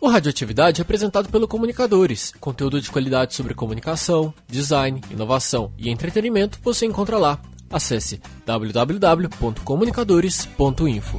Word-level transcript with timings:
O 0.00 0.08
Radioatividade 0.08 0.80
é 0.80 0.82
apresentado 0.82 1.28
pelo 1.28 1.46
Comunicadores. 1.46 2.32
Conteúdo 2.40 2.80
de 2.80 2.90
qualidade 2.90 3.34
sobre 3.34 3.52
comunicação, 3.52 4.32
design, 4.48 5.02
inovação 5.10 5.74
e 5.76 5.90
entretenimento 5.90 6.58
você 6.62 6.86
encontra 6.86 7.18
lá. 7.18 7.38
Acesse 7.68 8.18
www.comunicadores.info. 8.46 11.18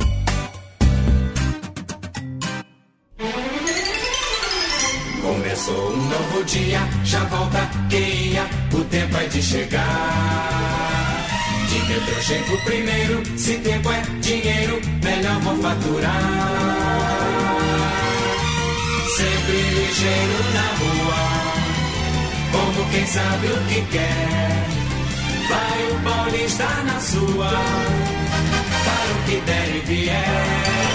Começou 5.22 5.92
um 5.92 6.10
novo 6.10 6.44
dia, 6.46 6.80
já 7.06 7.24
volta 7.26 7.70
quem 7.88 8.32
ia, 8.32 8.50
o 8.74 8.84
tempo 8.86 9.16
é 9.16 9.28
de 9.28 9.44
chegar. 9.44 11.28
De 11.70 11.78
metrô 11.88 12.20
chego 12.22 12.58
primeiro, 12.64 13.22
se 13.38 13.60
tempo 13.60 13.92
é 13.92 14.02
dinheiro, 14.22 14.82
melhor 15.04 15.40
vou 15.42 15.56
faturar. 15.58 17.12
Sempre 19.18 19.62
ligeiro 19.76 20.40
na 20.54 20.68
rua, 20.80 21.24
como 22.52 22.90
quem 22.92 23.06
sabe 23.06 23.48
o 23.48 23.58
que 23.68 23.82
quer. 23.92 24.68
Vai 25.50 25.92
o 25.92 26.00
paulista 26.02 26.68
na 26.86 27.00
sua, 27.00 27.50
para 28.86 29.12
o 29.14 29.24
que 29.26 29.42
der 29.42 29.76
e 29.76 29.80
vier. 29.86 30.91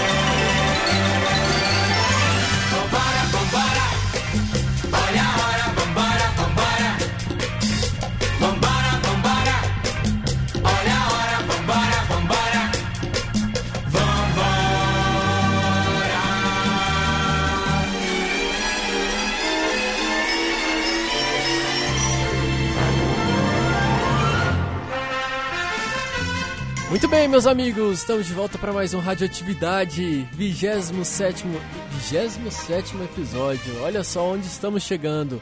Muito 27.07 27.15
bem, 27.19 27.27
meus 27.29 27.47
amigos, 27.47 27.99
estamos 27.99 28.27
de 28.27 28.33
volta 28.33 28.57
para 28.57 28.73
mais 28.73 28.93
um 28.93 28.99
Radioatividade, 28.99 30.27
27 30.33 31.41
27 31.89 32.97
episódio. 33.01 33.81
Olha 33.81 34.03
só 34.03 34.27
onde 34.33 34.45
estamos 34.45 34.83
chegando. 34.83 35.41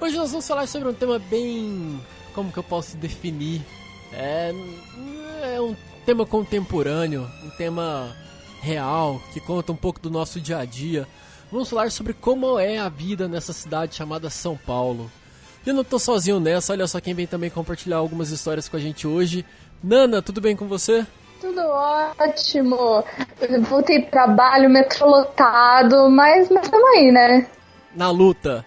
Hoje 0.00 0.16
nós 0.16 0.30
vamos 0.30 0.46
falar 0.46 0.68
sobre 0.68 0.88
um 0.88 0.94
tema 0.94 1.18
bem. 1.18 2.00
Como 2.32 2.52
que 2.52 2.58
eu 2.58 2.62
posso 2.62 2.96
definir? 2.98 3.62
É, 4.12 4.54
é 5.56 5.60
um 5.60 5.74
tema 6.04 6.24
contemporâneo, 6.24 7.28
um 7.42 7.50
tema 7.50 8.16
real, 8.62 9.20
que 9.32 9.40
conta 9.40 9.72
um 9.72 9.76
pouco 9.76 9.98
do 9.98 10.08
nosso 10.08 10.40
dia 10.40 10.58
a 10.58 10.64
dia. 10.64 11.08
Vamos 11.50 11.68
falar 11.68 11.90
sobre 11.90 12.12
como 12.12 12.60
é 12.60 12.78
a 12.78 12.88
vida 12.88 13.26
nessa 13.26 13.52
cidade 13.52 13.96
chamada 13.96 14.30
São 14.30 14.56
Paulo. 14.56 15.10
Eu 15.66 15.74
não 15.74 15.82
tô 15.82 15.98
sozinho 15.98 16.38
nessa, 16.38 16.72
olha 16.72 16.86
só 16.86 17.00
quem 17.00 17.12
vem 17.12 17.26
também 17.26 17.50
compartilhar 17.50 17.96
algumas 17.96 18.30
histórias 18.30 18.68
com 18.68 18.76
a 18.76 18.80
gente 18.80 19.04
hoje. 19.04 19.44
Nana, 19.82 20.20
tudo 20.22 20.40
bem 20.40 20.56
com 20.56 20.66
você? 20.66 21.06
Tudo 21.40 21.60
ótimo. 21.60 23.04
Eu 23.40 23.62
Voltei 23.62 24.02
pro 24.02 24.10
trabalho, 24.10 24.70
metrô 24.70 25.06
lotado, 25.06 26.10
mas 26.10 26.50
mas 26.50 26.68
tamo 26.68 26.86
aí, 26.96 27.12
né? 27.12 27.46
Na 27.94 28.10
luta. 28.10 28.64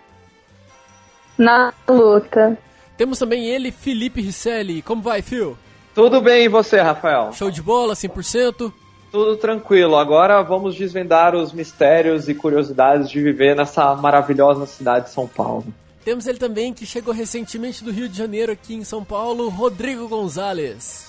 Na 1.37 1.73
luta. 1.87 2.57
Temos 2.97 3.17
também 3.17 3.47
ele, 3.47 3.71
Felipe 3.71 4.21
Risselli. 4.21 4.81
Como 4.81 5.01
vai, 5.01 5.21
Phil? 5.21 5.57
Tudo 5.95 6.21
bem 6.21 6.45
e 6.45 6.49
você, 6.49 6.79
Rafael? 6.79 7.31
Show 7.33 7.49
de 7.49 7.61
bola, 7.61 7.93
100%? 7.93 8.71
Tudo 9.11 9.37
tranquilo. 9.37 9.95
Agora 9.95 10.41
vamos 10.41 10.75
desvendar 10.75 11.35
os 11.35 11.51
mistérios 11.51 12.29
e 12.29 12.35
curiosidades 12.35 13.09
de 13.09 13.21
viver 13.21 13.55
nessa 13.55 13.95
maravilhosa 13.95 14.65
cidade 14.65 15.05
de 15.05 15.11
São 15.11 15.27
Paulo. 15.27 15.65
Temos 16.03 16.27
ele 16.27 16.37
também, 16.37 16.73
que 16.73 16.85
chegou 16.85 17.13
recentemente 17.13 17.83
do 17.83 17.91
Rio 17.91 18.07
de 18.07 18.17
Janeiro 18.17 18.51
aqui 18.51 18.73
em 18.73 18.83
São 18.83 19.03
Paulo, 19.03 19.49
Rodrigo 19.49 20.07
Gonzalez. 20.07 21.08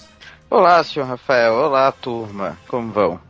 Olá, 0.50 0.82
senhor 0.82 1.06
Rafael. 1.06 1.54
Olá, 1.54 1.92
turma. 1.92 2.58
Como 2.66 2.90
vão? 2.92 3.20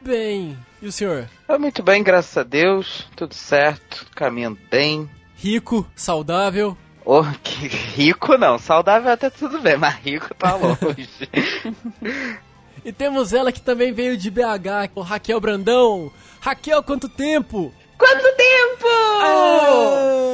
Bem, 0.00 0.56
e 0.80 0.86
o 0.86 0.92
senhor? 0.92 1.28
Ah, 1.46 1.58
Muito 1.58 1.82
bem, 1.82 2.02
graças 2.02 2.34
a 2.38 2.42
Deus. 2.42 3.06
Tudo 3.14 3.34
certo. 3.34 4.06
Caminhando 4.14 4.58
bem. 4.70 5.08
Rico, 5.36 5.86
saudável. 5.94 6.76
Oh, 7.04 7.22
que 7.42 7.66
rico 7.68 8.36
não. 8.38 8.58
Saudável 8.58 9.12
até 9.12 9.28
tudo 9.28 9.60
bem, 9.60 9.76
mas 9.76 9.94
rico 9.96 10.34
tá 10.34 10.54
longe. 10.56 11.08
E 12.82 12.90
temos 12.92 13.34
ela 13.34 13.52
que 13.52 13.60
também 13.60 13.92
veio 13.92 14.16
de 14.16 14.30
BH, 14.30 14.88
o 14.94 15.02
Raquel 15.02 15.38
Brandão. 15.38 16.10
Raquel, 16.40 16.82
quanto 16.82 17.10
tempo? 17.10 17.70
Quanto 17.98 18.22
tempo? 18.34 18.86
Aê! 19.20 20.29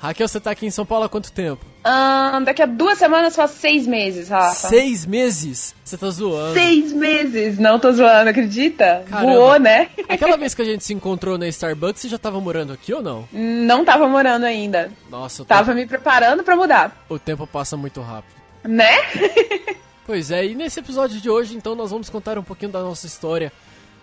Raquel, 0.00 0.28
você 0.28 0.38
tá 0.38 0.52
aqui 0.52 0.64
em 0.64 0.70
São 0.70 0.86
Paulo 0.86 1.04
há 1.04 1.08
quanto 1.08 1.32
tempo? 1.32 1.64
Ahn, 1.82 2.44
daqui 2.44 2.62
a 2.62 2.66
duas 2.66 2.98
semanas 2.98 3.34
faz 3.34 3.50
seis 3.52 3.84
meses, 3.86 4.28
Rafa. 4.28 4.68
Seis 4.68 5.04
meses? 5.04 5.74
Você 5.84 5.96
tá 5.96 6.08
zoando. 6.10 6.54
Seis 6.54 6.92
meses! 6.92 7.58
Não 7.58 7.80
tô 7.80 7.90
zoando, 7.90 8.30
acredita? 8.30 9.02
Caramba. 9.08 9.32
Voou, 9.32 9.58
né? 9.58 9.88
Aquela 10.08 10.36
vez 10.36 10.54
que 10.54 10.62
a 10.62 10.64
gente 10.64 10.84
se 10.84 10.94
encontrou 10.94 11.36
na 11.36 11.48
Starbucks, 11.48 12.02
você 12.02 12.08
já 12.08 12.18
tava 12.18 12.40
morando 12.40 12.72
aqui 12.72 12.94
ou 12.94 13.02
não? 13.02 13.28
Não 13.32 13.84
tava 13.84 14.06
morando 14.08 14.44
ainda. 14.44 14.92
Nossa, 15.10 15.44
Tava 15.44 15.74
me 15.74 15.84
preparando 15.84 16.44
pra 16.44 16.54
mudar. 16.54 17.04
o 17.08 17.18
tempo 17.18 17.44
passa 17.46 17.76
muito 17.76 18.00
rápido. 18.00 18.34
Né? 18.64 18.92
Pois 20.06 20.30
é, 20.30 20.42
e 20.46 20.54
nesse 20.54 20.80
episódio 20.80 21.20
de 21.20 21.28
hoje, 21.28 21.54
então, 21.54 21.74
nós 21.74 21.90
vamos 21.90 22.08
contar 22.08 22.38
um 22.38 22.42
pouquinho 22.42 22.72
da 22.72 22.80
nossa 22.80 23.06
história. 23.06 23.52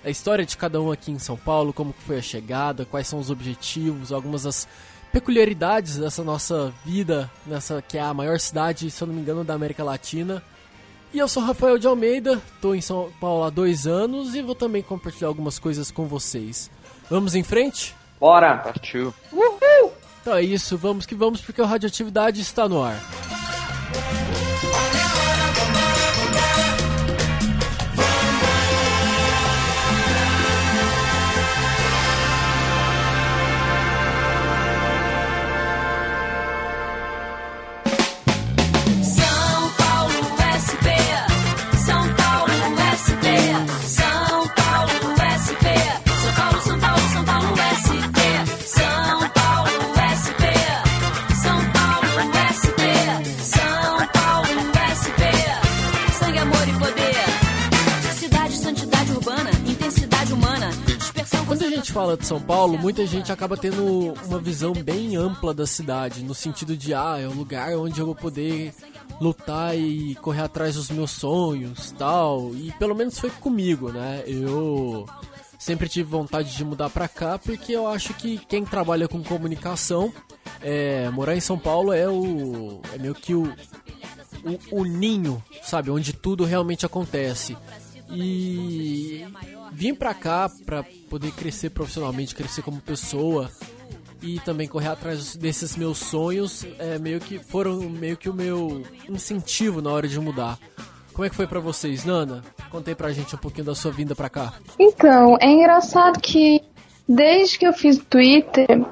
A 0.04 0.10
história 0.12 0.46
de 0.46 0.56
cada 0.56 0.80
um 0.80 0.92
aqui 0.92 1.12
em 1.12 1.18
São 1.18 1.36
Paulo, 1.36 1.74
como 1.74 1.96
foi 2.06 2.20
a 2.20 2.22
chegada, 2.22 2.86
quais 2.86 3.08
são 3.08 3.18
os 3.18 3.32
objetivos, 3.32 4.12
algumas 4.12 4.44
das 4.44 4.68
peculiaridades 5.16 5.98
dessa 5.98 6.26
nossa 6.26 6.74
vida, 6.84 7.32
nessa 7.48 7.82
que 7.82 7.98
é 7.98 8.02
a 8.02 8.14
maior 8.14 8.38
cidade, 8.38 8.92
se 8.92 9.02
eu 9.02 9.08
não 9.08 9.16
me 9.16 9.22
engano, 9.22 9.46
da 9.46 9.54
América 9.54 9.82
Latina. 9.82 10.44
E 11.14 11.20
eu 11.20 11.28
sou 11.30 11.42
Rafael 11.42 11.78
de 11.78 11.88
Almeida, 11.88 12.42
tô 12.62 12.76
em 12.76 12.82
São 12.82 13.10
Paulo 13.18 13.46
há 13.46 13.50
dois 13.50 13.88
anos 13.88 14.36
e 14.36 14.42
vou 14.42 14.54
também 14.54 14.84
compartilhar 14.84 15.30
algumas 15.30 15.58
coisas 15.58 15.90
com 15.90 16.06
vocês. 16.06 16.70
Vamos 17.10 17.34
em 17.34 17.44
frente? 17.44 17.96
Bora! 18.20 18.58
Partiu. 18.58 19.14
Então 20.22 20.36
é 20.36 20.42
isso, 20.42 20.78
vamos 20.78 21.06
que 21.06 21.16
vamos, 21.16 21.40
porque 21.40 21.62
a 21.62 21.66
radioatividade 21.66 22.42
está 22.42 22.68
no 22.68 22.84
ar. 22.84 23.00
São 23.00 24.25
fala 61.96 62.18
de 62.18 62.28
São 62.28 62.42
Paulo, 62.42 62.78
muita 62.78 63.08
gente 63.08 63.32
acaba 63.32 63.56
tendo 63.56 64.14
uma 64.26 64.38
visão 64.38 64.74
bem 64.74 65.16
ampla 65.16 65.54
da 65.54 65.66
cidade, 65.66 66.26
no 66.26 66.36
sentido 66.36 66.76
de, 66.76 66.94
ah, 66.94 67.18
é 67.18 67.26
um 67.26 67.34
lugar 67.34 67.74
onde 67.78 68.02
eu 68.02 68.06
vou 68.06 68.14
poder 68.14 68.74
lutar 69.22 69.78
e 69.78 70.14
correr 70.16 70.42
atrás 70.42 70.76
dos 70.76 70.90
meus 70.90 71.12
sonhos, 71.12 71.92
tal. 71.98 72.54
E 72.54 72.74
pelo 72.74 72.94
menos 72.94 73.18
foi 73.18 73.30
comigo, 73.30 73.94
né? 73.94 74.26
Eu 74.28 75.08
sempre 75.58 75.88
tive 75.88 76.10
vontade 76.10 76.54
de 76.54 76.66
mudar 76.66 76.90
pra 76.90 77.08
cá 77.08 77.40
porque 77.40 77.72
eu 77.72 77.88
acho 77.88 78.14
que 78.16 78.40
quem 78.40 78.66
trabalha 78.66 79.08
com 79.08 79.24
comunicação, 79.24 80.12
é, 80.62 81.10
morar 81.12 81.34
em 81.34 81.40
São 81.40 81.58
Paulo 81.58 81.94
é 81.94 82.10
o 82.10 82.82
é 82.94 82.98
meio 82.98 83.16
que 83.16 83.34
o 83.34 83.44
o, 84.44 84.82
o 84.82 84.84
ninho, 84.84 85.42
sabe, 85.64 85.90
onde 85.90 86.12
tudo 86.12 86.44
realmente 86.44 86.86
acontece. 86.86 87.56
E 88.12 89.26
vim 89.76 89.94
pra 89.94 90.14
cá 90.14 90.50
pra 90.66 90.84
poder 91.10 91.32
crescer 91.32 91.70
profissionalmente, 91.70 92.34
crescer 92.34 92.62
como 92.62 92.80
pessoa 92.80 93.52
e 94.22 94.40
também 94.40 94.68
correr 94.68 94.88
atrás 94.88 95.36
desses 95.36 95.76
meus 95.76 95.98
sonhos, 95.98 96.66
é 96.80 96.98
meio 96.98 97.20
que 97.20 97.38
foram 97.38 97.82
meio 97.82 98.16
que 98.16 98.30
o 98.30 98.34
meu 98.34 98.84
incentivo 99.10 99.82
na 99.82 99.92
hora 99.92 100.08
de 100.08 100.20
mudar. 100.20 100.58
Como 101.14 101.26
é 101.26 101.30
que 101.30 101.36
foi 101.36 101.46
pra 101.46 101.60
vocês, 101.60 102.06
Nana? 102.06 102.42
Contei 102.70 102.96
pra 102.96 103.12
gente 103.12 103.36
um 103.36 103.38
pouquinho 103.38 103.66
da 103.66 103.76
sua 103.76 103.92
vinda 103.92 104.16
pra 104.16 104.30
cá. 104.30 104.54
Então, 104.80 105.38
é 105.40 105.48
engraçado 105.48 106.20
que 106.20 106.62
desde 107.08 107.60
que 107.60 107.68
eu 107.68 107.74
fiz 107.74 107.98
Twitter, 108.10 108.86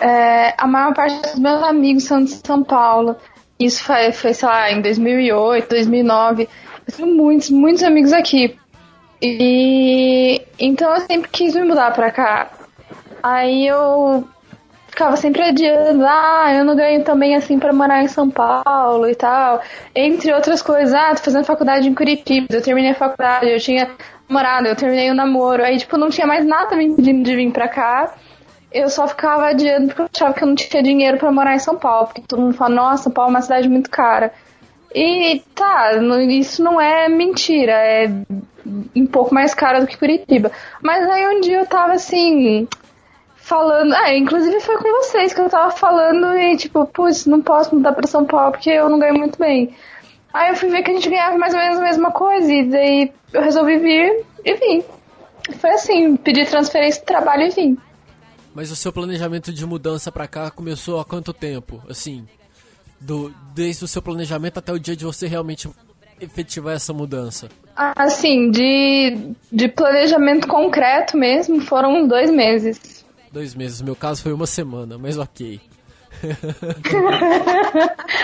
é, 0.00 0.54
a 0.56 0.66
maior 0.66 0.94
parte 0.94 1.20
dos 1.22 1.38
meus 1.38 1.62
amigos 1.62 2.04
são 2.04 2.22
de 2.22 2.30
São 2.30 2.62
Paulo. 2.62 3.16
Isso 3.58 3.82
foi, 3.82 4.12
foi 4.12 4.34
sei 4.34 4.48
lá, 4.48 4.70
em 4.70 4.80
2008, 4.82 5.68
2009. 5.68 6.48
Eu 6.86 6.94
tenho 6.94 7.14
muitos, 7.14 7.50
muitos 7.50 7.82
amigos 7.82 8.12
aqui. 8.12 8.56
E 9.20 10.42
então 10.58 10.94
eu 10.94 11.00
sempre 11.00 11.30
quis 11.30 11.54
me 11.54 11.62
mudar 11.62 11.92
pra 11.92 12.10
cá. 12.10 12.50
Aí 13.22 13.66
eu 13.66 14.26
ficava 14.88 15.16
sempre 15.16 15.42
adiando, 15.42 16.04
ah, 16.06 16.54
eu 16.54 16.64
não 16.64 16.74
ganho 16.74 17.04
também 17.04 17.34
assim 17.34 17.58
pra 17.58 17.72
morar 17.72 18.02
em 18.02 18.08
São 18.08 18.30
Paulo 18.30 19.08
e 19.08 19.14
tal. 19.14 19.60
Entre 19.94 20.32
outras 20.32 20.62
coisas, 20.62 20.94
ah, 20.94 21.14
tô 21.14 21.22
fazendo 21.22 21.44
faculdade 21.44 21.88
em 21.88 21.94
Curitiba, 21.94 22.46
eu 22.50 22.62
terminei 22.62 22.92
a 22.92 22.94
faculdade, 22.94 23.50
eu 23.50 23.60
tinha 23.60 23.90
namorado, 24.28 24.68
eu 24.68 24.76
terminei 24.76 25.10
o 25.10 25.14
namoro. 25.14 25.62
Aí, 25.62 25.78
tipo, 25.78 25.98
não 25.98 26.08
tinha 26.08 26.26
mais 26.26 26.46
nada 26.46 26.74
me 26.76 26.86
impedindo 26.86 27.22
de 27.22 27.36
vir 27.36 27.52
pra 27.52 27.68
cá. 27.68 28.14
Eu 28.72 28.88
só 28.88 29.06
ficava 29.06 29.48
adiando 29.48 29.88
porque 29.88 30.02
eu 30.02 30.08
achava 30.14 30.34
que 30.34 30.42
eu 30.42 30.48
não 30.48 30.54
tinha 30.54 30.82
dinheiro 30.82 31.18
pra 31.18 31.30
morar 31.30 31.54
em 31.54 31.58
São 31.58 31.76
Paulo. 31.76 32.06
Porque 32.06 32.22
todo 32.26 32.42
mundo 32.42 32.54
fala, 32.54 32.74
nossa, 32.74 33.04
São 33.04 33.12
Paulo 33.12 33.30
é 33.30 33.34
uma 33.34 33.42
cidade 33.42 33.68
muito 33.68 33.90
cara. 33.90 34.32
E 34.98 35.42
tá, 35.54 35.90
isso 36.26 36.64
não 36.64 36.80
é 36.80 37.06
mentira, 37.06 37.72
é 37.72 38.10
um 38.96 39.06
pouco 39.06 39.34
mais 39.34 39.52
cara 39.52 39.78
do 39.78 39.86
que 39.86 39.98
Curitiba. 39.98 40.50
Mas 40.82 41.06
aí 41.10 41.36
um 41.36 41.42
dia 41.42 41.58
eu 41.58 41.66
tava 41.66 41.92
assim, 41.92 42.66
falando. 43.36 43.92
Ah, 43.92 44.14
inclusive 44.14 44.58
foi 44.60 44.78
com 44.78 44.90
vocês 45.02 45.34
que 45.34 45.40
eu 45.42 45.50
tava 45.50 45.70
falando 45.70 46.34
e 46.38 46.56
tipo, 46.56 46.86
putz, 46.86 47.26
não 47.26 47.42
posso 47.42 47.74
mudar 47.74 47.92
pra 47.92 48.06
São 48.06 48.24
Paulo 48.24 48.52
porque 48.52 48.70
eu 48.70 48.88
não 48.88 48.98
ganho 48.98 49.18
muito 49.18 49.38
bem. 49.38 49.76
Aí 50.32 50.48
eu 50.48 50.56
fui 50.56 50.70
ver 50.70 50.82
que 50.82 50.90
a 50.90 50.94
gente 50.94 51.10
ganhava 51.10 51.36
mais 51.36 51.52
ou 51.52 51.60
menos 51.60 51.78
a 51.78 51.82
mesma 51.82 52.10
coisa 52.10 52.50
e 52.50 52.64
daí 52.64 53.12
eu 53.34 53.42
resolvi 53.42 53.76
vir 53.76 54.24
e 54.46 54.54
vim. 54.54 54.84
Foi 55.58 55.70
assim, 55.72 56.16
pedi 56.16 56.46
transferência 56.46 57.00
de 57.00 57.06
trabalho 57.06 57.42
e 57.42 57.50
vim. 57.50 57.78
Mas 58.54 58.70
o 58.70 58.76
seu 58.76 58.90
planejamento 58.90 59.52
de 59.52 59.66
mudança 59.66 60.10
pra 60.10 60.26
cá 60.26 60.50
começou 60.50 60.98
há 60.98 61.04
quanto 61.04 61.34
tempo? 61.34 61.82
Assim, 61.86 62.26
do, 63.00 63.32
desde 63.54 63.84
o 63.84 63.88
seu 63.88 64.02
planejamento 64.02 64.58
até 64.58 64.72
o 64.72 64.78
dia 64.78 64.96
de 64.96 65.04
você 65.04 65.26
realmente 65.26 65.68
efetivar 66.20 66.74
essa 66.74 66.92
mudança. 66.92 67.48
Assim, 67.74 68.50
de, 68.50 69.34
de 69.52 69.68
planejamento 69.68 70.48
concreto 70.48 71.16
mesmo, 71.16 71.60
foram 71.60 72.06
dois 72.08 72.30
meses. 72.30 73.04
Dois 73.30 73.54
meses. 73.54 73.80
No 73.80 73.86
meu 73.86 73.96
caso 73.96 74.22
foi 74.22 74.32
uma 74.32 74.46
semana, 74.46 74.96
mas 74.96 75.18
ok. 75.18 75.60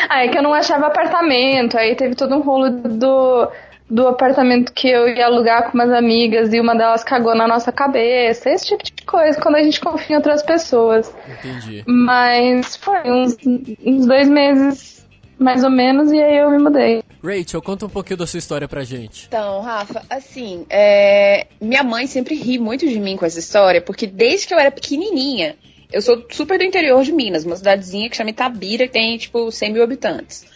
Aí 0.09 0.29
que 0.31 0.39
eu 0.39 0.43
não 0.43 0.55
achava 0.55 0.87
apartamento, 0.87 1.77
aí 1.77 1.95
teve 1.95 2.15
todo 2.15 2.35
um 2.35 2.41
rolo 2.41 2.71
do, 2.71 3.49
do 3.93 4.09
apartamento 4.09 4.73
que 4.73 4.89
eu 4.89 5.07
ia 5.07 5.27
alugar 5.27 5.71
com 5.71 5.77
umas 5.77 5.91
amigas 5.91 6.51
e 6.55 6.59
uma 6.59 6.75
delas 6.75 7.05
cagou 7.05 7.35
na 7.35 7.47
nossa 7.47 7.71
cabeça, 7.71 8.49
esse 8.49 8.65
tipo 8.65 8.83
de 8.83 8.93
coisa, 9.05 9.39
quando 9.39 9.57
a 9.57 9.63
gente 9.63 9.79
confia 9.79 10.15
em 10.15 10.17
outras 10.17 10.43
pessoas. 10.43 11.15
Entendi. 11.29 11.85
Mas 11.87 12.75
foi 12.75 13.03
uns, 13.11 13.37
uns 13.85 14.07
dois 14.07 14.31
meses, 14.31 15.07
mais 15.39 15.63
ou 15.63 15.69
menos, 15.69 16.11
e 16.11 16.23
aí 16.23 16.39
eu 16.39 16.51
me 16.51 16.59
mudei. 16.59 17.03
Rachel, 17.23 17.61
conta 17.61 17.85
um 17.85 17.91
pouquinho 17.91 18.17
da 18.17 18.27
sua 18.27 18.39
história 18.39 18.67
pra 18.67 18.83
gente. 18.83 19.27
Então, 19.29 19.61
Rafa, 19.61 20.03
assim, 20.09 20.65
é, 20.71 21.47
minha 21.61 21.83
mãe 21.83 22.07
sempre 22.07 22.35
ri 22.35 22.59
muito 22.59 22.89
de 22.89 22.99
mim 22.99 23.19
com 23.19 23.27
essa 23.27 23.39
história, 23.39 23.83
porque 23.83 24.07
desde 24.07 24.47
que 24.47 24.55
eu 24.55 24.59
era 24.59 24.71
pequenininha, 24.71 25.55
eu 25.93 26.01
sou 26.01 26.25
super 26.31 26.57
do 26.57 26.65
interior 26.65 27.05
de 27.05 27.13
Minas, 27.13 27.45
uma 27.45 27.57
cidadezinha 27.57 28.09
que 28.09 28.17
chama 28.17 28.31
Itabira, 28.31 28.87
que 28.87 28.95
tem, 28.95 29.19
tipo, 29.19 29.53
100 29.53 29.71
mil 29.71 29.83
habitantes. 29.83 30.47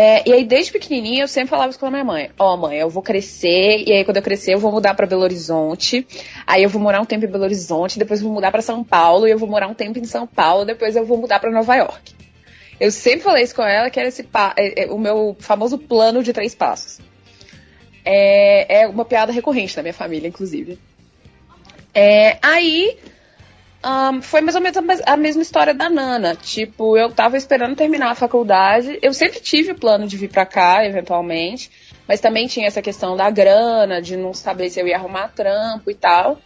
É, 0.00 0.22
e 0.28 0.32
aí, 0.32 0.44
desde 0.44 0.70
pequenininha, 0.70 1.24
eu 1.24 1.26
sempre 1.26 1.48
falava 1.50 1.70
isso 1.70 1.78
com 1.80 1.86
a 1.86 1.90
minha 1.90 2.04
mãe. 2.04 2.30
Ó, 2.38 2.56
mãe, 2.56 2.78
eu 2.78 2.88
vou 2.88 3.02
crescer, 3.02 3.82
e 3.84 3.92
aí 3.92 4.04
quando 4.04 4.18
eu 4.18 4.22
crescer, 4.22 4.54
eu 4.54 4.58
vou 4.60 4.70
mudar 4.70 4.94
pra 4.94 5.08
Belo 5.08 5.22
Horizonte. 5.22 6.06
Aí 6.46 6.62
eu 6.62 6.68
vou 6.68 6.80
morar 6.80 7.00
um 7.00 7.04
tempo 7.04 7.24
em 7.24 7.28
Belo 7.28 7.42
Horizonte, 7.42 7.98
depois 7.98 8.22
vou 8.22 8.32
mudar 8.32 8.52
pra 8.52 8.62
São 8.62 8.84
Paulo, 8.84 9.26
e 9.26 9.32
eu 9.32 9.38
vou 9.38 9.48
morar 9.48 9.66
um 9.66 9.74
tempo 9.74 9.98
em 9.98 10.04
São 10.04 10.24
Paulo, 10.24 10.64
depois 10.64 10.94
eu 10.94 11.04
vou 11.04 11.18
mudar 11.18 11.40
pra 11.40 11.50
Nova 11.50 11.74
York. 11.74 12.14
Eu 12.78 12.92
sempre 12.92 13.22
falei 13.22 13.42
isso 13.42 13.56
com 13.56 13.64
ela, 13.64 13.90
que 13.90 13.98
era 13.98 14.08
esse 14.08 14.22
é- 14.56 14.84
é 14.84 14.86
o 14.86 14.98
meu 14.98 15.36
famoso 15.40 15.76
plano 15.76 16.22
de 16.22 16.32
três 16.32 16.54
passos. 16.54 17.00
É, 18.04 18.82
é 18.82 18.86
uma 18.86 19.04
piada 19.04 19.32
recorrente 19.32 19.76
na 19.76 19.82
minha 19.82 19.94
família, 19.94 20.28
inclusive. 20.28 20.78
É, 21.92 22.38
aí 22.40 22.96
ahn, 23.82 24.20
foi 24.20 24.40
mais 24.40 24.54
ou 24.54 24.60
menos 24.60 24.76
a 24.76 25.12
a 25.12 25.16
mesma 25.16 25.42
história 25.42 25.74
da 25.74 25.88
Nana. 25.88 26.34
Tipo, 26.34 26.96
eu 26.96 27.10
tava 27.10 27.36
esperando 27.36 27.76
terminar 27.76 28.10
a 28.10 28.14
faculdade. 28.14 28.98
Eu 29.02 29.12
sempre 29.12 29.40
tive 29.40 29.72
o 29.72 29.78
plano 29.78 30.06
de 30.06 30.16
vir 30.16 30.30
pra 30.30 30.46
cá, 30.46 30.84
eventualmente. 30.84 31.70
Mas 32.06 32.20
também 32.20 32.46
tinha 32.46 32.66
essa 32.66 32.82
questão 32.82 33.16
da 33.16 33.30
grana, 33.30 34.00
de 34.00 34.16
não 34.16 34.32
saber 34.32 34.70
se 34.70 34.80
eu 34.80 34.86
ia 34.86 34.96
arrumar 34.96 35.28
trampo 35.28 35.90
e 35.90 35.94
tal. 35.94 36.38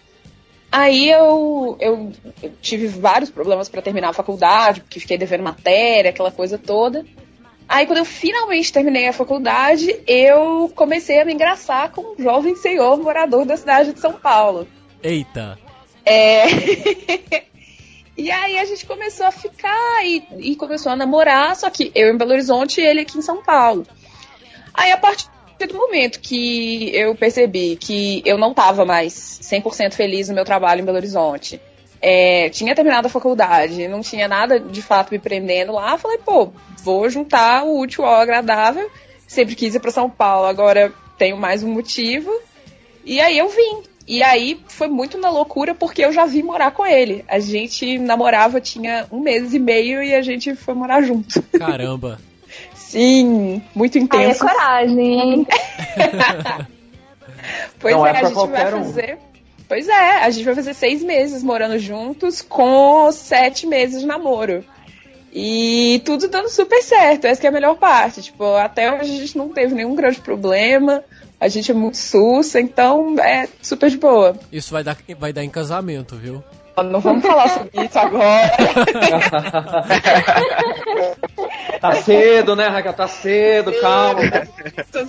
Aí 0.71 1.11
eu, 1.11 1.77
eu, 1.79 2.13
eu 2.43 2.53
tive 2.63 2.87
vários 2.87 3.31
problemas 3.31 3.69
pra 3.69 3.83
terminar 3.83 4.09
a 4.09 4.15
faculdade, 4.15 4.81
porque 4.81 4.99
fiquei 4.99 5.19
devendo 5.19 5.43
matéria, 5.43 6.09
aquela 6.09 6.31
coisa 6.31 6.57
toda. 6.57 7.05
Aí 7.69 7.87
quando 7.87 7.99
eu 7.99 8.05
finalmente 8.05 8.73
terminei 8.73 9.07
a 9.07 9.13
faculdade, 9.13 10.01
eu 10.07 10.73
comecei 10.75 11.21
a 11.21 11.25
me 11.25 11.35
engraçar 11.35 11.91
com 11.91 12.15
um 12.15 12.23
jovem 12.23 12.57
senhor 12.57 12.99
morador 12.99 13.45
da 13.45 13.57
cidade 13.57 13.93
de 13.93 14.01
São 14.01 14.15
Paulo. 14.15 14.67
Eita. 15.03 15.59
É. 16.05 16.45
e 18.17 18.31
aí 18.31 18.59
a 18.59 18.65
gente 18.65 18.85
começou 18.87 19.27
a 19.27 19.31
ficar 19.31 20.05
e, 20.05 20.23
e 20.39 20.57
começou 20.57 20.93
a 20.93 20.97
namorar, 20.97 21.57
só 21.57 21.71
que 21.71 21.91
eu 21.95 22.13
em 22.13 22.17
Belo 22.17 22.33
Horizonte 22.33 22.81
e 22.81 22.85
ele 22.85 23.01
aqui 23.01 23.19
em 23.19 23.23
São 23.23 23.43
Paulo. 23.43 23.87
Aí 24.75 24.91
a 24.91 24.97
partir 24.97 25.29
do 25.69 25.75
momento 25.75 26.21
que 26.21 26.91
eu 26.95 27.15
percebi 27.15 27.77
que 27.77 28.23
eu 28.25 28.37
não 28.37 28.53
tava 28.53 28.85
mais 28.85 29.13
100% 29.15 29.93
feliz 29.93 30.29
no 30.29 30.35
meu 30.35 30.45
trabalho 30.45 30.81
em 30.81 30.85
Belo 30.85 30.97
Horizonte, 30.97 31.61
é, 32.01 32.51
tinha 32.51 32.75
terminado 32.75 33.07
a 33.07 33.11
faculdade, 33.11 33.87
não 33.87 34.01
tinha 34.01 34.27
nada 34.27 34.59
de 34.59 34.83
fato 34.83 35.13
me 35.13 35.21
prendendo 35.21 35.73
lá, 35.73 35.97
falei, 35.97 36.19
pô, 36.19 36.53
vou 36.83 37.09
juntar 37.09 37.63
o 37.63 37.79
útil 37.79 38.05
ao 38.05 38.17
agradável. 38.21 38.91
Sempre 39.27 39.55
quis 39.55 39.75
ir 39.75 39.81
para 39.81 39.93
São 39.93 40.11
Paulo, 40.11 40.47
agora 40.47 40.93
tenho 41.17 41.37
mais 41.37 41.63
um 41.63 41.73
motivo. 41.73 42.31
E 43.05 43.21
aí 43.21 43.39
eu 43.39 43.49
vim. 43.49 43.83
E 44.07 44.23
aí 44.23 44.61
foi 44.69 44.89
muito 44.89 45.17
na 45.19 45.31
loucura 45.31 45.75
porque 45.75 46.05
eu 46.05 46.13
já 46.13 46.27
vim 46.27 46.43
morar 46.43 46.73
com 46.73 46.85
ele. 46.85 47.25
A 47.29 47.39
gente 47.39 47.99
namorava, 47.99 48.61
tinha 48.61 49.07
um 49.11 49.21
mês 49.21 49.55
e 49.55 49.59
meio 49.59 50.03
e 50.03 50.15
a 50.15 50.23
gente 50.23 50.55
foi 50.55 50.75
morar 50.75 51.03
junto. 51.03 51.41
Caramba. 51.59 52.19
Sim, 52.75 53.63
muito 53.75 53.97
Aí 53.97 54.03
é 54.03 54.05
intenso. 54.05 54.41
coragem, 54.41 55.21
hein? 55.21 55.47
Pois 57.79 57.97
Não 57.97 58.07
é, 58.07 58.11
é 58.11 58.13
a 58.13 58.25
gente 58.25 58.35
vai 58.35 58.75
um. 58.75 58.85
fazer. 58.85 59.19
Pois 59.67 59.89
é, 59.89 60.23
a 60.23 60.31
gente 60.31 60.45
vai 60.45 60.55
fazer 60.55 60.75
seis 60.75 61.03
meses 61.03 61.43
morando 61.43 61.79
juntos 61.79 62.41
com 62.43 63.11
sete 63.11 63.67
meses 63.67 64.01
de 64.01 64.07
namoro. 64.07 64.65
E 65.33 66.03
tudo 66.05 66.29
dando 66.29 66.51
super 66.51 66.83
certo, 66.83 67.27
essa 67.27 67.41
que 67.41 67.47
é 67.47 67.51
a 67.51 67.53
melhor 67.53 67.77
parte. 67.77 68.21
Tipo, 68.21 68.55
até 68.57 68.93
hoje 68.93 69.17
a 69.17 69.21
gente 69.21 69.39
não 69.39 69.49
teve 69.49 69.75
nenhum 69.75 69.95
grande 69.95 70.21
problema. 70.21 71.03
A 71.43 71.49
gente 71.49 71.73
é 71.73 71.75
muito 71.75 71.97
sussa, 71.97 72.61
então 72.61 73.19
é 73.19 73.49
super 73.61 73.91
de 73.91 73.97
boa. 73.97 74.37
Isso 74.53 74.73
vai 74.73 74.85
dar, 74.85 74.97
vai 75.19 75.33
dar 75.33 75.43
em 75.43 75.51
casamento, 75.51 76.15
viu? 76.15 76.41
Não 76.77 77.01
vamos 77.01 77.27
falar 77.27 77.49
sobre 77.49 77.85
isso 77.85 77.99
agora. 77.99 78.53
Tá 81.81 81.97
cedo, 81.97 82.55
né, 82.55 82.69
Raquel? 82.69 82.93
Tá 82.93 83.09
cedo, 83.09 83.73
calma. 83.81 84.21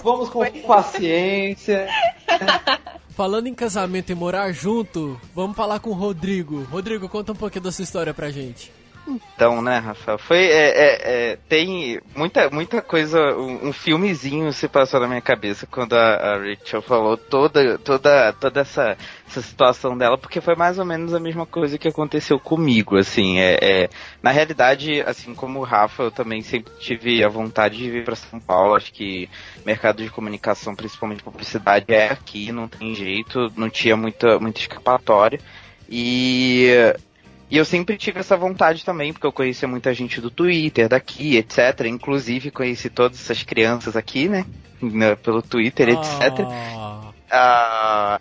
Vamos 0.04 0.32
com 0.32 0.44
paciência. 0.66 1.88
Falando 3.16 3.46
em 3.46 3.54
casamento 3.54 4.12
e 4.12 4.16
morar 4.16 4.52
junto, 4.52 5.22
vamos 5.36 5.56
falar 5.56 5.80
com 5.82 5.92
o 5.92 5.94
Rodrigo. 5.94 6.64
Rodrigo, 6.64 7.08
conta 7.08 7.32
um 7.32 7.36
pouquinho 7.36 7.66
da 7.66 7.72
sua 7.72 7.84
história 7.84 8.12
pra 8.12 8.32
gente. 8.32 8.72
Então, 9.06 9.62
né, 9.62 9.80
Rafael? 9.80 10.18
Foi. 10.18 10.38
é, 10.38 10.70
é, 10.70 11.32
é, 11.32 11.36
tem 11.50 12.00
muita, 12.16 12.50
muita 12.50 12.82
coisa. 12.82 13.20
Um, 13.36 13.68
um 13.68 13.74
filmezinho 13.74 14.52
se 14.54 14.68
passou 14.68 15.00
na 15.00 15.08
minha 15.08 15.22
cabeça 15.22 15.68
quando 15.68 15.94
a, 15.94 16.16
a 16.16 16.38
Rachel 16.38 16.82
falou 16.82 17.18
toda, 17.18 17.78
toda, 17.78 18.32
toda 18.34 18.62
essa, 18.62 18.98
essa 19.28 19.42
situação 19.42 19.98
dela, 19.98 20.18
porque 20.18 20.40
foi 20.40 20.56
mais 20.56 20.80
ou 20.80 20.86
menos 20.86 21.14
a 21.14 21.20
mesma 21.20 21.46
coisa 21.46 21.78
que 21.78 21.88
aconteceu 21.88 22.40
comigo, 22.40 22.98
assim. 22.98 23.40
É, 23.40 23.58
é, 23.62 23.90
na 24.22 24.32
realidade, 24.32 25.02
assim 25.02 25.36
como 25.36 25.60
o 25.60 25.64
Rafa, 25.64 26.04
eu 26.04 26.12
também 26.12 26.42
sempre 26.42 26.72
tive 26.80 27.24
a 27.24 27.30
vontade 27.30 27.78
de 27.78 27.92
vir 27.92 28.06
para 28.06 28.16
São 28.16 28.40
Paulo. 28.40 28.76
Acho 28.76 28.94
que 28.94 29.30
mercado 29.66 30.02
de 30.02 30.10
comunicação, 30.10 30.76
principalmente 30.76 31.24
publicidade, 31.24 31.86
é 31.90 32.08
aqui, 32.08 32.52
não 32.54 32.70
tem 32.70 32.96
jeito, 32.96 33.52
não 33.58 33.70
tinha 33.70 33.98
muita, 33.98 34.40
muita 34.40 34.62
escapatória. 34.62 35.40
E 35.90 36.72
e 37.54 37.58
eu 37.58 37.66
sempre 37.66 37.96
tive 37.98 38.20
essa 38.20 38.36
vontade 38.36 38.84
também, 38.84 39.14
porque 39.14 39.28
eu 39.28 39.32
conhecia 39.32 39.68
muita 39.68 39.94
gente 39.94 40.20
do 40.20 40.32
Twitter, 40.32 40.90
daqui, 40.90 41.38
etc. 41.38 41.82
Inclusive 41.86 42.50
conheci 42.50 42.90
todas 42.90 43.22
essas 43.22 43.44
crianças 43.44 43.96
aqui, 43.96 44.28
né? 44.28 44.44
Pelo 45.22 45.40
Twitter, 45.44 45.90
etc. 45.90 46.40
Ah, 46.40 47.12
Ah, 47.30 48.18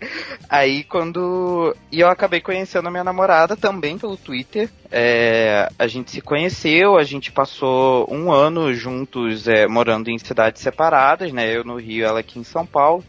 aí 0.47 0.83
quando. 0.83 1.75
E 1.91 1.99
eu 1.99 2.09
acabei 2.09 2.41
conhecendo 2.41 2.87
a 2.87 2.91
minha 2.91 3.03
namorada 3.03 3.57
também 3.57 3.97
pelo 3.97 4.17
Twitter. 4.17 4.69
É, 4.91 5.67
a 5.79 5.87
gente 5.87 6.11
se 6.11 6.21
conheceu, 6.21 6.95
a 6.95 7.03
gente 7.03 7.31
passou 7.31 8.07
um 8.13 8.31
ano 8.31 8.71
juntos 8.71 9.47
é, 9.47 9.65
morando 9.67 10.11
em 10.11 10.19
cidades 10.19 10.61
separadas, 10.61 11.33
né? 11.33 11.55
Eu 11.55 11.63
no 11.63 11.77
Rio, 11.77 12.05
ela 12.05 12.19
aqui 12.19 12.37
em 12.37 12.43
São 12.43 12.67
Paulo. 12.67 13.03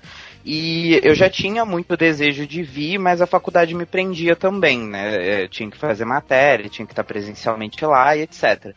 E 0.45 1.01
eu 1.03 1.15
já 1.15 1.31
tinha 1.31 1.65
muito 1.65 1.97
desejo 1.97 2.47
de 2.47 2.63
vir, 2.63 2.99
mas 2.99 3.23
a 3.23 3.27
faculdade 3.27 3.75
me 3.75 3.87
prendia 3.87 4.37
também, 4.37 4.79
né? 4.79 5.45
Eu 5.45 5.49
tinha 5.49 5.71
que 5.71 5.79
fazer 5.79 6.05
matéria, 6.05 6.69
tinha 6.69 6.85
que 6.85 6.93
estar 6.93 7.05
presencialmente 7.05 7.83
lá 7.85 8.15
e 8.15 8.23
etc. 8.23 8.75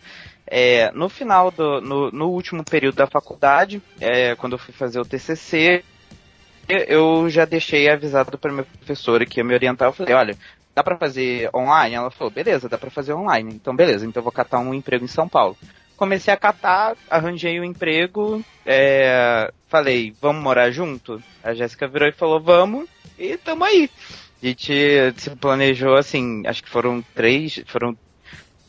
É, 0.49 0.89
no 0.91 1.09
final 1.09 1.51
do. 1.51 1.81
No, 1.81 2.09
no 2.11 2.29
último 2.29 2.63
período 2.63 2.95
da 2.95 3.07
faculdade, 3.07 3.81
é, 3.99 4.33
quando 4.35 4.53
eu 4.53 4.57
fui 4.59 4.73
fazer 4.73 4.99
o 4.99 5.05
TCC, 5.05 5.83
eu 6.69 7.29
já 7.29 7.43
deixei 7.43 7.89
avisado 7.89 8.37
pra 8.37 8.51
minha 8.51 8.63
professora 8.63 9.25
que 9.25 9.39
ia 9.39 9.43
me 9.43 9.53
orientar. 9.53 9.89
Eu 9.89 9.93
falei, 9.93 10.13
olha, 10.13 10.37
dá 10.73 10.83
pra 10.83 10.97
fazer 10.97 11.49
online? 11.53 11.95
Ela 11.95 12.11
falou, 12.11 12.31
beleza, 12.31 12.69
dá 12.69 12.77
pra 12.77 12.89
fazer 12.91 13.13
online. 13.13 13.53
Então, 13.53 13.75
beleza, 13.75 14.05
então 14.05 14.21
eu 14.21 14.23
vou 14.23 14.31
catar 14.31 14.59
um 14.59 14.73
emprego 14.73 15.03
em 15.03 15.07
São 15.07 15.27
Paulo. 15.27 15.57
Comecei 15.97 16.33
a 16.33 16.37
catar, 16.37 16.95
arranjei 17.09 17.59
o 17.59 17.63
um 17.63 17.65
emprego, 17.65 18.45
é, 18.65 19.51
falei, 19.67 20.13
vamos 20.21 20.43
morar 20.43 20.71
junto? 20.71 21.21
A 21.43 21.53
Jéssica 21.53 21.87
virou 21.87 22.07
e 22.07 22.13
falou, 22.13 22.39
vamos, 22.39 22.87
e 23.17 23.35
tamo 23.35 23.63
aí. 23.63 23.89
A 24.41 24.45
gente 24.45 24.73
se 25.17 25.35
planejou 25.35 25.95
assim, 25.95 26.43
acho 26.45 26.63
que 26.63 26.69
foram 26.69 27.03
três, 27.15 27.63
foram 27.65 27.97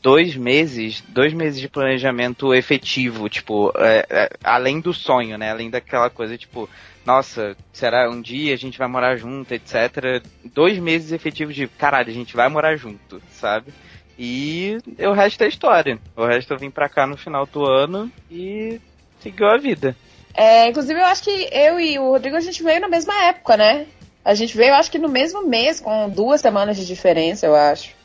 dois 0.00 0.36
meses, 0.36 1.02
dois 1.08 1.32
meses 1.32 1.60
de 1.60 1.68
planejamento 1.68 2.54
efetivo, 2.54 3.28
tipo, 3.28 3.72
é, 3.76 4.06
é, 4.08 4.30
além 4.42 4.80
do 4.80 4.94
sonho, 4.94 5.36
né? 5.36 5.50
Além 5.50 5.68
daquela 5.68 6.08
coisa, 6.08 6.38
tipo, 6.38 6.68
nossa, 7.04 7.56
será 7.72 8.08
um 8.08 8.20
dia 8.20 8.54
a 8.54 8.56
gente 8.56 8.78
vai 8.78 8.88
morar 8.88 9.16
junto, 9.16 9.52
etc. 9.52 10.22
Dois 10.54 10.78
meses 10.78 11.12
efetivos 11.12 11.54
de, 11.54 11.66
caralho, 11.66 12.10
a 12.10 12.14
gente 12.14 12.34
vai 12.34 12.48
morar 12.48 12.76
junto, 12.76 13.20
sabe? 13.30 13.72
E 14.18 14.78
o 14.98 15.12
resto 15.12 15.44
é 15.44 15.48
história. 15.48 15.98
O 16.16 16.26
resto 16.26 16.52
eu 16.52 16.58
vim 16.58 16.70
pra 16.70 16.88
cá 16.88 17.06
no 17.06 17.16
final 17.16 17.46
do 17.46 17.64
ano 17.64 18.10
e 18.30 18.80
seguiu 19.20 19.46
a 19.48 19.56
vida. 19.56 19.96
É, 20.34 20.68
inclusive, 20.68 20.98
eu 20.98 21.06
acho 21.06 21.22
que 21.22 21.48
eu 21.52 21.78
e 21.80 21.98
o 21.98 22.10
Rodrigo 22.10 22.36
a 22.36 22.40
gente 22.40 22.62
veio 22.62 22.80
na 22.80 22.88
mesma 22.88 23.14
época, 23.24 23.56
né? 23.56 23.86
A 24.24 24.34
gente 24.34 24.56
veio, 24.56 24.74
acho 24.74 24.90
que 24.90 24.98
no 24.98 25.08
mesmo 25.08 25.46
mês, 25.46 25.80
com 25.80 26.08
duas 26.10 26.40
semanas 26.40 26.76
de 26.76 26.84
diferença, 26.84 27.46
eu 27.46 27.54
acho. 27.54 27.96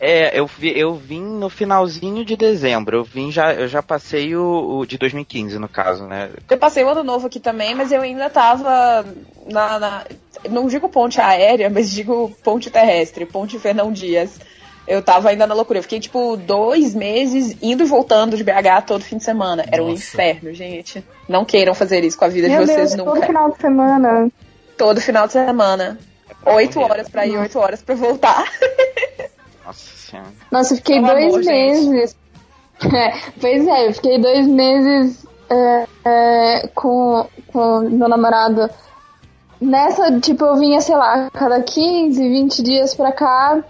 É, 0.00 0.38
eu, 0.38 0.46
vi, 0.46 0.78
eu 0.78 0.94
vim 0.94 1.20
no 1.20 1.50
finalzinho 1.50 2.24
de 2.24 2.36
dezembro. 2.36 2.98
Eu 2.98 3.04
vim 3.04 3.32
já, 3.32 3.52
eu 3.52 3.66
já 3.66 3.82
passei 3.82 4.36
o, 4.36 4.78
o 4.78 4.86
de 4.86 4.96
2015, 4.96 5.58
no 5.58 5.68
caso, 5.68 6.06
né? 6.06 6.30
Eu 6.48 6.56
passei 6.58 6.84
o 6.84 6.88
ano 6.88 7.02
novo 7.02 7.26
aqui 7.26 7.40
também, 7.40 7.74
mas 7.74 7.90
eu 7.90 8.00
ainda 8.00 8.30
tava 8.30 9.04
na, 9.50 9.78
na- 9.78 10.04
Não 10.48 10.68
digo 10.68 10.88
ponte 10.88 11.20
aérea, 11.20 11.68
mas 11.68 11.90
digo 11.90 12.30
ponte 12.44 12.70
terrestre, 12.70 13.26
ponte 13.26 13.58
Fernão 13.58 13.90
Dias. 13.90 14.38
Eu 14.88 15.02
tava 15.02 15.28
ainda 15.28 15.46
na 15.46 15.52
loucura. 15.52 15.78
Eu 15.78 15.82
fiquei, 15.82 16.00
tipo, 16.00 16.34
dois 16.34 16.94
meses 16.94 17.54
indo 17.60 17.82
e 17.82 17.86
voltando 17.86 18.38
de 18.38 18.42
BH 18.42 18.86
todo 18.86 19.04
fim 19.04 19.18
de 19.18 19.24
semana. 19.24 19.62
Era 19.70 19.82
um 19.82 19.90
Nossa. 19.90 20.02
inferno, 20.02 20.54
gente. 20.54 21.04
Não 21.28 21.44
queiram 21.44 21.74
fazer 21.74 22.02
isso 22.02 22.16
com 22.16 22.24
a 22.24 22.28
vida 22.28 22.48
Meu 22.48 22.60
de 22.60 22.66
vocês 22.66 22.94
Deus, 22.94 23.04
todo 23.04 23.14
nunca. 23.14 23.26
final 23.26 23.50
de 23.50 23.58
semana. 23.58 24.32
Todo 24.78 25.00
final 25.02 25.26
de 25.26 25.34
semana. 25.34 25.98
Oito 26.46 26.80
horas 26.80 27.06
pra 27.06 27.26
ir, 27.26 27.36
oito 27.36 27.58
horas 27.58 27.82
pra 27.82 27.94
voltar. 27.94 28.42
Nossa 29.66 29.96
senhora. 29.96 30.28
Nossa, 30.50 30.72
eu 30.72 30.78
fiquei 30.78 31.02
Pelo 31.02 31.08
dois 31.08 31.34
amor, 31.34 31.44
meses. 31.44 32.16
É, 32.80 33.12
pois 33.40 33.66
é, 33.66 33.88
eu 33.88 33.92
fiquei 33.92 34.20
dois 34.20 34.46
meses 34.46 35.26
é, 35.50 35.86
é, 36.04 36.68
com, 36.76 37.26
com 37.48 37.80
meu 37.80 38.08
namorado. 38.08 38.70
Nessa, 39.60 40.20
tipo, 40.20 40.44
eu 40.44 40.56
vinha, 40.56 40.80
sei 40.80 40.94
lá, 40.94 41.26
a 41.26 41.30
cada 41.30 41.60
15, 41.60 42.16
20 42.22 42.62
dias 42.62 42.94
pra 42.94 43.10
cá. 43.10 43.64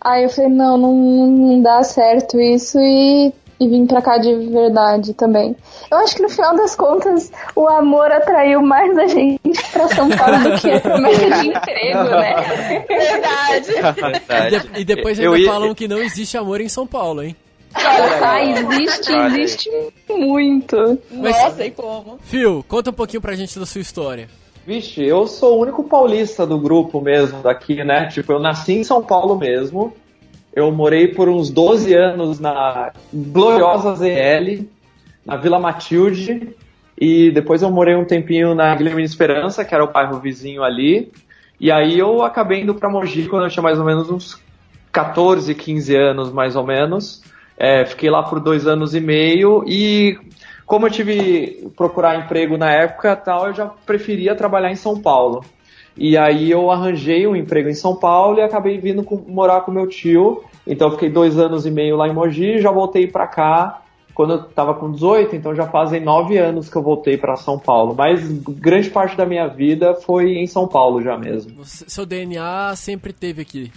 Aí 0.00 0.24
eu 0.24 0.30
falei, 0.30 0.50
não, 0.50 0.76
não, 0.76 0.94
não 0.94 1.62
dá 1.62 1.82
certo 1.82 2.40
isso 2.40 2.78
e, 2.78 3.32
e 3.58 3.68
vim 3.68 3.86
pra 3.86 4.00
cá 4.02 4.18
de 4.18 4.32
verdade 4.48 5.14
também. 5.14 5.56
Eu 5.90 5.98
acho 5.98 6.14
que 6.16 6.22
no 6.22 6.28
final 6.28 6.54
das 6.56 6.76
contas 6.76 7.32
o 7.56 7.66
amor 7.68 8.10
atraiu 8.12 8.60
mais 8.62 8.96
a 8.98 9.06
gente 9.06 9.40
pra 9.72 9.88
São 9.88 10.08
Paulo 10.10 10.38
do 10.44 10.60
que 10.60 10.70
a 10.70 10.78
promessa 10.80 11.30
de 11.30 11.48
emprego, 11.48 12.04
né? 12.04 12.84
Verdade. 12.88 13.72
E, 14.46 14.50
de- 14.74 14.80
e 14.80 14.84
depois 14.84 15.18
ainda 15.18 15.38
ia- 15.38 15.50
falam 15.50 15.74
que 15.74 15.88
não 15.88 15.98
existe 15.98 16.36
amor 16.36 16.60
em 16.60 16.68
São 16.68 16.86
Paulo, 16.86 17.22
hein? 17.22 17.34
Ah, 17.74 18.42
existe, 18.42 19.12
existe 19.12 19.70
muito. 20.08 20.98
Mas- 21.10 21.42
Nossa, 21.42 21.64
e 21.64 21.70
como? 21.70 22.18
Phil, 22.22 22.64
conta 22.66 22.90
um 22.90 22.92
pouquinho 22.94 23.20
pra 23.20 23.34
gente 23.34 23.58
da 23.58 23.66
sua 23.66 23.80
história. 23.82 24.28
Vixe, 24.66 25.06
eu 25.06 25.28
sou 25.28 25.56
o 25.56 25.62
único 25.62 25.84
paulista 25.84 26.44
do 26.44 26.58
grupo 26.58 27.00
mesmo 27.00 27.40
daqui, 27.40 27.84
né? 27.84 28.06
Tipo, 28.06 28.32
eu 28.32 28.40
nasci 28.40 28.72
em 28.72 28.82
São 28.82 29.00
Paulo 29.00 29.38
mesmo. 29.38 29.92
Eu 30.52 30.72
morei 30.72 31.06
por 31.06 31.28
uns 31.28 31.50
12 31.50 31.94
anos 31.94 32.40
na 32.40 32.90
gloriosa 33.14 33.94
ZL, 33.94 34.64
na 35.24 35.36
Vila 35.36 35.60
Matilde. 35.60 36.48
E 36.98 37.30
depois 37.30 37.62
eu 37.62 37.70
morei 37.70 37.94
um 37.94 38.04
tempinho 38.04 38.56
na 38.56 38.74
Guilherme 38.74 39.04
Esperança, 39.04 39.64
que 39.64 39.72
era 39.72 39.84
o 39.84 39.92
bairro 39.92 40.18
vizinho 40.18 40.64
ali. 40.64 41.12
E 41.60 41.70
aí 41.70 41.96
eu 41.96 42.24
acabei 42.24 42.62
indo 42.62 42.74
pra 42.74 42.90
Mogi 42.90 43.28
quando 43.28 43.44
eu 43.44 43.50
tinha 43.50 43.62
mais 43.62 43.78
ou 43.78 43.84
menos 43.84 44.10
uns 44.10 44.42
14, 44.90 45.54
15 45.54 45.94
anos, 45.94 46.32
mais 46.32 46.56
ou 46.56 46.66
menos. 46.66 47.22
É, 47.56 47.84
fiquei 47.86 48.10
lá 48.10 48.24
por 48.24 48.40
dois 48.40 48.66
anos 48.66 48.96
e 48.96 49.00
meio 49.00 49.62
e 49.64 50.18
como 50.66 50.86
eu 50.86 50.90
tive 50.90 51.70
procurar 51.76 52.18
emprego 52.18 52.58
na 52.58 52.70
época 52.70 53.14
tal, 53.16 53.46
eu 53.46 53.54
já 53.54 53.66
preferia 53.66 54.34
trabalhar 54.34 54.70
em 54.70 54.76
São 54.76 55.00
Paulo. 55.00 55.44
E 55.96 56.16
aí 56.18 56.50
eu 56.50 56.70
arranjei 56.70 57.26
um 57.26 57.34
emprego 57.34 57.68
em 57.70 57.74
São 57.74 57.96
Paulo 57.96 58.38
e 58.38 58.42
acabei 58.42 58.76
vindo 58.78 59.02
com- 59.02 59.24
morar 59.28 59.62
com 59.62 59.70
meu 59.72 59.86
tio. 59.88 60.44
Então 60.66 60.90
fiquei 60.90 61.08
dois 61.08 61.38
anos 61.38 61.64
e 61.64 61.70
meio 61.70 61.96
lá 61.96 62.06
em 62.08 62.12
Mogi 62.12 62.58
já 62.58 62.70
voltei 62.70 63.06
pra 63.06 63.26
cá 63.26 63.82
quando 64.12 64.32
eu 64.34 64.42
tava 64.44 64.74
com 64.74 64.90
18, 64.90 65.36
então 65.36 65.54
já 65.54 65.66
fazem 65.66 66.00
nove 66.00 66.38
anos 66.38 66.68
que 66.70 66.76
eu 66.76 66.82
voltei 66.82 67.16
pra 67.18 67.36
São 67.36 67.58
Paulo. 67.58 67.94
Mas 67.96 68.26
grande 68.58 68.88
parte 68.90 69.16
da 69.16 69.24
minha 69.26 69.46
vida 69.46 69.94
foi 69.94 70.32
em 70.38 70.46
São 70.46 70.66
Paulo 70.66 71.00
já 71.02 71.16
mesmo. 71.18 71.62
Seu 71.64 72.04
DNA 72.06 72.74
sempre 72.76 73.12
teve 73.12 73.42
aqui. 73.42 73.70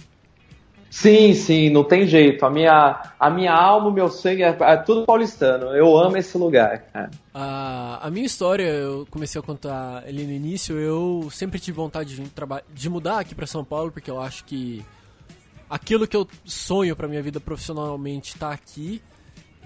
Sim, 0.90 1.34
sim, 1.34 1.70
não 1.70 1.84
tem 1.84 2.04
jeito. 2.04 2.44
A 2.44 2.50
minha, 2.50 3.00
a 3.18 3.30
minha 3.30 3.52
alma, 3.52 3.88
o 3.88 3.92
meu 3.92 4.08
sangue 4.08 4.42
é, 4.42 4.56
é 4.60 4.76
tudo 4.76 5.06
paulistano. 5.06 5.66
Eu 5.66 5.96
amo 5.96 6.16
esse 6.16 6.36
lugar. 6.36 6.84
A, 7.32 8.00
a 8.02 8.10
minha 8.10 8.26
história, 8.26 8.64
eu 8.64 9.06
comecei 9.08 9.40
a 9.40 9.42
contar 9.42 10.02
ali 10.04 10.24
no 10.24 10.32
início, 10.32 10.76
eu 10.76 11.28
sempre 11.30 11.60
tive 11.60 11.76
vontade 11.76 12.16
de, 12.16 12.32
de 12.74 12.90
mudar 12.90 13.20
aqui 13.20 13.36
pra 13.36 13.46
São 13.46 13.64
Paulo, 13.64 13.92
porque 13.92 14.10
eu 14.10 14.20
acho 14.20 14.44
que 14.44 14.84
aquilo 15.70 16.08
que 16.08 16.16
eu 16.16 16.26
sonho 16.44 16.96
pra 16.96 17.06
minha 17.06 17.22
vida 17.22 17.38
profissionalmente 17.38 18.36
tá 18.36 18.50
aqui. 18.50 19.00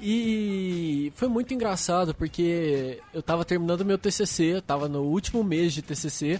E 0.03 1.11
foi 1.17 1.29
muito 1.29 1.55
engraçado, 1.55 2.15
porque 2.15 3.01
eu 3.15 3.23
tava 3.23 3.47
terminando 3.47 3.83
meu 3.83 3.97
TCC, 3.97 4.57
eu 4.57 4.63
tava 4.63 4.89
no 4.89 5.03
último 5.03 5.43
mês 5.43 5.73
de 5.73 5.81
TCC, 5.81 6.39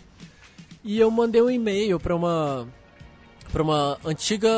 e 0.83 1.01
eu 1.01 1.11
mandei 1.11 1.41
um 1.41 1.49
e-mail 1.49 1.99
pra 1.99 2.15
uma 2.15 2.69
para 3.55 3.63
uma 3.63 3.97
antiga 4.05 4.51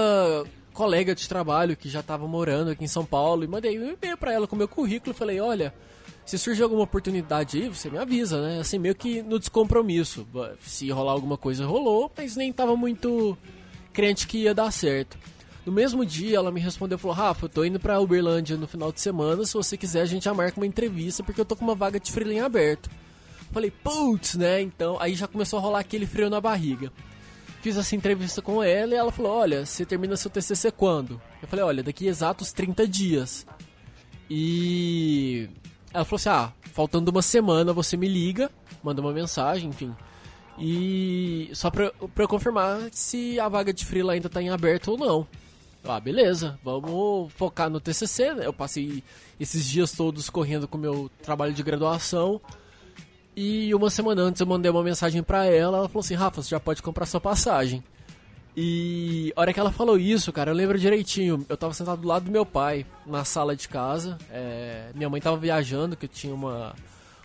colega 0.73 1.15
de 1.15 1.29
trabalho 1.29 1.76
que 1.76 1.87
já 1.87 2.00
estava 2.00 2.26
morando 2.26 2.71
aqui 2.71 2.83
em 2.83 2.88
São 2.88 3.05
Paulo 3.05 3.45
e 3.45 3.47
mandei 3.47 3.79
um 3.79 3.93
e-mail 3.93 4.17
para 4.17 4.33
ela 4.33 4.47
com 4.47 4.57
meu 4.57 4.67
currículo 4.67 5.15
e 5.15 5.19
falei, 5.19 5.38
olha, 5.38 5.75
se 6.25 6.38
surgir 6.38 6.62
alguma 6.62 6.85
oportunidade 6.85 7.59
aí, 7.59 7.69
você 7.69 7.91
me 7.91 7.99
avisa, 7.99 8.41
né? 8.41 8.59
Assim, 8.59 8.79
meio 8.79 8.95
que 8.95 9.21
no 9.21 9.38
descompromisso. 9.38 10.26
Se 10.62 10.88
rolar 10.91 11.12
alguma 11.12 11.37
coisa, 11.37 11.67
rolou, 11.67 12.11
mas 12.17 12.37
nem 12.37 12.50
tava 12.50 12.75
muito 12.75 13.37
crente 13.93 14.26
que 14.26 14.38
ia 14.38 14.55
dar 14.55 14.73
certo. 14.73 15.19
No 15.67 15.73
mesmo 15.73 16.03
dia, 16.03 16.38
ela 16.38 16.50
me 16.50 16.59
respondeu, 16.59 16.97
falou, 16.97 17.15
Rafa, 17.15 17.45
eu 17.45 17.50
tô 17.50 17.65
indo 17.67 17.79
pra 17.79 18.00
Uberlândia 18.00 18.57
no 18.57 18.67
final 18.67 18.91
de 18.91 19.03
semana, 19.03 19.45
se 19.45 19.53
você 19.53 19.76
quiser 19.76 20.00
a 20.00 20.07
gente 20.07 20.25
já 20.25 20.33
marca 20.33 20.59
uma 20.59 20.67
entrevista, 20.67 21.23
porque 21.23 21.38
eu 21.38 21.45
tô 21.45 21.55
com 21.55 21.67
uma 21.67 21.75
vaga 21.75 22.00
de 22.00 22.11
freelancer 22.11 22.45
aberto. 22.47 22.88
Falei, 23.53 23.71
putz, 23.71 24.37
né? 24.37 24.62
Então, 24.62 24.97
aí 24.99 25.15
já 25.15 25.29
começou 25.29 25.59
a 25.59 25.62
rolar 25.62 25.81
aquele 25.81 26.07
frio 26.07 26.31
na 26.31 26.41
barriga 26.41 26.91
fiz 27.67 27.77
essa 27.77 27.97
entrevista 27.97 28.41
com 28.41 28.63
ela 28.63 28.95
e 28.95 28.97
ela 28.97 29.11
falou: 29.11 29.33
Olha, 29.33 29.67
você 29.67 29.85
termina 29.85 30.17
seu 30.17 30.31
TCC 30.31 30.71
quando? 30.71 31.21
Eu 31.43 31.49
falei: 31.49 31.65
Olha, 31.65 31.83
daqui 31.83 32.07
exatos 32.07 32.53
30 32.53 32.87
dias. 32.87 33.45
E 34.31 35.49
ela 35.93 36.05
falou 36.05 36.17
assim: 36.17 36.29
Ah, 36.29 36.53
faltando 36.73 37.11
uma 37.11 37.23
semana 37.23 37.73
você 37.73 37.97
me 37.97 38.07
liga, 38.07 38.53
manda 38.85 39.01
uma 39.01 39.13
mensagem, 39.13 39.71
enfim. 39.71 39.93
E 40.57 41.51
só 41.55 41.69
pra, 41.69 41.91
pra 41.91 42.23
eu 42.23 42.29
confirmar 42.29 42.89
se 42.93 43.41
a 43.41 43.49
vaga 43.49 43.73
de 43.73 43.85
freela 43.85 44.13
ainda 44.13 44.29
tá 44.29 44.41
em 44.41 44.49
aberto 44.49 44.93
ou 44.93 44.99
não. 44.99 45.27
Ah, 45.83 45.99
beleza, 45.99 46.59
vamos 46.63 47.33
focar 47.33 47.69
no 47.69 47.81
TCC, 47.81 48.33
né? 48.33 48.47
Eu 48.47 48.53
passei 48.53 49.03
esses 49.41 49.67
dias 49.67 49.91
todos 49.91 50.31
correndo 50.31 50.69
com 50.69 50.79
o 50.79 50.81
meu 50.81 51.11
trabalho 51.21 51.53
de 51.53 51.65
graduação. 51.65 52.41
E 53.37 53.75
uma 53.75 53.90
semana 53.90 54.23
antes 54.23 54.40
eu 54.40 54.47
mandei 54.47 54.71
uma 54.71 54.83
mensagem 54.83 55.23
pra 55.23 55.45
ela, 55.45 55.76
ela 55.78 55.88
falou 55.88 56.00
assim, 56.00 56.14
Rafa, 56.14 56.43
você 56.43 56.49
já 56.49 56.59
pode 56.59 56.83
comprar 56.83 57.05
sua 57.05 57.21
passagem. 57.21 57.85
E 58.57 59.31
a 59.37 59.40
hora 59.43 59.52
que 59.52 59.61
ela 59.61 59.71
falou 59.71 59.99
isso, 59.99 60.33
cara, 60.33 60.50
eu 60.50 60.55
lembro 60.55 60.78
direitinho. 60.78 61.45
Eu 61.47 61.57
tava 61.59 61.75
sentado 61.75 62.00
do 62.00 62.09
lado 62.09 62.25
do 62.25 62.31
meu 62.31 62.47
pai, 62.47 62.87
na 63.05 63.23
sala 63.23 63.55
de 63.55 63.69
casa. 63.69 64.16
é, 64.31 64.88
minha 64.95 65.11
mãe 65.11 65.21
tava 65.21 65.37
viajando, 65.37 65.95
que 65.95 66.09
tinha 66.09 66.35
uma, 66.35 66.75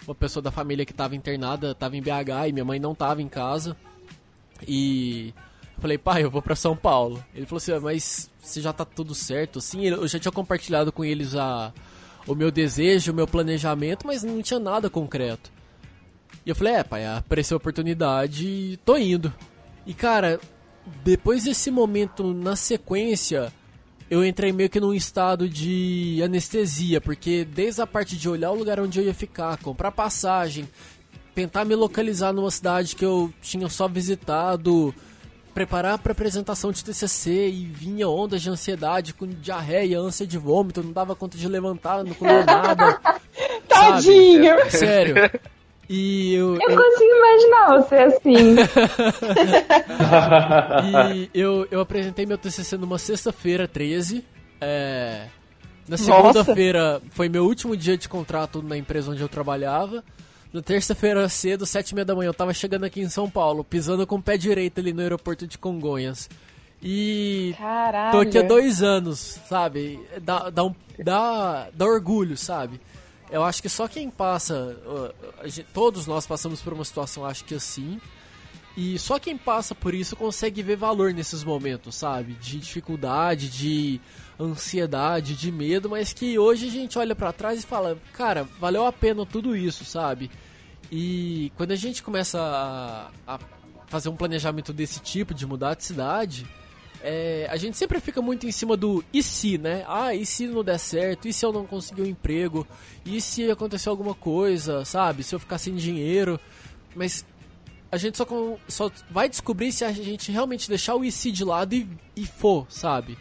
uma 0.06 0.14
pessoa 0.14 0.44
da 0.44 0.52
família 0.52 0.86
que 0.86 0.94
tava 0.94 1.16
internada, 1.16 1.74
tava 1.74 1.96
em 1.96 2.02
BH 2.02 2.50
e 2.50 2.52
minha 2.52 2.66
mãe 2.66 2.78
não 2.78 2.94
tava 2.94 3.22
em 3.22 3.30
casa. 3.30 3.78
E 4.68 5.34
eu 5.78 5.82
falei, 5.82 5.98
pai, 5.98 6.24
eu 6.26 6.30
vou 6.30 6.42
pra 6.42 6.58
São 6.58 6.76
Paulo. 6.76 7.24
Ele 7.34 7.46
falou 7.46 7.58
assim, 7.60 7.72
"Ah, 7.72 7.80
mas 7.80 8.30
você 8.42 8.60
já 8.60 8.74
tá 8.74 8.84
tudo 8.84 9.16
certo? 9.16 9.60
Assim, 9.60 9.86
eu 9.86 10.06
já 10.10 10.20
tinha 10.20 10.32
compartilhado 10.34 10.92
com 10.92 11.06
eles 11.06 11.34
a, 11.38 11.72
o 12.28 12.36
meu 12.36 12.52
desejo, 12.52 13.14
o 13.14 13.16
meu 13.16 13.26
planejamento, 13.26 14.06
mas 14.06 14.22
não 14.22 14.42
tinha 14.42 14.60
nada 14.60 14.90
concreto. 14.90 15.50
E 16.46 16.50
eu 16.50 16.56
falei, 16.56 16.74
é, 16.74 16.84
pai, 16.84 17.06
apareceu 17.06 17.56
a 17.56 17.60
oportunidade 17.60 18.48
e 18.48 18.78
tô 18.78 18.98
indo. 18.98 19.34
E 19.86 19.94
cara, 19.94 20.40
depois 21.04 21.44
desse 21.44 21.70
momento 21.70 22.34
na 22.34 22.56
sequência, 22.56 23.54
eu 24.10 24.26
entrei 24.26 24.52
meio 24.52 24.70
que 24.70 24.80
num 24.80 24.94
estado 24.94 25.48
de 25.48 26.22
anestesia, 26.24 27.00
porque 27.00 27.46
desde 27.46 27.82
a 27.82 27.88
parte 27.88 28.18
de 28.18 28.28
olhar 28.28 28.52
o 28.52 28.56
lugar 28.56 28.80
onde 28.80 29.00
eu 29.00 29.06
ia 29.06 29.14
ficar, 29.14 29.58
comprar 29.58 29.92
passagem, 29.92 30.68
tentar 31.34 31.64
me 31.64 31.76
localizar 31.76 32.34
numa 32.34 32.52
cidade 32.52 32.96
que 32.96 33.06
eu 33.06 33.32
tinha 33.42 33.70
só 33.70 33.88
visitado, 33.88 34.94
preparar 35.54 35.98
para 35.98 36.12
apresentação 36.12 36.72
de 36.72 36.84
TCC 36.84 37.50
e 37.50 37.66
vinha 37.66 38.10
ondas 38.10 38.42
de 38.42 38.50
ansiedade 38.50 39.14
com 39.14 39.28
diarreia, 39.28 40.00
ânsia 40.00 40.26
de 40.26 40.38
vômito, 40.38 40.84
não 40.84 40.92
dava 40.92 41.16
conta 41.16 41.38
de 41.38 41.48
levantar, 41.48 42.04
não 42.04 42.14
comia 42.14 42.44
nada. 42.44 43.00
Tadinho! 43.68 44.58
sabe? 44.58 44.72
Sério. 44.72 45.16
E 45.94 46.34
eu, 46.36 46.56
Eu 46.56 46.70
eu- 46.70 46.78
consigo 46.78 47.16
imaginar 47.18 47.68
você 47.82 47.96
assim. 47.96 48.56
E 51.34 51.40
eu, 51.40 51.68
eu 51.70 51.82
apresentei 51.82 52.26
meu 52.26 52.38
TCC 52.38 52.78
numa 52.78 52.98
sexta-feira, 52.98 53.68
13. 53.68 54.24
É, 54.60 55.26
na 55.88 55.98
segunda-feira 55.98 57.02
foi 57.12 57.28
meu 57.28 57.44
último 57.46 57.76
dia 57.76 57.98
de 57.98 58.08
contrato 58.08 58.62
na 58.62 58.78
empresa 58.78 59.12
onde 59.12 59.22
eu 59.22 59.28
trabalhava. 59.30 60.04
Na 60.54 60.62
terça-feira 60.62 61.28
cedo, 61.30 61.66
sete 61.66 61.92
e 61.92 61.96
meia 61.96 62.06
da 62.06 62.14
manhã, 62.16 62.30
eu 62.30 62.34
tava 62.34 62.54
chegando 62.54 62.84
aqui 62.86 63.02
em 63.02 63.10
São 63.10 63.30
Paulo, 63.30 63.64
pisando 63.64 64.06
com 64.06 64.16
o 64.16 64.22
pé 64.22 64.38
direito 64.38 64.80
ali 64.80 64.92
no 64.94 65.02
aeroporto 65.02 65.48
de 65.48 65.58
Congonhas. 65.58 66.30
E 66.84 67.54
Caralho. 67.58 68.12
tô 68.12 68.20
aqui 68.20 68.38
há 68.38 68.42
dois 68.42 68.82
anos, 68.82 69.40
sabe? 69.48 70.00
Dá, 70.22 70.50
dá, 70.50 70.64
um, 70.64 70.74
dá, 71.00 71.68
dá 71.74 71.86
orgulho, 71.86 72.36
sabe? 72.36 72.82
Eu 73.32 73.44
acho 73.44 73.62
que 73.62 73.70
só 73.70 73.88
quem 73.88 74.10
passa, 74.10 74.78
todos 75.74 76.06
nós 76.06 76.28
passamos 76.28 76.62
por 76.62 76.74
uma 76.74 76.84
situação, 76.84 77.26
acho 77.26 77.46
que 77.46 77.56
assim, 77.56 78.00
e 78.76 78.98
só 79.00 79.20
quem 79.20 79.38
passa 79.38 79.76
por 79.76 79.94
isso 79.94 80.16
consegue 80.16 80.62
ver 80.62 80.76
valor 80.78 81.14
nesses 81.14 81.44
momentos, 81.44 81.96
sabe? 81.96 82.34
De 82.34 82.58
dificuldade, 82.58 83.50
de 83.50 84.00
ansiedade, 84.40 85.36
de 85.36 85.52
medo, 85.52 85.90
mas 85.90 86.14
que 86.14 86.38
hoje 86.40 86.68
a 86.68 86.72
gente 86.72 86.98
olha 86.98 87.16
pra 87.16 87.34
trás 87.34 87.64
e 87.64 87.66
fala, 87.66 87.98
cara, 88.14 88.48
valeu 88.60 88.86
a 88.86 88.92
pena 88.92 89.26
tudo 89.26 89.56
isso, 89.56 89.84
sabe? 89.86 90.32
E 90.92 91.52
quando 91.56 91.72
a 91.72 91.76
gente 91.76 92.02
começa 92.02 92.40
a, 92.40 93.36
a 93.36 93.40
fazer 93.88 94.10
um 94.10 94.16
planejamento 94.16 94.72
desse 94.72 95.00
tipo, 95.02 95.34
de 95.34 95.46
mudar 95.46 95.74
de 95.76 95.84
cidade, 95.84 96.46
é, 97.04 97.48
a 97.50 97.56
gente 97.58 97.78
sempre 97.78 98.00
fica 98.00 98.22
muito 98.22 98.46
em 98.48 98.52
cima 98.52 98.76
do 98.78 99.04
e 99.14 99.22
se, 99.24 99.58
né? 99.58 99.84
Ah, 99.88 100.14
e 100.14 100.26
se 100.26 100.48
não 100.48 100.64
der 100.64 100.78
certo? 100.80 101.28
E 101.28 101.34
se 101.34 101.46
eu 101.46 101.52
não 101.52 101.66
conseguir 101.66 102.02
um 102.04 102.06
emprego? 102.06 102.66
E 103.06 103.20
se 103.22 103.50
acontecer 103.50 103.90
alguma 103.90 104.14
coisa, 104.14 104.86
sabe? 104.86 105.24
Se 105.24 105.34
eu 105.36 105.40
ficar 105.40 105.58
sem 105.58 105.76
dinheiro? 105.76 106.40
Mas 106.96 107.26
a 107.92 107.98
gente 107.98 108.18
só, 108.18 108.26
com- 108.26 108.58
só 108.68 108.90
vai 109.10 109.28
descobrir 109.28 109.72
se 109.72 109.84
a 109.84 109.92
gente 109.92 110.32
realmente 110.32 110.70
deixar 110.70 110.96
o 110.96 111.04
e 111.04 111.12
se 111.12 111.32
de 111.32 111.44
lado 111.44 111.74
e, 111.74 111.88
e 112.16 112.26
for, 112.26 112.66
sabe? 112.70 113.18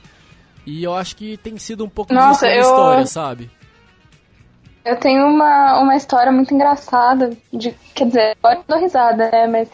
E 0.67 0.85
eu 0.85 0.95
acho 0.95 1.17
que 1.17 1.37
tem 1.39 1.57
sido 1.59 1.85
um 1.85 1.89
pouco 1.89 2.13
Nossa, 2.13 2.47
disso 2.47 2.59
eu- 2.59 2.61
história, 2.63 3.07
sabe? 3.07 3.51
Eu 4.85 4.97
tenho 4.97 5.27
uma, 5.27 5.79
uma 5.81 5.95
história 5.97 6.33
muito 6.33 6.55
engraçada. 6.55 7.37
De, 7.53 7.73
quer 7.95 8.07
dizer, 8.07 8.37
agora 8.43 8.57
eu 8.61 8.65
dou 8.67 8.79
risada, 8.79 9.31
né? 9.31 9.47
Mas 9.47 9.69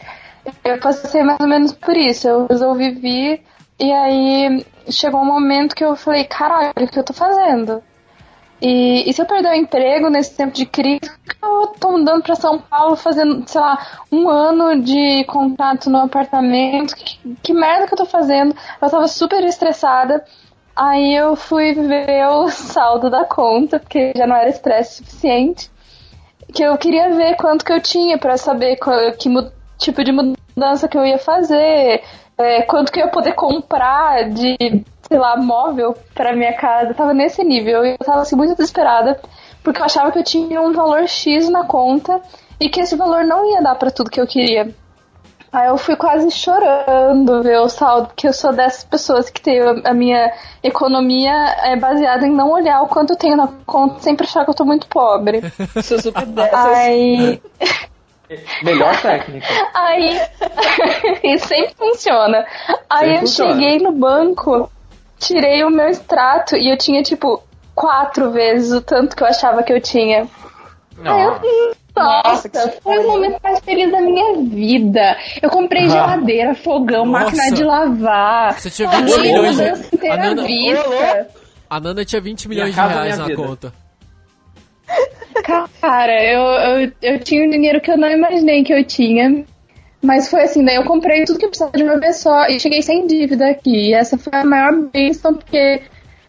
eu 0.63 0.77
passei 0.79 1.23
mais 1.23 1.39
ou 1.39 1.47
menos 1.47 1.71
por 1.73 1.95
isso. 1.95 2.27
Eu 2.27 2.45
resolvi 2.47 2.91
vir 2.91 3.41
e 3.79 3.91
aí 3.91 4.65
chegou 4.89 5.21
um 5.21 5.25
momento 5.25 5.75
que 5.75 5.83
eu 5.83 5.95
falei, 5.95 6.23
caralho, 6.23 6.71
o 6.75 6.87
que 6.87 6.99
eu 6.99 7.03
tô 7.03 7.13
fazendo? 7.13 7.83
E, 8.61 9.07
e 9.07 9.13
se 9.13 9.21
eu 9.21 9.25
perder 9.25 9.49
o 9.49 9.55
emprego 9.55 10.09
nesse 10.09 10.35
tempo 10.35 10.51
de 10.51 10.65
crise, 10.65 11.11
eu 11.43 11.67
tô 11.79 11.91
mudando 11.91 12.23
pra 12.23 12.35
São 12.35 12.59
Paulo 12.59 12.95
fazendo, 12.95 13.47
sei 13.47 13.61
lá, 13.61 13.77
um 14.11 14.27
ano 14.27 14.81
de 14.81 15.23
contrato 15.25 15.89
no 15.89 15.99
apartamento? 15.99 16.95
Que, 16.95 17.35
que 17.43 17.53
merda 17.53 17.85
que 17.85 17.93
eu 17.93 17.97
tô 17.97 18.05
fazendo? 18.05 18.55
Eu 18.81 18.89
tava 18.89 19.07
super 19.07 19.43
estressada. 19.43 20.25
Aí 20.75 21.15
eu 21.15 21.35
fui 21.35 21.73
ver 21.73 22.27
o 22.27 22.49
saldo 22.49 23.09
da 23.09 23.25
conta, 23.25 23.79
porque 23.79 24.13
já 24.15 24.25
não 24.25 24.35
era 24.35 24.49
estresse 24.49 24.97
suficiente. 24.97 25.69
Que 26.51 26.63
eu 26.63 26.77
queria 26.77 27.13
ver 27.13 27.35
quanto 27.35 27.63
que 27.63 27.73
eu 27.73 27.81
tinha 27.81 28.17
pra 28.17 28.37
saber 28.37 28.77
qual, 28.77 29.11
que 29.13 29.29
tipo 29.77 30.03
de 30.03 30.11
mudança 30.11 30.87
que 30.87 30.97
eu 30.97 31.05
ia 31.05 31.19
fazer, 31.19 32.03
é, 32.37 32.61
quanto 32.63 32.91
que 32.91 32.99
eu 32.99 33.05
ia 33.05 33.11
poder 33.11 33.33
comprar 33.33 34.29
de, 34.29 34.83
sei 35.07 35.17
lá, 35.17 35.35
móvel 35.37 35.95
pra 36.13 36.35
minha 36.35 36.53
casa. 36.53 36.91
Eu 36.91 36.95
tava 36.95 37.13
nesse 37.13 37.43
nível 37.43 37.85
e 37.85 37.91
eu 37.91 38.05
tava 38.05 38.21
assim 38.21 38.35
muito 38.35 38.55
desesperada, 38.55 39.19
porque 39.63 39.81
eu 39.81 39.85
achava 39.85 40.11
que 40.11 40.19
eu 40.19 40.23
tinha 40.23 40.61
um 40.61 40.73
valor 40.73 41.07
X 41.07 41.49
na 41.49 41.63
conta 41.63 42.21
e 42.59 42.69
que 42.69 42.79
esse 42.79 42.95
valor 42.95 43.23
não 43.23 43.49
ia 43.49 43.61
dar 43.61 43.75
pra 43.75 43.91
tudo 43.91 44.09
que 44.09 44.21
eu 44.21 44.27
queria. 44.27 44.73
Aí 45.51 45.67
eu 45.69 45.77
fui 45.77 45.95
quase 45.95 46.29
chorando 46.29 47.41
ver 47.41 47.59
o 47.59 47.69
saldo, 47.69 48.07
porque 48.07 48.27
eu 48.27 48.33
sou 48.33 48.51
dessas 48.51 48.83
pessoas 48.83 49.29
que 49.29 49.41
tem 49.41 49.59
a 49.85 49.93
minha 49.93 50.31
economia 50.61 51.31
é 51.63 51.75
baseada 51.77 52.27
em 52.27 52.31
não 52.31 52.51
olhar 52.51 52.81
o 52.81 52.87
quanto 52.87 53.13
eu 53.13 53.17
tenho 53.17 53.37
na 53.37 53.47
conta, 53.65 54.01
sempre 54.01 54.27
achar 54.27 54.43
que 54.43 54.51
eu 54.51 54.55
tô 54.55 54.65
muito 54.65 54.87
pobre. 54.87 55.41
Sou 55.83 55.99
super 55.99 56.25
dessas. 56.27 56.65
Aí, 56.65 57.41
Melhor 58.63 58.99
técnica. 59.01 59.47
aí, 59.73 60.19
e 61.23 61.39
sempre 61.39 61.73
funciona. 61.77 62.45
Aí 62.89 62.99
Sempre 62.99 63.15
eu 63.15 63.19
funciona. 63.21 63.53
cheguei 63.53 63.79
no 63.79 63.91
banco, 63.91 64.69
tirei 65.19 65.63
o 65.63 65.69
meu 65.69 65.87
extrato 65.87 66.55
e 66.57 66.69
eu 66.69 66.77
tinha 66.77 67.01
tipo 67.03 67.41
quatro 67.73 68.31
vezes 68.31 68.71
o 68.73 68.81
tanto 68.81 69.15
que 69.15 69.23
eu 69.23 69.27
achava 69.27 69.63
que 69.63 69.71
eu 69.71 69.79
tinha. 69.81 70.27
Aí 71.03 71.23
eu 71.23 71.39
Nossa, 71.95 72.49
nossa, 72.53 72.71
foi 72.83 72.97
o 72.99 73.07
momento 73.07 73.39
mais 73.43 73.59
feliz 73.59 73.91
da 73.91 74.01
minha 74.01 74.35
vida. 74.43 75.17
Eu 75.41 75.49
comprei 75.49 75.85
Ah. 75.85 75.89
geladeira, 75.89 76.53
fogão, 76.55 77.05
Nossa. 77.05 77.25
máquina 77.25 77.51
de 77.55 77.63
lavar. 77.63 78.53
Você 78.59 78.69
tinha 78.69 78.89
Paguei 78.89 79.05
20 79.15 79.15
a 79.17 79.21
milhões 79.21 79.57
de- 79.57 79.95
inteira 79.95 80.13
a 80.13 80.17
Nana- 80.17 80.41
à 80.41 80.45
vista. 80.45 81.27
A 81.69 81.79
Nana 81.79 82.05
tinha 82.05 82.21
20 82.21 82.47
milhões 82.49 82.73
de 82.75 82.79
reais 82.79 83.17
na 83.17 83.25
vida. 83.25 83.41
conta. 83.43 83.73
Cara, 85.43 86.23
eu, 86.23 86.41
eu, 86.41 86.91
eu 87.01 87.19
tinha 87.19 87.45
um 87.45 87.49
dinheiro 87.49 87.81
que 87.81 87.91
eu 87.91 87.97
não 87.97 88.09
imaginei 88.09 88.63
que 88.63 88.73
eu 88.73 88.83
tinha. 88.83 89.45
Mas 90.01 90.29
foi 90.29 90.43
assim, 90.43 90.63
daí 90.63 90.75
eu 90.75 90.83
comprei 90.83 91.25
tudo 91.25 91.39
que 91.39 91.45
eu 91.45 91.49
precisava 91.49 91.75
de 91.75 91.83
uma 91.83 91.99
vez 91.99 92.17
só 92.17 92.47
e 92.47 92.59
cheguei 92.59 92.81
sem 92.81 93.07
dívida 93.07 93.49
aqui. 93.49 93.89
E 93.89 93.93
essa 93.93 94.17
foi 94.17 94.33
a 94.33 94.45
maior 94.45 94.73
bênção, 94.73 95.33
porque, 95.33 95.81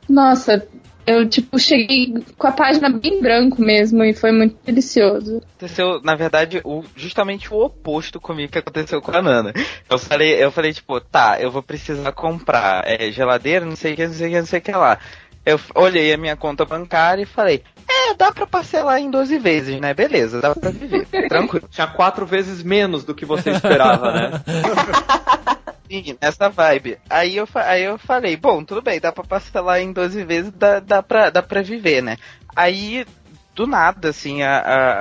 nossa, 0.08 0.66
eu 1.08 1.26
tipo 1.26 1.58
cheguei 1.58 2.14
com 2.36 2.46
a 2.46 2.52
página 2.52 2.90
bem 2.90 3.20
branco 3.20 3.62
mesmo 3.62 4.04
e 4.04 4.12
foi 4.12 4.30
muito 4.30 4.56
delicioso. 4.62 5.38
Aconteceu, 5.56 6.02
na 6.02 6.14
verdade, 6.14 6.60
o, 6.64 6.84
justamente 6.94 7.52
o 7.52 7.64
oposto 7.64 8.20
comigo 8.20 8.52
que 8.52 8.58
aconteceu 8.58 9.00
com 9.00 9.16
a 9.16 9.22
Nana. 9.22 9.54
Eu 9.88 9.98
falei, 9.98 10.42
eu 10.42 10.50
falei, 10.50 10.72
tipo, 10.72 11.00
tá, 11.00 11.40
eu 11.40 11.50
vou 11.50 11.62
precisar 11.62 12.12
comprar 12.12 12.82
é, 12.86 13.10
geladeira, 13.10 13.64
não 13.64 13.76
sei 13.76 13.94
o 13.94 13.96
que, 13.96 14.06
não 14.06 14.12
sei 14.12 14.26
o 14.26 14.30
que, 14.30 14.38
não 14.38 14.46
sei 14.46 14.58
o 14.58 14.62
que 14.62 14.72
lá. 14.72 14.98
Eu 15.46 15.58
olhei 15.74 16.12
a 16.12 16.18
minha 16.18 16.36
conta 16.36 16.66
bancária 16.66 17.22
e 17.22 17.26
falei, 17.26 17.62
é, 17.88 18.14
dá 18.14 18.30
pra 18.32 18.46
parcelar 18.46 18.98
em 18.98 19.10
12 19.10 19.38
vezes, 19.38 19.80
né? 19.80 19.94
Beleza, 19.94 20.40
dá 20.40 20.54
pra 20.54 20.70
viver. 20.70 21.06
Tranquilo. 21.28 21.68
Tinha 21.70 21.86
quatro 21.86 22.26
vezes 22.26 22.62
menos 22.62 23.04
do 23.04 23.14
que 23.14 23.24
você 23.24 23.50
esperava, 23.50 24.12
né? 24.12 24.30
Sim, 25.90 26.16
nessa 26.20 26.50
vibe. 26.50 26.98
Aí 27.08 27.36
eu, 27.36 27.48
aí 27.54 27.84
eu 27.84 27.96
falei, 27.96 28.36
bom, 28.36 28.62
tudo 28.62 28.82
bem, 28.82 29.00
dá 29.00 29.10
pra 29.10 29.24
parcelar 29.24 29.80
em 29.80 29.90
12 29.92 30.22
vezes, 30.24 30.52
dá, 30.52 30.80
dá, 30.80 31.02
pra, 31.02 31.30
dá 31.30 31.42
pra 31.42 31.62
viver, 31.62 32.02
né? 32.02 32.18
Aí, 32.54 33.06
do 33.54 33.66
nada, 33.66 34.10
assim, 34.10 34.42
a, 34.42 34.58
a, 34.58 34.92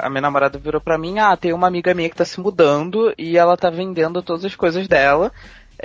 a- 0.00 0.06
a 0.06 0.10
minha 0.10 0.20
namorada 0.22 0.58
virou 0.58 0.80
pra 0.80 0.98
mim, 0.98 1.20
ah, 1.20 1.36
tem 1.36 1.52
uma 1.52 1.68
amiga 1.68 1.94
minha 1.94 2.10
que 2.10 2.16
tá 2.16 2.24
se 2.24 2.40
mudando 2.40 3.14
e 3.16 3.38
ela 3.38 3.56
tá 3.56 3.70
vendendo 3.70 4.20
todas 4.20 4.44
as 4.44 4.56
coisas 4.56 4.88
dela. 4.88 5.30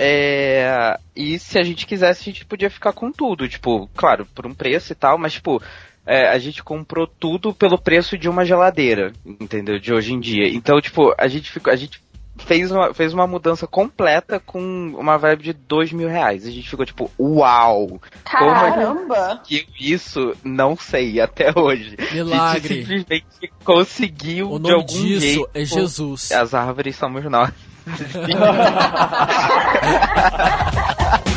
É, 0.00 0.96
e 1.14 1.38
se 1.38 1.58
a 1.58 1.62
gente 1.62 1.86
quisesse, 1.86 2.22
a 2.22 2.24
gente 2.32 2.44
podia 2.44 2.70
ficar 2.70 2.92
com 2.92 3.10
tudo, 3.12 3.48
tipo, 3.48 3.88
claro, 3.96 4.26
por 4.34 4.46
um 4.46 4.54
preço 4.54 4.92
e 4.92 4.94
tal, 4.96 5.18
mas 5.18 5.32
tipo, 5.34 5.60
é, 6.08 6.26
a 6.30 6.38
gente 6.38 6.64
comprou 6.64 7.06
tudo 7.06 7.52
pelo 7.52 7.76
preço 7.76 8.16
de 8.16 8.30
uma 8.30 8.42
geladeira, 8.42 9.12
entendeu? 9.26 9.78
De 9.78 9.92
hoje 9.92 10.14
em 10.14 10.18
dia. 10.18 10.48
Então, 10.48 10.80
tipo, 10.80 11.14
a 11.18 11.28
gente 11.28 11.50
ficou, 11.50 11.70
a 11.70 11.76
gente 11.76 12.00
fez 12.38 12.70
uma, 12.70 12.94
fez 12.94 13.12
uma 13.12 13.26
mudança 13.26 13.66
completa 13.66 14.40
com 14.40 14.58
uma 14.98 15.18
vibe 15.18 15.42
de 15.42 15.52
dois 15.52 15.92
mil 15.92 16.08
reais. 16.08 16.46
A 16.46 16.50
gente 16.50 16.70
ficou 16.70 16.86
tipo, 16.86 17.10
uau! 17.20 18.00
A 18.24 18.30
Caramba! 18.30 19.36
conseguiu 19.42 19.66
isso? 19.78 20.34
Não 20.42 20.74
sei, 20.76 21.20
até 21.20 21.52
hoje. 21.54 21.94
A 21.98 22.14
Milagre. 22.14 22.74
gente 22.76 22.86
simplesmente 22.86 23.52
conseguiu 23.62 24.50
O 24.50 24.56
de 24.58 24.62
nome 24.62 24.74
algum 24.76 25.02
disso 25.02 25.20
jeito. 25.20 25.50
é 25.52 25.64
Jesus. 25.64 26.32
As 26.32 26.54
árvores 26.54 26.96
somos 26.96 27.22
nós. 27.24 27.52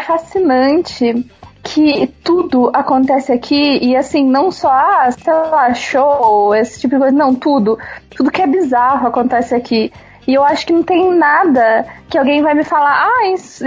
fascinante 0.00 1.26
que 1.62 2.06
tudo 2.24 2.70
acontece 2.74 3.32
aqui 3.32 3.78
e 3.82 3.94
assim, 3.96 4.24
não 4.24 4.50
só, 4.50 4.70
ah, 4.70 5.10
sei 5.10 5.32
lá, 5.32 5.74
show, 5.74 6.54
esse 6.54 6.80
tipo 6.80 6.94
de 6.94 7.00
coisa, 7.00 7.16
não, 7.16 7.34
tudo. 7.34 7.78
Tudo 8.16 8.30
que 8.30 8.42
é 8.42 8.46
bizarro 8.46 9.06
acontece 9.06 9.54
aqui. 9.54 9.92
E 10.26 10.34
eu 10.34 10.44
acho 10.44 10.66
que 10.66 10.72
não 10.72 10.82
tem 10.82 11.12
nada 11.14 11.86
que 12.08 12.18
alguém 12.18 12.42
vai 12.42 12.54
me 12.54 12.64
falar, 12.64 13.06
ah, 13.06 13.28
isso, 13.28 13.64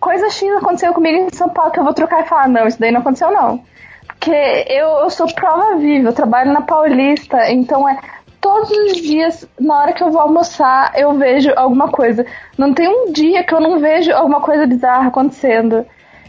coisa 0.00 0.28
X 0.28 0.50
aconteceu 0.56 0.92
comigo 0.92 1.18
em 1.18 1.34
São 1.34 1.48
Paulo 1.48 1.70
que 1.70 1.78
eu 1.78 1.84
vou 1.84 1.94
trocar 1.94 2.22
e 2.22 2.28
falar, 2.28 2.48
não, 2.48 2.66
isso 2.66 2.78
daí 2.80 2.90
não 2.90 3.00
aconteceu 3.00 3.32
não. 3.32 3.62
Porque 4.06 4.30
eu, 4.68 4.88
eu 5.02 5.10
sou 5.10 5.26
prova 5.34 5.76
viva, 5.76 6.08
eu 6.08 6.12
trabalho 6.12 6.52
na 6.52 6.62
Paulista, 6.62 7.50
então 7.50 7.88
é 7.88 7.98
todos 8.44 8.70
os 8.70 9.00
dias, 9.00 9.48
na 9.58 9.80
hora 9.80 9.92
que 9.94 10.02
eu 10.02 10.10
vou 10.10 10.20
almoçar, 10.20 10.92
eu 10.94 11.14
vejo 11.14 11.50
alguma 11.56 11.88
coisa. 11.88 12.26
Não 12.58 12.74
tem 12.74 12.86
um 12.86 13.10
dia 13.10 13.42
que 13.42 13.54
eu 13.54 13.60
não 13.60 13.78
vejo 13.78 14.12
alguma 14.12 14.42
coisa 14.42 14.66
bizarra 14.66 15.08
acontecendo. 15.08 15.86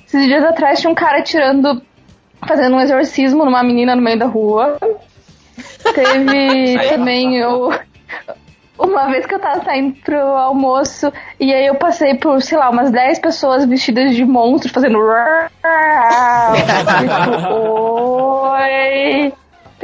Esses 0.08 0.26
dias 0.26 0.42
atrás 0.46 0.80
tinha 0.80 0.90
um 0.90 0.96
cara 0.96 1.22
tirando, 1.22 1.82
fazendo 2.48 2.78
um 2.78 2.80
exorcismo 2.80 3.44
numa 3.44 3.62
menina 3.62 3.98
no 3.98 4.02
meio 4.02 4.18
da 4.18 4.28
rua. 4.28 4.80
Teve 5.94 6.80
também 6.88 7.44
o. 7.44 7.70
Uma 8.80 9.08
vez 9.08 9.26
que 9.26 9.36
eu 9.36 9.40
tava 9.40 9.64
saindo 9.66 9.96
pro 10.02 10.18
almoço, 10.18 11.12
e 11.38 11.54
aí 11.54 11.66
eu 11.68 11.76
passei 11.76 12.16
por, 12.16 12.42
sei 12.42 12.58
lá, 12.58 12.70
umas 12.70 12.92
10 12.92 13.20
pessoas 13.20 13.66
vestidas 13.66 14.16
de 14.16 14.24
monstros 14.24 14.72
fazendo. 14.72 15.00
tipo, 17.02 17.54
Oi! 18.54 19.34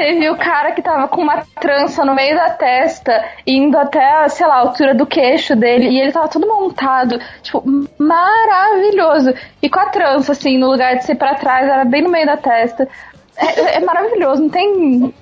Teve 0.01 0.27
o 0.31 0.35
cara 0.35 0.71
que 0.71 0.81
tava 0.81 1.07
com 1.07 1.21
uma 1.21 1.45
trança 1.59 2.03
no 2.03 2.15
meio 2.15 2.35
da 2.35 2.49
testa, 2.49 3.23
indo 3.45 3.77
até, 3.77 4.27
sei 4.29 4.47
lá, 4.47 4.55
a 4.55 4.59
altura 4.61 4.95
do 4.95 5.05
queixo 5.05 5.55
dele, 5.55 5.89
e 5.89 6.01
ele 6.01 6.11
tava 6.11 6.27
todo 6.27 6.47
montado, 6.47 7.19
tipo, 7.43 7.63
maravilhoso. 7.99 9.31
E 9.61 9.69
com 9.69 9.79
a 9.79 9.89
trança, 9.89 10.31
assim, 10.31 10.57
no 10.57 10.71
lugar 10.71 10.95
de 10.95 11.05
ser 11.05 11.13
pra 11.13 11.35
trás, 11.35 11.69
era 11.69 11.85
bem 11.85 12.01
no 12.01 12.09
meio 12.09 12.25
da 12.25 12.35
testa. 12.35 12.89
É, 13.37 13.75
é 13.75 13.79
maravilhoso, 13.79 14.41
não 14.41 14.49
tem. 14.49 15.13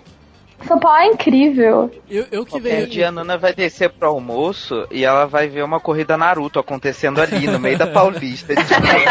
São 0.65 0.79
Paulo 0.79 0.97
é 0.99 1.07
incrível. 1.07 1.91
Eu, 2.09 2.25
eu 2.31 2.45
que 2.45 2.55
Um 2.55 2.61
venho. 2.61 2.87
dia 2.87 3.09
a 3.09 3.11
Nana 3.11 3.37
vai 3.37 3.53
descer 3.53 3.89
pro 3.89 4.07
almoço 4.07 4.87
e 4.89 5.03
ela 5.03 5.25
vai 5.25 5.49
ver 5.49 5.65
uma 5.65 5.81
corrida 5.81 6.17
Naruto 6.17 6.57
acontecendo 6.57 7.19
ali, 7.19 7.47
no 7.47 7.59
meio 7.59 7.77
da 7.77 7.87
Paulista. 7.87 8.53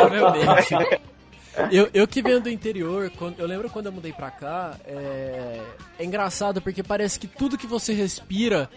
Provavelmente. 0.08 0.98
Eu, 1.72 1.88
eu 1.92 2.06
que 2.06 2.22
venho 2.22 2.40
do 2.40 2.48
interior, 2.48 3.10
quando- 3.16 3.38
eu 3.38 3.46
lembro 3.46 3.68
quando 3.70 3.86
eu 3.86 3.92
mudei 3.92 4.12
pra 4.12 4.30
cá, 4.30 4.76
é, 4.84 5.62
é 5.98 6.04
engraçado 6.04 6.60
porque 6.62 6.82
parece 6.82 7.18
que 7.18 7.26
tudo 7.26 7.58
que 7.58 7.66
você 7.66 7.92
respira 7.92 8.70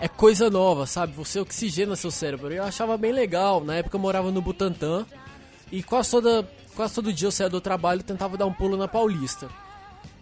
é 0.00 0.08
coisa 0.08 0.48
nova, 0.48 0.86
sabe? 0.86 1.12
Você 1.14 1.38
oxigena 1.40 1.96
seu 1.96 2.10
cérebro. 2.10 2.52
Eu 2.52 2.64
achava 2.64 2.96
bem 2.96 3.12
legal. 3.12 3.62
Na 3.64 3.74
época 3.76 3.96
eu 3.96 4.00
morava 4.00 4.30
no 4.30 4.40
Butantã 4.40 5.04
e 5.70 5.82
quase, 5.82 6.10
toda, 6.10 6.48
quase 6.74 6.94
todo 6.94 7.12
dia 7.12 7.28
eu 7.28 7.32
saía 7.32 7.50
do 7.50 7.60
trabalho 7.60 8.00
e 8.00 8.04
tentava 8.04 8.36
dar 8.36 8.46
um 8.46 8.52
pulo 8.52 8.76
na 8.76 8.88
Paulista. 8.88 9.48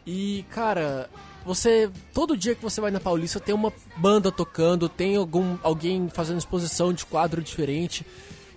E, 0.07 0.45
cara, 0.51 1.11
você. 1.45 1.91
Todo 2.15 2.37
dia 2.37 2.55
que 2.55 2.63
você 2.63 2.81
vai 2.81 2.91
na 2.91 3.01
Paulista 3.01 3.39
tem 3.41 3.55
uma 3.55 3.73
banda 3.97 4.31
tocando, 4.33 4.89
tem 4.89 5.17
algum, 5.17 5.57
alguém 5.63 6.09
fazendo 6.09 6.39
exposição 6.39 6.93
de 6.93 7.05
quadro 7.05 7.43
diferente. 7.43 8.07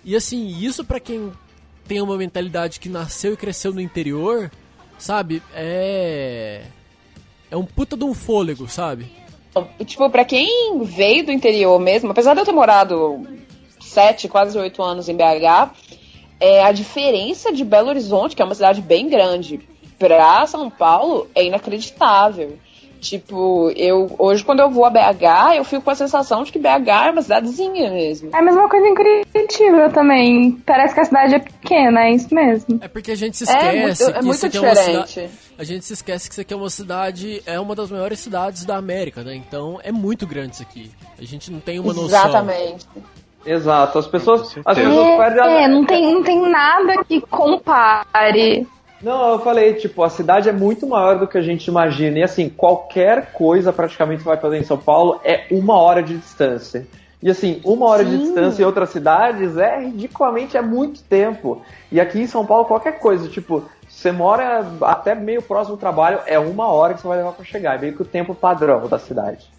E 0.04 0.16
assim, 0.16 0.46
isso 0.58 0.84
pra 0.84 0.98
quem 1.00 1.32
tem 1.90 2.00
uma 2.00 2.16
mentalidade 2.16 2.78
que 2.78 2.88
nasceu 2.88 3.32
e 3.32 3.36
cresceu 3.36 3.72
no 3.72 3.80
interior, 3.80 4.48
sabe? 4.96 5.42
É. 5.52 6.62
É 7.50 7.56
um 7.56 7.64
puta 7.64 7.96
de 7.96 8.04
um 8.04 8.14
fôlego, 8.14 8.68
sabe? 8.68 9.10
Tipo, 9.84 10.08
pra 10.08 10.24
quem 10.24 10.84
veio 10.84 11.26
do 11.26 11.32
interior 11.32 11.80
mesmo, 11.80 12.12
apesar 12.12 12.34
de 12.34 12.42
eu 12.42 12.44
ter 12.44 12.52
morado 12.52 13.26
sete, 13.80 14.28
quase 14.28 14.56
oito 14.56 14.80
anos 14.80 15.08
em 15.08 15.16
BH, 15.16 15.72
é, 16.38 16.62
a 16.62 16.70
diferença 16.70 17.52
de 17.52 17.64
Belo 17.64 17.88
Horizonte, 17.88 18.36
que 18.36 18.42
é 18.42 18.44
uma 18.44 18.54
cidade 18.54 18.80
bem 18.80 19.08
grande, 19.08 19.58
pra 19.98 20.46
São 20.46 20.70
Paulo 20.70 21.28
é 21.34 21.44
inacreditável. 21.44 22.56
Tipo, 23.00 23.70
eu 23.76 24.14
hoje 24.18 24.44
quando 24.44 24.60
eu 24.60 24.70
vou 24.70 24.84
a 24.84 24.90
BH, 24.90 25.56
eu 25.56 25.64
fico 25.64 25.82
com 25.82 25.90
a 25.90 25.94
sensação 25.94 26.42
de 26.44 26.52
que 26.52 26.58
BH 26.58 27.06
é 27.06 27.10
uma 27.10 27.22
cidadezinha 27.22 27.90
mesmo. 27.90 28.30
É 28.32 28.36
a 28.38 28.42
mesma 28.42 28.68
coisa 28.68 28.86
em 28.86 28.94
Curitiba 28.94 29.88
também. 29.90 30.52
Parece 30.66 30.94
que 30.94 31.00
a 31.00 31.04
cidade 31.04 31.34
é 31.34 31.38
pequena, 31.38 32.02
é 32.04 32.12
isso 32.12 32.32
mesmo. 32.34 32.78
É 32.82 32.88
porque 32.88 33.12
a 33.12 33.16
gente 33.16 33.36
se 33.38 33.44
É 33.50 33.52
esquece 33.52 34.04
muito, 34.04 34.16
é 34.16 34.18
que 34.18 34.24
muito 34.26 34.36
isso 34.36 34.46
aqui 34.46 34.56
é 34.56 34.60
uma 34.60 34.70
diferente. 34.74 35.08
cidade. 35.08 35.30
A 35.58 35.64
gente 35.64 35.84
se 35.84 35.92
esquece 35.94 36.28
que 36.28 36.32
isso 36.34 36.40
aqui 36.40 36.54
é 36.54 36.56
uma 36.56 36.70
cidade, 36.70 37.42
é 37.46 37.58
uma 37.58 37.74
das 37.74 37.90
maiores 37.90 38.20
cidades 38.20 38.64
da 38.64 38.76
América, 38.76 39.22
né? 39.22 39.34
Então 39.34 39.78
é 39.82 39.90
muito 39.90 40.26
grande 40.26 40.54
isso 40.54 40.62
aqui. 40.62 40.90
A 41.18 41.24
gente 41.24 41.50
não 41.50 41.60
tem 41.60 41.78
uma 41.78 41.92
noção. 41.92 42.06
Exatamente. 42.06 42.86
Exato, 43.44 43.98
as 43.98 44.06
pessoas, 44.06 44.54
as 44.64 44.76
pessoas 44.78 45.16
perdem 45.16 45.40
a... 45.42 45.50
É, 45.62 45.68
não 45.68 45.84
tem, 45.86 46.14
não 46.14 46.22
tem 46.22 46.50
nada 46.50 47.02
que 47.04 47.22
compare. 47.22 48.66
Não, 49.02 49.32
eu 49.32 49.38
falei, 49.38 49.74
tipo, 49.74 50.02
a 50.02 50.10
cidade 50.10 50.48
é 50.48 50.52
muito 50.52 50.86
maior 50.86 51.18
do 51.18 51.26
que 51.26 51.38
a 51.38 51.42
gente 51.42 51.66
imagina. 51.68 52.18
E 52.18 52.22
assim, 52.22 52.48
qualquer 52.48 53.32
coisa 53.32 53.72
praticamente 53.72 54.18
que 54.18 54.24
você 54.24 54.28
vai 54.28 54.38
fazer 54.38 54.58
em 54.58 54.64
São 54.64 54.76
Paulo 54.76 55.20
é 55.24 55.46
uma 55.50 55.78
hora 55.78 56.02
de 56.02 56.16
distância. 56.16 56.86
E 57.22 57.30
assim, 57.30 57.60
uma 57.64 57.86
hora 57.86 58.04
de 58.04 58.16
distância 58.16 58.62
em 58.62 58.66
outras 58.66 58.90
cidades 58.90 59.56
é 59.56 59.78
ridiculamente 59.78 60.56
é 60.56 60.62
muito 60.62 61.02
tempo. 61.02 61.62
E 61.92 62.00
aqui 62.00 62.20
em 62.20 62.26
São 62.26 62.46
Paulo, 62.46 62.64
qualquer 62.64 62.98
coisa, 62.98 63.28
tipo, 63.28 63.62
você 63.88 64.10
mora 64.10 64.66
até 64.82 65.14
meio 65.14 65.42
próximo 65.42 65.76
do 65.76 65.80
trabalho, 65.80 66.20
é 66.26 66.38
uma 66.38 66.68
hora 66.68 66.94
que 66.94 67.00
você 67.00 67.08
vai 67.08 67.18
levar 67.18 67.32
pra 67.32 67.44
chegar. 67.44 67.76
É 67.76 67.80
meio 67.80 67.94
que 67.94 68.02
o 68.02 68.06
tempo 68.06 68.34
padrão 68.34 68.88
da 68.88 68.98
cidade. 68.98 69.50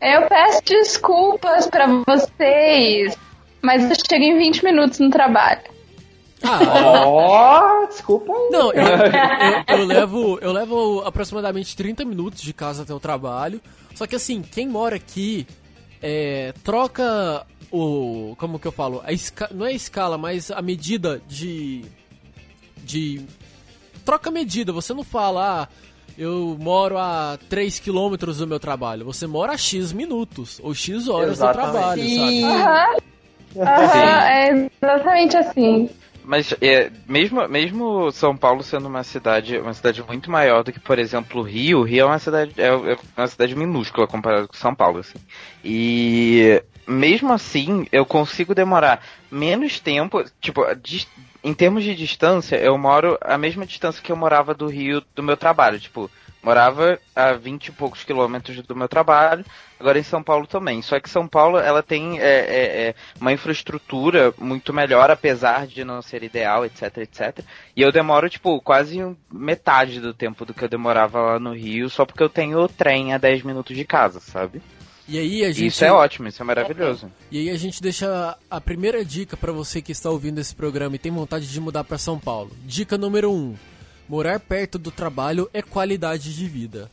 Eu 0.00 0.26
peço 0.28 0.62
desculpas 0.64 1.66
pra 1.66 1.86
vocês, 2.06 3.18
mas 3.60 3.90
eu 3.90 3.96
chego 4.08 4.24
em 4.24 4.38
20 4.38 4.64
minutos 4.64 4.98
no 4.98 5.10
trabalho. 5.10 5.60
Ah, 6.42 7.02
Ó, 7.06 7.86
desculpa 7.86 8.32
aí. 8.32 8.48
Não, 8.50 8.72
eu, 8.72 8.82
eu- 8.86 9.78
eu 9.78 9.84
levo, 9.86 10.38
eu 10.40 10.52
levo 10.52 11.02
aproximadamente 11.04 11.76
30 11.76 12.04
minutos 12.04 12.40
de 12.42 12.52
casa 12.52 12.82
até 12.82 12.94
o 12.94 13.00
trabalho. 13.00 13.60
Só 13.94 14.06
que 14.06 14.16
assim, 14.16 14.40
quem 14.42 14.66
mora 14.68 14.96
aqui 14.96 15.46
é, 16.02 16.54
troca 16.64 17.46
o. 17.70 18.34
Como 18.38 18.58
que 18.58 18.66
eu 18.66 18.72
falo? 18.72 19.02
A 19.04 19.12
esca, 19.12 19.48
não 19.54 19.66
é 19.66 19.70
a 19.70 19.72
escala, 19.74 20.16
mas 20.16 20.50
a 20.50 20.62
medida 20.62 21.20
de. 21.28 21.84
De. 22.82 23.24
Troca 24.04 24.30
a 24.30 24.32
medida, 24.32 24.72
você 24.72 24.94
não 24.94 25.04
fala, 25.04 25.64
ah, 25.64 25.68
eu 26.16 26.56
moro 26.58 26.96
a 26.96 27.38
3 27.50 27.78
quilômetros 27.78 28.38
do 28.38 28.46
meu 28.46 28.58
trabalho. 28.58 29.04
Você 29.04 29.26
mora 29.26 29.52
a 29.52 29.58
X 29.58 29.92
minutos 29.92 30.58
ou 30.62 30.74
X 30.74 31.06
horas 31.06 31.32
Exatamente. 31.32 31.66
do 31.66 31.70
trabalho, 31.72 32.02
Sim. 32.02 32.16
sabe? 32.16 32.44
Aham, 32.44 32.96
aham, 33.58 34.30
é 34.30 34.70
exatamente 34.82 35.36
assim. 35.36 35.90
Mas 36.24 36.54
é, 36.60 36.90
mesmo, 37.08 37.46
mesmo 37.48 38.10
São 38.12 38.36
Paulo 38.36 38.62
sendo 38.62 38.88
uma 38.88 39.02
cidade, 39.02 39.58
uma 39.58 39.74
cidade 39.74 40.02
muito 40.02 40.30
maior 40.30 40.62
do 40.62 40.72
que, 40.72 40.80
por 40.80 40.98
exemplo, 40.98 41.40
o 41.40 41.44
Rio, 41.44 41.80
o 41.80 41.82
Rio 41.82 42.02
é 42.02 42.04
uma 42.04 42.18
cidade, 42.18 42.52
é, 42.56 42.66
é 42.66 42.98
uma 43.16 43.26
cidade 43.26 43.56
minúscula 43.56 44.06
comparado 44.06 44.48
com 44.48 44.54
São 44.54 44.74
Paulo, 44.74 44.98
assim. 44.98 45.18
E 45.64 46.62
mesmo 46.86 47.32
assim, 47.32 47.86
eu 47.90 48.04
consigo 48.04 48.54
demorar 48.54 49.04
menos 49.30 49.80
tempo, 49.80 50.24
tipo, 50.40 50.62
em 51.42 51.54
termos 51.54 51.84
de 51.84 51.94
distância, 51.94 52.56
eu 52.56 52.76
moro 52.76 53.18
a 53.20 53.38
mesma 53.38 53.64
distância 53.64 54.02
que 54.02 54.12
eu 54.12 54.16
morava 54.16 54.54
do 54.54 54.66
Rio 54.66 55.02
do 55.14 55.22
meu 55.22 55.36
trabalho, 55.36 55.80
tipo, 55.80 56.10
morava 56.42 56.98
a 57.14 57.32
20 57.32 57.66
e 57.66 57.72
poucos 57.72 58.04
quilômetros 58.04 58.62
do 58.62 58.74
meu 58.74 58.88
trabalho, 58.88 59.44
agora 59.78 59.98
em 59.98 60.02
São 60.02 60.22
Paulo 60.22 60.46
também. 60.46 60.82
Só 60.82 60.98
que 60.98 61.10
São 61.10 61.26
Paulo, 61.26 61.58
ela 61.58 61.82
tem 61.82 62.18
é, 62.18 62.22
é, 62.22 62.88
é, 62.88 62.94
uma 63.20 63.32
infraestrutura 63.32 64.32
muito 64.38 64.72
melhor, 64.72 65.10
apesar 65.10 65.66
de 65.66 65.84
não 65.84 66.02
ser 66.02 66.22
ideal, 66.22 66.64
etc, 66.64 66.98
etc. 66.98 67.40
E 67.76 67.82
eu 67.82 67.92
demoro, 67.92 68.28
tipo, 68.28 68.60
quase 68.60 68.98
metade 69.32 70.00
do 70.00 70.14
tempo 70.14 70.44
do 70.44 70.54
que 70.54 70.64
eu 70.64 70.68
demorava 70.68 71.20
lá 71.20 71.38
no 71.38 71.54
Rio, 71.54 71.90
só 71.90 72.04
porque 72.04 72.22
eu 72.22 72.28
tenho 72.28 72.58
o 72.58 72.68
trem 72.68 73.12
a 73.12 73.18
10 73.18 73.42
minutos 73.42 73.76
de 73.76 73.84
casa, 73.84 74.20
sabe? 74.20 74.62
E 75.10 75.18
aí 75.18 75.44
a 75.44 75.50
gente. 75.50 75.66
Isso 75.66 75.84
é 75.84 75.90
ótimo, 75.90 76.28
isso 76.28 76.40
é 76.40 76.44
maravilhoso. 76.44 77.10
E 77.32 77.38
aí 77.40 77.50
a 77.50 77.58
gente 77.58 77.82
deixa 77.82 78.38
a 78.48 78.60
primeira 78.60 79.04
dica 79.04 79.36
pra 79.36 79.50
você 79.50 79.82
que 79.82 79.90
está 79.90 80.08
ouvindo 80.08 80.40
esse 80.40 80.54
programa 80.54 80.94
e 80.94 81.00
tem 81.00 81.10
vontade 81.10 81.50
de 81.50 81.60
mudar 81.60 81.82
pra 81.82 81.98
São 81.98 82.16
Paulo. 82.16 82.52
Dica 82.64 82.96
número 82.96 83.28
1. 83.28 83.34
Um, 83.34 83.56
morar 84.10 84.40
perto 84.40 84.76
do 84.76 84.90
trabalho 84.90 85.48
é 85.54 85.62
qualidade 85.62 86.34
de 86.34 86.46
vida. 86.48 86.90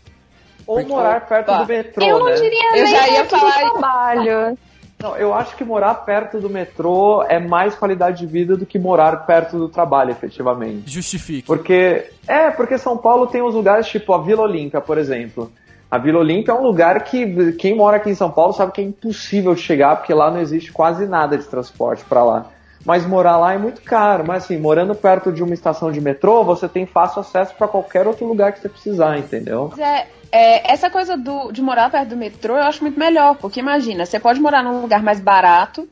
Ou 0.68 0.86
morar 0.86 1.22
perto 1.28 1.50
Opa. 1.50 1.64
do 1.64 1.68
metrô, 1.68 2.06
eu 2.06 2.20
não 2.20 2.26
né? 2.28 2.34
diria 2.36 2.70
Eu 2.78 2.84
nem 2.84 2.88
já 2.88 3.08
ia 3.10 3.26
falar- 3.26 3.72
trabalho. 3.72 4.58
Não, 5.00 5.16
eu 5.18 5.34
acho 5.34 5.56
que 5.56 5.64
morar 5.64 5.94
perto 5.96 6.40
do 6.40 6.50
metrô 6.50 7.24
é 7.28 7.40
mais 7.40 7.74
qualidade 7.76 8.20
de 8.20 8.26
vida 8.28 8.56
do 8.56 8.66
que 8.66 8.78
morar 8.80 9.16
perto 9.26 9.58
do 9.58 9.68
trabalho, 9.70 10.12
efetivamente. 10.12 10.92
Justifique. 10.92 11.48
Porque 11.48 12.06
é, 12.28 12.52
porque 12.52 12.78
São 12.78 12.98
Paulo 12.98 13.26
tem 13.28 13.42
uns 13.42 13.54
lugares 13.56 13.88
tipo 13.88 14.14
a 14.14 14.22
Vila 14.22 14.44
Olímpia, 14.44 14.80
por 14.82 14.98
exemplo. 15.00 15.52
A 15.90 15.98
Vila 15.98 16.20
Olímpia 16.20 16.52
é 16.52 16.56
um 16.56 16.64
lugar 16.64 17.02
que 17.04 17.54
quem 17.54 17.76
mora 17.76 17.98
aqui 17.98 18.10
em 18.10 18.16
São 18.16 18.30
Paulo 18.30 18.54
sabe 18.54 18.72
que 18.74 18.82
é 18.82 18.84
impossível 18.84 19.56
de 19.56 19.62
chegar 19.62 19.96
porque 19.98 20.14
lá 20.14 20.30
não 20.30 20.40
existe 20.42 20.72
quase 20.72 21.06
nada 21.08 21.38
de 21.38 21.46
transporte 21.46 22.04
para 22.06 22.24
lá. 22.24 22.46
Mas 22.86 23.06
morar 23.06 23.38
lá 23.38 23.54
é 23.54 23.58
muito 23.58 23.82
caro. 23.82 24.24
Mas 24.26 24.44
assim, 24.44 24.58
morando 24.58 24.96
perto 24.96 25.32
de 25.32 25.44
uma 25.44 25.54
estação 25.54 25.92
de 25.92 26.00
metrô, 26.00 26.44
você 26.44 26.68
tem 26.68 26.86
fácil 26.86 27.22
acesso 27.22 27.54
para 27.56 27.68
qualquer 27.68 28.08
outro 28.08 28.26
lugar 28.26 28.54
que 28.54 28.60
você 28.60 28.70
precisar, 28.70 29.18
entendeu? 29.18 29.74
É, 29.78 30.06
é, 30.32 30.72
essa 30.72 30.90
coisa 30.90 31.18
do, 31.18 31.52
de 31.52 31.62
morar 31.62 31.90
perto 31.90 32.10
do 32.10 32.18
metrô 32.18 32.56
eu 32.56 32.64
acho 32.64 32.82
muito 32.82 33.00
melhor, 33.00 33.36
porque 33.36 33.60
imagina, 33.60 34.06
você 34.06 34.20
pode 34.20 34.40
morar 34.40 34.64
num 34.64 34.82
lugar 34.82 35.02
mais 35.02 35.20
barato, 35.20 35.88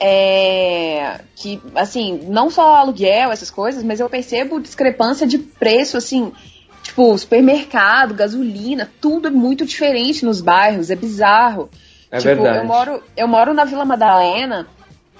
é, 0.00 1.20
que, 1.34 1.60
assim, 1.74 2.20
não 2.28 2.50
só 2.50 2.76
aluguel, 2.76 3.32
essas 3.32 3.50
coisas, 3.50 3.82
mas 3.82 4.00
eu 4.00 4.08
percebo 4.08 4.60
discrepância 4.60 5.26
de 5.26 5.38
preço, 5.38 5.96
assim, 5.96 6.32
tipo, 6.82 7.16
supermercado, 7.18 8.14
gasolina, 8.14 8.90
tudo 9.00 9.28
é 9.28 9.30
muito 9.30 9.66
diferente 9.66 10.24
nos 10.24 10.40
bairros, 10.40 10.90
é 10.90 10.96
bizarro. 10.96 11.68
É 12.10 12.18
tipo, 12.18 12.28
verdade. 12.28 12.58
Eu 12.58 12.64
moro, 12.64 13.02
eu 13.16 13.28
moro 13.28 13.54
na 13.54 13.64
Vila 13.64 13.84
Madalena, 13.84 14.66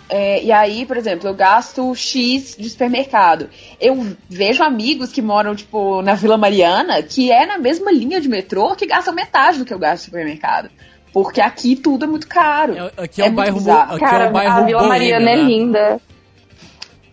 é, 0.08 0.42
e 0.42 0.50
aí, 0.50 0.86
por 0.86 0.96
exemplo, 0.96 1.28
eu 1.28 1.34
gasto 1.34 1.94
X 1.94 2.56
de 2.58 2.68
supermercado. 2.70 3.50
Eu 3.80 4.06
vejo 4.28 4.62
amigos 4.62 5.12
que 5.12 5.20
moram, 5.20 5.54
tipo, 5.54 6.00
na 6.02 6.14
Vila 6.14 6.36
Mariana, 6.38 7.02
que 7.02 7.30
é 7.30 7.44
na 7.46 7.58
mesma 7.58 7.92
linha 7.92 8.20
de 8.20 8.28
metrô, 8.28 8.74
que 8.74 8.86
gastam 8.86 9.14
metade 9.14 9.58
do 9.58 9.64
que 9.64 9.74
eu 9.74 9.78
gasto 9.78 9.98
de 10.00 10.04
supermercado. 10.06 10.70
Porque 11.12 11.40
aqui 11.40 11.76
tudo 11.76 12.04
é 12.04 12.08
muito 12.08 12.26
caro. 12.28 12.74
É- 12.76 13.02
Aqui 13.04 13.20
é, 13.20 13.24
um 13.24 13.28
muito 13.28 13.36
bairro, 13.36 13.56
bizarro. 13.58 13.94
aqui 13.96 14.04
é 14.04 14.08
Cara, 14.08 14.28
um 14.28 14.32
bairro 14.32 14.52
a 14.52 14.60
Vila 14.62 14.78
boêmio, 14.78 14.88
Mariana 14.88 15.30
é 15.30 15.36
né? 15.36 15.42
linda. 15.42 16.00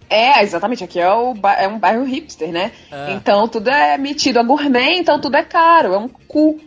É, 0.09 0.41
exatamente. 0.43 0.83
Aqui 0.83 0.99
é, 0.99 1.11
o 1.11 1.33
é 1.57 1.67
um 1.67 1.79
bairro 1.79 2.03
hipster, 2.03 2.49
né? 2.51 2.71
É. 2.91 3.13
Então 3.13 3.47
tudo 3.47 3.69
é 3.69 3.97
metido 3.97 4.39
a 4.39 4.43
gourmet, 4.43 4.97
então 4.99 5.19
tudo 5.19 5.35
é 5.37 5.43
caro. 5.43 5.93
É 5.93 5.97
um 5.97 6.07
cu. 6.27 6.59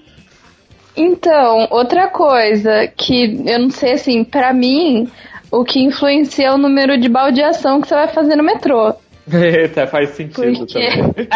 Então, 0.97 1.69
outra 1.71 2.09
coisa 2.09 2.89
que 2.97 3.41
eu 3.47 3.59
não 3.61 3.71
sei 3.71 3.93
assim, 3.93 4.25
pra 4.25 4.53
mim, 4.53 5.09
o 5.51 5.65
que 5.65 5.81
influencia 5.81 6.53
o 6.53 6.59
número 6.59 6.99
de 6.99 7.09
baldeação 7.09 7.81
que 7.81 7.89
você 7.89 7.95
vai 7.95 8.09
fazer 8.09 8.37
no 8.37 8.43
metrô. 8.43 8.95
Eita, 9.33 9.87
faz 9.87 10.11
sentido 10.11 10.59
Porque 10.59 10.89
também. 10.89 11.29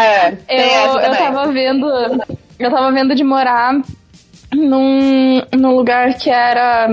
É, 0.48 0.86
eu, 0.86 0.98
eu 0.98 1.16
tava 1.16 1.52
vendo. 1.52 1.86
Eu 2.58 2.70
tava 2.70 2.90
vendo 2.92 3.14
de 3.14 3.24
morar 3.24 3.74
num, 4.54 5.42
num 5.52 5.76
lugar 5.76 6.14
que 6.14 6.30
era 6.30 6.88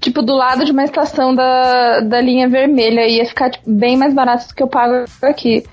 tipo 0.00 0.22
do 0.22 0.34
lado 0.34 0.64
de 0.64 0.72
uma 0.72 0.84
estação 0.84 1.34
da, 1.34 2.00
da 2.00 2.20
linha 2.20 2.48
vermelha. 2.48 3.06
Ia 3.06 3.26
ficar 3.26 3.50
tipo, 3.50 3.70
bem 3.70 3.96
mais 3.96 4.14
barato 4.14 4.48
do 4.48 4.54
que 4.54 4.62
eu 4.62 4.68
pago 4.68 5.04
aqui. 5.22 5.64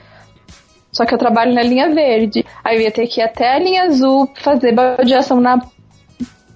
Só 0.92 1.06
que 1.06 1.14
eu 1.14 1.18
trabalho 1.18 1.54
na 1.54 1.62
linha 1.62 1.90
verde. 1.90 2.46
Aí 2.64 2.78
eu 2.78 2.82
ia 2.82 2.92
ter 2.92 3.08
que 3.08 3.20
ir 3.20 3.24
até 3.24 3.54
a 3.54 3.60
linha 3.60 3.84
azul 3.84 4.32
fazer 4.38 4.72
baldeação 4.72 5.40
na 5.40 5.60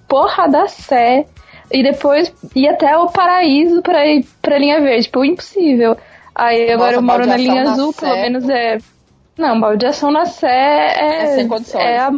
porra 0.08 0.48
da 0.48 0.66
Sé. 0.66 1.26
E 1.72 1.82
depois 1.82 2.32
ir 2.54 2.68
até 2.68 2.96
o 2.96 3.08
paraíso 3.08 3.80
pra 3.82 4.06
ir 4.06 4.26
pra 4.42 4.58
linha 4.58 4.80
verde. 4.80 5.04
Tipo, 5.04 5.24
impossível. 5.24 5.96
Aí 6.34 6.70
agora 6.72 6.92
Nossa, 6.92 6.98
eu 6.98 7.02
moro 7.02 7.26
na 7.26 7.36
linha 7.36 7.64
na 7.64 7.72
azul, 7.72 7.92
Sé. 7.92 8.00
pelo 8.00 8.16
menos 8.16 8.48
é. 8.48 8.78
Não, 9.38 9.58
baldeação 9.58 10.10
na 10.10 10.26
Sé 10.26 10.46
é. 10.48 11.22
É 11.22 11.34
sem 11.36 11.48
condições. 11.48 11.82
É 11.82 11.98
a, 11.98 12.10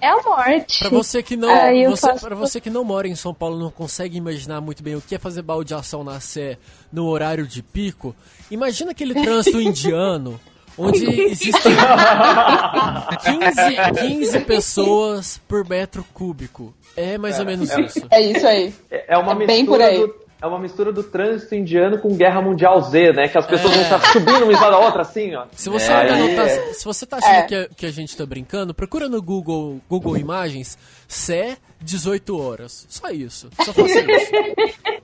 é 0.00 0.08
a 0.08 0.22
morte. 0.22 0.78
Pra 0.80 0.88
você 0.90 1.22
que 1.22 1.36
não, 1.36 1.50
eu 1.70 1.90
você, 1.90 2.06
faço- 2.08 2.26
pra 2.26 2.34
você 2.34 2.60
que 2.60 2.70
não 2.70 2.82
mora 2.82 3.06
em 3.06 3.14
São 3.14 3.32
Paulo, 3.32 3.58
não 3.58 3.70
consegue 3.70 4.16
imaginar 4.18 4.60
muito 4.60 4.82
bem 4.82 4.96
o 4.96 5.00
que 5.00 5.14
é 5.14 5.18
fazer 5.18 5.42
baldeação 5.42 6.02
na 6.02 6.18
Sé 6.18 6.58
no 6.92 7.06
horário 7.06 7.46
de 7.46 7.62
pico. 7.62 8.14
Imagina 8.50 8.90
aquele 8.90 9.14
trânsito 9.14 9.60
indiano 9.62 10.40
onde 10.78 11.04
existem 11.22 11.72
15, 13.24 14.00
15 14.00 14.40
pessoas 14.40 15.40
por 15.48 15.68
metro 15.68 16.04
cúbico. 16.12 16.74
É 16.96 17.16
mais 17.18 17.38
ou 17.38 17.46
menos 17.46 17.70
isso. 17.76 18.06
É 18.10 18.20
isso 18.20 18.46
aí. 18.46 18.72
É 18.90 19.14
é 19.14 19.18
uma 19.18 19.32
É 19.32 19.46
bem 19.46 19.64
por 19.66 19.78
mistura 19.78 19.86
aí. 19.86 19.98
do, 19.98 20.14
é 20.42 20.46
uma 20.46 20.58
mistura 20.58 20.92
do 20.92 21.02
trânsito 21.02 21.54
indiano 21.54 21.98
com 21.98 22.14
Guerra 22.16 22.42
Mundial 22.42 22.80
Z, 22.82 23.12
né? 23.12 23.28
Que 23.28 23.38
as 23.38 23.46
pessoas 23.46 23.72
É. 23.72 23.74
vão 23.76 23.82
estar 23.84 24.00
subindo 24.12 24.42
uma 24.44 24.52
em 24.52 24.56
cima 24.56 24.70
da 24.70 24.78
outra, 24.78 25.02
assim, 25.02 25.34
ó. 25.34 25.44
Se 25.52 25.68
você 25.70 25.90
É, 25.92 26.34
tá, 26.36 26.42
é. 26.46 26.72
se 26.74 26.84
você 26.84 27.06
tá 27.06 27.16
achando 27.18 27.32
É. 27.34 27.42
que, 27.42 27.54
a, 27.54 27.68
que 27.68 27.86
a 27.86 27.90
gente 27.90 28.16
tá 28.16 28.26
brincando, 28.26 28.74
procura 28.74 29.08
no 29.08 29.22
Google, 29.22 29.80
Google 29.88 30.16
Imagens 30.18 30.76
Sé 31.08 31.56
18 31.80 32.38
horas. 32.40 32.86
Só 32.88 33.08
isso. 33.10 33.48
Só 33.64 33.72
faça 33.72 34.00
isso. 34.00 34.32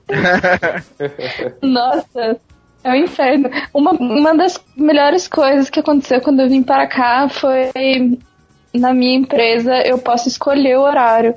Nossa, 1.61 2.39
é 2.83 2.91
um 2.91 2.95
inferno. 2.95 3.49
Uma, 3.73 3.91
uma 3.91 4.35
das 4.35 4.59
melhores 4.75 5.27
coisas 5.27 5.69
que 5.69 5.79
aconteceu 5.79 6.21
quando 6.21 6.39
eu 6.41 6.49
vim 6.49 6.63
para 6.63 6.87
cá 6.87 7.27
foi 7.29 7.71
na 8.73 8.93
minha 8.93 9.17
empresa 9.17 9.81
eu 9.85 9.97
posso 9.97 10.27
escolher 10.27 10.77
o 10.77 10.81
horário. 10.81 11.35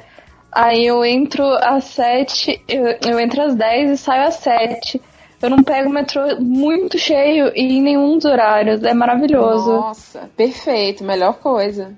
Aí 0.50 0.86
eu 0.86 1.02
entro 1.04 1.44
às 1.62 1.84
7, 1.84 2.62
eu, 2.68 2.84
eu 3.10 3.18
entro 3.18 3.42
às 3.42 3.54
10 3.54 3.90
e 3.90 3.96
saio 3.96 4.28
às 4.28 4.34
7. 4.34 5.00
Eu 5.40 5.50
não 5.50 5.62
pego 5.62 5.88
o 5.88 5.92
metrô 5.92 6.22
muito 6.38 6.98
cheio 6.98 7.50
e 7.56 7.78
em 7.78 7.82
nenhum 7.82 8.16
dos 8.16 8.26
horários. 8.26 8.82
É 8.84 8.94
maravilhoso. 8.94 9.72
Nossa, 9.72 10.30
perfeito. 10.36 11.02
Melhor 11.02 11.34
coisa. 11.34 11.94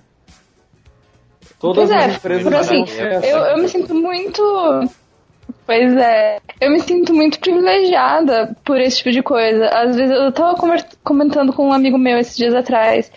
Todas 1.58 1.88
Pois 1.88 1.90
é, 1.90 2.04
as 2.04 2.16
empresas 2.16 2.44
por 2.44 2.54
assim, 2.54 2.76
vão 2.76 2.86
ser 2.86 3.12
assim. 3.14 3.26
eu, 3.26 3.38
eu 3.38 3.58
me 3.58 3.68
sinto 3.68 3.94
muito. 3.94 4.42
Pois 5.66 5.96
é, 5.96 6.40
eu 6.60 6.70
me 6.70 6.80
sinto 6.80 7.14
muito 7.14 7.38
privilegiada 7.38 8.54
por 8.64 8.80
esse 8.80 8.98
tipo 8.98 9.10
de 9.10 9.22
coisa. 9.22 9.68
Às 9.68 9.96
vezes 9.96 10.14
eu 10.14 10.30
tava 10.30 10.54
comentando 11.02 11.52
com 11.52 11.68
um 11.68 11.72
amigo 11.72 11.96
meu 11.96 12.18
esses 12.18 12.36
dias 12.36 12.54
atrás 12.54 13.10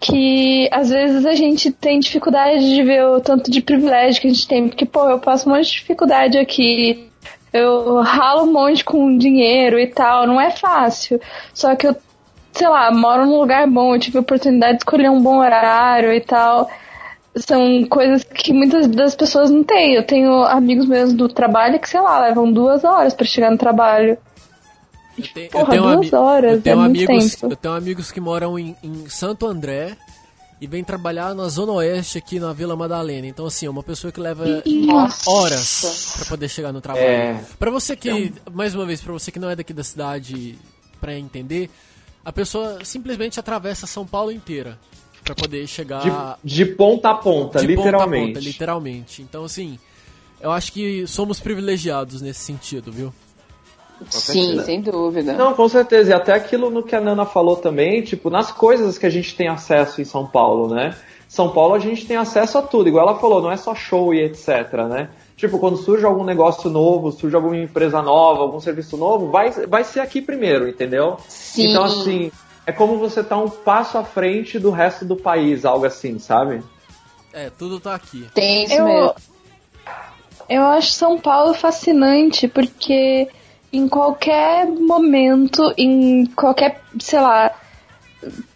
que 0.00 0.68
às 0.72 0.90
vezes 0.90 1.24
a 1.24 1.32
gente 1.32 1.70
tem 1.70 2.00
dificuldade 2.00 2.74
de 2.74 2.82
ver 2.82 3.04
o 3.04 3.20
tanto 3.20 3.48
de 3.48 3.62
privilégio 3.62 4.20
que 4.20 4.26
a 4.26 4.30
gente 4.30 4.48
tem, 4.48 4.68
porque 4.68 4.84
pô, 4.84 5.08
eu 5.08 5.20
passo 5.20 5.48
um 5.48 5.52
monte 5.52 5.66
de 5.66 5.72
dificuldade 5.74 6.38
aqui. 6.38 7.08
Eu 7.52 8.00
ralo 8.00 8.42
um 8.42 8.52
monte 8.52 8.84
com 8.84 9.16
dinheiro 9.16 9.78
e 9.78 9.86
tal, 9.86 10.26
não 10.26 10.40
é 10.40 10.50
fácil. 10.50 11.20
Só 11.54 11.76
que 11.76 11.86
eu, 11.86 11.94
sei 12.52 12.68
lá, 12.68 12.90
moro 12.90 13.26
num 13.26 13.38
lugar 13.38 13.64
bom, 13.68 13.94
eu 13.94 14.00
tive 14.00 14.18
a 14.18 14.22
oportunidade 14.22 14.72
de 14.72 14.78
escolher 14.78 15.08
um 15.08 15.22
bom 15.22 15.38
horário 15.38 16.12
e 16.12 16.20
tal 16.20 16.68
são 17.36 17.84
coisas 17.86 18.24
que 18.24 18.52
muitas 18.52 18.86
das 18.88 19.14
pessoas 19.14 19.50
não 19.50 19.64
têm. 19.64 19.94
Eu 19.94 20.06
tenho 20.06 20.42
amigos 20.44 20.86
meus 20.86 21.12
do 21.12 21.28
trabalho 21.28 21.80
que, 21.80 21.88
sei 21.88 22.00
lá, 22.00 22.20
levam 22.20 22.52
duas 22.52 22.84
horas 22.84 23.14
pra 23.14 23.26
chegar 23.26 23.50
no 23.50 23.58
trabalho. 23.58 24.18
Eu 25.16 25.28
tenho, 25.34 25.50
Porra, 25.50 25.74
eu 25.74 25.82
tenho, 25.82 25.96
duas 25.96 26.12
horas, 26.12 26.52
eu 26.52 26.62
tenho 26.62 26.80
é 26.80 26.84
amigos, 26.84 27.34
tempo. 27.34 27.52
eu 27.52 27.56
tenho 27.56 27.74
amigos 27.74 28.12
que 28.12 28.20
moram 28.20 28.58
em, 28.58 28.76
em 28.82 29.08
Santo 29.08 29.46
André 29.46 29.96
e 30.60 30.66
vêm 30.66 30.84
trabalhar 30.84 31.34
na 31.34 31.48
zona 31.48 31.72
oeste 31.72 32.18
aqui 32.18 32.38
na 32.38 32.52
Vila 32.52 32.76
Madalena. 32.76 33.26
Então 33.26 33.46
assim, 33.46 33.66
é 33.66 33.70
uma 33.70 33.82
pessoa 33.82 34.12
que 34.12 34.20
leva 34.20 34.44
Nossa. 34.64 35.30
horas 35.30 36.14
pra 36.18 36.26
poder 36.26 36.48
chegar 36.48 36.72
no 36.72 36.80
trabalho. 36.80 37.04
É. 37.04 37.40
Pra 37.58 37.70
você 37.70 37.96
que, 37.96 38.32
mais 38.50 38.74
uma 38.74 38.86
vez, 38.86 39.00
pra 39.00 39.12
você 39.12 39.30
que 39.30 39.38
não 39.38 39.50
é 39.50 39.56
daqui 39.56 39.72
da 39.72 39.84
cidade 39.84 40.58
pra 41.00 41.18
entender, 41.18 41.68
a 42.24 42.32
pessoa 42.32 42.78
simplesmente 42.84 43.40
atravessa 43.40 43.86
São 43.86 44.06
Paulo 44.06 44.30
inteira 44.30 44.78
pra 45.24 45.34
poder 45.34 45.66
chegar 45.66 46.38
De, 46.42 46.54
de 46.54 46.66
ponta 46.66 47.10
a 47.10 47.14
ponta, 47.14 47.60
de 47.60 47.66
ponta 47.68 47.80
a 47.80 47.84
literalmente. 47.84 48.26
ponta, 48.34 48.40
literalmente. 48.40 49.22
Então 49.22 49.44
assim, 49.44 49.78
eu 50.40 50.50
acho 50.50 50.72
que 50.72 51.06
somos 51.06 51.40
privilegiados 51.40 52.20
nesse 52.20 52.40
sentido, 52.40 52.90
viu? 52.90 53.12
Sim, 54.10 54.60
sem 54.64 54.80
dúvida. 54.80 55.32
Não, 55.34 55.54
com 55.54 55.68
certeza. 55.68 56.10
E 56.10 56.12
até 56.12 56.32
aquilo 56.32 56.70
no 56.70 56.82
que 56.82 56.96
a 56.96 57.00
Nana 57.00 57.24
falou 57.24 57.56
também, 57.56 58.02
tipo, 58.02 58.30
nas 58.30 58.50
coisas 58.50 58.98
que 58.98 59.06
a 59.06 59.10
gente 59.10 59.36
tem 59.36 59.48
acesso 59.48 60.00
em 60.00 60.04
São 60.04 60.26
Paulo, 60.26 60.74
né? 60.74 60.96
São 61.28 61.48
Paulo 61.50 61.74
a 61.74 61.78
gente 61.78 62.04
tem 62.04 62.16
acesso 62.16 62.58
a 62.58 62.62
tudo, 62.62 62.88
igual 62.88 63.08
ela 63.08 63.18
falou, 63.18 63.40
não 63.40 63.50
é 63.50 63.56
só 63.56 63.74
show 63.74 64.12
e 64.12 64.20
etc, 64.22 64.72
né? 64.88 65.08
Tipo, 65.34 65.58
quando 65.58 65.78
surge 65.78 66.04
algum 66.04 66.24
negócio 66.24 66.68
novo, 66.68 67.10
surge 67.10 67.34
alguma 67.34 67.56
empresa 67.56 68.02
nova, 68.02 68.42
algum 68.42 68.60
serviço 68.60 68.96
novo, 68.98 69.30
vai, 69.30 69.50
vai 69.50 69.82
ser 69.82 70.00
aqui 70.00 70.20
primeiro, 70.20 70.68
entendeu? 70.68 71.16
Sim. 71.28 71.70
Então, 71.70 71.84
assim, 71.84 72.30
é 72.66 72.72
como 72.72 72.98
você 72.98 73.22
tá 73.22 73.36
um 73.36 73.48
passo 73.48 73.98
à 73.98 74.04
frente 74.04 74.58
do 74.58 74.70
resto 74.70 75.04
do 75.04 75.16
país, 75.16 75.64
algo 75.64 75.84
assim, 75.84 76.18
sabe? 76.18 76.62
É, 77.32 77.50
tudo 77.50 77.80
tá 77.80 77.94
aqui. 77.94 78.26
Tem 78.34 78.64
isso 78.64 78.74
Eu, 78.74 78.84
mesmo. 78.84 79.14
eu 80.48 80.62
acho 80.64 80.92
São 80.92 81.18
Paulo 81.18 81.54
fascinante 81.54 82.46
porque 82.46 83.28
em 83.72 83.88
qualquer 83.88 84.66
momento, 84.66 85.72
em 85.78 86.26
qualquer, 86.26 86.80
sei 87.00 87.20
lá, 87.20 87.50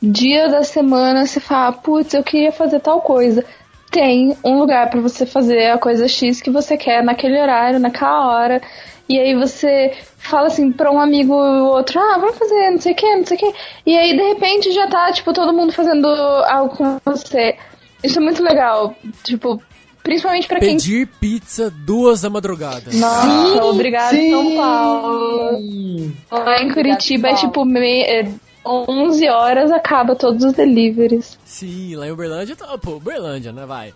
dia 0.02 0.48
da 0.48 0.62
semana, 0.62 1.26
você 1.26 1.40
fala, 1.40 1.72
putz, 1.72 2.12
eu 2.12 2.22
queria 2.22 2.52
fazer 2.52 2.80
tal 2.80 3.00
coisa. 3.00 3.44
Tem 3.90 4.36
um 4.44 4.58
lugar 4.58 4.90
pra 4.90 5.00
você 5.00 5.24
fazer 5.24 5.70
a 5.70 5.78
coisa 5.78 6.06
X 6.06 6.40
que 6.42 6.50
você 6.50 6.76
quer 6.76 7.02
naquele 7.02 7.40
horário, 7.40 7.78
naquela 7.80 8.28
hora. 8.28 8.60
E 9.08 9.18
aí 9.20 9.34
você 9.36 9.96
fala 10.18 10.48
assim 10.48 10.72
pra 10.72 10.90
um 10.90 10.98
amigo 11.00 11.32
ou 11.32 11.76
outro, 11.76 12.00
ah, 12.00 12.18
vamos 12.18 12.36
fazer 12.36 12.70
não 12.70 12.80
sei 12.80 12.92
o 12.92 12.96
que, 12.96 13.16
não 13.16 13.24
sei 13.24 13.36
o 13.36 13.40
que. 13.40 13.52
E 13.86 13.96
aí 13.96 14.16
de 14.16 14.22
repente 14.22 14.72
já 14.72 14.88
tá, 14.88 15.12
tipo, 15.12 15.32
todo 15.32 15.52
mundo 15.52 15.72
fazendo 15.72 16.06
algo 16.08 16.76
com 16.76 16.98
você. 17.04 17.56
Isso 18.02 18.18
é 18.18 18.22
muito 18.22 18.42
legal. 18.42 18.94
Tipo, 19.22 19.62
principalmente 20.02 20.48
pra 20.48 20.58
quem 20.58 20.76
Pedir 20.76 21.06
pizza 21.20 21.70
duas 21.70 22.22
da 22.22 22.30
madrugada. 22.30 22.90
nossa, 22.92 23.64
obrigado 23.64 24.16
sim. 24.16 24.30
São 24.30 24.56
Paulo. 24.56 26.12
Lá 26.30 26.62
em 26.62 26.72
Curitiba 26.72 27.28
é 27.28 27.36
São 27.36 27.48
tipo 27.48 27.64
me... 27.64 28.02
é 28.02 28.28
11 28.64 29.28
horas 29.28 29.70
acaba 29.70 30.16
todos 30.16 30.42
os 30.44 30.52
deliveries. 30.52 31.38
Sim, 31.44 31.94
lá 31.94 32.08
em 32.08 32.10
Uberlândia, 32.10 32.56
tá, 32.56 32.76
pô, 32.76 32.96
Uberlândia, 32.96 33.52
né, 33.52 33.64
vai. 33.64 33.94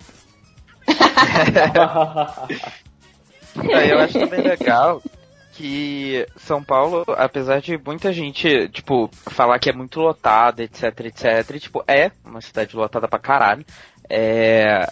Eu 3.91 3.99
acho 4.01 4.19
também 4.19 4.41
legal 4.43 5.03
que 5.53 6.27
São 6.37 6.63
Paulo, 6.63 7.05
apesar 7.17 7.61
de 7.61 7.77
muita 7.79 8.13
gente, 8.13 8.69
tipo, 8.71 9.11
falar 9.31 9.59
que 9.59 9.69
é 9.69 9.73
muito 9.73 10.01
lotada, 10.01 10.63
etc, 10.63 10.85
etc, 11.01 11.59
tipo, 11.61 11.85
é 11.87 12.11
uma 12.25 12.41
cidade 12.41 12.75
lotada 12.77 13.07
pra 13.09 13.19
caralho. 13.19 13.65
É. 14.09 14.89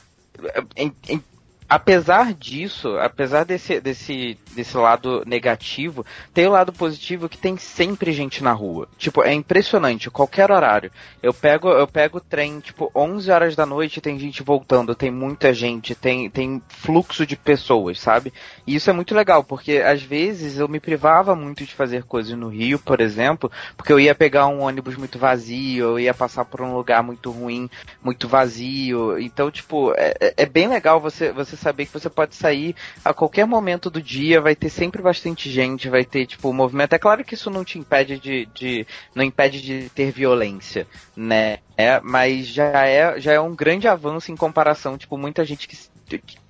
em- 0.76 0.94
em- 1.08 1.24
apesar 1.68 2.32
disso, 2.32 2.96
apesar 2.98 3.44
desse, 3.44 3.80
desse, 3.80 4.38
desse 4.54 4.76
lado 4.76 5.22
negativo, 5.26 6.04
tem 6.32 6.46
o 6.46 6.50
lado 6.50 6.72
positivo 6.72 7.28
que 7.28 7.36
tem 7.36 7.56
sempre 7.58 8.10
gente 8.12 8.42
na 8.42 8.52
rua. 8.52 8.88
Tipo, 8.96 9.22
é 9.22 9.34
impressionante, 9.34 10.10
qualquer 10.10 10.50
horário. 10.50 10.90
Eu 11.22 11.34
pego, 11.34 11.68
eu 11.68 11.86
pego 11.86 12.20
trem, 12.20 12.58
tipo, 12.60 12.90
11 12.94 13.30
horas 13.30 13.54
da 13.54 13.66
noite 13.66 14.00
tem 14.00 14.18
gente 14.18 14.42
voltando, 14.42 14.94
tem 14.94 15.10
muita 15.10 15.52
gente, 15.52 15.94
tem, 15.94 16.30
tem 16.30 16.62
fluxo 16.68 17.26
de 17.26 17.36
pessoas, 17.36 18.00
sabe? 18.00 18.32
E 18.66 18.74
isso 18.74 18.88
é 18.88 18.92
muito 18.92 19.14
legal, 19.14 19.44
porque 19.44 19.78
às 19.78 20.02
vezes 20.02 20.58
eu 20.58 20.68
me 20.68 20.80
privava 20.80 21.34
muito 21.36 21.64
de 21.66 21.74
fazer 21.74 22.04
coisas 22.04 22.36
no 22.36 22.48
Rio, 22.48 22.78
por 22.78 23.00
exemplo, 23.00 23.50
porque 23.76 23.92
eu 23.92 24.00
ia 24.00 24.14
pegar 24.14 24.46
um 24.46 24.62
ônibus 24.62 24.96
muito 24.96 25.18
vazio, 25.18 25.84
eu 25.84 26.00
ia 26.00 26.14
passar 26.14 26.46
por 26.46 26.62
um 26.62 26.74
lugar 26.74 27.02
muito 27.02 27.30
ruim, 27.30 27.68
muito 28.02 28.26
vazio. 28.26 29.18
Então, 29.18 29.50
tipo, 29.50 29.92
é, 29.96 30.14
é- 30.20 30.34
é 30.38 30.46
bem 30.46 30.66
legal 30.68 31.00
você, 31.00 31.30
você 31.32 31.57
saber 31.58 31.86
que 31.86 31.92
você 31.92 32.08
pode 32.08 32.34
sair 32.34 32.74
a 33.04 33.12
qualquer 33.12 33.46
momento 33.46 33.90
do 33.90 34.00
dia, 34.00 34.40
vai 34.40 34.54
ter 34.54 34.68
sempre 34.68 35.02
bastante 35.02 35.50
gente, 35.50 35.88
vai 35.88 36.04
ter, 36.04 36.26
tipo, 36.26 36.52
movimento. 36.52 36.94
É 36.94 36.98
claro 36.98 37.24
que 37.24 37.34
isso 37.34 37.50
não 37.50 37.64
te 37.64 37.78
impede 37.78 38.18
de. 38.18 38.46
de 38.54 38.86
não 39.14 39.24
impede 39.24 39.60
de 39.60 39.88
ter 39.90 40.10
violência, 40.10 40.86
né? 41.16 41.58
É, 41.76 42.00
mas 42.00 42.46
já 42.48 42.86
é, 42.86 43.20
já 43.20 43.32
é 43.32 43.40
um 43.40 43.54
grande 43.54 43.86
avanço 43.86 44.32
em 44.32 44.36
comparação, 44.36 44.98
tipo, 44.98 45.16
muita 45.16 45.44
gente 45.44 45.68
que 45.68 45.76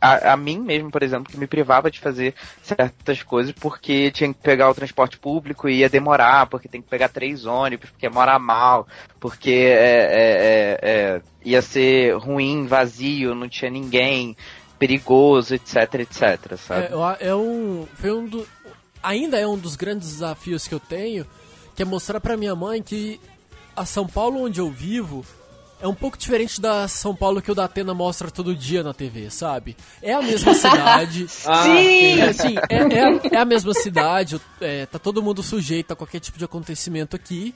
a, 0.00 0.32
a, 0.32 0.36
mim 0.36 0.60
mesmo, 0.60 0.90
por 0.90 1.02
exemplo, 1.02 1.30
que 1.30 1.38
me 1.38 1.46
privava 1.46 1.90
de 1.90 1.98
fazer 1.98 2.34
certas 2.62 3.22
coisas 3.22 3.52
porque 3.52 4.10
tinha 4.10 4.32
que 4.32 4.40
pegar 4.40 4.70
o 4.70 4.74
transporte 4.74 5.18
público 5.18 5.68
e 5.68 5.78
ia 5.78 5.88
demorar, 5.88 6.46
porque 6.46 6.68
tem 6.68 6.80
que 6.80 6.88
pegar 6.88 7.08
três 7.08 7.44
ônibus, 7.46 7.90
porque 7.90 8.06
ia 8.06 8.10
morar 8.10 8.38
mal, 8.38 8.86
porque 9.18 9.50
é, 9.50 9.72
é, 9.72 10.20
é, 10.20 10.78
é 10.82 11.22
ia 11.44 11.62
ser 11.62 12.14
ruim, 12.16 12.66
vazio, 12.66 13.34
não 13.34 13.48
tinha 13.48 13.70
ninguém, 13.70 14.36
perigoso, 14.78 15.54
etc, 15.54 15.94
etc, 15.94 16.56
sabe? 16.56 16.88
É, 17.20 17.28
é 17.28 17.34
um, 17.34 17.86
foi 17.94 18.12
um 18.12 18.26
do, 18.26 18.46
ainda 19.02 19.38
é 19.38 19.46
um 19.46 19.56
dos 19.58 19.76
grandes 19.76 20.08
desafios 20.08 20.66
que 20.66 20.74
eu 20.74 20.80
tenho, 20.80 21.26
que 21.74 21.82
é 21.82 21.84
mostrar 21.84 22.20
para 22.20 22.36
minha 22.36 22.54
mãe 22.54 22.82
que 22.82 23.20
a 23.76 23.84
São 23.84 24.06
Paulo 24.06 24.42
onde 24.44 24.60
eu 24.60 24.70
vivo 24.70 25.24
é 25.80 25.86
um 25.86 25.94
pouco 25.94 26.18
diferente 26.18 26.60
da 26.60 26.88
São 26.88 27.14
Paulo 27.14 27.40
que 27.40 27.52
o 27.52 27.54
Datena 27.54 27.94
mostra 27.94 28.32
todo 28.32 28.52
dia 28.52 28.82
na 28.82 28.92
TV, 28.92 29.30
sabe? 29.30 29.76
É 30.02 30.12
a 30.12 30.20
mesma 30.20 30.52
cidade. 30.54 31.26
Ah, 31.46 31.62
Sim! 31.62 32.18
É, 32.20 32.22
assim, 32.24 32.54
é, 32.68 32.76
é, 32.76 33.02
a- 33.04 33.20
é 33.32 33.36
a 33.36 33.44
mesma 33.44 33.72
cidade, 33.74 34.40
é, 34.60 34.86
tá 34.86 34.98
todo 34.98 35.22
mundo 35.22 35.40
sujeito 35.40 35.92
a 35.92 35.96
qualquer 35.96 36.18
tipo 36.18 36.36
de 36.36 36.44
acontecimento 36.44 37.14
aqui. 37.14 37.54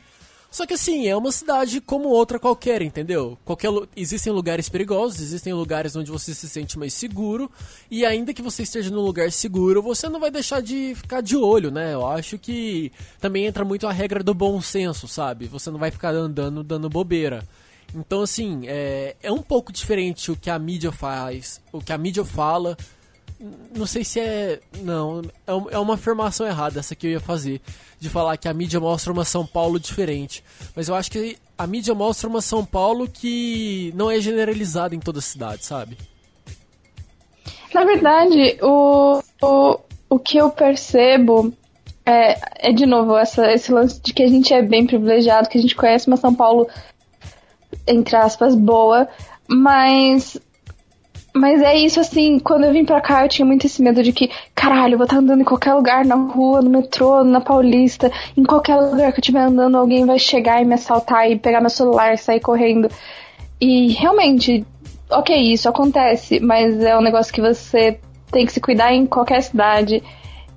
Só 0.53 0.67
que 0.67 0.75
assim, 0.75 1.09
é 1.09 1.17
uma 1.17 1.33
cidade 1.33 1.81
como 1.81 2.11
outra 2.11 2.39
qualquer, 2.39 2.83
entendeu? 2.83 3.39
Qualquer, 3.43 3.71
existem 3.97 4.31
lugares 4.31 4.69
perigosos, 4.69 5.23
existem 5.23 5.55
lugares 5.55 5.97
onde 5.97 6.11
você 6.11 6.35
se 6.35 6.47
sente 6.47 6.79
mais 6.79 6.93
seguro, 6.93 7.51
e 7.91 8.05
ainda 8.05 8.35
que 8.35 8.43
você 8.43 8.63
esteja 8.63 8.91
num 8.91 9.01
lugar 9.01 9.33
seguro, 9.33 9.81
você 9.81 10.11
não 10.11 10.21
vai 10.21 10.31
deixar 10.31 10.61
de 10.61 10.95
ficar 10.95 11.23
de 11.23 11.39
olho, 11.39 11.71
né? 11.71 11.95
Eu 11.95 12.07
acho 12.07 12.39
que 12.39 12.93
também 13.19 13.47
entra 13.47 13.65
muito 13.65 13.87
a 13.87 13.93
regra 13.93 14.23
do 14.23 14.35
bom 14.35 14.61
senso, 14.61 15.09
sabe? 15.09 15.47
Você 15.47 15.71
não 15.71 15.79
vai 15.79 15.91
ficar 15.91 16.11
andando 16.11 16.63
dando 16.63 16.91
bobeira. 16.91 17.49
Então, 17.95 18.21
assim, 18.21 18.65
é, 18.67 19.17
é 19.23 19.33
um 19.33 19.41
pouco 19.43 19.73
diferente 19.73 20.31
o 20.31 20.37
que 20.37 20.51
a 20.51 20.59
mídia 20.59 20.93
faz, 20.93 21.63
o 21.73 21.81
que 21.81 21.95
a 21.95 21.99
mídia 21.99 22.27
fala. 22.27 22.77
Não 23.77 23.87
sei 23.87 24.05
se 24.05 24.21
é. 24.21 24.61
Não, 24.81 25.23
é 25.47 25.75
é 25.75 25.79
uma 25.79 25.95
afirmação 25.95 26.47
errada 26.47 26.79
essa 26.79 26.95
que 26.95 27.07
eu 27.07 27.11
ia 27.11 27.21
fazer. 27.21 27.61
De 27.99 28.09
falar 28.09 28.37
que 28.37 28.49
a 28.49 28.55
mídia 28.55 28.81
mostra 28.81 29.13
uma 29.13 29.25
São 29.25 29.47
Paulo 29.47 29.79
diferente. 29.79 30.43
Mas 30.75 30.89
eu 30.89 30.95
acho 30.95 31.11
que 31.11 31.37
a 31.57 31.67
mídia 31.67 31.95
mostra 31.95 32.29
uma 32.29 32.41
São 32.41 32.65
Paulo 32.65 33.09
que 33.09 33.93
não 33.95 34.11
é 34.11 34.21
generalizada 34.21 34.95
em 34.95 35.01
toda 35.01 35.19
a 35.19 35.23
cidade, 35.23 35.65
sabe? 35.65 35.97
Na 37.73 37.85
verdade, 37.85 38.59
o, 38.61 39.23
o, 39.41 39.79
o 40.11 40.19
que 40.19 40.37
eu 40.37 40.51
percebo 40.51 41.53
é, 42.05 42.69
é 42.69 42.73
de 42.73 42.85
novo, 42.85 43.17
essa, 43.17 43.51
esse 43.53 43.73
lance 43.73 44.01
de 44.01 44.13
que 44.13 44.23
a 44.23 44.29
gente 44.29 44.53
é 44.53 44.61
bem 44.61 44.87
privilegiado, 44.87 45.49
que 45.49 45.59
a 45.59 45.61
gente 45.61 45.77
conhece 45.77 46.09
uma 46.09 46.17
São 46.17 46.35
Paulo, 46.35 46.69
entre 47.87 48.17
aspas, 48.17 48.55
boa, 48.55 49.09
mas. 49.49 50.39
Mas 51.35 51.63
é 51.63 51.75
isso, 51.75 51.99
assim, 51.99 52.39
quando 52.39 52.65
eu 52.65 52.73
vim 52.73 52.85
pra 52.85 53.01
cá 53.01 53.25
eu 53.25 53.29
tinha 53.29 53.47
muito 53.47 53.67
esse 53.67 53.81
medo 53.83 54.03
de 54.03 54.13
que, 54.13 54.31
caralho, 54.55 54.95
eu 54.95 54.99
vou 54.99 55.07
estar 55.07 55.17
andando 55.17 55.41
em 55.41 55.45
qualquer 55.45 55.73
lugar, 55.73 56.05
na 56.05 56.15
rua, 56.15 56.61
no 56.61 56.69
metrô, 56.69 57.25
na 57.25 57.41
Paulista, 57.41 58.13
em 58.37 58.45
qualquer 58.45 58.77
lugar 58.77 59.13
que 59.13 59.19
eu 59.19 59.23
estiver 59.23 59.41
andando, 59.41 59.79
alguém 59.79 60.05
vai 60.05 60.19
chegar 60.19 60.61
e 60.61 60.65
me 60.67 60.75
assaltar 60.75 61.31
e 61.31 61.39
pegar 61.39 61.61
meu 61.61 61.71
celular 61.71 62.13
e 62.13 62.19
sair 62.19 62.41
correndo. 62.41 62.91
E 63.59 63.93
realmente, 63.93 64.63
ok, 65.11 65.35
isso 65.53 65.69
acontece, 65.69 66.39
mas 66.39 66.79
é 66.81 66.99
um 66.99 67.03
negócio 67.03 67.33
que 67.33 67.41
você 67.41 67.99
tem 68.31 68.45
que 68.45 68.53
se 68.53 68.61
cuidar 68.61 68.93
em 68.93 69.07
qualquer 69.07 69.41
cidade. 69.43 70.03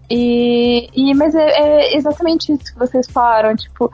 E, 0.10 0.90
e 0.94 1.14
mas 1.14 1.34
é, 1.36 1.50
é 1.52 1.96
exatamente 1.98 2.52
isso 2.52 2.74
que 2.74 2.78
vocês 2.80 3.08
falaram, 3.08 3.56
tipo, 3.56 3.90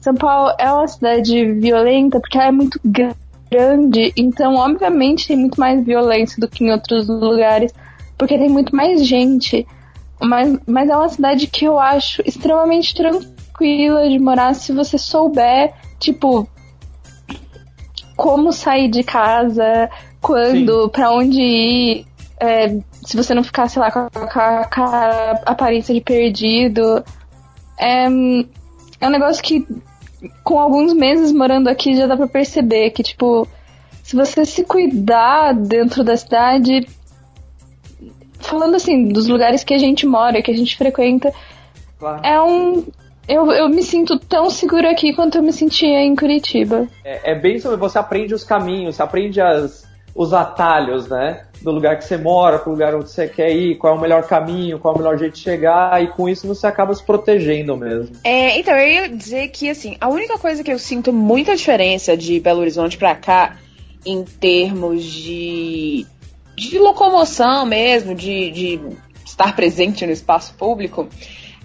São 0.00 0.14
Paulo 0.14 0.52
é 0.58 0.70
uma 0.70 0.86
cidade 0.86 1.52
violenta 1.54 2.20
porque 2.20 2.36
ela 2.36 2.48
é 2.48 2.52
muito 2.52 2.78
gra- 2.84 3.16
grande, 3.50 4.12
então 4.16 4.54
obviamente 4.56 5.28
tem 5.28 5.36
muito 5.36 5.58
mais 5.60 5.84
violência 5.84 6.40
do 6.40 6.48
que 6.48 6.64
em 6.64 6.70
outros 6.72 7.08
lugares, 7.08 7.72
porque 8.18 8.36
tem 8.38 8.48
muito 8.48 8.74
mais 8.74 9.06
gente. 9.06 9.66
Mas, 10.20 10.58
mas 10.66 10.88
é 10.88 10.96
uma 10.96 11.08
cidade 11.08 11.46
que 11.46 11.64
eu 11.66 11.78
acho 11.78 12.22
extremamente 12.26 12.94
tranquila 12.94 14.08
de 14.08 14.18
morar 14.18 14.54
se 14.54 14.72
você 14.72 14.96
souber, 14.96 15.72
tipo, 16.00 16.48
como 18.16 18.52
sair 18.52 18.88
de 18.88 19.02
casa, 19.02 19.90
quando, 20.22 20.88
pra 20.88 21.10
onde 21.12 21.40
ir, 21.40 22.06
é, 22.40 22.68
se 23.04 23.16
você 23.16 23.34
não 23.34 23.44
ficar, 23.44 23.68
sei 23.68 23.80
lá, 23.80 23.90
com 23.90 23.98
a, 24.00 24.10
com 24.10 24.40
a- 24.40 24.64
com 24.74 24.82
a 24.82 25.30
aparência 25.46 25.94
de 25.94 26.00
perdido. 26.00 27.04
É, 27.78 28.04
é 28.06 29.06
um 29.06 29.10
negócio 29.10 29.42
que, 29.42 29.66
com 30.42 30.58
alguns 30.58 30.92
meses 30.92 31.32
morando 31.32 31.68
aqui, 31.68 31.96
já 31.96 32.06
dá 32.06 32.16
pra 32.16 32.26
perceber 32.26 32.90
que, 32.90 33.02
tipo, 33.02 33.46
se 34.02 34.14
você 34.16 34.44
se 34.44 34.64
cuidar 34.64 35.52
dentro 35.54 36.02
da 36.04 36.16
cidade, 36.16 36.86
falando 38.38 38.76
assim, 38.76 39.08
dos 39.08 39.26
lugares 39.28 39.64
que 39.64 39.74
a 39.74 39.78
gente 39.78 40.06
mora, 40.06 40.42
que 40.42 40.50
a 40.50 40.56
gente 40.56 40.76
frequenta, 40.76 41.32
Claro. 41.98 42.20
é 42.24 42.40
um. 42.40 42.84
Eu, 43.28 43.50
eu 43.50 43.68
me 43.68 43.82
sinto 43.82 44.18
tão 44.18 44.48
segura 44.50 44.90
aqui 44.92 45.12
quanto 45.12 45.38
eu 45.38 45.42
me 45.42 45.52
sentia 45.52 46.00
em 46.00 46.14
Curitiba. 46.14 46.86
É, 47.04 47.32
é 47.32 47.34
bem 47.34 47.58
sobre 47.58 47.76
você 47.76 47.98
aprende 47.98 48.32
os 48.32 48.44
caminhos, 48.44 48.94
você 48.96 49.02
aprende 49.02 49.40
as, 49.40 49.85
os 50.16 50.32
atalhos, 50.32 51.06
né? 51.08 51.44
Do 51.60 51.70
lugar 51.70 51.98
que 51.98 52.04
você 52.04 52.16
mora, 52.16 52.58
pro 52.58 52.70
lugar 52.70 52.94
onde 52.94 53.10
você 53.10 53.28
quer 53.28 53.50
ir, 53.50 53.76
qual 53.76 53.94
é 53.94 53.98
o 53.98 54.00
melhor 54.00 54.22
caminho, 54.26 54.78
qual 54.78 54.94
é 54.94 54.96
o 54.96 54.98
melhor 55.00 55.18
jeito 55.18 55.34
de 55.34 55.40
chegar, 55.40 56.02
e 56.02 56.08
com 56.08 56.26
isso 56.28 56.46
você 56.48 56.66
acaba 56.66 56.94
se 56.94 57.04
protegendo 57.04 57.76
mesmo. 57.76 58.16
É, 58.24 58.58
então, 58.58 58.74
eu 58.74 58.88
ia 58.88 59.08
dizer 59.10 59.48
que, 59.48 59.68
assim, 59.68 59.96
a 60.00 60.08
única 60.08 60.38
coisa 60.38 60.64
que 60.64 60.72
eu 60.72 60.78
sinto 60.78 61.12
muita 61.12 61.54
diferença 61.54 62.16
de 62.16 62.40
Belo 62.40 62.60
Horizonte 62.60 62.96
pra 62.96 63.14
cá, 63.14 63.56
em 64.06 64.24
termos 64.24 65.02
de, 65.04 66.06
de 66.56 66.78
locomoção 66.78 67.66
mesmo, 67.66 68.14
de, 68.14 68.50
de 68.52 68.80
estar 69.24 69.54
presente 69.54 70.06
no 70.06 70.12
espaço 70.12 70.54
público, 70.54 71.08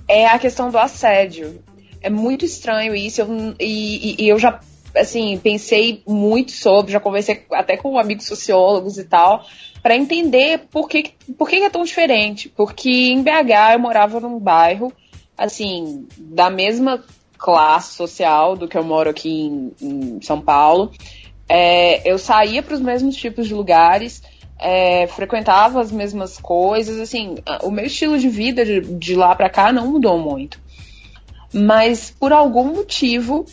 é 0.07 0.27
a 0.27 0.37
questão 0.37 0.69
do 0.69 0.77
assédio. 0.77 1.61
É 2.01 2.09
muito 2.09 2.43
estranho 2.43 2.93
isso, 2.95 3.21
eu, 3.21 3.27
e- 3.59 4.15
e 4.23 4.27
eu 4.27 4.37
já, 4.39 4.59
assim, 4.95 5.37
pensei 5.37 6.01
muito 6.07 6.51
sobre, 6.51 6.91
já 6.91 6.99
conversei 6.99 7.45
até 7.51 7.77
com 7.77 7.97
amigos 7.97 8.25
sociólogos 8.25 8.97
e 8.97 9.05
tal, 9.05 9.45
para 9.81 9.95
entender 9.95 10.67
por 10.69 10.87
que, 10.87 11.11
por 11.37 11.49
que 11.49 11.57
é 11.57 11.69
tão 11.69 11.83
diferente. 11.83 12.49
Porque 12.49 12.89
em 12.89 13.21
BH 13.23 13.73
eu 13.73 13.79
morava 13.79 14.19
num 14.19 14.39
bairro, 14.39 14.91
assim, 15.37 16.07
da 16.17 16.49
mesma 16.49 17.03
classe 17.37 17.95
social 17.95 18.55
do 18.55 18.67
que 18.67 18.77
eu 18.77 18.83
moro 18.83 19.09
aqui 19.09 19.29
em, 19.29 19.73
em 19.81 20.21
São 20.21 20.39
Paulo. 20.39 20.91
É, 21.49 22.09
eu 22.09 22.17
saía 22.17 22.61
para 22.61 22.75
os 22.75 22.81
mesmos 22.81 23.15
tipos 23.15 23.47
de 23.47 23.53
lugares, 23.53 24.21
é, 24.59 25.07
frequentava 25.07 25.81
as 25.81 25.91
mesmas 25.91 26.37
coisas, 26.37 26.99
assim, 26.99 27.35
o 27.63 27.71
meu 27.71 27.85
estilo 27.85 28.17
de 28.19 28.29
vida 28.29 28.63
de, 28.63 28.79
de 28.79 29.15
lá 29.15 29.35
para 29.35 29.49
cá 29.49 29.73
não 29.73 29.87
mudou 29.87 30.19
muito. 30.19 30.61
Mas 31.51 32.11
por 32.11 32.31
algum 32.31 32.65
motivo 32.65 33.45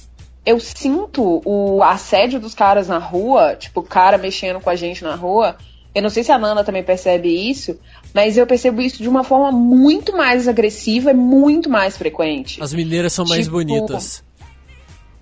eu 0.48 0.58
sinto 0.58 1.42
o 1.44 1.82
assédio 1.82 2.40
dos 2.40 2.54
caras 2.54 2.88
na 2.88 2.96
rua, 2.96 3.54
tipo, 3.54 3.80
o 3.80 3.82
cara 3.82 4.16
mexendo 4.16 4.58
com 4.60 4.70
a 4.70 4.74
gente 4.76 5.04
na 5.04 5.14
rua. 5.14 5.56
Eu 5.94 6.00
não 6.00 6.08
sei 6.08 6.24
se 6.24 6.32
a 6.32 6.38
Nana 6.38 6.64
também 6.64 6.82
percebe 6.82 7.28
isso, 7.50 7.78
mas 8.14 8.38
eu 8.38 8.46
percebo 8.46 8.80
isso 8.80 9.02
de 9.02 9.08
uma 9.10 9.22
forma 9.22 9.52
muito 9.52 10.16
mais 10.16 10.48
agressiva 10.48 11.10
e 11.10 11.14
muito 11.14 11.68
mais 11.68 11.98
frequente. 11.98 12.62
As 12.62 12.72
mineiras 12.72 13.12
são 13.12 13.26
mais 13.26 13.44
Tipo- 13.44 13.56
bonitas. 13.58 14.24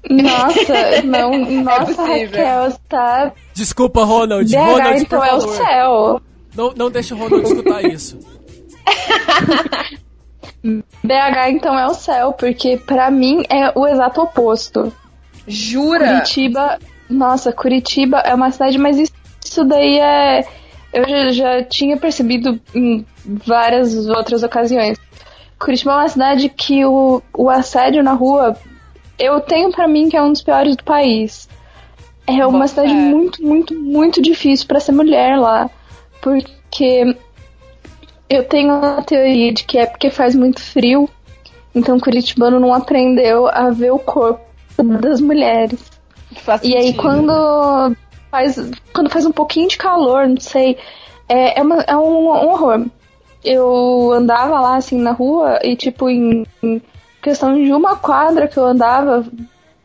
Nossa, 0.08 1.02
não, 1.02 1.36
nossa, 1.64 1.86
possível. 1.86 2.26
Raquel, 2.26 2.66
está. 2.68 3.32
Desculpa, 3.52 4.04
Ronald. 4.04 4.48
BH, 4.48 4.56
Ronald, 4.58 5.00
então 5.02 5.18
por 5.20 5.26
é 5.28 5.34
o 5.34 5.40
céu. 5.40 6.20
Não, 6.54 6.72
não 6.76 6.88
deixa 6.90 7.16
o 7.16 7.18
Ronald 7.18 7.44
escutar 7.48 7.84
isso. 7.84 8.16
BH, 10.62 11.48
então 11.50 11.76
é 11.76 11.86
o 11.86 11.94
céu, 11.94 12.32
porque 12.32 12.76
pra 12.76 13.10
mim 13.10 13.42
é 13.50 13.72
o 13.76 13.86
exato 13.88 14.20
oposto. 14.22 14.92
Jura? 15.46 16.06
Curitiba, 16.08 16.78
nossa, 17.08 17.52
Curitiba 17.52 18.18
é 18.18 18.34
uma 18.34 18.50
cidade, 18.50 18.78
mas 18.78 18.98
isso, 18.98 19.64
daí 19.64 19.98
é. 19.98 20.44
Eu 20.92 21.06
já, 21.08 21.32
já 21.32 21.62
tinha 21.64 21.96
percebido 21.96 22.58
em 22.74 23.04
várias 23.24 24.08
outras 24.08 24.42
ocasiões. 24.42 24.98
Curitiba 25.58 25.92
é 25.92 25.96
uma 25.96 26.08
cidade 26.08 26.48
que 26.48 26.84
o, 26.84 27.22
o 27.36 27.50
assédio 27.50 28.02
na 28.02 28.12
rua, 28.12 28.56
eu 29.18 29.40
tenho 29.40 29.70
pra 29.70 29.86
mim 29.86 30.08
que 30.08 30.16
é 30.16 30.22
um 30.22 30.32
dos 30.32 30.42
piores 30.42 30.76
do 30.76 30.84
país. 30.84 31.48
É 32.26 32.46
uma 32.46 32.66
cidade 32.66 32.88
fé. 32.88 32.94
muito, 32.94 33.42
muito, 33.42 33.74
muito 33.74 34.22
difícil 34.22 34.66
pra 34.66 34.80
ser 34.80 34.92
mulher 34.92 35.38
lá. 35.38 35.70
Porque 36.20 37.16
eu 38.28 38.44
tenho 38.44 38.72
a 38.72 39.02
teoria 39.02 39.52
de 39.52 39.64
que 39.64 39.78
é 39.78 39.86
porque 39.86 40.10
faz 40.10 40.34
muito 40.34 40.60
frio, 40.60 41.08
então 41.74 41.96
o 41.96 42.00
curitibano 42.00 42.58
não 42.58 42.72
aprendeu 42.72 43.46
a 43.48 43.70
ver 43.70 43.92
o 43.92 43.98
corpo 43.98 44.46
das 45.00 45.20
mulheres. 45.20 45.80
E 46.62 46.76
aí 46.76 46.94
quando 46.94 47.96
faz, 48.30 48.56
quando 48.92 49.10
faz 49.10 49.24
um 49.26 49.32
pouquinho 49.32 49.68
de 49.68 49.76
calor, 49.78 50.26
não 50.28 50.40
sei, 50.40 50.76
É, 51.28 51.58
é, 51.58 51.62
uma- 51.62 51.82
é 51.88 51.96
um, 51.96 52.28
um 52.30 52.48
horror. 52.50 52.86
Eu 53.44 54.12
andava 54.12 54.60
lá, 54.60 54.76
assim, 54.76 54.96
na 54.96 55.10
rua 55.10 55.58
e, 55.62 55.74
tipo, 55.74 56.08
em, 56.08 56.46
em 56.62 56.80
questão 57.20 57.54
de 57.60 57.72
uma 57.72 57.96
quadra 57.96 58.46
que 58.46 58.56
eu 58.56 58.64
andava, 58.64 59.26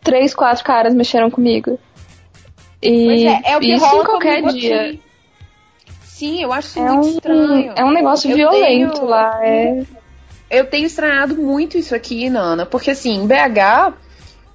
três, 0.03 0.35
quatro 0.35 0.63
caras 0.63 0.93
mexeram 0.93 1.31
comigo. 1.31 1.79
E 2.79 3.05
Pois 3.05 3.21
é, 3.23 3.41
é 3.53 3.57
o 3.57 3.59
que 3.59 3.73
isso 3.73 3.85
rola 3.85 4.01
em 4.01 4.05
qualquer 4.05 4.43
dia. 4.53 4.81
aqui. 4.81 5.01
Sim, 6.03 6.43
eu 6.43 6.53
acho 6.53 6.67
isso 6.67 6.79
É 6.79 6.91
muito 6.91 7.05
um, 7.07 7.09
estranho. 7.09 7.73
é 7.75 7.83
um 7.85 7.91
negócio 7.91 8.29
Eu 8.29 8.35
violento 8.37 8.93
tenho- 8.99 9.05
lá. 9.05 9.39
É, 9.43 9.83
Eu 10.49 10.65
tenho 10.69 10.85
estranhado 10.85 11.35
muito 11.37 11.77
isso 11.77 11.95
aqui, 11.95 12.29
Nana, 12.29 12.65
porque 12.67 12.91
assim, 12.91 13.15
em 13.15 13.25
BH, 13.25 13.93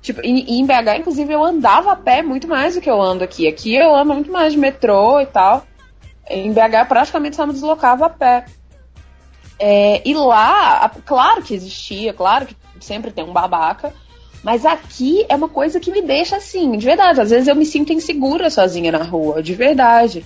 tipo, 0.07 0.21
em, 0.23 0.65
BH, 0.65 0.99
inclusive, 1.01 1.33
eu 1.33 1.45
andava 1.45 1.93
a 1.93 1.97
pé 1.97 2.23
muito 2.23 2.47
mais 2.47 2.75
do 2.77 2.81
que 2.81 2.89
eu 2.89 3.03
ando 3.03 3.25
aqui. 3.25 3.49
Aqui 3.49 3.75
eu 3.75 3.95
ando 3.95 4.15
muito 4.15 4.31
mais 4.31 4.53
de 4.53 4.59
metrô 4.59 5.21
e 5.21 5.27
tal. 5.27 5.67
Em 6.31 6.53
BH, 6.53 6.87
praticamente 6.89 7.35
só 7.35 7.45
me 7.45 7.53
deslocava 7.53 8.07
a 8.07 8.11
pé. 8.11 8.45
É, 9.59 10.01
e 10.09 10.15
lá, 10.15 10.85
a- 10.85 10.89
claro 11.05 11.43
que 11.43 11.55
existia, 11.55 12.13
claro 12.13 12.47
que 12.47 12.55
sempre 12.81 13.11
tem 13.11 13.25
um 13.25 13.33
babaca, 13.33 13.93
mas 14.45 14.65
aqui 14.65 15.27
é 15.29 15.35
uma 15.35 15.49
coisa 15.49 15.81
que 15.81 15.91
me 15.91 16.03
deixa 16.03 16.37
assim, 16.37 16.77
de 16.77 16.87
verdade. 16.87 17.21
Às 17.21 17.31
vezes 17.31 17.49
eu 17.49 17.57
me 17.57 17.67
sinto 17.67 17.93
insegura 17.93 18.49
sozinha 18.49 18.93
na 18.93 19.03
rua, 19.03 19.43
de 19.43 19.55
verdade. 19.55 20.25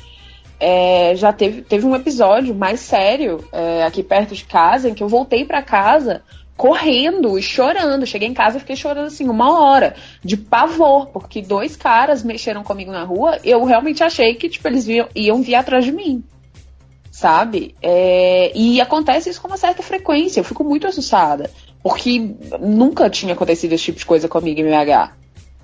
É, 0.58 1.14
já 1.16 1.32
teve, 1.32 1.62
teve 1.62 1.86
um 1.86 1.96
episódio 1.96 2.54
mais 2.54 2.80
sério 2.80 3.42
é, 3.50 3.82
aqui 3.84 4.02
perto 4.02 4.34
de 4.34 4.44
casa 4.44 4.90
em 4.90 4.94
que 4.94 5.02
eu 5.02 5.08
voltei 5.08 5.42
pra 5.46 5.62
casa 5.62 6.22
correndo 6.60 7.38
e 7.38 7.42
chorando. 7.42 8.04
Cheguei 8.06 8.28
em 8.28 8.34
casa 8.34 8.58
e 8.58 8.60
fiquei 8.60 8.76
chorando 8.76 9.06
assim 9.06 9.26
uma 9.30 9.58
hora 9.58 9.94
de 10.22 10.36
pavor, 10.36 11.06
porque 11.06 11.40
dois 11.40 11.74
caras 11.74 12.22
mexeram 12.22 12.62
comigo 12.62 12.92
na 12.92 13.02
rua. 13.02 13.38
Eu 13.42 13.64
realmente 13.64 14.04
achei 14.04 14.34
que 14.34 14.46
tipo 14.46 14.68
eles 14.68 14.86
iam, 14.86 15.08
iam 15.14 15.40
vir 15.40 15.54
atrás 15.54 15.86
de 15.86 15.90
mim, 15.92 16.22
sabe? 17.10 17.74
É, 17.80 18.52
e 18.54 18.78
acontece 18.78 19.30
isso 19.30 19.40
com 19.40 19.48
uma 19.48 19.56
certa 19.56 19.82
frequência. 19.82 20.40
Eu 20.40 20.44
fico 20.44 20.62
muito 20.62 20.86
assustada, 20.86 21.50
porque 21.82 22.30
nunca 22.60 23.08
tinha 23.08 23.32
acontecido 23.32 23.72
esse 23.72 23.84
tipo 23.86 23.98
de 23.98 24.04
coisa 24.04 24.28
comigo 24.28 24.60
em 24.60 24.64
BH. 24.64 25.12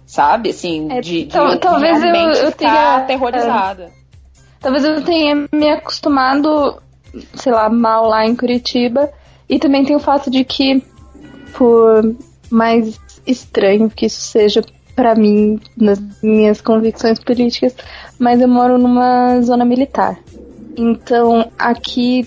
Sabe, 0.07 0.51
assim, 0.51 0.89
É, 0.91 1.01
de, 1.03 1.25
de 1.25 1.37
eu 1.37 1.59
talvez 1.59 2.03
eu- 2.03 2.09
eu 2.15 2.53
ficar 2.53 2.57
tenha- 2.57 2.97
aterrorizada. 2.97 3.91
Talvez 4.61 4.83
eu 4.83 5.03
tenha 5.05 5.47
me 5.53 5.69
acostumado, 5.69 6.81
sei 7.35 7.53
lá, 7.53 7.69
mal 7.69 8.09
lá 8.09 8.25
em 8.25 8.35
Curitiba. 8.35 9.11
E 9.49 9.59
também 9.59 9.85
tem 9.85 9.95
o 9.95 10.01
fato 10.01 10.31
de 10.31 10.45
que, 10.45 10.83
por 11.53 12.15
mais 12.51 12.99
estranho 13.27 13.91
que 13.91 14.07
isso 14.07 14.21
seja 14.21 14.63
pra 14.95 15.15
mim, 15.15 15.61
nas 15.77 16.01
minhas 16.23 16.61
convicções 16.61 17.19
políticas, 17.19 17.75
mas 18.19 18.41
eu 18.41 18.49
moro 18.49 18.79
numa 18.79 19.41
zona 19.43 19.65
militar. 19.65 20.19
Então, 20.77 21.51
aqui, 21.59 22.27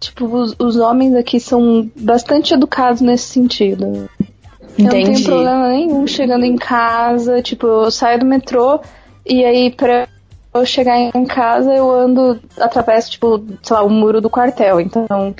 tipo, 0.00 0.26
os, 0.26 0.54
os 0.58 0.76
homens 0.76 1.14
aqui 1.14 1.38
são 1.38 1.88
bastante 1.96 2.52
educados 2.52 3.00
nesse 3.00 3.28
sentido. 3.28 3.84
Eu 3.84 4.84
não 4.84 4.86
Entendi. 4.86 5.12
tenho 5.12 5.24
problema 5.24 5.68
nenhum 5.68 6.06
chegando 6.06 6.44
em 6.44 6.56
casa, 6.56 7.42
tipo, 7.42 7.66
eu 7.66 7.90
saio 7.90 8.20
do 8.20 8.26
metrô 8.26 8.80
e 9.26 9.44
aí 9.44 9.70
pra 9.70 10.08
eu 10.54 10.64
chegar 10.64 10.98
em 10.98 11.24
casa 11.26 11.74
eu 11.74 11.90
ando 11.90 12.40
através, 12.58 13.08
tipo, 13.08 13.44
sei 13.62 13.76
lá, 13.76 13.82
o 13.82 13.90
muro 13.90 14.20
do 14.20 14.30
quartel. 14.30 14.80
Então, 14.80 15.34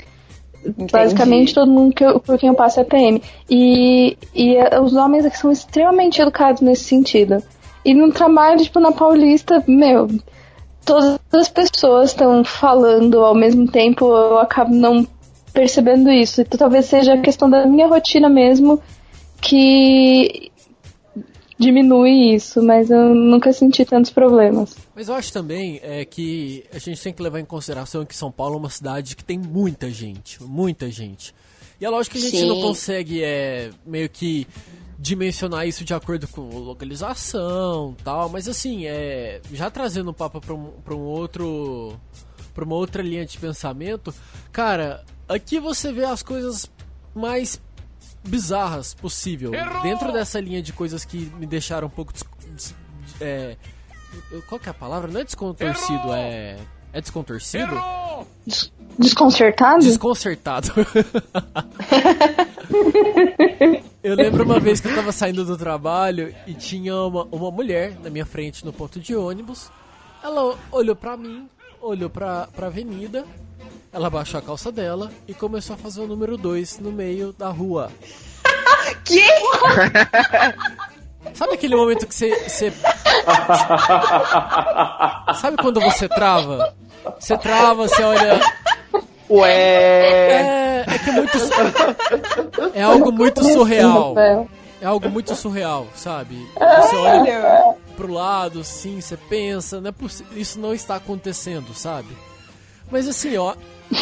basicamente 0.91 1.53
todo 1.53 1.71
mundo 1.71 1.93
que 1.93 2.03
eu- 2.03 2.19
por 2.19 2.37
quem 2.37 2.49
eu 2.49 2.55
passo 2.55 2.79
é 2.79 2.83
PM. 2.83 3.21
E, 3.49 4.17
e 4.33 4.55
eh, 4.55 4.79
os 4.81 4.93
homens 4.93 5.25
aqui 5.25 5.37
são 5.37 5.51
extremamente 5.51 6.21
educados 6.21 6.61
nesse 6.61 6.83
sentido. 6.85 7.41
E 7.85 7.93
no 7.93 8.11
trabalho, 8.11 8.61
tipo, 8.61 8.79
na 8.79 8.91
Paulista, 8.91 9.63
meu, 9.67 10.07
todas 10.85 11.19
as 11.31 11.49
pessoas 11.49 12.09
estão 12.11 12.43
falando 12.43 13.23
ao 13.23 13.33
mesmo 13.33 13.67
tempo, 13.67 14.05
eu 14.05 14.37
acabo 14.39 14.73
não 14.73 15.07
percebendo 15.53 16.09
isso. 16.11 16.41
Então 16.41 16.57
talvez 16.57 16.85
seja 16.85 17.13
a 17.13 17.21
questão 17.21 17.49
da 17.49 17.65
minha 17.65 17.87
rotina 17.87 18.29
mesmo 18.29 18.79
que 19.41 20.48
diminui 21.59 22.33
isso, 22.33 22.63
mas 22.63 22.89
eu 22.89 23.13
nunca 23.13 23.51
senti 23.51 23.83
tantos 23.83 24.11
problemas. 24.11 24.75
Mas 24.95 25.09
eu 25.09 25.15
acho 25.15 25.33
também 25.33 25.79
é, 25.83 26.05
que 26.05 26.63
a 26.73 26.79
gente 26.79 27.01
tem 27.01 27.11
que 27.11 27.21
levar 27.21 27.39
em 27.39 27.45
consideração 27.45 28.05
que 28.05 28.15
São 28.15 28.31
Paulo 28.31 28.55
é 28.55 28.57
uma 28.57 28.69
cidade 28.69 29.15
que 29.15 29.23
tem 29.23 29.37
muita 29.37 29.89
gente, 29.91 30.41
muita 30.41 30.89
gente. 30.89 31.35
E 31.79 31.85
é 31.85 31.89
lógico 31.89 32.13
que 32.13 32.21
a 32.21 32.25
gente 32.25 32.39
Sim. 32.39 32.47
não 32.47 32.61
consegue 32.61 33.21
é, 33.21 33.71
meio 33.85 34.09
que 34.09 34.47
dimensionar 34.97 35.67
isso 35.67 35.83
de 35.83 35.93
acordo 35.93 36.27
com 36.27 36.41
localização 36.49 37.95
tal, 38.03 38.29
mas 38.29 38.47
assim, 38.47 38.85
é, 38.85 39.41
já 39.53 39.69
trazendo 39.69 40.11
o 40.11 40.13
papo 40.13 40.41
para 40.41 40.53
um, 40.53 40.71
pra 40.83 40.93
um 40.93 41.01
outro 41.01 41.97
para 42.53 42.65
uma 42.65 42.75
outra 42.75 43.01
linha 43.01 43.25
de 43.25 43.37
pensamento, 43.37 44.13
cara, 44.51 45.05
aqui 45.27 45.59
você 45.59 45.93
vê 45.93 46.03
as 46.03 46.21
coisas 46.21 46.69
mais 47.15 47.61
bizarras 48.27 48.93
possível. 48.93 49.51
Dentro 49.81 50.11
dessa 50.11 50.39
linha 50.39 50.61
de 50.61 50.73
coisas 50.73 51.05
que 51.05 51.17
me 51.37 51.45
deixaram 51.45 51.87
um 51.87 51.91
pouco 51.91 52.11
des- 52.13 52.23
des- 52.53 52.75
é, 53.21 53.55
qual 54.47 54.59
que 54.59 54.67
é 54.67 54.71
a 54.71 54.73
palavra? 54.73 55.09
Não 55.11 55.21
é 55.21 55.23
descontorcido, 55.23 56.13
é 56.13 56.57
é 56.91 56.99
descontorcido? 57.01 57.79
Desconcertado? 58.97 59.83
Desconcertado. 59.85 60.71
eu 64.03 64.15
lembro 64.15 64.43
uma 64.43 64.59
vez 64.59 64.79
que 64.79 64.87
eu 64.87 64.95
tava 64.95 65.11
saindo 65.11 65.43
do 65.45 65.57
trabalho 65.57 66.33
e 66.47 66.53
tinha 66.53 66.95
uma, 66.95 67.23
uma 67.31 67.51
mulher 67.51 67.97
na 68.03 68.09
minha 68.09 68.25
frente 68.25 68.65
no 68.65 68.73
ponto 68.73 68.99
de 68.99 69.15
ônibus. 69.15 69.69
Ela 70.23 70.57
olhou 70.71 70.95
pra 70.95 71.15
mim, 71.15 71.47
olhou 71.81 72.09
pra, 72.09 72.47
pra 72.47 72.67
avenida, 72.67 73.25
ela 73.91 74.09
baixou 74.09 74.39
a 74.39 74.41
calça 74.43 74.71
dela 74.71 75.11
e 75.27 75.33
começou 75.33 75.73
a 75.75 75.77
fazer 75.77 76.01
o 76.01 76.07
número 76.07 76.37
2 76.37 76.79
no 76.79 76.91
meio 76.91 77.33
da 77.33 77.49
rua. 77.49 77.89
Que? 79.05 79.21
Sabe 81.33 81.53
aquele 81.53 81.75
momento 81.75 82.07
que 82.07 82.13
você. 82.15 82.29
você- 82.49 82.73
Sabe 85.35 85.57
quando 85.57 85.79
você 85.81 86.07
trava? 86.07 86.73
Você 87.19 87.37
trava, 87.37 87.87
você 87.87 88.01
olha. 88.03 88.39
Ué! 89.29 89.51
É, 89.51 90.85
é 90.87 90.97
que 90.99 91.09
é 91.09 91.13
muito. 91.13 91.37
É 92.73 92.81
algo 92.81 93.11
muito 93.11 93.43
surreal. 93.43 94.15
É 94.81 94.85
algo 94.85 95.09
muito 95.09 95.35
surreal, 95.35 95.87
sabe? 95.95 96.47
Você 96.57 96.95
olha 96.95 97.75
pro 97.97 98.11
lado, 98.13 98.63
sim, 98.63 99.01
você 99.01 99.17
pensa, 99.17 99.81
não 99.81 99.89
é 99.89 99.91
possi- 99.91 100.25
isso 100.31 100.57
não 100.59 100.73
está 100.73 100.95
acontecendo, 100.95 101.73
sabe? 101.73 102.07
Mas 102.91 103.07
assim, 103.07 103.37
ó, 103.37 103.55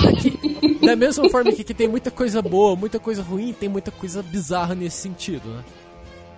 aqui, 0.07 0.79
da 0.85 0.95
mesma 0.95 1.29
forma 1.29 1.51
que 1.51 1.61
aqui 1.61 1.73
tem 1.73 1.87
muita 1.87 2.11
coisa 2.11 2.41
boa, 2.41 2.75
muita 2.75 2.99
coisa 2.99 3.21
ruim, 3.21 3.53
tem 3.53 3.67
muita 3.67 3.91
coisa 3.91 4.21
bizarra 4.21 4.73
nesse 4.75 4.97
sentido, 4.97 5.49
né? 5.49 5.63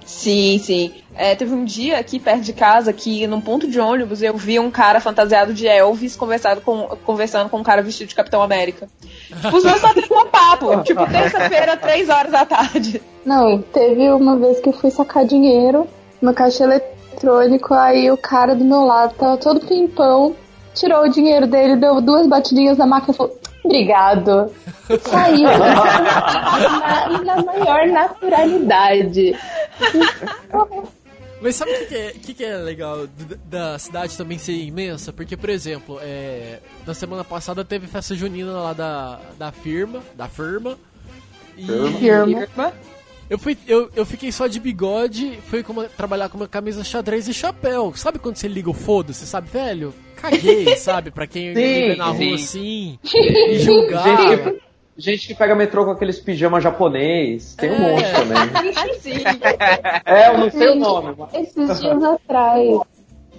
Sim, 0.10 0.58
sim. 0.58 0.91
É, 1.16 1.36
teve 1.36 1.54
um 1.54 1.64
dia 1.64 2.00
aqui 2.00 2.20
perto 2.20 2.41
de 2.41 2.52
casa 2.52 2.91
que, 2.91 3.28
num 3.28 3.39
ponto 3.39 3.68
de 3.68 3.80
ônibus, 3.80 4.24
eu 4.24 4.36
vi 4.36 4.60
um 4.60 4.72
cara 4.72 5.00
fantasiado 5.00 5.54
de 5.54 5.68
Elvis 5.68 6.16
conversado 6.16 6.62
com, 6.62 6.88
conversando 7.06 7.47
com 7.47 7.58
um 7.60 7.64
cara 7.64 7.84
vestido 7.84 8.08
de 8.08 8.16
Capitão 8.16 8.41
América. 8.41 8.89
Tipo, 9.28 9.56
os 9.56 9.64
dois 9.64 9.80
batendo 9.80 10.08
um 10.12 10.26
papo. 10.26 10.82
Tipo, 10.82 11.06
terça-feira, 11.06 11.78
três 11.78 12.10
horas 12.10 12.32
da 12.32 12.43
tarde. 12.43 13.00
Não, 13.24 13.62
teve 13.62 14.10
uma 14.10 14.36
vez 14.36 14.60
que 14.60 14.70
eu 14.70 14.74
fui 14.74 14.89
sacar 14.89 15.26
dinheiro 15.26 15.88
no 16.20 16.34
caixa 16.34 16.64
eletrônico, 16.64 17.76
aí 17.76 18.10
o 18.10 18.18
cara 18.18 18.56
do 18.56 18.66
meu 18.66 18.86
lado 18.86 19.14
tava 19.14 19.38
todo 19.38 19.60
pimpão, 19.68 20.36
tirou 20.76 21.03
o 21.05 21.09
dinheiro 21.09 21.47
dele, 21.47 21.76
deu 21.76 21.99
duas 22.01 22.28
batidinhas 22.28 22.78
na 22.78 22.86
máquina 22.88 23.13
e 23.13 23.17
falou. 23.17 23.39
Obrigado. 23.63 24.51
Saiu. 25.01 25.49
na, 27.26 27.36
na 27.36 27.43
maior 27.43 27.88
naturalidade. 27.88 29.36
Mas 31.41 31.55
sabe 31.55 31.72
o 31.72 31.78
que, 31.80 31.86
que 31.86 31.95
é, 31.95 32.11
que 32.11 32.34
que 32.34 32.43
é 32.43 32.57
legal 32.57 33.07
da 33.45 33.80
cidade 33.80 34.17
também 34.17 34.38
ser 34.38 34.53
imensa? 34.53 35.13
Porque, 35.13 35.38
por 35.38 35.49
exemplo, 35.49 35.97
é, 36.01 36.59
na 36.86 36.93
semana 36.93 37.24
passada 37.24 37.63
teve 37.63 37.88
festa 37.88 38.13
junina 38.13 38.51
lá 38.51 38.74
da, 38.74 39.20
da 39.38 39.49
firma, 39.51 40.01
da 40.15 40.28
firma. 40.28 40.78
E 41.57 41.65
Firma. 41.97 42.74
eu, 43.30 43.38
fui, 43.39 43.57
eu, 43.67 43.89
eu 43.95 44.05
fiquei 44.05 44.32
só 44.34 44.47
de 44.47 44.59
bigode, 44.59 45.39
fui 45.49 45.63
com 45.63 45.72
uma- 45.74 45.86
trabalhar 45.86 46.28
com 46.28 46.36
uma 46.38 46.47
camisa 46.47 46.84
xadrez 46.84 47.28
e 47.30 47.34
chapéu. 47.34 47.93
Sabe 47.95 48.20
quando 48.20 48.36
você 48.36 48.47
liga 48.49 48.70
o 48.70 48.74
foda-se, 48.74 49.26
sabe, 49.26 49.49
velho? 49.49 49.93
Caguei, 50.22 50.76
sabe? 50.78 51.11
Pra 51.11 51.26
quem 51.28 51.47
Sim, 51.47 51.53
vive 51.53 51.95
na 51.95 52.13
sim. 52.13 52.26
rua 52.26 52.36
assim 52.36 52.99
e 53.03 53.59
julgar. 53.59 54.03
Gente 54.03 54.38
que, 54.43 54.61
gente 54.97 55.28
que 55.28 55.36
pega 55.36 55.55
metrô 55.55 55.86
com 55.86 55.91
aqueles 55.91 56.20
pijama 56.20 56.59
japonês. 56.61 57.55
Tem 57.55 57.72
um 57.72 57.76
É. 57.76 57.91
monte 57.91 58.11
também. 58.11 58.74
Sim. 58.99 59.24
É, 60.05 60.28
eu 60.30 60.38
não 60.38 60.51
sei 60.51 60.67
o 60.70 60.74
Gente, 60.74 60.80
nome. 60.82 61.15
mas- 61.17 61.34
Esses 61.34 61.80
dias 61.82 62.03
atrás. 62.03 62.80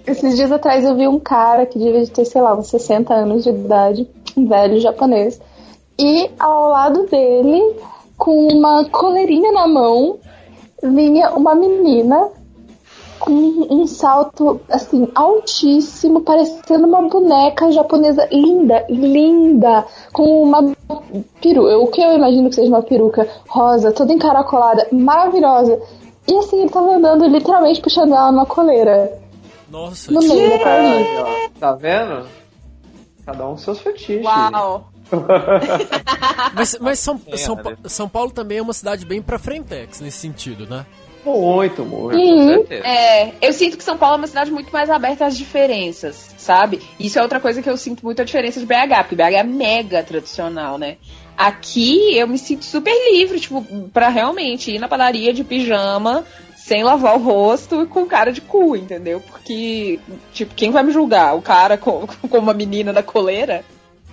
Esses 0.07 0.35
dias 0.35 0.51
atrás 0.51 0.83
eu 0.83 0.95
vi 0.97 1.07
um 1.07 1.19
cara 1.19 1.65
que 1.67 1.77
devia 1.77 2.05
ter, 2.07 2.25
sei 2.25 2.41
lá, 2.41 2.55
uns 2.57 2.67
60 2.67 3.13
anos 3.13 3.43
de 3.43 3.49
idade, 3.51 4.07
um 4.35 4.47
velho 4.47 4.79
japonês. 4.79 5.39
E 5.99 6.27
ao 6.39 6.69
lado 6.69 7.05
dele, 7.05 7.61
com 8.17 8.47
uma 8.47 8.85
coleirinha 8.85 9.51
na 9.51 9.67
mão, 9.67 10.17
vinha 10.81 11.29
uma 11.31 11.53
menina 11.53 12.29
com 13.21 13.31
um 13.69 13.85
salto 13.87 14.59
assim 14.69 15.07
altíssimo, 15.13 16.21
parecendo 16.21 16.87
uma 16.87 17.07
boneca 17.07 17.71
japonesa 17.71 18.27
linda, 18.31 18.85
linda, 18.89 19.85
com 20.11 20.43
uma 20.43 20.73
peruca, 21.39 21.77
o 21.77 21.87
que 21.87 22.01
eu 22.01 22.13
imagino 22.13 22.49
que 22.49 22.55
seja 22.55 22.67
uma 22.69 22.81
peruca 22.81 23.27
rosa, 23.47 23.91
toda 23.91 24.11
encaracolada, 24.11 24.87
maravilhosa. 24.91 25.79
E 26.27 26.35
assim, 26.37 26.61
ele 26.61 26.69
tava 26.69 26.95
andando 26.95 27.25
literalmente 27.27 27.81
puxando 27.81 28.13
ela 28.13 28.31
numa 28.31 28.45
coleira, 28.45 29.19
Nossa, 29.69 30.11
no 30.11 30.19
meio 30.19 30.49
da. 30.59 31.25
Tá 31.59 31.73
vendo? 31.73 32.25
Cada 33.25 33.47
um 33.47 33.51
com 33.51 33.57
seus 33.57 33.79
fetiches. 33.79 34.25
Uau! 34.25 34.89
mas, 36.55 36.77
mas 36.79 36.99
São, 36.99 37.19
É, 37.27 37.37
São? 37.37 37.55
Pa- 37.57 37.77
São 37.85 38.07
Paulo 38.09 38.31
também 38.31 38.57
é 38.59 38.61
uma 38.61 38.73
cidade 38.73 39.05
bem 39.05 39.21
pra 39.21 39.37
frentex 39.37 39.99
nesse 39.99 40.17
sentido, 40.17 40.65
né? 40.67 40.85
Muito, 41.25 41.85
muito. 41.85 42.17
Uhum. 42.17 42.37
Com 42.37 42.47
certeza. 42.47 42.87
É, 42.87 43.33
eu 43.41 43.53
sinto 43.53 43.77
que 43.77 43.83
São 43.83 43.97
Paulo 43.97 44.15
é 44.15 44.17
uma 44.19 44.27
cidade 44.27 44.51
muito 44.51 44.71
mais 44.71 44.89
aberta 44.89 45.25
às 45.25 45.37
diferenças, 45.37 46.33
sabe? 46.37 46.81
Isso 46.99 47.19
é 47.19 47.21
outra 47.21 47.39
coisa 47.39 47.61
que 47.61 47.69
eu 47.69 47.77
sinto 47.77 48.03
muito 48.03 48.21
a 48.21 48.25
diferença 48.25 48.59
de 48.59 48.65
BH, 48.65 48.97
porque 48.99 49.15
BH 49.15 49.35
é 49.35 49.43
mega 49.43 50.03
tradicional, 50.03 50.77
né? 50.77 50.97
Aqui 51.37 52.17
eu 52.17 52.27
me 52.27 52.37
sinto 52.37 52.65
super 52.65 52.93
livre, 53.13 53.39
tipo, 53.39 53.63
pra 53.93 54.09
realmente 54.09 54.71
ir 54.71 54.79
na 54.79 54.87
padaria 54.87 55.33
de 55.33 55.43
pijama, 55.43 56.25
sem 56.55 56.83
lavar 56.83 57.15
o 57.15 57.19
rosto 57.23 57.81
e 57.81 57.87
com 57.87 58.05
cara 58.05 58.31
de 58.31 58.41
cu, 58.41 58.75
entendeu? 58.75 59.19
Porque, 59.19 59.99
tipo, 60.31 60.53
quem 60.55 60.71
vai 60.71 60.83
me 60.83 60.91
julgar? 60.91 61.35
O 61.35 61.41
cara 61.41 61.77
com, 61.77 62.05
com 62.29 62.37
uma 62.37 62.53
menina 62.53 62.93
da 62.93 63.01
coleira? 63.01 63.63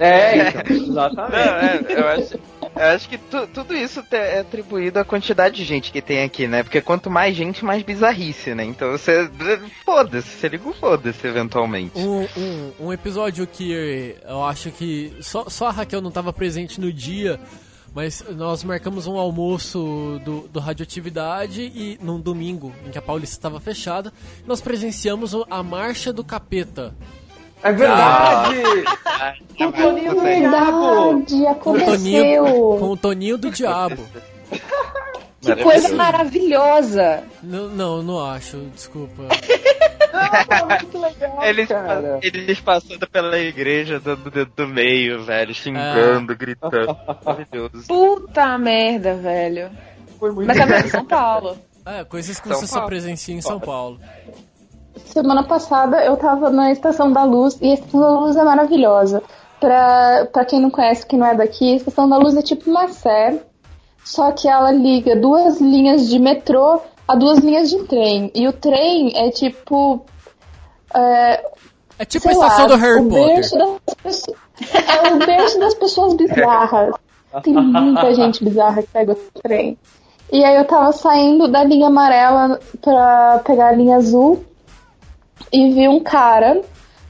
É, 0.00 0.48
então, 0.48 0.62
Não, 0.68 0.86
exatamente. 0.90 1.92
é, 1.92 2.00
eu 2.00 2.08
acho, 2.08 2.38
eu 2.76 2.82
acho 2.82 3.08
que 3.08 3.18
tu- 3.18 3.46
tudo 3.48 3.74
isso 3.74 4.02
é 4.10 4.40
atribuído 4.40 4.98
à 4.98 5.04
quantidade 5.04 5.56
de 5.56 5.64
gente 5.64 5.90
que 5.92 6.00
tem 6.02 6.22
aqui, 6.22 6.46
né? 6.46 6.62
Porque 6.62 6.80
quanto 6.80 7.10
mais 7.10 7.36
gente, 7.36 7.64
mais 7.64 7.82
bizarrice, 7.82 8.54
né? 8.54 8.64
Então 8.64 8.90
você. 8.92 9.28
Foda-se, 9.84 10.28
você 10.28 10.48
liga 10.48 10.68
o 10.68 10.72
foda-se 10.74 11.26
eventualmente. 11.26 11.98
Um, 11.98 12.22
um, 12.36 12.72
um 12.86 12.92
episódio 12.92 13.46
que 13.46 13.72
eu 14.26 14.44
acho 14.44 14.70
que 14.70 15.12
só, 15.20 15.48
só 15.48 15.68
a 15.68 15.70
Raquel 15.72 16.00
não 16.00 16.08
estava 16.08 16.32
presente 16.32 16.80
no 16.80 16.92
dia, 16.92 17.38
mas 17.94 18.24
nós 18.36 18.62
marcamos 18.64 19.06
um 19.06 19.16
almoço 19.16 20.20
do, 20.24 20.48
do 20.48 20.60
Radioatividade 20.60 21.62
e 21.62 21.98
num 22.02 22.20
domingo 22.20 22.72
em 22.86 22.90
que 22.90 22.98
a 22.98 23.02
Paulista 23.02 23.34
estava 23.36 23.58
fechada, 23.60 24.12
nós 24.46 24.60
presenciamos 24.60 25.32
a 25.50 25.62
Marcha 25.62 26.12
do 26.12 26.22
Capeta. 26.22 26.94
É 27.62 27.72
verdade! 27.72 28.56
Ah, 29.06 29.34
Toninho 29.72 30.14
do 30.14 30.20
Verdade, 30.20 30.70
Com 30.70 31.14
o 31.14 31.24
Toninho, 31.24 31.50
aconteceu. 31.50 32.44
com 32.78 32.88
o 32.90 32.96
Toninho 32.96 33.38
do 33.38 33.50
Diabo. 33.50 34.02
Que 35.40 35.54
coisa 35.54 35.94
maravilhosa! 35.94 37.22
Não, 37.42 37.68
não, 37.68 38.02
não 38.02 38.24
acho, 38.24 38.56
desculpa. 38.74 39.22
que 40.90 40.98
legal, 40.98 41.44
Eles, 41.44 41.68
eles 42.22 42.60
passando 42.60 43.08
pela 43.08 43.38
igreja, 43.38 44.00
dando 44.00 44.26
o 44.26 44.30
dedo 44.30 44.50
do 44.56 44.66
meio, 44.66 45.22
velho, 45.22 45.54
xingando, 45.54 46.36
gritando. 46.36 46.96
Maravilhoso. 47.24 47.86
Puta 47.86 48.58
merda, 48.58 49.14
velho. 49.14 49.70
Foi 50.18 50.32
muito 50.32 50.48
Mas 50.48 50.58
é 50.58 50.80
em 50.80 50.88
São 50.90 51.04
Paulo. 51.04 51.56
É, 51.86 52.04
coisas 52.04 52.40
que 52.40 52.48
São 52.48 52.58
você 52.58 52.66
só 52.66 52.74
Paulo. 52.76 52.88
presencia 52.88 53.34
em 53.34 53.40
São 53.40 53.60
Paulo. 53.60 54.00
Semana 55.04 55.42
passada 55.42 56.04
eu 56.04 56.16
tava 56.16 56.50
na 56.50 56.70
Estação 56.70 57.12
da 57.12 57.24
Luz 57.24 57.58
e 57.60 57.70
a 57.70 57.74
Estação 57.74 58.00
da 58.00 58.20
Luz 58.20 58.36
é 58.36 58.44
maravilhosa. 58.44 59.22
Pra, 59.60 60.28
pra 60.32 60.44
quem 60.44 60.60
não 60.60 60.70
conhece, 60.70 61.04
quem 61.06 61.18
não 61.18 61.26
é 61.26 61.34
daqui, 61.34 61.72
a 61.72 61.76
Estação 61.76 62.08
da 62.08 62.16
Luz 62.16 62.36
é 62.36 62.42
tipo 62.42 62.70
uma 62.70 62.86
sé, 62.88 63.42
só 64.04 64.30
que 64.30 64.48
ela 64.48 64.70
liga 64.70 65.16
duas 65.16 65.60
linhas 65.60 66.08
de 66.08 66.18
metrô 66.18 66.80
a 67.06 67.14
duas 67.16 67.38
linhas 67.38 67.70
de 67.70 67.78
trem. 67.84 68.30
E 68.34 68.46
o 68.46 68.52
trem 68.52 69.12
é 69.16 69.30
tipo. 69.30 70.04
É, 70.94 71.44
É 71.98 72.04
tipo 72.04 72.28
a 72.28 72.32
estação 72.32 72.66
lá, 72.68 72.76
do 72.76 72.76
Harry 72.76 73.00
o 73.00 73.08
Potter. 73.08 73.34
berço 73.34 73.56
das. 74.04 74.22
É 75.04 75.12
o 75.12 75.18
berço 75.18 75.58
das 75.58 75.74
pessoas 75.74 76.14
bizarras. 76.14 76.94
Tem 77.42 77.54
muita 77.54 78.14
gente 78.14 78.44
bizarra 78.44 78.82
que 78.82 78.88
pega 78.88 79.12
o 79.12 79.40
trem. 79.42 79.78
E 80.30 80.44
aí 80.44 80.56
eu 80.56 80.64
tava 80.66 80.92
saindo 80.92 81.48
da 81.48 81.64
linha 81.64 81.86
amarela 81.86 82.60
pra 82.82 83.40
pegar 83.44 83.68
a 83.68 83.72
linha 83.72 83.96
azul 83.96 84.44
e 85.52 85.70
vi 85.72 85.88
um 85.88 86.00
cara 86.00 86.60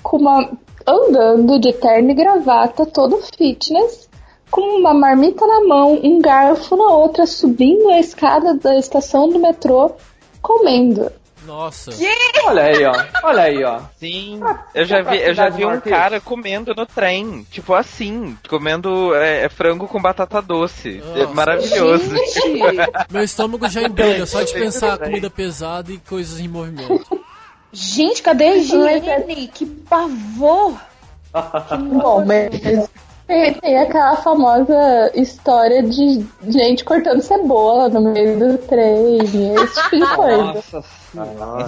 com 0.02 0.16
uma 0.18 0.50
andando 0.86 1.58
de 1.58 1.72
terno 1.74 2.10
e 2.10 2.14
gravata, 2.14 2.86
todo 2.86 3.22
fitness, 3.36 4.08
com 4.50 4.62
uma 4.78 4.94
marmita 4.94 5.46
na 5.46 5.64
mão, 5.66 6.00
um 6.02 6.20
garfo 6.20 6.76
na 6.76 6.90
outra, 6.90 7.26
subindo 7.26 7.90
a 7.90 8.00
escada 8.00 8.54
da 8.54 8.76
estação 8.76 9.28
do 9.28 9.38
metrô, 9.38 9.92
comendo. 10.40 11.12
Nossa. 11.48 11.90
Olha 12.44 12.62
aí, 12.64 12.84
ó. 12.84 12.92
Olha 13.24 13.42
aí, 13.42 13.64
ó. 13.64 13.80
Sim, 13.98 14.38
eu 14.74 14.84
já 14.84 15.00
vi, 15.00 15.16
eu 15.16 15.32
já 15.32 15.48
vi 15.48 15.64
um 15.64 15.80
cara 15.80 16.20
comendo 16.20 16.74
no 16.74 16.84
trem, 16.84 17.46
tipo 17.50 17.72
assim, 17.72 18.36
comendo 18.48 19.14
é, 19.14 19.44
é, 19.44 19.48
frango 19.48 19.88
com 19.88 20.00
batata 20.00 20.42
doce. 20.42 21.02
É 21.16 21.26
maravilhoso. 21.26 22.14
Gente, 22.14 22.62
Meu 23.10 23.22
estômago 23.22 23.66
já 23.66 23.82
embrulha 23.82 24.26
só 24.26 24.42
de 24.42 24.52
pensar 24.52 24.98
comida 24.98 25.30
pesada 25.30 25.90
e 25.90 25.96
coisas 25.98 26.38
em 26.38 26.48
movimento. 26.48 27.18
Gente, 27.72 28.22
cadê 28.22 28.44
a 28.44 28.56
higiene? 28.56 29.48
Que 29.48 29.66
pavor! 29.66 30.74
Bom, 32.02 32.24
mas 32.24 32.88
tem, 33.28 33.52
tem 33.54 33.78
aquela 33.78 34.16
famosa 34.16 35.12
história 35.14 35.82
de 35.82 36.24
gente 36.48 36.82
cortando 36.82 37.20
cebola 37.20 37.88
no 37.90 38.00
meio 38.00 38.38
do 38.38 38.56
trem, 38.58 39.18
esse 39.18 39.82
tipo 39.82 39.96
de 39.96 40.06
coisa. 40.16 40.42
Nossa 40.42 40.82
senhora. 41.12 41.66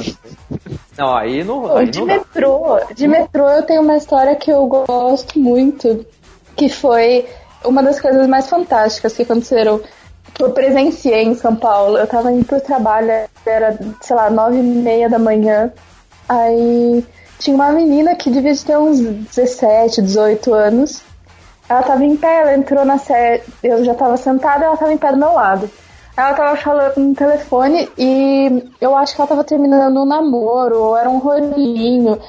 Não, 0.96 1.14
aí 1.14 1.44
não, 1.44 1.76
aí 1.76 1.90
de 1.90 2.01
não 2.01 2.07
dá. 2.07 2.14
metrô, 2.14 2.80
de 2.94 3.07
metrô 3.07 3.48
eu 3.51 3.62
tenho 3.62 3.82
uma 3.82 3.96
história 3.96 4.34
que 4.36 4.51
eu 4.51 4.66
gosto 4.66 5.38
muito, 5.38 6.07
que 6.57 6.70
foi 6.70 7.28
uma 7.64 7.82
das 7.82 8.01
coisas 8.01 8.26
mais 8.26 8.48
fantásticas 8.48 9.14
que 9.14 9.22
aconteceram. 9.22 9.80
que 10.32 10.42
Eu 10.42 10.53
presenciei 10.53 11.24
em 11.24 11.34
São 11.34 11.55
Paulo. 11.55 11.98
Eu 11.98 12.07
tava 12.07 12.32
indo 12.32 12.44
pro 12.44 12.61
trabalho, 12.61 13.28
era, 13.44 13.78
sei 14.01 14.16
lá, 14.16 14.30
nove 14.30 14.59
e 14.59 14.62
meia 14.62 15.11
da 15.11 15.18
manhã. 15.18 15.70
Aí 16.31 17.05
tinha 17.41 17.57
uma 17.57 17.72
menina 17.72 18.14
que 18.14 18.31
devia 18.31 18.55
ter 18.57 18.78
uns 18.78 19.01
17, 19.01 20.01
18 20.01 20.55
anos. 20.55 21.03
Ela 21.68 21.83
tava 21.83 22.05
em 22.05 22.16
pé, 22.16 22.43
ela 22.43 22.55
entrou 22.55 22.85
na 22.85 22.99
série. 22.99 23.43
Eu 23.61 23.85
já 23.85 23.95
tava 23.95 24.16
sentada, 24.16 24.64
ela 24.64 24.76
tava 24.76 24.93
em 24.93 24.97
pé 24.97 25.11
do 25.11 25.18
meu 25.18 25.33
lado. 25.33 25.68
Ela 26.16 26.35
tava 26.35 26.57
falando 26.57 26.99
no 26.99 27.14
telefone 27.16 27.89
e 27.99 28.70
eu 28.81 28.97
acho 28.97 29.16
que 29.16 29.20
ela 29.20 29.26
tava 29.28 29.43
terminando 29.43 30.01
um 30.01 30.05
namoro, 30.05 30.81
ou 30.81 30.97
era 30.97 31.11
um 31.11 31.18
rolinho. 31.18 32.20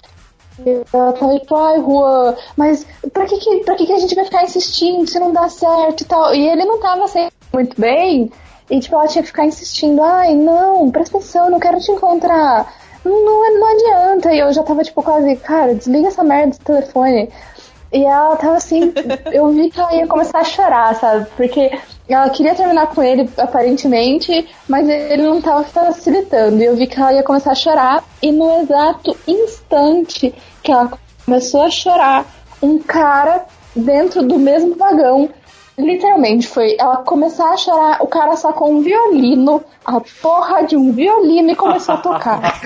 Ela 0.65 1.13
tava 1.13 1.37
tipo, 1.37 1.55
ai, 1.55 1.79
Rua, 1.79 2.35
mas 2.57 2.83
pra 3.13 3.27
que, 3.27 3.37
que, 3.37 3.63
pra 3.63 3.75
que, 3.75 3.85
que 3.85 3.93
a 3.93 3.99
gente 3.99 4.15
vai 4.15 4.25
ficar 4.25 4.43
insistindo 4.43 5.07
se 5.07 5.19
não 5.19 5.31
dá 5.31 5.47
certo 5.47 6.01
e 6.01 6.05
tal? 6.05 6.33
E 6.33 6.47
ele 6.47 6.65
não 6.65 6.79
tava 6.79 7.07
sendo 7.07 7.31
muito 7.53 7.79
bem, 7.79 8.31
e 8.67 8.79
tipo, 8.79 8.95
ela 8.95 9.07
tinha 9.07 9.21
que 9.21 9.27
ficar 9.27 9.45
insistindo, 9.45 10.01
ai, 10.01 10.33
não, 10.33 10.89
presta 10.89 11.17
atenção, 11.17 11.45
eu 11.45 11.51
não 11.51 11.59
quero 11.59 11.79
te 11.79 11.91
encontrar. 11.91 12.80
Não, 13.03 13.25
não, 13.25 13.59
não 13.59 13.67
adianta. 13.67 14.33
E 14.33 14.39
eu 14.39 14.51
já 14.53 14.63
tava 14.63 14.83
tipo 14.83 15.01
quase, 15.01 15.35
cara, 15.37 15.75
desliga 15.75 16.07
essa 16.07 16.23
merda 16.23 16.47
desse 16.47 16.61
telefone. 16.61 17.29
E 17.93 18.05
ela 18.05 18.35
tava 18.37 18.55
assim, 18.55 18.93
eu 19.31 19.49
vi 19.49 19.69
que 19.69 19.79
ela 19.79 19.93
ia 19.93 20.07
começar 20.07 20.39
a 20.39 20.43
chorar, 20.43 20.95
sabe? 20.95 21.27
Porque 21.35 21.71
ela 22.07 22.29
queria 22.29 22.55
terminar 22.55 22.87
com 22.87 23.03
ele, 23.03 23.29
aparentemente, 23.37 24.47
mas 24.67 24.87
ele 24.87 25.23
não 25.23 25.41
tava 25.41 25.63
facilitando. 25.63 26.61
E 26.61 26.65
eu 26.65 26.75
vi 26.75 26.87
que 26.87 26.99
ela 26.99 27.13
ia 27.13 27.23
começar 27.23 27.51
a 27.51 27.55
chorar, 27.55 28.03
e 28.21 28.31
no 28.31 28.61
exato 28.61 29.15
instante 29.27 30.33
que 30.63 30.71
ela 30.71 30.91
começou 31.25 31.63
a 31.63 31.69
chorar, 31.69 32.25
um 32.61 32.79
cara 32.79 33.45
dentro 33.75 34.21
do 34.21 34.37
mesmo 34.37 34.75
vagão, 34.75 35.29
literalmente 35.85 36.47
foi 36.47 36.75
ela 36.79 36.97
começar 36.97 37.51
a 37.53 37.57
chorar, 37.57 37.97
o 38.01 38.07
cara 38.07 38.35
sacou 38.35 38.71
um 38.71 38.81
violino, 38.81 39.63
a 39.85 39.99
porra 40.21 40.63
de 40.65 40.75
um 40.77 40.91
violino 40.91 41.51
e 41.51 41.55
começou 41.55 41.95
a 41.95 41.97
tocar. 41.97 42.41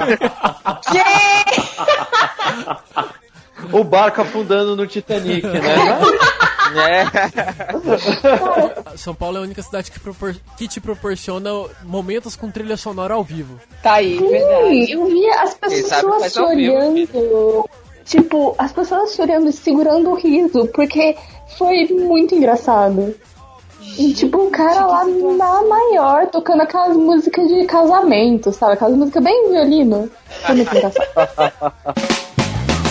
O 3.72 3.84
barco 3.84 4.22
afundando 4.22 4.76
no 4.76 4.86
Titanic, 4.86 5.45
né? 5.47 5.61
É. 6.76 7.05
São 8.97 9.13
Paulo 9.13 9.38
é 9.38 9.39
a 9.39 9.43
única 9.43 9.61
cidade 9.61 9.91
que, 9.91 9.99
propor- 9.99 10.36
que 10.57 10.68
te 10.68 10.82
proporciona 10.82 11.51
momentos 11.84 12.36
com 12.36 12.49
trilha 12.49 12.76
sonora 12.76 13.13
ao 13.13 13.24
vivo. 13.24 13.59
Tá 13.84 13.93
aí, 13.93 14.18
Sim, 14.18 14.28
verdade. 14.28 14.91
eu 14.91 15.05
via 15.05 15.41
as 15.43 15.53
pessoas 15.53 16.36
ao 16.36 16.49
vivo, 16.55 16.74
chorando. 16.74 17.70
Tipo, 18.03 18.55
as 18.57 18.72
pessoas 18.74 19.13
chorando 19.16 19.47
e 19.47 19.53
segurando 19.53 20.09
o 20.09 20.16
riso, 20.16 20.68
porque 20.74 21.16
foi 21.58 21.88
muito 21.88 22.36
engraçado. 22.36 23.16
E 23.98 24.14
tipo, 24.14 24.38
um 24.39 24.52
cara 24.52 24.86
lá 24.86 25.06
na 25.06 25.62
maior 25.64 26.28
tocando 26.28 26.62
aquelas 26.62 26.98
músicas 26.98 27.48
de 27.48 27.66
casamento, 27.66 28.52
sabe? 28.52 28.74
Aquelas 28.74 28.96
músicas 28.96 29.24
bem 29.24 29.50
violino. 29.50 30.10
Foi 30.46 30.56
muito 30.56 30.76
engraçado. 30.76 31.06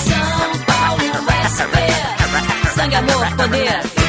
São 0.01 0.65
Paulo, 0.67 1.03
SP. 1.45 1.77
Sangue, 2.75 2.95
amor, 2.95 3.37
poder. 3.37 4.04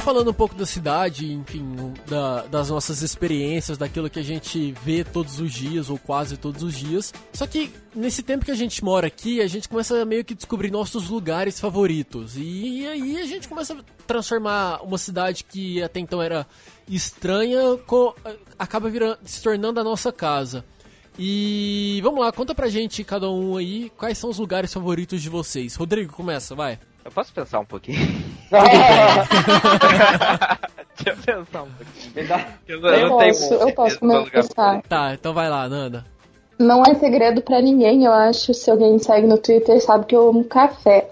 Tá 0.00 0.04
falando 0.06 0.30
um 0.30 0.34
pouco 0.34 0.54
da 0.54 0.64
cidade, 0.64 1.30
enfim, 1.30 1.92
da- 2.08 2.46
das 2.46 2.70
nossas 2.70 3.02
experiências, 3.02 3.76
daquilo 3.76 4.08
que 4.08 4.18
a 4.18 4.22
gente 4.22 4.72
vê 4.82 5.04
todos 5.04 5.38
os 5.38 5.52
dias, 5.52 5.90
ou 5.90 5.98
quase 5.98 6.38
todos 6.38 6.62
os 6.62 6.74
dias. 6.74 7.12
Só 7.34 7.46
que 7.46 7.70
nesse 7.94 8.22
tempo 8.22 8.42
que 8.46 8.50
a 8.50 8.54
gente 8.54 8.82
mora 8.82 9.08
aqui, 9.08 9.42
a 9.42 9.46
gente 9.46 9.68
começa 9.68 10.00
a 10.00 10.04
meio 10.06 10.24
que 10.24 10.34
descobrir 10.34 10.70
nossos 10.70 11.10
lugares 11.10 11.60
favoritos. 11.60 12.32
E 12.38 12.86
aí 12.86 13.20
a 13.20 13.26
gente 13.26 13.46
começa 13.46 13.74
a 13.74 13.76
transformar 14.06 14.80
uma 14.82 14.96
cidade 14.96 15.44
que 15.44 15.82
até 15.82 16.00
então 16.00 16.22
era 16.22 16.46
estranha, 16.88 17.76
co- 17.86 18.16
acaba 18.58 18.88
virando, 18.88 19.18
se 19.26 19.42
tornando 19.42 19.80
a 19.80 19.84
nossa 19.84 20.10
casa. 20.10 20.64
E 21.18 22.00
vamos 22.02 22.20
lá, 22.20 22.32
conta 22.32 22.54
pra 22.54 22.70
gente, 22.70 23.04
cada 23.04 23.30
um 23.30 23.54
aí, 23.54 23.90
quais 23.98 24.16
são 24.16 24.30
os 24.30 24.38
lugares 24.38 24.72
favoritos 24.72 25.20
de 25.20 25.28
vocês. 25.28 25.74
Rodrigo, 25.74 26.14
começa, 26.14 26.54
vai. 26.54 26.78
Eu 27.04 27.10
posso 27.10 27.32
pensar 27.32 27.60
um 27.60 27.64
pouquinho? 27.64 27.98
Deixa 31.02 31.10
eu 31.10 31.16
pensar 31.16 31.62
um 31.62 31.68
pouquinho. 31.70 32.26
Eu, 32.68 32.86
Eu 32.86 33.08
posso, 33.10 33.54
eu 33.54 33.72
posso 33.74 33.98
começar. 33.98 34.82
Tá, 34.82 35.14
então 35.14 35.32
vai 35.32 35.48
lá, 35.48 35.68
Nanda. 35.68 36.04
Não 36.58 36.82
é 36.82 36.94
segredo 36.94 37.40
pra 37.40 37.62
ninguém, 37.62 38.04
eu 38.04 38.12
acho. 38.12 38.52
Se 38.52 38.70
alguém 38.70 38.92
me 38.92 39.00
segue 39.00 39.26
no 39.26 39.38
Twitter, 39.38 39.80
sabe 39.80 40.04
que 40.04 40.14
eu 40.14 40.28
amo 40.28 40.44
café. 40.44 41.08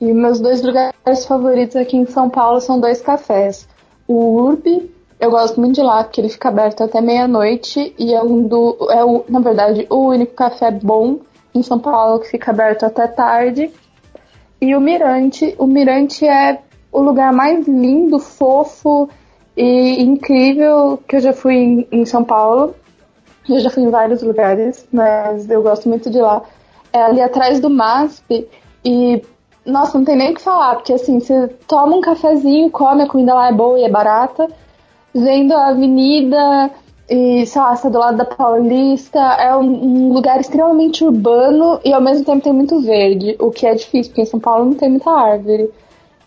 E 0.00 0.12
meus 0.12 0.40
dois 0.40 0.62
lugares 0.62 1.26
favoritos 1.26 1.76
aqui 1.76 1.96
em 1.96 2.06
São 2.06 2.30
Paulo 2.30 2.60
são 2.60 2.80
dois 2.80 3.02
cafés. 3.02 3.68
O 4.08 4.40
Urbi, 4.40 4.90
eu 5.20 5.30
gosto 5.30 5.60
muito 5.60 5.74
de 5.74 5.82
lá, 5.82 6.02
porque 6.02 6.20
ele 6.20 6.30
fica 6.30 6.48
aberto 6.48 6.82
até 6.82 7.00
meia-noite 7.00 7.94
e 7.98 8.14
é 8.14 8.22
um 8.22 8.46
do. 8.48 8.88
É 8.90 9.04
o, 9.04 9.24
na 9.28 9.40
verdade, 9.40 9.86
o 9.90 10.08
único 10.08 10.34
café 10.34 10.70
bom 10.70 11.20
em 11.54 11.62
São 11.62 11.78
Paulo 11.78 12.20
que 12.20 12.28
fica 12.28 12.50
aberto 12.50 12.84
até 12.84 13.06
tarde. 13.06 13.70
E 14.60 14.74
o 14.74 14.80
Mirante, 14.80 15.54
o 15.58 15.66
Mirante 15.66 16.26
é 16.26 16.60
o 16.90 17.00
lugar 17.00 17.32
mais 17.32 17.66
lindo, 17.66 18.18
fofo 18.18 19.08
e 19.56 20.02
incrível 20.02 20.98
que 21.08 21.16
eu 21.16 21.20
já 21.20 21.32
fui 21.32 21.54
em, 21.54 21.88
em 21.90 22.04
São 22.04 22.24
Paulo. 22.24 22.74
Eu 23.48 23.60
já 23.60 23.68
fui 23.68 23.82
em 23.82 23.90
vários 23.90 24.22
lugares, 24.22 24.86
mas 24.92 25.50
eu 25.50 25.62
gosto 25.62 25.88
muito 25.88 26.08
de 26.10 26.20
lá. 26.20 26.42
É 26.92 27.02
ali 27.02 27.20
atrás 27.20 27.60
do 27.60 27.68
MASP 27.68 28.48
e, 28.84 29.22
nossa, 29.66 29.98
não 29.98 30.04
tem 30.04 30.16
nem 30.16 30.30
o 30.30 30.34
que 30.34 30.40
falar, 30.40 30.76
porque 30.76 30.92
assim, 30.92 31.20
você 31.20 31.48
toma 31.66 31.96
um 31.96 32.00
cafezinho, 32.00 32.70
come, 32.70 33.02
a 33.02 33.08
comida 33.08 33.34
lá 33.34 33.48
é 33.48 33.52
boa 33.52 33.78
e 33.78 33.84
é 33.84 33.90
barata, 33.90 34.48
vendo 35.12 35.52
a 35.52 35.68
avenida 35.68 36.70
e, 37.08 37.46
sei 37.46 37.60
lá, 37.60 37.76
você 37.76 37.82
tá 37.82 37.88
do 37.90 37.98
lado 37.98 38.16
da 38.16 38.24
Paulista, 38.24 39.18
é 39.18 39.54
um, 39.56 40.08
um 40.08 40.12
lugar 40.12 40.40
extremamente 40.40 41.04
urbano 41.04 41.80
e 41.84 41.92
ao 41.92 42.00
mesmo 42.00 42.24
tempo 42.24 42.42
tem 42.42 42.52
muito 42.52 42.80
verde, 42.80 43.36
o 43.38 43.50
que 43.50 43.66
é 43.66 43.74
difícil, 43.74 44.10
porque 44.10 44.22
em 44.22 44.26
São 44.26 44.40
Paulo 44.40 44.66
não 44.66 44.74
tem 44.74 44.90
muita 44.90 45.10
árvore. 45.10 45.70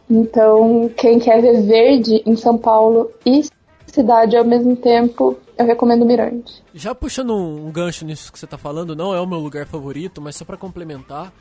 Então, 0.10 0.90
quem 0.96 1.20
quer 1.20 1.42
ver 1.42 1.62
verde 1.64 2.22
em 2.26 2.36
São 2.36 2.58
Paulo 2.58 3.12
e 3.26 3.44
cidade 3.88 4.38
ao 4.38 4.46
mesmo 4.46 4.76
tempo, 4.76 5.36
eu 5.58 5.66
recomendo 5.66 6.04
o 6.04 6.06
Mirante. 6.06 6.64
Já 6.74 6.94
puxando 6.94 7.36
um, 7.36 7.72
gancho 7.72 8.06
nisso 8.06 8.32
que 8.32 8.38
você 8.38 8.46
tá 8.46 8.58
falando, 8.58 8.96
não 8.96 9.14
é 9.14 9.20
o 9.20 9.26
meu 9.26 9.40
lugar 9.40 9.66
favorito, 9.66 10.22
mas 10.22 10.36
só 10.36 10.46
pra 10.46 10.56
complementar, 10.56 11.34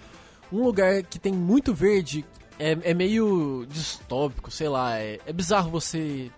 um 0.50 0.62
lugar 0.62 1.02
que 1.02 1.18
tem 1.18 1.32
muito 1.32 1.74
verde 1.74 2.24
é, 2.58 2.76
é 2.82 2.94
meio 2.94 3.66
distópico, 3.68 4.50
sei 4.50 4.68
lá, 4.68 4.98
é, 4.98 5.18
é 5.26 5.32
bizarro 5.32 5.70
você 5.70 6.30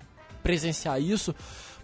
presenciar 0.43 1.01
isso, 1.01 1.35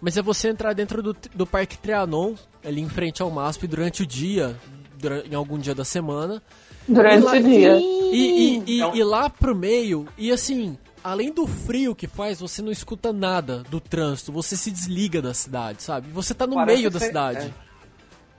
mas 0.01 0.17
é 0.17 0.21
você 0.21 0.49
entrar 0.49 0.73
dentro 0.73 1.01
do, 1.01 1.15
do 1.33 1.45
Parque 1.45 1.77
Trianon, 1.77 2.33
ali 2.63 2.81
em 2.81 2.89
frente 2.89 3.21
ao 3.21 3.29
MASP, 3.31 3.67
durante 3.67 4.03
o 4.03 4.05
dia, 4.05 4.55
dura- 4.97 5.23
em 5.29 5.35
algum 5.35 5.57
dia 5.57 5.75
da 5.75 5.85
semana, 5.85 6.41
Durante 6.87 7.21
E 7.21 7.25
lá- 7.25 7.31
o 7.33 7.41
dia. 7.43 7.77
e, 7.79 7.81
e, 8.13 8.63
e, 8.67 8.77
Então- 8.77 8.95
e 8.95 9.03
lá 9.03 9.27
pro 9.27 9.55
meio, 9.55 10.07
e 10.15 10.31
assim, 10.31 10.77
além 11.03 11.31
do 11.31 11.47
frio 11.47 11.95
que 11.95 12.05
faz, 12.07 12.39
você 12.39 12.61
não 12.61 12.71
escuta 12.71 13.11
nada 13.11 13.63
do 13.71 13.79
trânsito, 13.79 14.31
você 14.31 14.55
se 14.55 14.69
desliga 14.69 15.19
da 15.19 15.33
cidade, 15.33 15.81
sabe? 15.81 16.09
Você 16.11 16.35
tá 16.35 16.45
no 16.45 16.53
Parece 16.53 16.77
meio 16.77 16.91
da 16.91 16.99
ser- 16.99 17.07
cidade. 17.07 17.53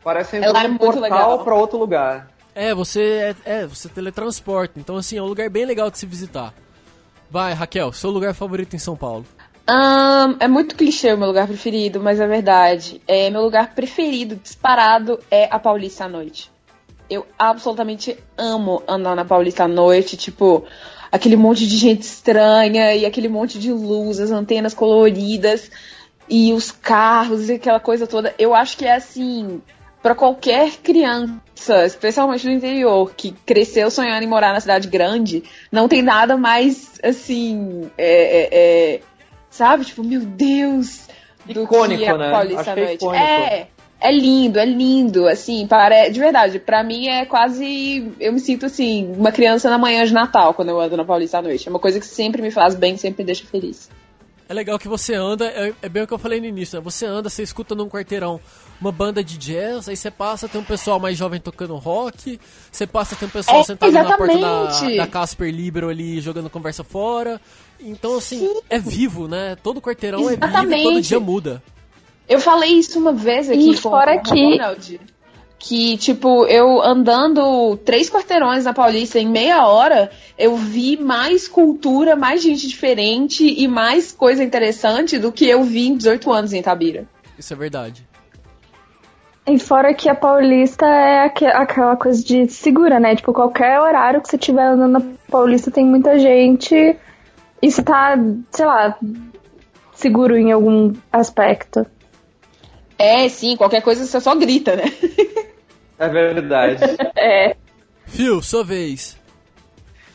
Parece 0.05 0.37
Ela 0.37 0.47
entrar 0.49 0.63
é 0.63 0.67
um 0.67 0.69
muito 0.71 0.81
portal 0.81 1.03
legal. 1.03 1.45
pra 1.45 1.55
outro 1.57 1.77
lugar. 1.79 2.31
É, 2.55 2.73
você 2.73 3.35
é, 3.45 3.61
é, 3.63 3.67
você 3.67 3.89
teletransporta. 3.89 4.79
Então, 4.79 4.97
assim, 4.97 5.17
é 5.19 5.23
um 5.23 5.27
lugar 5.27 5.51
bem 5.51 5.65
legal 5.67 5.91
de 5.91 5.99
se 5.99 6.07
visitar. 6.07 6.55
Vai, 7.29 7.53
Raquel, 7.53 7.93
seu 7.93 8.11
lugar 8.11 8.33
favorito 8.33 8.75
em 8.77 8.79
São 8.79 8.97
Paulo. 8.97 9.27
Ahn, 9.69 10.37
é 10.39 10.47
muito 10.47 10.77
clichê 10.77 11.13
o 11.13 11.19
meu 11.19 11.27
lugar 11.27 11.49
preferido, 11.49 12.01
mas 12.01 12.21
é 12.21 12.27
verdade. 12.27 13.01
É, 13.07 13.29
meu 13.31 13.43
lugar 13.43 13.75
preferido, 13.75 14.37
disparado, 14.37 15.19
é 15.31 15.49
a 15.51 15.59
Paulista 15.59 16.05
à 16.05 16.09
noite. 16.09 16.51
Eu 17.11 17.27
absolutamente 17.39 18.17
amo 18.39 18.83
andar 18.87 19.17
na 19.17 19.25
Paulista 19.25 19.65
à 19.65 19.69
noite, 19.69 20.17
tipo, 20.17 20.65
aquele 21.11 21.37
monte 21.37 21.67
de 21.67 21.77
gente 21.77 22.03
estranha 22.03 22.95
e 22.95 23.05
aquele 23.05 23.29
monte 23.29 23.59
de 23.59 23.73
luz, 23.73 24.21
as 24.21 24.31
antenas 24.31 24.73
coloridas 24.73 25.71
e 26.29 26.53
os 26.53 26.71
carros 26.71 27.49
e 27.49 27.55
aquela 27.55 27.81
coisa 27.81 28.07
toda. 28.07 28.35
Eu 28.39 28.55
acho 28.55 28.77
que 28.77 28.85
é 28.85 28.95
assim, 28.95 29.61
pra 30.01 30.15
qualquer 30.15 30.77
criança, 30.77 31.85
especialmente 31.85 32.45
do 32.45 32.53
interior, 32.53 33.13
que 33.17 33.33
cresceu 33.45 33.91
sonhando 33.91 34.23
em 34.23 34.29
morar 34.29 34.53
na 34.53 34.61
cidade 34.61 34.87
grande, 34.87 35.43
não 35.71 35.89
tem 35.89 36.03
nada 36.03 36.37
mais 36.37 37.01
assim, 37.03 37.91
é, 37.99 38.13
é, 38.13 38.49
é, 38.53 39.01
sabe? 39.57 39.85
Tipo, 39.85 40.05
meu 40.05 40.21
Deus, 40.21 41.07
do 41.45 41.63
Icônico, 41.65 42.03
que 42.03 42.09
a 42.09 42.17
né? 42.19 42.33
Acho 42.35 42.65
que 42.65 42.71
é 42.71 42.75
noite. 42.77 42.95
icônico. 42.95 43.25
É, 43.25 43.69
é 44.01 44.13
lindo, 44.13 44.59
é 44.59 44.65
lindo, 44.65 45.27
assim, 45.27 45.67
para, 45.67 46.09
de 46.09 46.21
verdade, 46.21 46.59
pra 46.59 46.85
mim 46.85 47.09
é 47.09 47.25
quase, 47.25 48.13
eu 48.21 48.33
me 48.33 48.41
sinto 48.41 48.67
assim, 48.67 49.13
uma 49.17 49.33
criança 49.33 49.71
na 49.71 49.79
manhã 49.79 50.05
de 50.05 50.13
Natal 50.13 50.53
quando 50.55 50.69
eu 50.69 50.81
ando 50.81 50.97
na 50.97 51.05
Paulista 51.05 51.39
à 51.39 51.43
noite. 51.43 51.67
É 51.67 51.71
uma 51.71 51.79
coisa 51.81 51.99
que 51.99 52.07
sempre 52.07 52.43
me 52.43 52.51
faz 52.51 52.75
bem, 52.75 52.97
sempre 52.97 53.23
me 53.23 53.27
deixa 53.27 53.47
feliz. 53.47 53.89
É 54.49 54.55
legal 54.55 54.79
que 54.79 54.87
você 54.87 55.13
anda, 55.15 55.47
é, 55.47 55.73
é 55.83 55.89
bem 55.89 56.05
o 56.05 56.07
que 56.07 56.15
eu 56.15 56.19
falei 56.19 56.39
no 56.41 56.47
início, 56.47 56.79
né? 56.79 56.85
Você 56.85 57.05
anda, 57.05 57.29
você 57.29 57.43
escuta 57.43 57.75
num 57.75 57.89
quarteirão 57.89 58.41
uma 58.81 58.93
banda 58.93 59.25
de 59.25 59.37
jazz, 59.39 59.89
aí 59.89 59.97
você 59.97 60.11
passa, 60.11 60.47
tem 60.49 60.61
um 60.61 60.65
pessoal 60.65 61.01
mais 61.01 61.17
jovem 61.19 61.41
tocando 61.41 61.75
rock, 61.77 62.39
você 62.71 62.87
passa, 62.87 63.17
tem 63.17 63.27
um 63.27 63.31
pessoal 63.31 63.61
É, 63.61 63.65
sentado 63.65 63.91
na 63.91 64.17
porta 64.17 64.39
da, 64.39 64.65
exatamente. 64.65 64.97
da 64.99 65.07
Casper 65.07 65.51
Libero 65.53 65.89
ali 65.89 66.21
jogando 66.21 66.49
conversa 66.49 66.85
fora. 66.85 67.41
Então, 67.81 68.17
assim, 68.17 68.49
é 68.71 68.79
vivo, 68.79 69.29
né? 69.29 69.57
Todo 69.63 69.81
quarteirão 69.81 70.21
é 70.21 70.31
vivo 70.37 70.41
todo 70.41 70.49
Exatamente. 70.51 71.09
dia 71.09 71.21
muda. 71.21 71.63
Eu 72.29 72.41
falei 72.41 72.71
isso 72.73 72.99
uma 72.99 73.13
vez 73.13 73.49
aqui 73.49 73.71
E 73.71 73.75
com 73.75 73.81
fora 73.91 74.17
com 74.19 74.25
que- 74.35 74.43
Ronald, 74.57 75.01
que, 75.59 75.97
tipo, 75.97 76.45
eu 76.47 76.83
andando 76.83 77.77
três 77.79 78.11
quarteirões 78.11 78.65
na 78.65 78.73
Paulista 78.75 79.19
em 79.19 79.29
meia 79.29 79.67
hora, 79.67 80.11
eu 80.39 80.57
vi 80.57 80.97
mais 80.97 81.47
cultura, 81.49 82.17
mais 82.17 82.43
gente 82.43 82.67
diferente 82.67 83.45
e 83.47 83.67
mais 83.69 84.13
coisa 84.13 84.43
interessante 84.43 85.19
do 85.19 85.31
que 85.33 85.47
eu 85.49 85.63
vi 85.65 85.89
em 85.89 85.97
18 85.97 86.33
anos 86.33 86.53
em 86.53 86.59
Itabira. 86.61 87.07
Isso 87.39 87.53
é 87.53 87.57
verdade. 87.57 88.07
E 89.49 89.59
fora 89.61 89.95
que 89.95 90.09
a 90.09 90.15
Paulista 90.15 90.85
é 90.87 91.25
aque- 91.27 91.47
aquela 91.47 91.97
coisa 91.97 92.23
de 92.25 92.49
segura, 92.49 92.99
né? 92.99 93.15
Tipo, 93.15 93.33
qualquer 93.33 93.79
horário 93.81 94.21
que 94.21 94.29
você 94.29 94.35
estiver 94.37 94.67
andando 94.67 94.93
na 94.93 95.03
Paulista 95.31 95.71
tem 95.71 95.87
muita 95.87 96.19
gente 96.19 96.97
você 97.63 97.83
tá, 97.83 98.17
sei 98.51 98.67
lá, 98.67 98.99
seguro 99.95 100.37
em 100.37 100.53
algum 100.53 100.93
aspecto. 101.13 101.87
É, 102.99 103.29
sim, 103.29 103.57
qualquer 103.57 103.83
coisa 103.83 104.05
você 104.05 104.21
só 104.21 104.35
grita, 104.35 104.77
né? 104.77 104.85
É 105.99 106.09
verdade. 106.09 106.83
É. 107.17 107.57
Phil, 108.05 108.43
sua 108.43 108.63
vez. 108.63 109.19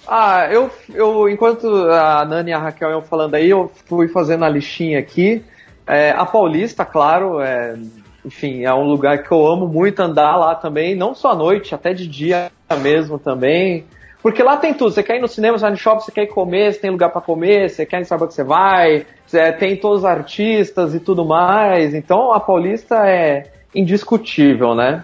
Ah, 0.07 0.47
eu, 0.51 0.69
eu 0.93 1.27
enquanto 1.27 1.67
a 1.67 2.23
Nani 2.23 2.51
e 2.51 2.53
a 2.53 2.59
Raquel 2.59 2.91
iam 2.91 3.01
falando 3.01 3.35
aí, 3.35 3.49
eu 3.49 3.71
fui 3.87 4.07
fazendo 4.07 4.45
a 4.45 4.49
listinha 4.49 4.99
aqui. 4.99 5.43
É, 5.87 6.11
a 6.11 6.25
Paulista, 6.25 6.85
claro, 6.85 7.41
é, 7.41 7.77
enfim, 8.23 8.63
é 8.63 8.73
um 8.73 8.83
lugar 8.83 9.23
que 9.23 9.31
eu 9.31 9.45
amo 9.45 9.67
muito 9.67 9.99
andar 9.99 10.37
lá 10.37 10.55
também, 10.55 10.95
não 10.95 11.15
só 11.15 11.31
à 11.31 11.35
noite, 11.35 11.73
até 11.73 11.93
de 11.93 12.07
dia 12.07 12.51
mesmo 12.81 13.17
também. 13.17 13.85
Porque 14.21 14.43
lá 14.43 14.57
tem 14.57 14.73
tudo, 14.73 14.91
você 14.91 15.01
quer 15.01 15.17
ir 15.17 15.21
no 15.21 15.27
cinema, 15.27 15.57
você 15.57 15.63
vai 15.63 15.71
no 15.71 15.77
shopping, 15.77 16.01
você 16.01 16.11
quer 16.11 16.23
ir 16.23 16.27
comer, 16.27 16.73
você 16.73 16.79
tem 16.79 16.91
lugar 16.91 17.09
pra 17.09 17.21
comer, 17.21 17.69
você 17.69 17.85
quer 17.85 17.97
ir 17.97 17.99
no 17.99 18.03
Starbucks, 18.03 18.35
você 18.35 18.43
vai, 18.43 19.05
você 19.25 19.51
tem 19.53 19.75
todos 19.75 19.99
os 19.99 20.05
artistas 20.05 20.93
e 20.93 20.99
tudo 20.99 21.25
mais. 21.25 21.95
Então 21.95 22.31
a 22.31 22.39
Paulista 22.39 23.07
é 23.07 23.51
indiscutível, 23.73 24.75
né? 24.75 25.03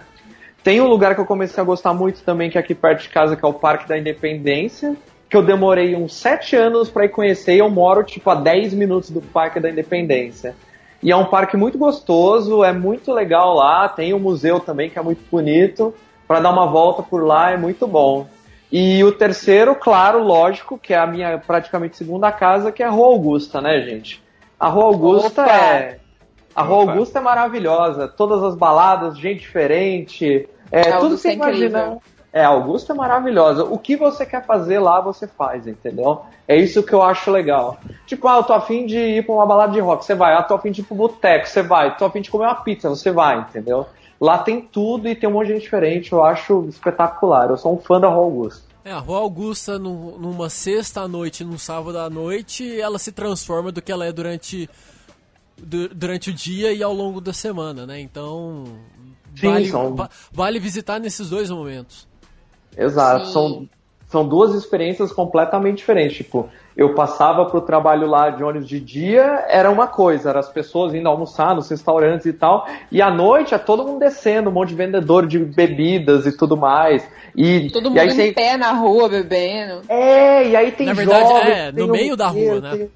Tem 0.62 0.80
um 0.80 0.86
lugar 0.86 1.14
que 1.14 1.20
eu 1.20 1.26
comecei 1.26 1.60
a 1.60 1.66
gostar 1.66 1.94
muito 1.94 2.22
também, 2.22 2.50
que 2.50 2.58
é 2.58 2.60
aqui 2.60 2.74
perto 2.74 3.02
de 3.02 3.08
casa, 3.08 3.36
que 3.36 3.44
é 3.44 3.48
o 3.48 3.54
Parque 3.54 3.88
da 3.88 3.98
Independência, 3.98 4.96
que 5.28 5.36
eu 5.36 5.42
demorei 5.42 5.96
uns 5.96 6.14
sete 6.14 6.54
anos 6.54 6.88
para 6.88 7.04
ir 7.04 7.08
conhecer 7.08 7.54
e 7.54 7.58
eu 7.58 7.70
moro, 7.70 8.04
tipo, 8.04 8.28
a 8.30 8.34
10 8.34 8.74
minutos 8.74 9.10
do 9.10 9.20
Parque 9.20 9.58
da 9.58 9.70
Independência. 9.70 10.54
E 11.02 11.10
é 11.10 11.16
um 11.16 11.26
parque 11.26 11.56
muito 11.56 11.78
gostoso, 11.78 12.64
é 12.64 12.72
muito 12.72 13.12
legal 13.12 13.54
lá, 13.54 13.88
tem 13.88 14.12
um 14.12 14.18
museu 14.18 14.58
também 14.58 14.90
que 14.90 14.98
é 14.98 15.02
muito 15.02 15.22
bonito, 15.30 15.94
para 16.26 16.40
dar 16.40 16.50
uma 16.50 16.66
volta 16.66 17.02
por 17.02 17.24
lá 17.24 17.52
é 17.52 17.56
muito 17.56 17.86
bom. 17.86 18.26
E 18.70 19.02
o 19.02 19.12
terceiro, 19.12 19.74
claro, 19.74 20.22
lógico, 20.22 20.78
que 20.78 20.92
é 20.92 20.98
a 20.98 21.06
minha 21.06 21.38
praticamente 21.38 21.96
segunda 21.96 22.30
casa, 22.30 22.70
que 22.70 22.82
é 22.82 22.86
a 22.86 22.90
Rua 22.90 23.06
Augusta, 23.06 23.60
né, 23.60 23.80
gente? 23.80 24.22
A 24.60 24.68
Rua 24.68 24.84
Augusta 24.84 25.42
Opa! 25.42 25.52
é. 25.52 25.98
A 26.54 26.62
Rua 26.62 26.82
Opa. 26.82 26.92
Augusta 26.92 27.18
é 27.18 27.22
maravilhosa, 27.22 28.08
todas 28.08 28.42
as 28.42 28.54
baladas, 28.54 29.16
gente 29.16 29.40
diferente, 29.40 30.48
é, 30.70 30.92
tudo 30.98 31.14
que 31.14 31.22
você 31.22 31.28
é 31.28 31.32
incrível. 31.34 31.68
imagina. 31.68 31.98
É, 32.32 32.44
Augusta 32.44 32.92
é 32.92 32.96
maravilhosa. 32.96 33.64
O 33.64 33.78
que 33.78 33.96
você 33.96 34.26
quer 34.26 34.44
fazer 34.44 34.78
lá, 34.78 35.00
você 35.00 35.26
faz, 35.26 35.66
entendeu? 35.66 36.20
É 36.46 36.54
isso 36.56 36.82
que 36.82 36.92
eu 36.92 37.02
acho 37.02 37.30
legal. 37.30 37.78
Tipo, 38.06 38.28
ah, 38.28 38.36
eu 38.36 38.42
tô 38.42 38.52
afim 38.52 38.84
de 38.86 38.98
ir 38.98 39.24
pra 39.24 39.34
uma 39.34 39.46
balada 39.46 39.72
de 39.72 39.80
rock, 39.80 40.04
você 40.04 40.14
vai. 40.14 40.34
Ah, 40.34 40.42
tô 40.42 40.54
afim 40.54 40.70
de 40.70 40.82
ir 40.82 40.84
pro 40.84 40.94
boteco, 40.94 41.46
você 41.48 41.62
vai. 41.62 41.96
Tô 41.96 42.04
afim 42.04 42.20
de 42.20 42.30
comer 42.30 42.44
uma 42.44 42.54
pizza, 42.56 42.88
você 42.88 43.10
vai, 43.10 43.38
entendeu? 43.40 43.86
Lá 44.20 44.36
tem 44.38 44.60
tudo 44.60 45.08
e 45.08 45.14
tem 45.14 45.28
um 45.28 45.32
monte 45.32 45.46
de 45.46 45.52
gente 45.54 45.62
diferente, 45.62 46.12
eu 46.12 46.22
acho 46.22 46.66
espetacular. 46.68 47.48
Eu 47.48 47.56
sou 47.56 47.74
um 47.74 47.78
fã 47.78 47.98
da 48.00 48.08
Rua 48.08 48.24
Augusta. 48.24 48.68
É, 48.84 48.92
a 48.92 48.98
Rua 48.98 49.18
Augusta, 49.20 49.78
no- 49.78 50.18
numa 50.18 50.50
sexta 50.50 51.02
à 51.02 51.08
noite, 51.08 51.44
num 51.44 51.58
sábado 51.58 51.98
à 51.98 52.10
noite, 52.10 52.78
ela 52.80 52.98
se 52.98 53.10
transforma 53.12 53.70
do 53.72 53.80
que 53.80 53.90
ela 53.92 54.04
é 54.06 54.12
durante, 54.12 54.68
du- 55.56 55.88
durante 55.88 56.30
o 56.30 56.34
dia 56.34 56.72
e 56.72 56.82
ao 56.82 56.92
longo 56.92 57.20
da 57.20 57.32
semana, 57.32 57.86
né? 57.86 58.00
Então, 58.00 58.64
Sim, 59.36 59.46
vale, 59.46 59.68
são- 59.68 59.94
va- 59.94 60.10
vale 60.32 60.58
visitar 60.58 60.98
nesses 60.98 61.28
dois 61.30 61.48
momentos. 61.50 62.06
Exato. 62.78 63.26
Sim. 63.26 63.32
São, 63.32 63.68
são 64.06 64.26
duas 64.28 64.54
experiências 64.54 65.12
completamente 65.12 65.78
diferentes. 65.78 66.16
Tipo, 66.18 66.48
eu 66.76 66.94
passava 66.94 67.44
pro 67.46 67.60
trabalho 67.60 68.06
lá 68.06 68.30
de 68.30 68.42
ônibus 68.44 68.68
de 68.68 68.78
dia, 68.80 69.44
era 69.48 69.70
uma 69.70 69.86
coisa, 69.88 70.30
eram 70.30 70.40
as 70.40 70.48
pessoas 70.48 70.94
indo 70.94 71.08
almoçar 71.08 71.54
nos 71.54 71.68
restaurantes 71.68 72.24
e 72.24 72.32
tal. 72.32 72.66
E 72.90 73.02
à 73.02 73.10
noite 73.10 73.52
é 73.54 73.58
todo 73.58 73.84
mundo 73.84 73.98
descendo, 73.98 74.48
um 74.48 74.52
monte 74.52 74.68
de 74.70 74.76
vendedor 74.76 75.26
de 75.26 75.38
bebidas 75.40 76.24
e 76.24 76.34
tudo 76.36 76.56
mais. 76.56 77.06
E, 77.36 77.68
Todo 77.70 77.86
e 77.86 77.88
mundo 77.90 77.98
aí 77.98 78.08
em 78.08 78.16
tem- 78.16 78.32
pé 78.32 78.56
na 78.56 78.72
rua 78.72 79.08
bebendo. 79.08 79.82
É, 79.88 80.48
e 80.48 80.56
aí 80.56 80.72
tem 80.72 80.86
Na 80.86 80.92
verdade, 80.94 81.28
jovens, 81.28 81.48
é, 81.48 81.72
tem 81.72 81.86
no 81.86 81.92
meio 81.92 82.16
da 82.16 82.28
rua, 82.28 82.60
né? 82.60 82.70
tem- 82.76 82.90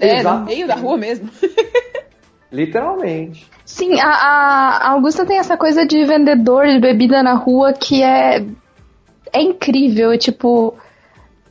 É, 0.00 0.16
Exato. 0.18 0.38
no 0.40 0.44
meio 0.46 0.66
da 0.66 0.74
rua 0.74 0.96
mesmo. 0.98 1.28
Literalmente. 2.50 3.46
Sim, 3.64 3.98
a, 4.00 4.08
a 4.08 4.90
Augusta 4.92 5.24
tem 5.24 5.38
essa 5.38 5.56
coisa 5.56 5.86
de 5.86 6.04
vendedor 6.04 6.66
de 6.66 6.78
bebida 6.78 7.22
na 7.22 7.34
rua 7.34 7.72
que 7.72 8.02
é, 8.02 8.44
é 9.32 9.40
incrível. 9.40 10.16
Tipo, 10.18 10.74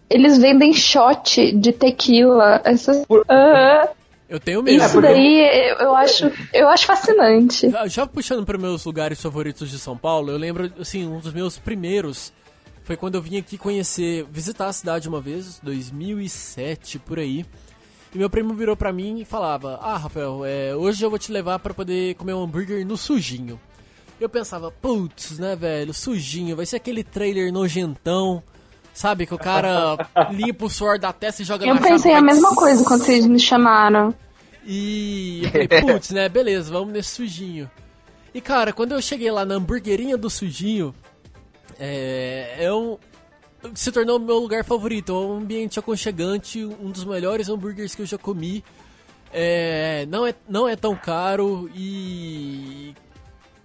eles 0.10 0.38
vendem 0.38 0.74
shot 0.74 1.52
de 1.54 1.72
tequila. 1.72 2.62
Essas... 2.64 3.06
Ah, 3.30 3.90
Eu 4.30 4.40
tenho 4.40 4.62
medo. 4.64 4.84
isso 4.84 5.02
daí 5.02 5.40
eu, 5.70 5.76
eu 5.78 5.96
acho, 5.96 6.32
eu 6.54 6.68
acho 6.70 6.86
fascinante. 6.86 7.70
Já- 7.70 7.88
Já 7.88 8.08
puxando 8.08 8.46
para 8.46 8.58
meus 8.58 8.86
lugares 8.86 9.22
favoritos 9.22 9.70
de 9.70 9.78
São 9.80 9.98
Paulo, 9.98 10.32
eu 10.32 10.38
lembro, 10.38 10.72
assim, 10.80 11.06
um 11.08 11.20
dos 11.20 11.34
meus 11.34 11.58
primeiros 11.58 12.32
foi 12.84 12.96
quando 12.98 13.16
eu 13.16 13.22
vim 13.22 13.38
aqui 13.38 13.58
conhecer, 13.58 14.26
visitar 14.32 14.68
a 14.68 14.74
cidade 14.74 15.08
uma 15.08 15.22
vez, 15.22 15.60
2007, 15.64 17.00
por 17.00 17.20
aí. 17.20 17.46
E 18.14 18.18
meu 18.18 18.30
primo 18.30 18.54
virou 18.54 18.76
pra 18.76 18.92
mim 18.92 19.20
e 19.22 19.26
falava: 19.26 19.80
Ah, 19.82 19.96
Rafael, 19.98 20.42
é, 20.44 20.76
hoje 20.76 21.04
eu 21.06 21.10
vou 21.10 21.18
te 21.20 21.32
levar 21.32 21.60
pra 21.60 21.74
poder 21.74 22.16
comer 22.16 22.34
um 22.34 22.44
hambúrguer 22.44 22.86
no 22.86 22.98
sujinho. 22.98 23.58
Eu 24.22 24.30
pensava, 24.30 24.70
putz, 24.72 25.40
né, 25.40 25.56
velho, 25.56 25.94
sujinho, 25.94 26.56
vai 26.56 26.66
ser 26.66 26.76
aquele 26.76 27.04
trailer 27.04 27.52
nojentão, 27.52 28.44
sabe? 28.94 29.26
Que 29.26 29.34
o 29.34 29.38
cara 29.38 29.98
limpa 30.32 30.66
o 30.66 30.70
suor 30.70 31.00
da 31.00 31.12
testa 31.12 31.42
e 31.42 31.46
joga 31.46 31.66
Eu 31.66 31.74
na 31.74 31.82
pensei 31.82 32.14
a 32.14 32.22
mesma 32.22 32.56
coisa 32.56 32.84
quando 32.84 33.04
vocês 33.04 33.26
me 33.26 33.40
chamaram. 33.40 34.14
e 34.64 35.42
eu 35.44 35.50
falei, 35.50 35.68
putz, 35.82 36.12
né, 36.12 36.30
beleza, 36.30 36.72
vamos 36.72 36.94
nesse 36.94 37.10
sujinho. 37.10 37.70
E 38.32 38.40
cara, 38.40 38.72
quando 38.72 38.92
eu 38.92 39.02
cheguei 39.02 39.32
lá 39.32 39.44
na 39.44 39.56
hamburguerinha 39.56 40.16
do 40.16 40.30
sujinho, 40.30 40.94
é, 41.80 42.58
é 42.60 42.72
um, 42.72 43.00
se 43.74 43.92
tornou 43.92 44.18
o 44.18 44.20
meu 44.20 44.38
lugar 44.38 44.64
favorito. 44.64 45.12
É 45.12 45.16
um 45.16 45.38
ambiente 45.38 45.80
aconchegante, 45.80 46.64
um 46.64 46.92
dos 46.92 47.04
melhores 47.06 47.50
hambúrgueres 47.50 47.96
que 47.96 48.04
eu 48.04 48.06
já 48.06 48.20
comi. 48.20 48.64
É, 49.34 50.06
não, 50.08 50.28
é, 50.28 50.36
não 50.48 50.68
é 50.68 50.76
tão 50.76 50.96
caro 50.96 51.70
e. 51.74 52.94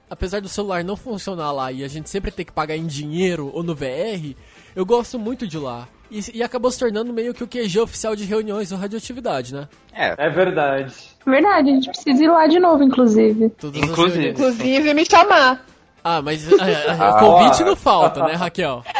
Apesar 0.08 0.40
do 0.40 0.48
celular 0.48 0.84
não 0.84 0.96
funcionar 0.96 1.50
lá 1.50 1.72
e 1.72 1.82
a 1.82 1.88
gente 1.88 2.08
sempre 2.08 2.30
ter 2.30 2.44
que 2.44 2.52
pagar 2.52 2.76
em 2.76 2.86
dinheiro 2.86 3.50
ou 3.52 3.62
no 3.62 3.74
VR, 3.74 4.36
eu 4.74 4.86
gosto 4.86 5.18
muito 5.18 5.46
de 5.46 5.58
lá. 5.58 5.88
E, 6.10 6.38
e 6.38 6.42
acabou 6.42 6.70
se 6.70 6.78
tornando 6.78 7.12
meio 7.12 7.34
que 7.34 7.42
o 7.42 7.48
QG 7.48 7.80
oficial 7.80 8.14
de 8.14 8.24
reuniões 8.24 8.68
do 8.68 8.76
Radioatividade, 8.76 9.52
né? 9.52 9.68
É, 9.92 10.14
É 10.16 10.30
verdade. 10.30 10.94
Verdade, 11.26 11.70
a 11.70 11.74
gente 11.74 11.90
precisa 11.90 12.22
ir 12.22 12.28
lá 12.28 12.46
de 12.46 12.60
novo, 12.60 12.84
inclusive. 12.84 13.50
Todas 13.50 13.82
as 13.82 13.88
Inclusive. 13.90 14.30
Inclusive 14.30 14.94
me 14.94 15.04
chamar. 15.04 15.66
Ah, 16.04 16.22
mas 16.22 16.46
é, 16.52 16.54
é, 16.54 17.18
convite 17.18 17.64
não 17.64 17.74
falta, 17.74 18.22
né, 18.24 18.34
Raquel? 18.34 18.84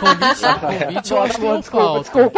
Convite, 0.00 0.40
convite 0.60 1.10
eu 1.10 1.22
acho 1.22 1.34
que 1.34 1.44
não 1.44 1.62
falta. 1.62 2.32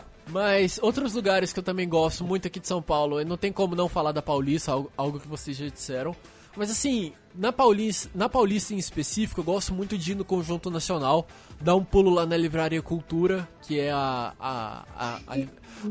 Mas 0.28 0.78
outros 0.82 1.14
lugares 1.14 1.52
que 1.52 1.58
eu 1.58 1.62
também 1.62 1.88
gosto 1.88 2.24
muito 2.24 2.46
aqui 2.46 2.58
de 2.58 2.66
São 2.66 2.80
Paulo, 2.80 3.22
não 3.24 3.36
tem 3.36 3.52
como 3.52 3.74
não 3.74 3.88
falar 3.88 4.12
da 4.12 4.22
Paulista, 4.22 4.72
algo, 4.96 5.20
que 5.20 5.28
vocês 5.28 5.56
já 5.56 5.68
disseram. 5.68 6.16
Mas 6.56 6.70
assim, 6.70 7.12
na 7.34 7.52
Paulista, 7.52 8.08
na 8.14 8.28
Paulista 8.28 8.74
em 8.74 8.78
específico, 8.78 9.40
eu 9.40 9.44
gosto 9.44 9.74
muito 9.74 9.98
de 9.98 10.12
ir 10.12 10.14
no 10.14 10.24
Conjunto 10.24 10.70
Nacional, 10.70 11.26
dar 11.60 11.74
um 11.74 11.84
pulo 11.84 12.10
lá 12.10 12.24
na 12.24 12.36
Livraria 12.36 12.80
Cultura, 12.80 13.48
que 13.62 13.78
é 13.80 13.90
a, 13.90 14.32
a, 14.38 14.84
a, 14.96 15.20
a, 15.26 15.36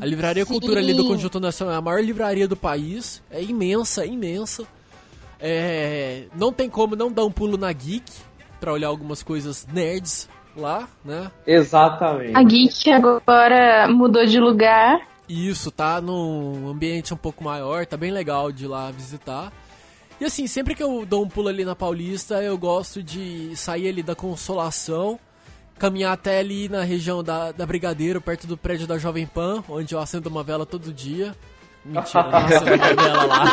a 0.00 0.06
Livraria 0.06 0.46
Cultura 0.46 0.80
ali 0.80 0.94
do 0.94 1.02
Sim. 1.02 1.08
Conjunto 1.08 1.38
Nacional, 1.38 1.74
é 1.74 1.78
a 1.78 1.82
maior 1.82 2.02
livraria 2.02 2.48
do 2.48 2.56
país, 2.56 3.22
é 3.30 3.42
imensa, 3.42 4.06
imensa. 4.06 4.66
É, 5.38 6.26
não 6.34 6.52
tem 6.52 6.70
como 6.70 6.96
não 6.96 7.12
dar 7.12 7.24
um 7.24 7.30
pulo 7.30 7.58
na 7.58 7.70
Geek, 7.70 8.10
pra 8.58 8.72
olhar 8.72 8.88
algumas 8.88 9.22
coisas 9.22 9.66
nerds 9.66 10.26
lá, 10.60 10.88
né? 11.04 11.30
Exatamente. 11.46 12.36
A 12.36 12.42
Geek 12.42 12.90
agora 12.90 13.88
mudou 13.88 14.24
de 14.26 14.38
lugar. 14.38 15.00
Isso, 15.28 15.70
tá 15.70 16.00
num 16.00 16.68
ambiente 16.68 17.14
um 17.14 17.16
pouco 17.16 17.42
maior, 17.42 17.86
tá 17.86 17.96
bem 17.96 18.10
legal 18.10 18.52
de 18.52 18.64
ir 18.64 18.68
lá 18.68 18.90
visitar. 18.90 19.52
E 20.20 20.24
assim, 20.24 20.46
sempre 20.46 20.74
que 20.74 20.82
eu 20.82 21.04
dou 21.04 21.24
um 21.24 21.28
pulo 21.28 21.48
ali 21.48 21.64
na 21.64 21.74
Paulista, 21.74 22.42
eu 22.42 22.56
gosto 22.56 23.02
de 23.02 23.56
sair 23.56 23.88
ali 23.88 24.02
da 24.02 24.14
Consolação, 24.14 25.18
caminhar 25.78 26.12
até 26.12 26.38
ali 26.38 26.68
na 26.68 26.82
região 26.82 27.22
da, 27.22 27.52
da 27.52 27.66
Brigadeiro, 27.66 28.20
perto 28.20 28.46
do 28.46 28.56
prédio 28.56 28.86
da 28.86 28.98
Jovem 28.98 29.26
Pan, 29.26 29.64
onde 29.68 29.94
eu 29.94 29.98
acendo 29.98 30.28
uma 30.28 30.42
vela 30.42 30.64
todo 30.64 30.92
dia. 30.92 31.34
Mentira, 31.84 32.22
não 32.30 32.38
acendo 32.38 32.74
uma 32.74 32.94
vela 32.94 33.24
lá. 33.24 33.44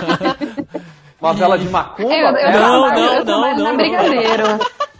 Uma 1.22 1.34
vela 1.34 1.58
de 1.58 1.70
macumba? 1.70 2.14
Eu, 2.14 2.36
eu 2.36 2.52
Não, 2.60 2.89
não, 2.89 3.14
eu 3.16 3.26
trabalho 3.26 3.58
não, 3.58 3.64
na 3.64 3.72
não. 3.72 3.78
Brigadeiro. 3.78 4.45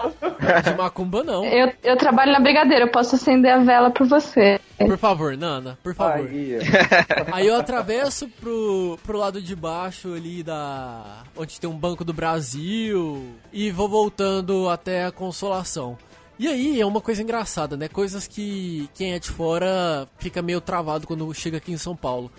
De 0.64 0.76
macumba 0.76 1.24
não. 1.24 1.46
Eu, 1.46 1.72
eu 1.84 1.98
trabalho 1.98 2.32
na 2.32 2.40
Brigadeiro, 2.40 2.86
eu 2.86 2.92
posso 2.92 3.16
acender 3.16 3.52
a 3.52 3.60
vela 3.60 3.92
por 3.92 4.08
você. 4.08 4.60
Por 4.78 4.98
favor, 4.98 5.38
Nana, 5.38 5.78
por 5.84 5.94
favor. 5.94 6.28
Aí, 6.28 6.58
Aí 7.32 7.48
eu 7.48 7.56
atravesso 7.56 8.28
pro, 8.28 8.98
pro 9.04 9.18
lado 9.18 9.42
de 9.42 9.56
baixo 9.56 10.14
ali 10.14 10.44
da. 10.44 11.24
onde 11.38 11.60
tem 11.60 11.70
um 11.70 11.78
Banco 11.78 12.04
do 12.04 12.14
Brasil 12.14 13.36
e 13.52 13.72
vou 13.72 13.88
voltando 13.88 14.70
até 14.70 15.06
a 15.06 15.12
Consolação. 15.12 15.98
E 16.40 16.48
aí 16.48 16.82
é 16.82 16.86
uma 16.86 17.02
coisa 17.02 17.22
engraçada, 17.22 17.78
né? 17.78 17.88
Coisas 17.88 18.28
que 18.28 18.90
quem 18.96 19.14
é 19.14 19.20
de 19.20 19.30
fora 19.30 20.08
fica 20.18 20.42
meio 20.42 20.60
travado 20.60 21.06
quando 21.06 21.32
chega 21.36 21.58
aqui 21.58 21.72
em 21.72 21.78
São 21.78 21.96
Paulo. 21.96 22.32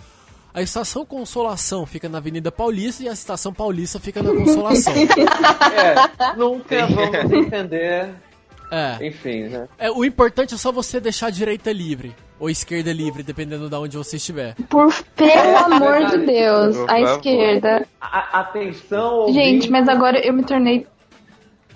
A 0.54 0.60
estação 0.60 1.04
Consolação 1.06 1.86
fica 1.86 2.08
na 2.08 2.18
Avenida 2.18 2.52
Paulista 2.52 3.02
e 3.02 3.08
a 3.08 3.12
estação 3.12 3.54
Paulista 3.54 3.98
fica 3.98 4.22
na 4.22 4.30
Consolação. 4.34 4.92
é, 5.72 6.36
nunca 6.36 6.86
vamos 6.86 7.32
entender. 7.32 8.10
É. 8.70 9.06
Enfim, 9.06 9.44
né? 9.48 9.68
é. 9.78 9.90
O 9.90 10.04
importante 10.04 10.54
é 10.54 10.56
só 10.56 10.72
você 10.72 10.98
deixar 10.98 11.26
a 11.26 11.30
direita 11.30 11.70
livre. 11.72 12.14
Ou 12.40 12.50
esquerda 12.50 12.92
livre, 12.92 13.22
dependendo 13.22 13.68
de 13.68 13.76
onde 13.76 13.96
você 13.96 14.16
estiver. 14.16 14.56
Por 14.68 14.92
pelo 15.14 15.56
amor 15.58 16.06
de. 16.06 16.26
Deus, 16.26 16.76
favor. 16.76 16.98
esquerda. 16.98 17.86
A- 18.00 18.40
atenção, 18.40 19.32
Gente, 19.32 19.70
mas 19.70 19.88
agora 19.88 20.18
eu 20.18 20.32
me 20.32 20.42
tornei. 20.42 20.86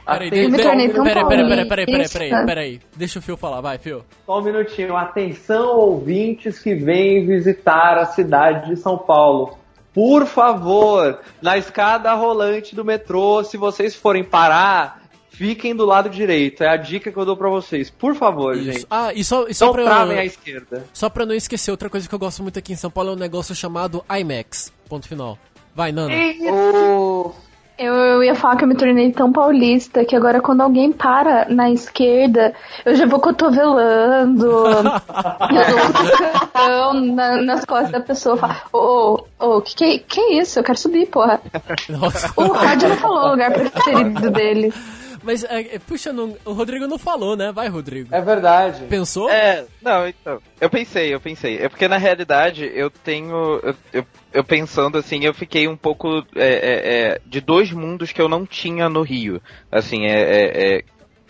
Peraí, 0.06 0.30
de- 0.30 0.50
de- 0.50 0.56
peraí, 0.56 0.88
peraí, 0.92 1.26
peraí, 1.26 1.48
peraí, 1.48 1.86
peraí, 1.86 2.08
peraí, 2.08 2.46
peraí. 2.46 2.80
Deixa 2.94 3.18
o 3.18 3.22
Fio 3.22 3.36
falar, 3.36 3.60
vai, 3.60 3.76
Fio. 3.78 4.04
Só 4.24 4.38
um 4.38 4.42
minutinho. 4.42 4.96
Atenção, 4.96 5.76
ouvintes 5.78 6.60
que 6.60 6.74
vêm 6.74 7.26
visitar 7.26 7.98
a 7.98 8.06
cidade 8.06 8.68
de 8.70 8.76
São 8.76 8.96
Paulo. 8.96 9.58
Por 9.92 10.26
favor, 10.26 11.20
na 11.42 11.56
escada 11.58 12.12
rolante 12.14 12.74
do 12.76 12.84
metrô, 12.84 13.42
se 13.42 13.56
vocês 13.56 13.96
forem 13.96 14.22
parar, 14.22 15.02
fiquem 15.30 15.74
do 15.74 15.84
lado 15.86 16.08
direito. 16.10 16.62
É 16.62 16.68
a 16.68 16.76
dica 16.76 17.10
que 17.10 17.16
eu 17.18 17.24
dou 17.24 17.36
pra 17.36 17.48
vocês. 17.48 17.90
Por 17.90 18.14
favor, 18.14 18.54
Isso. 18.54 18.64
gente. 18.72 18.86
Ah, 18.90 19.12
e 19.14 19.24
só, 19.24 19.46
e 19.48 19.54
só, 19.54 19.66
Não 19.66 19.72
pra, 19.72 19.84
travem 19.84 20.18
à 20.18 20.24
esquerda. 20.24 20.84
só 20.92 21.08
pra 21.08 21.24
não 21.26 21.34
esquecer, 21.34 21.70
outra 21.70 21.88
coisa 21.90 22.06
que 22.08 22.14
eu 22.14 22.18
gosto 22.18 22.42
muito 22.42 22.58
aqui 22.58 22.72
em 22.74 22.76
São 22.76 22.90
Paulo 22.90 23.10
é 23.10 23.12
um 23.14 23.18
negócio 23.18 23.54
chamado 23.54 24.04
IMAX. 24.08 24.70
Ponto 24.88 25.08
final. 25.08 25.38
Vai, 25.74 25.92
Nana. 25.92 26.12
O... 26.52 27.34
Eu, 27.78 27.94
eu 27.94 28.24
ia 28.24 28.34
falar 28.34 28.56
que 28.56 28.64
eu 28.64 28.68
me 28.68 28.74
tornei 28.74 29.12
tão 29.12 29.30
paulista 29.30 30.04
que 30.04 30.16
agora 30.16 30.40
quando 30.40 30.62
alguém 30.62 30.90
para 30.92 31.46
na 31.48 31.70
esquerda, 31.70 32.54
eu 32.84 32.94
já 32.96 33.04
vou 33.06 33.20
cotovelando. 33.20 34.46
eu 35.50 36.68
dou 36.68 36.92
um 36.94 37.14
na- 37.14 37.42
nas 37.42 37.64
costas 37.64 37.92
da 37.92 38.00
pessoa. 38.00 38.36
Falo, 38.36 38.54
ô, 38.72 39.24
ô, 39.38 39.56
ô, 39.56 39.60
que, 39.60 39.74
que 39.74 39.98
que 39.98 40.20
é 40.20 40.40
isso? 40.40 40.58
Eu 40.58 40.64
quero 40.64 40.78
subir, 40.78 41.06
porra. 41.06 41.40
Nossa. 41.88 42.32
O 42.36 42.44
Rod 42.44 42.82
não 42.82 42.96
falou 42.96 43.24
o 43.26 43.30
lugar 43.32 43.52
preferido 43.52 44.30
dele. 44.30 44.72
Mas, 45.22 45.42
é, 45.42 45.74
é, 45.74 45.78
puxa, 45.80 46.12
não- 46.12 46.36
o 46.44 46.52
Rodrigo 46.52 46.86
não 46.86 46.98
falou, 46.98 47.36
né? 47.36 47.50
Vai, 47.52 47.66
Rodrigo. 47.68 48.08
É 48.12 48.20
verdade. 48.20 48.84
Pensou? 48.84 49.28
É, 49.28 49.64
não, 49.82 50.06
então. 50.06 50.38
Eu 50.60 50.70
pensei, 50.70 51.12
eu 51.12 51.20
pensei. 51.20 51.58
É 51.58 51.68
porque 51.68 51.88
na 51.88 51.96
realidade 51.96 52.70
eu 52.74 52.88
tenho. 52.90 53.34
Eu, 53.62 53.74
eu, 53.92 54.06
eu 54.36 54.44
pensando 54.44 54.98
assim, 54.98 55.24
eu 55.24 55.32
fiquei 55.32 55.66
um 55.66 55.76
pouco 55.76 56.18
é, 56.36 56.48
é, 56.48 56.94
é, 57.14 57.20
de 57.24 57.40
dois 57.40 57.72
mundos 57.72 58.12
que 58.12 58.20
eu 58.20 58.28
não 58.28 58.44
tinha 58.46 58.88
no 58.88 59.02
Rio. 59.02 59.40
Assim, 59.72 60.04
é. 60.06 60.20
é- 60.20 60.76
é 60.76 60.84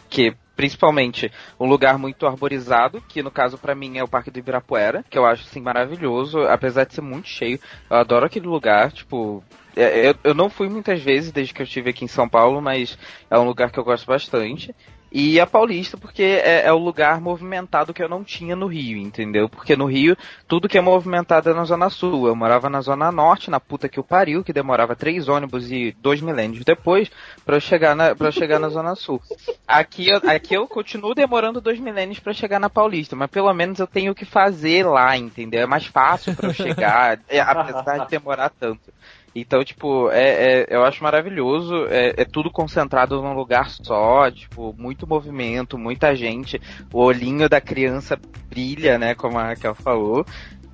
que 0.08 0.34
principalmente 0.54 1.30
um 1.60 1.66
lugar 1.66 1.98
muito 1.98 2.26
arborizado, 2.26 3.02
que 3.08 3.22
no 3.22 3.30
caso 3.30 3.58
pra 3.58 3.74
mim 3.74 3.98
é 3.98 4.02
o 4.04 4.08
Parque 4.08 4.30
do 4.30 4.38
Ibirapuera, 4.38 5.04
que 5.10 5.18
eu 5.18 5.26
acho 5.26 5.42
assim 5.44 5.60
maravilhoso, 5.60 6.40
apesar 6.42 6.84
de 6.84 6.94
ser 6.94 7.02
muito 7.02 7.28
cheio. 7.28 7.60
Eu 7.90 7.96
adoro 7.98 8.24
aquele 8.24 8.46
lugar, 8.46 8.90
tipo, 8.90 9.44
eu, 9.76 10.14
eu 10.24 10.34
não 10.34 10.48
fui 10.48 10.68
muitas 10.68 11.02
vezes 11.02 11.30
desde 11.30 11.52
que 11.52 11.60
eu 11.60 11.64
estive 11.64 11.90
aqui 11.90 12.04
em 12.04 12.08
São 12.08 12.26
Paulo, 12.28 12.62
mas 12.62 12.96
é 13.30 13.38
um 13.38 13.44
lugar 13.44 13.70
que 13.70 13.78
eu 13.78 13.84
gosto 13.84 14.06
bastante. 14.06 14.74
E 15.10 15.40
a 15.40 15.46
Paulista, 15.46 15.96
porque 15.96 16.22
é, 16.22 16.66
é 16.66 16.72
o 16.72 16.78
lugar 16.78 17.20
movimentado 17.20 17.94
que 17.94 18.02
eu 18.02 18.08
não 18.08 18.24
tinha 18.24 18.56
no 18.56 18.66
Rio, 18.66 18.98
entendeu? 18.98 19.48
Porque 19.48 19.76
no 19.76 19.86
Rio, 19.86 20.16
tudo 20.48 20.68
que 20.68 20.76
é 20.76 20.80
movimentado 20.80 21.48
é 21.48 21.54
na 21.54 21.64
Zona 21.64 21.88
Sul. 21.88 22.26
Eu 22.26 22.34
morava 22.34 22.68
na 22.68 22.80
Zona 22.80 23.10
Norte, 23.12 23.50
na 23.50 23.60
puta 23.60 23.88
que 23.88 24.00
o 24.00 24.04
pariu, 24.04 24.42
que 24.44 24.52
demorava 24.52 24.96
três 24.96 25.28
ônibus 25.28 25.70
e 25.70 25.96
dois 26.00 26.20
milênios 26.20 26.64
depois 26.64 27.10
eu 27.46 27.60
chegar 27.60 27.94
na, 27.94 28.14
pra 28.14 28.30
chegar 28.30 28.58
na 28.58 28.68
Zona 28.68 28.94
Sul. 28.94 29.22
Aqui, 29.66 30.08
eu- 30.08 30.20
aqui 30.28 30.54
eu 30.54 30.66
continuo 30.66 31.14
demorando 31.14 31.60
dois 31.60 31.78
milênios 31.78 32.18
pra 32.18 32.32
chegar 32.34 32.58
na 32.58 32.68
Paulista, 32.68 33.14
mas 33.16 33.30
pelo 33.30 33.52
menos 33.54 33.78
eu 33.78 33.86
tenho 33.86 34.12
o 34.12 34.14
que 34.14 34.24
fazer 34.24 34.84
lá, 34.86 35.16
entendeu? 35.16 35.62
É 35.62 35.66
mais 35.66 35.86
fácil 35.86 36.34
pra 36.34 36.48
eu 36.48 36.54
chegar, 36.54 37.20
é, 37.28 37.40
apesar 37.40 37.98
de 38.04 38.10
demorar 38.10 38.50
tanto. 38.50 38.92
Então, 39.38 39.62
tipo, 39.62 40.10
é, 40.10 40.62
é- 40.62 40.66
eu 40.70 40.82
acho 40.82 41.02
maravilhoso. 41.04 41.86
É, 41.90 42.14
é 42.16 42.24
tudo 42.24 42.50
concentrado 42.50 43.20
num 43.20 43.34
lugar 43.34 43.68
só, 43.68 44.30
tipo, 44.30 44.74
muito 44.78 45.06
movimento, 45.06 45.76
muita 45.76 46.16
gente. 46.16 46.58
O 46.90 47.00
olhinho 47.00 47.46
da 47.46 47.60
criança 47.60 48.18
brilha, 48.48 48.98
né? 48.98 49.14
Como 49.14 49.38
a 49.38 49.48
Raquel 49.48 49.74
falou. 49.74 50.24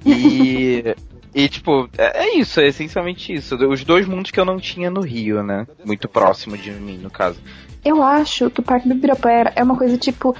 E. 0.07 0.85
E, 1.35 1.49
tipo, 1.49 1.89
é, 1.97 2.25
é 2.25 2.37
isso, 2.37 2.61
é 2.61 2.67
essencialmente 2.67 3.33
isso. 3.33 3.57
Os 3.57 3.83
dois 3.85 4.07
mundos 4.07 4.31
que 4.31 4.39
eu 4.39 4.45
não 4.45 4.59
tinha 4.59 4.91
no 4.91 5.01
Rio, 5.01 5.43
né? 5.43 5.67
Muito 5.83 6.07
próximo 6.07 6.59
de 6.59 6.71
mim, 6.73 6.99
no 6.99 7.11
caso. 7.11 7.41
Eu 7.83 8.03
acho 8.03 8.51
que 8.51 8.61
o 8.61 8.63
Parque 8.63 8.87
do 8.87 8.95
Ibirapuera 8.95 9.51
é 9.57 9.63
uma 9.63 9.75
coisa 9.75 9.97
tipo, 9.97 10.37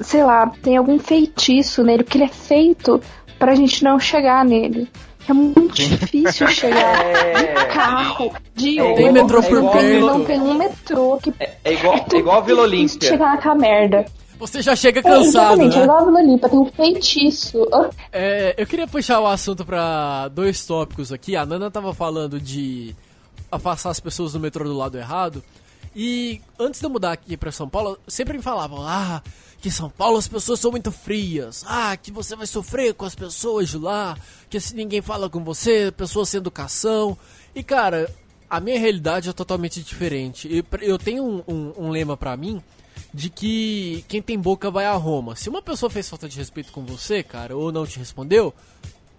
sei 0.00 0.24
lá, 0.24 0.48
tem 0.60 0.76
algum 0.76 0.98
feitiço 0.98 1.84
nele, 1.84 2.02
porque 2.02 2.18
ele 2.18 2.24
é 2.24 2.28
feito 2.28 3.00
pra 3.38 3.54
gente 3.54 3.84
não 3.84 4.00
chegar 4.00 4.44
nele. 4.44 4.88
É 5.28 5.32
muito 5.32 5.68
difícil 5.74 6.48
chegar 6.48 6.96
de 7.38 7.66
carro, 7.74 8.32
de 8.54 8.78
É 8.78 8.82
ônibus. 8.82 9.02
Tem 9.02 9.12
metrô 9.12 9.42
por 9.42 9.62
não, 9.62 9.70
perto. 9.72 10.00
Não 10.06 10.24
tem 10.24 10.40
um 10.40 10.54
metrô 10.54 11.18
que 11.22 11.32
É 11.64 11.72
igual, 11.72 11.94
é 11.94 12.04
é 12.14 12.18
igual 12.18 12.38
a 12.38 12.40
Vila 12.40 12.62
Olímpia. 12.62 13.08
chegar 13.08 13.34
naquela 13.36 13.54
merda. 13.54 14.04
Você 14.38 14.60
já 14.60 14.74
chega 14.74 14.98
É, 14.98 15.02
cansado, 15.04 15.24
exatamente, 15.62 15.76
é 15.76 15.78
né? 15.78 15.84
igual 15.84 15.98
a 15.98 16.04
Vila 16.04 16.18
Olímpia, 16.20 16.48
tem 16.48 16.58
um 16.58 16.64
feitiço. 16.66 17.64
É, 18.12 18.54
eu 18.58 18.66
queria 18.66 18.88
puxar 18.88 19.20
o 19.20 19.26
assunto 19.28 19.64
pra 19.64 20.26
dois 20.28 20.66
tópicos 20.66 21.12
aqui. 21.12 21.36
A 21.36 21.46
Nana 21.46 21.70
tava 21.70 21.94
falando 21.94 22.40
de 22.40 22.94
afastar 23.50 23.90
as 23.90 24.00
pessoas 24.00 24.32
do 24.32 24.40
metrô 24.40 24.64
do 24.64 24.76
lado 24.76 24.98
errado. 24.98 25.42
E 25.94 26.40
antes 26.58 26.80
de 26.80 26.86
eu 26.86 26.90
mudar 26.90 27.12
aqui 27.12 27.36
pra 27.36 27.52
São 27.52 27.68
Paulo, 27.68 27.98
sempre 28.08 28.36
me 28.36 28.42
falavam: 28.42 28.82
ah, 28.82 29.22
que 29.60 29.70
São 29.70 29.90
Paulo 29.90 30.16
as 30.18 30.26
pessoas 30.28 30.58
são 30.60 30.70
muito 30.70 30.90
frias. 30.90 31.64
Ah, 31.66 31.96
que 31.96 32.10
você 32.10 32.34
vai 32.34 32.46
sofrer 32.46 32.94
com 32.94 33.04
as 33.04 33.14
pessoas 33.14 33.68
de 33.68 33.78
lá. 33.78 34.16
Que 34.48 34.58
se 34.60 34.74
ninguém 34.74 35.02
fala 35.02 35.28
com 35.28 35.42
você, 35.44 35.90
pessoas 35.92 36.28
sem 36.28 36.38
educação. 36.38 37.16
E 37.54 37.62
cara, 37.62 38.12
a 38.48 38.58
minha 38.60 38.78
realidade 38.78 39.28
é 39.28 39.32
totalmente 39.32 39.82
diferente. 39.82 40.48
Eu, 40.50 40.64
eu 40.80 40.98
tenho 40.98 41.24
um, 41.24 41.42
um- 41.46 41.72
um 41.86 41.90
lema 41.90 42.16
pra 42.16 42.36
mim 42.36 42.62
de 43.14 43.28
que 43.28 44.04
quem 44.08 44.22
tem 44.22 44.38
boca 44.38 44.70
vai 44.70 44.86
a 44.86 44.94
Roma. 44.94 45.36
Se 45.36 45.48
uma 45.50 45.60
pessoa 45.62 45.90
fez 45.90 46.08
falta 46.08 46.28
de 46.28 46.36
respeito 46.38 46.72
com 46.72 46.82
você, 46.84 47.22
cara, 47.22 47.54
ou 47.56 47.70
não 47.70 47.86
te 47.86 47.98
respondeu, 47.98 48.54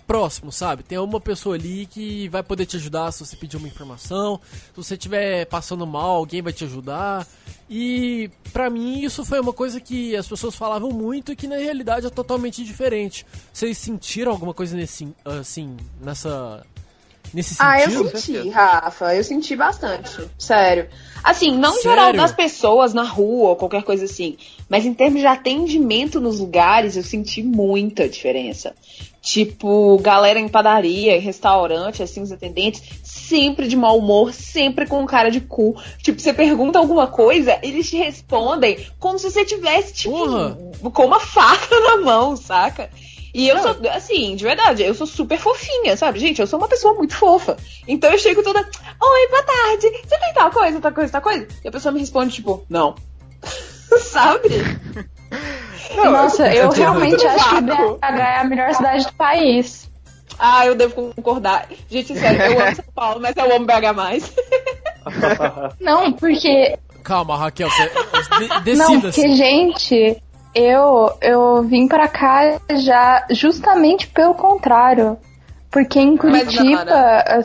próximo, 0.08 0.52
sabe? 0.52 0.84
Tem 0.84 0.98
uma 0.98 1.20
pessoa 1.20 1.56
ali 1.56 1.86
que 1.86 2.28
vai 2.30 2.44
poder 2.44 2.66
te 2.66 2.78
ajudar 2.78 3.12
se 3.12 3.26
você 3.26 3.36
pedir 3.36 3.58
uma 3.58 3.68
informação. 3.68 4.40
Se 4.52 4.76
você 4.76 4.94
estiver 4.96 5.46
passando 5.46 5.86
mal, 5.88 6.12
alguém 6.12 6.42
vai 6.42 6.54
te 6.54 6.64
ajudar. 6.64 7.26
E 7.70 8.30
pra 8.52 8.70
mim 8.70 9.02
isso 9.02 9.24
foi 9.26 9.40
uma 9.40 9.54
coisa 9.54 9.80
que 9.80 10.16
as 10.16 10.28
pessoas 10.28 10.56
falavam 10.56 10.92
muito 10.92 11.32
e 11.32 11.36
que 11.36 11.48
na 11.48 11.56
realidade 11.58 12.06
é 12.06 12.10
totalmente 12.10 12.64
diferente. 12.64 13.26
Vocês 13.52 13.78
sentiram 13.78 14.32
alguma 14.32 14.54
coisa 14.54 14.76
nesse 14.76 15.08
assim, 15.26 15.76
nessa 16.02 16.64
nesse 17.34 17.56
Ah, 17.60 17.82
eu 17.82 17.90
sentido? 17.90 18.18
senti, 18.20 18.50
Rafa. 18.50 19.16
Eu 19.16 19.24
senti 19.24 19.56
bastante. 19.56 20.30
Sério. 20.38 20.88
Assim, 21.24 21.58
não 21.58 21.72
em 21.78 21.82
Sério? 21.82 21.90
geral 21.90 22.14
das 22.14 22.32
pessoas 22.34 22.94
na 22.94 23.04
rua 23.04 23.50
ou 23.50 23.56
qualquer 23.56 23.84
coisa 23.84 24.06
assim. 24.06 24.38
Mas 24.74 24.88
em 24.88 24.94
termos 24.96 25.22
de 25.22 25.28
atendimento 25.28 26.20
nos 26.20 26.40
lugares, 26.40 26.98
eu 26.98 27.04
senti 27.04 27.44
muita 27.44 28.10
diferença. 28.10 28.74
Tipo, 29.22 30.00
galera 30.00 30.40
em 30.40 30.48
padaria, 30.48 31.16
em 31.16 31.20
restaurante, 31.20 32.02
assim, 32.02 32.24
os 32.24 32.32
atendentes, 32.32 32.82
sempre 33.04 33.68
de 33.68 33.76
mau 33.76 34.00
humor, 34.00 34.34
sempre 34.34 34.88
com 34.88 35.06
cara 35.06 35.30
de 35.30 35.42
cu. 35.42 35.80
Tipo, 36.02 36.20
você 36.20 36.34
pergunta 36.34 36.80
alguma 36.80 37.06
coisa, 37.06 37.60
eles 37.62 37.88
te 37.88 37.98
respondem 37.98 38.84
como 38.98 39.20
se 39.20 39.30
você 39.30 39.46
tivesse, 39.46 39.94
tipo, 39.94 40.90
com 40.90 41.06
uma 41.06 41.20
faca 41.20 41.80
na 41.80 41.98
mão, 41.98 42.36
saca? 42.36 42.90
E 43.32 43.48
eu 43.48 43.60
sou, 43.60 43.78
assim, 43.92 44.36
de 44.36 44.44
verdade, 44.44 44.82
eu 44.82 44.96
sou 44.96 45.06
super 45.06 45.38
fofinha, 45.38 45.96
sabe? 45.96 46.18
Gente, 46.18 46.42
eu 46.42 46.48
sou 46.48 46.58
uma 46.58 46.68
pessoa 46.68 46.96
muito 46.96 47.16
fofa. 47.16 47.58
Então 47.88 48.12
eu 48.12 48.18
chego 48.18 48.42
toda, 48.42 48.60
oi, 48.60 49.28
boa 49.30 49.44
tarde, 49.44 49.88
você 50.04 50.18
tem 50.18 50.34
tal 50.34 50.50
coisa, 50.50 50.82
tal 50.82 50.92
coisa, 50.92 51.12
tal 51.12 51.22
coisa? 51.22 51.48
E 51.64 51.68
a 51.68 51.72
pessoa 51.72 51.92
me 51.92 52.00
responde, 52.00 52.34
tipo, 52.34 52.66
não. 52.68 52.96
sabe? 54.02 54.50
Nossa, 55.96 56.48
eu 56.54 56.64
eu 56.66 56.70
realmente 56.72 57.26
acho 57.26 57.50
que. 57.56 57.62
BH 57.62 58.02
é 58.02 58.38
a 58.40 58.44
melhor 58.44 58.74
cidade 58.74 59.06
do 59.06 59.14
país. 59.14 59.90
Ah, 60.40 60.66
eu 60.66 60.76
devo 60.76 61.14
concordar. 61.16 61.68
Gente, 61.90 62.18
sério, 62.18 62.42
eu 62.42 62.62
amo 62.66 62.76
São 62.76 62.86
Paulo, 62.96 63.20
mas 63.22 63.36
eu 63.38 63.56
amo 63.56 63.66
BH 63.66 63.94
mais. 63.96 64.34
Não, 65.80 66.12
porque 66.14 66.78
Calma, 67.04 67.38
Raquel, 67.38 67.70
você 67.70 67.90
de- 68.64 68.76
Não, 68.76 68.92
decida-se. 69.00 69.22
porque, 69.22 69.36
gente, 69.36 70.24
eu, 70.56 71.12
eu 71.22 71.64
vim 71.64 71.88
pra 71.88 72.08
cá 72.08 72.60
já 72.78 73.26
justamente 73.30 74.08
pelo 74.08 74.34
contrário. 74.34 75.18
Porque 75.70 76.00
em 76.00 76.16
Curitiba, 76.16 76.86
Nara- 76.86 77.44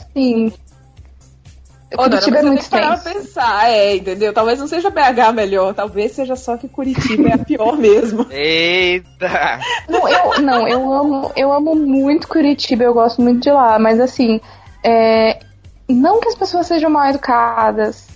assim. 1.90 2.02
Ô, 2.02 2.08
Dora, 2.08 2.10
Curitiba 2.10 2.38
é 2.38 2.42
muito 2.42 2.70
tem 2.70 2.80
que 2.80 3.04
pensar, 3.04 3.70
é, 3.70 3.96
entendeu? 3.96 4.32
Talvez 4.32 4.58
não 4.58 4.66
seja 4.66 4.90
BH 4.90 5.32
melhor, 5.34 5.74
talvez 5.74 6.12
seja 6.12 6.36
só 6.36 6.56
que 6.56 6.68
Curitiba 6.68 7.28
é 7.28 7.34
a 7.34 7.38
pior 7.38 7.76
mesmo. 7.78 8.26
Eita! 8.30 9.60
Não, 9.88 10.08
eu, 10.08 10.42
não, 10.42 10.68
eu 10.68 10.92
amo, 10.92 11.32
eu 11.36 11.52
amo 11.52 11.74
muito 11.74 12.28
Curitiba, 12.28 12.84
eu 12.84 12.94
gosto 12.94 13.22
muito 13.22 13.42
de 13.42 13.50
lá, 13.50 13.78
mas 13.78 14.00
assim, 14.00 14.40
é, 14.84 15.40
não 15.88 16.20
que 16.20 16.28
as 16.28 16.34
pessoas 16.34 16.66
sejam 16.66 16.90
mal 16.90 17.08
educadas, 17.08 18.06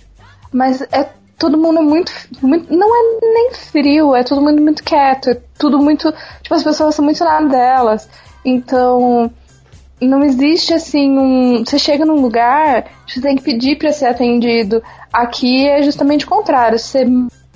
mas 0.51 0.81
é 0.91 1.09
todo 1.37 1.57
mundo 1.57 1.81
muito, 1.81 2.11
muito. 2.41 2.73
Não 2.73 2.87
é 2.87 3.19
nem 3.21 3.51
frio, 3.53 4.15
é 4.15 4.23
todo 4.23 4.41
mundo 4.41 4.61
muito 4.61 4.83
quieto, 4.83 5.29
é 5.29 5.41
tudo 5.57 5.77
muito. 5.79 6.13
Tipo, 6.41 6.55
as 6.55 6.63
pessoas 6.63 6.95
são 6.95 7.03
muito 7.03 7.23
na 7.23 7.41
delas. 7.41 8.07
Então, 8.45 9.31
não 10.01 10.23
existe 10.23 10.73
assim 10.73 11.17
um. 11.17 11.63
Você 11.65 11.79
chega 11.79 12.05
num 12.05 12.21
lugar, 12.21 12.85
você 13.07 13.21
tem 13.21 13.35
que 13.35 13.43
pedir 13.43 13.77
pra 13.77 13.91
ser 13.91 14.07
atendido. 14.07 14.83
Aqui 15.11 15.67
é 15.67 15.81
justamente 15.81 16.25
o 16.25 16.29
contrário. 16.29 16.77
Você 16.77 17.05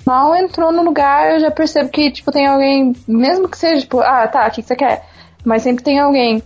mal 0.06 0.34
entrou 0.34 0.72
no 0.72 0.82
lugar, 0.82 1.32
eu 1.32 1.40
já 1.40 1.50
percebo 1.50 1.90
que, 1.90 2.10
tipo, 2.10 2.32
tem 2.32 2.46
alguém, 2.46 2.94
mesmo 3.06 3.48
que 3.48 3.58
seja, 3.58 3.82
tipo, 3.82 4.00
ah, 4.00 4.26
tá, 4.26 4.46
o 4.46 4.50
que 4.50 4.62
que 4.62 4.68
você 4.68 4.76
quer? 4.76 5.04
Mas 5.44 5.62
sempre 5.62 5.84
tem 5.84 5.98
alguém. 5.98 6.42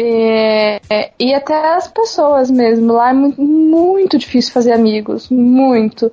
É, 0.00 0.80
é, 0.88 1.12
e 1.18 1.34
até 1.34 1.74
as 1.74 1.88
pessoas 1.88 2.50
mesmo. 2.50 2.92
Lá 2.92 3.10
é 3.10 3.12
muito, 3.12 3.40
muito 3.42 4.18
difícil 4.18 4.52
fazer 4.52 4.72
amigos. 4.72 5.28
Muito. 5.28 6.12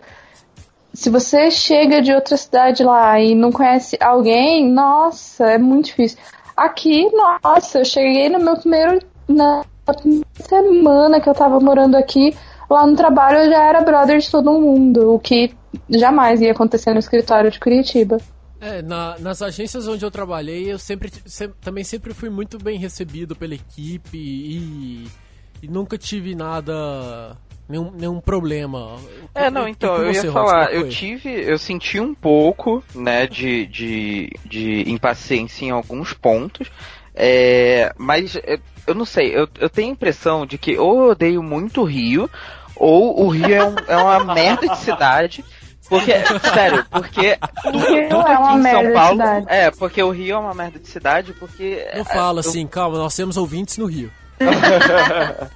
Se 0.94 1.10
você 1.10 1.52
chega 1.52 2.02
de 2.02 2.14
outra 2.14 2.38
cidade 2.38 2.84
lá 2.84 3.20
e 3.20 3.36
não 3.36 3.52
conhece 3.52 3.98
alguém, 4.00 4.68
nossa, 4.72 5.52
é 5.52 5.58
muito 5.58 5.88
difícil. 5.88 6.18
Aqui, 6.56 7.12
nossa, 7.12 7.80
eu 7.80 7.86
cheguei 7.86 8.30
no 8.30 8.40
meu 8.40 8.56
primeiro. 8.58 9.00
Na 9.28 9.64
semana 10.48 11.20
que 11.22 11.30
eu 11.30 11.34
tava 11.34 11.60
morando 11.60 11.96
aqui, 11.96 12.36
lá 12.70 12.86
no 12.86 12.96
trabalho 12.96 13.40
eu 13.40 13.50
já 13.50 13.64
era 13.66 13.82
brother 13.82 14.20
de 14.20 14.30
todo 14.30 14.52
mundo, 14.52 15.14
o 15.14 15.20
que 15.20 15.54
jamais 15.90 16.42
ia 16.42 16.52
acontecer 16.52 16.94
no 16.94 17.00
escritório 17.00 17.50
de 17.52 17.60
Curitiba. 17.60 18.18
É, 18.62 18.82
na- 18.82 19.18
nas 19.20 19.42
agências 19.42 19.88
onde 19.88 20.04
eu 20.04 20.10
trabalhei, 20.10 20.72
eu 20.72 20.80
sempre, 20.80 21.12
se- 21.26 21.50
também 21.62 21.84
sempre 21.84 22.14
fui 22.14 22.30
muito 22.30 22.58
bem 22.58 22.80
recebido 22.80 23.36
pela 23.36 23.54
equipe 23.54 24.18
e, 24.18 25.08
e 25.62 25.68
nunca 25.68 25.98
tive 25.98 26.34
nada, 26.34 27.36
nenhum, 27.68 27.92
nenhum 27.92 28.20
problema. 28.22 28.96
É, 29.36 29.52
não, 29.52 29.68
então, 29.68 29.98
eu 29.98 30.12
ia 30.12 30.32
falar, 30.32 30.74
eu 30.74 30.90
tive, 30.90 31.30
eu 31.30 31.58
senti 31.60 32.00
um 32.00 32.16
pouco, 32.16 32.84
né, 32.96 33.28
de, 33.28 33.66
de, 33.68 34.30
de 34.46 34.90
impaciência 34.90 35.66
em 35.66 35.70
alguns 35.72 36.14
pontos, 36.14 36.72
é, 37.14 37.94
mas 37.98 38.36
eu, 38.36 38.60
eu 38.88 38.94
não 38.96 39.06
sei, 39.06 39.36
eu, 39.36 39.48
eu 39.60 39.70
tenho 39.70 39.90
a 39.90 39.92
impressão 39.92 40.46
de 40.46 40.58
que 40.58 40.78
ou 40.78 41.04
eu 41.04 41.10
odeio 41.12 41.42
muito 41.44 41.82
o 41.82 41.86
Rio, 41.86 42.30
ou 42.76 43.24
o 43.26 43.30
Rio 43.30 43.54
é, 43.54 43.64
um- 43.68 43.76
é 43.88 43.98
uma 43.98 44.24
merda 44.36 44.68
de 44.68 44.78
cidade, 44.78 45.44
porque, 45.90 46.14
sério, 46.54 46.86
porque 46.90 47.38
tudo, 47.64 47.78
Rio 47.80 48.10
tudo 48.10 48.28
é 48.28 48.38
uma 48.38 48.50
aqui 48.50 48.58
em 48.58 48.62
merda 48.62 48.80
São 48.80 48.88
de 48.88 48.94
Paulo, 48.94 49.12
cidade. 49.22 49.46
é, 49.50 49.72
porque 49.72 50.04
o 50.04 50.10
Rio 50.12 50.36
é 50.36 50.40
uma 50.40 50.54
merda 50.54 50.80
de 50.80 50.88
cidade, 50.88 51.34
porque... 51.34 51.88
Não 51.96 52.06
fala 52.06 52.40
assim, 52.42 52.66
calma, 52.68 52.98
nós 52.98 53.16
temos 53.16 53.38
ouvintes 53.38 53.78
no 53.78 53.86
Rio. 53.86 54.12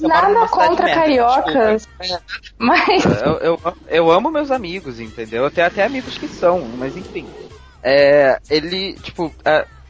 mora 0.00 0.28
Nada 0.28 0.48
contra 0.48 0.84
merda, 0.86 1.00
cariocas, 1.00 1.88
mas 2.58 3.04
Eu, 3.04 3.34
eu, 3.38 3.60
eu 3.88 4.10
amo 4.10 4.30
meus 4.30 4.50
amigos, 4.50 4.98
entendeu? 4.98 5.44
Eu 5.44 5.50
tenho 5.50 5.66
até 5.66 5.84
amigos 5.84 6.18
que 6.18 6.26
são, 6.26 6.60
mas 6.76 6.96
enfim. 6.96 7.26
É, 7.82 8.38
ele, 8.50 8.94
tipo, 8.94 9.32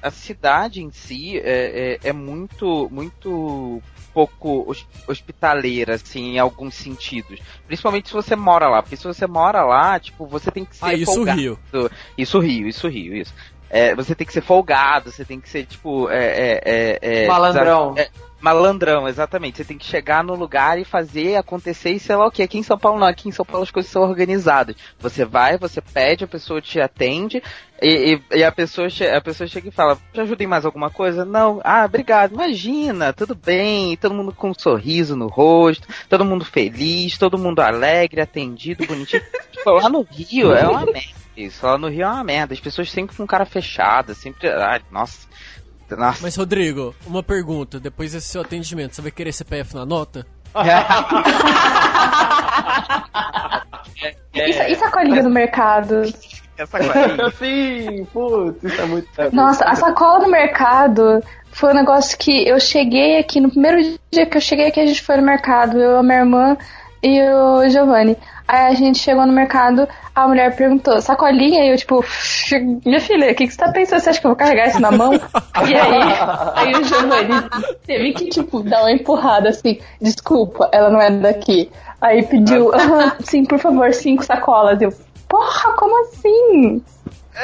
a, 0.03 0.11
cidade 0.11 0.83
em 0.83 0.91
si 0.91 1.39
é, 1.39 1.99
é, 2.03 2.09
é 2.09 2.13
muito, 2.13 2.89
muito 2.91 3.83
pouco 4.13 4.65
hos- 4.71 4.87
hospitaleira, 5.09 5.95
assim, 5.95 6.35
em 6.35 6.39
alguns 6.39 6.75
sentidos. 6.75 7.41
Principalmente 7.67 8.09
se 8.09 8.15
você 8.15 8.37
mora 8.37 8.69
lá. 8.69 8.83
Porque 8.83 8.97
se 8.97 9.05
você 9.05 9.27
mora 9.27 9.63
lá, 9.65 9.99
tipo, 9.99 10.27
você 10.27 10.51
tem 10.51 10.65
que 10.65 10.77
ser 10.77 10.85
Ah, 10.85 10.95
isso 10.95 11.15
folgado. 11.15 11.41
Rio. 11.41 11.59
Isso 12.19 12.39
Rio, 12.39 12.69
isso 12.69 12.89
Rio, 12.89 13.15
isso. 13.17 13.33
É, 13.71 13.95
você 13.95 14.15
tem 14.15 14.27
que 14.27 14.33
ser 14.35 14.43
folgado, 14.43 15.11
você 15.11 15.25
tem 15.25 15.41
que 15.41 15.49
ser, 15.49 15.65
tipo, 15.65 16.11
é, 16.11 16.19
é, 16.27 16.61
é, 17.01 17.25
é, 17.25 17.27
Malandrão. 17.27 17.95
é, 17.97 18.11
malandrão, 18.43 19.09
exatamente. 19.09 19.57
Você 19.59 19.65
tem 19.65 19.79
que 19.79 19.87
chegar 19.87 20.23
no 20.25 20.35
lugar 20.35 20.79
e 20.79 20.85
fazer 20.85 21.37
acontecer 21.37 21.93
e 21.93 21.99
sei 22.01 22.17
lá 22.17 22.27
o 22.27 22.31
que. 22.31 22.43
Aqui 22.43 22.59
em 22.59 22.63
São 22.63 22.77
Paulo 22.77 22.99
não, 22.99 23.07
aqui 23.07 23.29
em 23.29 23.33
São 23.33 23.45
Paulo 23.47 23.63
as 23.63 23.71
coisas 23.71 23.91
são 23.91 24.03
organizadas. 24.03 24.77
Você 24.99 25.25
vai, 25.25 25.57
você 25.57 25.81
pede, 25.81 26.25
a 26.25 26.29
pessoa 26.29 26.61
te 26.61 26.81
atende 26.81 27.43
e, 27.81 28.21
e- 28.33 28.39
e 28.39 28.45
a, 28.45 28.51
pessoa 28.53 28.89
a 29.17 29.21
pessoa 29.21 29.47
chega 29.47 29.69
e 29.69 29.73
fala, 29.73 29.97
te 30.13 30.21
ajuda 30.21 30.43
em 30.43 30.47
mais 30.47 30.65
alguma 30.65 30.91
coisa? 30.91 31.25
Não. 31.25 31.61
Ah, 31.65 31.85
obrigado. 31.85 32.33
Imagina, 32.35 33.13
tudo 33.13 33.35
bem. 33.35 33.97
Todo 33.97 34.15
mundo 34.15 34.33
com 34.33 34.51
um 34.51 34.55
sorriso 34.55 35.15
no 35.17 35.29
rosto, 35.29 35.87
todo 36.09 36.25
mundo 36.25 36.45
feliz, 36.45 37.17
todo 37.17 37.39
mundo 37.39 37.61
alegre, 37.61 38.21
atendido, 38.21 38.87
bonitinho. 38.87 39.23
Tipo, 39.53 39.71
lá 39.71 39.89
no 39.89 40.03
Rio 40.03 40.53
é 40.53 40.67
uma 40.67 40.85
merda. 40.85 41.23
Isso, 41.37 41.65
lá 41.65 41.79
no 41.79 41.89
Rio 41.89 42.03
é 42.03 42.09
uma 42.09 42.25
merda. 42.25 42.53
As 42.53 42.61
pessoas 42.61 42.91
sempre 42.91 43.17
com 43.17 43.27
cara 43.27 43.47
fechada, 43.47 44.13
sempre. 44.15 44.49
Ai, 44.51 44.83
nossa. 44.91 45.27
Nossa. 45.97 46.21
Mas, 46.23 46.37
Rodrigo, 46.37 46.95
uma 47.07 47.23
pergunta. 47.23 47.81
Depois 47.81 48.13
desse 48.13 48.29
seu 48.29 48.43
atendimento, 48.43 48.95
você 48.95 49.03
vai 49.03 49.11
querer 49.11 49.33
CPF 49.33 49.75
na 49.75 49.87
nota? 49.87 50.27
isso, 54.35 54.63
isso 54.63 54.85
é 54.85 54.91
colinha 54.91 55.23
no 55.23 55.31
mercado. 55.31 56.03
Essa 56.57 56.79
coisa. 56.79 57.31
Sim, 57.39 58.05
putz, 58.13 58.63
isso 58.63 58.81
é 58.81 58.87
muito. 58.87 59.09
Nossa, 59.33 59.65
a 59.65 59.75
sacola 59.75 60.21
no 60.21 60.31
mercado 60.31 61.23
foi 61.51 61.71
um 61.71 61.77
negócio 61.77 62.17
que 62.19 62.47
eu 62.47 62.61
cheguei 62.61 63.19
aqui, 63.19 63.41
no 63.41 63.51
primeiro 63.51 63.99
dia 64.11 64.27
que 64.27 64.37
eu 64.37 64.41
cheguei 64.41 64.69
aqui, 64.69 64.81
a 64.81 64.87
gente 64.87 65.03
foi 65.03 65.17
no 65.17 65.23
mercado, 65.23 65.81
eu, 65.81 65.99
a 65.99 66.03
minha 66.03 66.19
irmã 66.19 66.57
e 67.03 67.21
o 67.23 67.69
Giovanni. 67.69 68.17
Aí 68.47 68.67
a 68.67 68.75
gente 68.75 68.99
chegou 68.99 69.25
no 69.27 69.33
mercado, 69.33 69.89
a 70.15 70.29
mulher 70.29 70.55
perguntou, 70.57 71.01
sacolinha? 71.01 71.65
E 71.65 71.71
eu, 71.71 71.77
tipo, 71.77 72.05
minha 72.85 73.01
filha, 73.01 73.31
o 73.33 73.35
que, 73.35 73.47
que 73.47 73.53
você 73.53 73.59
tá 73.59 73.71
pensando? 73.73 74.01
Você 74.01 74.11
acha 74.11 74.21
que 74.21 74.27
eu 74.27 74.31
vou 74.31 74.37
carregar 74.37 74.69
isso 74.69 74.81
na 74.81 74.91
mão? 74.91 75.13
E 75.69 75.75
aí, 75.75 76.01
aí 76.57 76.73
o 76.73 76.85
Giovanni 76.85 77.35
teve 77.87 78.13
que, 78.13 78.27
tipo, 78.29 78.63
dar 78.63 78.81
uma 78.83 78.91
empurrada 78.93 79.51
assim, 79.51 79.79
desculpa, 80.01 80.69
ela 80.73 80.91
não 80.91 81.01
é 81.01 81.11
daqui. 81.11 81.71
Aí 82.01 82.23
pediu, 82.25 82.73
"Ah, 82.75 83.17
sim, 83.21 83.45
por 83.45 83.59
favor, 83.59 83.93
cinco 83.93 84.25
sacolas. 84.25 84.81
Eu, 84.83 84.93
porra, 85.29 85.73
como 85.77 86.01
assim? 86.03 86.83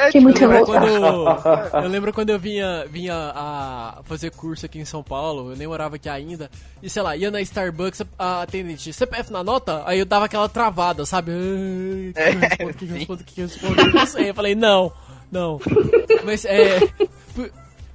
Fiquei 0.05 0.21
muito 0.21 0.41
Eu 0.43 0.49
lembro, 0.49 0.65
quando, 0.65 0.85
eu 1.83 1.89
lembro 1.89 2.13
quando 2.13 2.29
eu 2.29 2.39
vinha, 2.39 2.85
vinha 2.89 3.15
a 3.35 4.01
fazer 4.03 4.31
curso 4.31 4.65
aqui 4.65 4.77
em 4.79 4.85
São 4.85 5.01
Paulo, 5.03 5.51
eu 5.51 5.55
nem 5.57 5.67
morava 5.67 5.95
aqui 5.95 6.07
ainda, 6.07 6.49
e 6.81 6.89
sei 6.89 7.01
lá, 7.01 7.15
ia 7.17 7.31
na 7.31 7.41
Starbucks, 7.41 8.03
a 8.17 8.43
atendente, 8.43 8.93
CPF 8.93 9.31
na 9.31 9.43
nota? 9.43 9.81
Aí 9.85 9.97
eu 9.99 10.05
dava 10.05 10.25
aquela 10.25 10.47
travada, 10.47 11.05
sabe? 11.05 11.31
O 11.31 12.13
que 12.13 12.15
que 12.15 12.23
eu 12.29 12.39
respondo, 12.39 12.71
o 12.71 12.73
que 12.75 12.85
que 12.85 12.91
eu 12.91 12.95
respondo, 12.95 13.21
o 13.21 13.25
que 13.25 13.33
que 13.33 13.41
eu 13.41 13.47
respondo? 13.47 13.81
Eu 13.81 13.93
não 13.93 14.05
sei, 14.05 14.29
eu 14.29 14.35
falei, 14.35 14.55
não, 14.55 14.91
não. 15.31 15.59
Mas 16.23 16.45
é. 16.45 16.79
pu- 17.33 17.49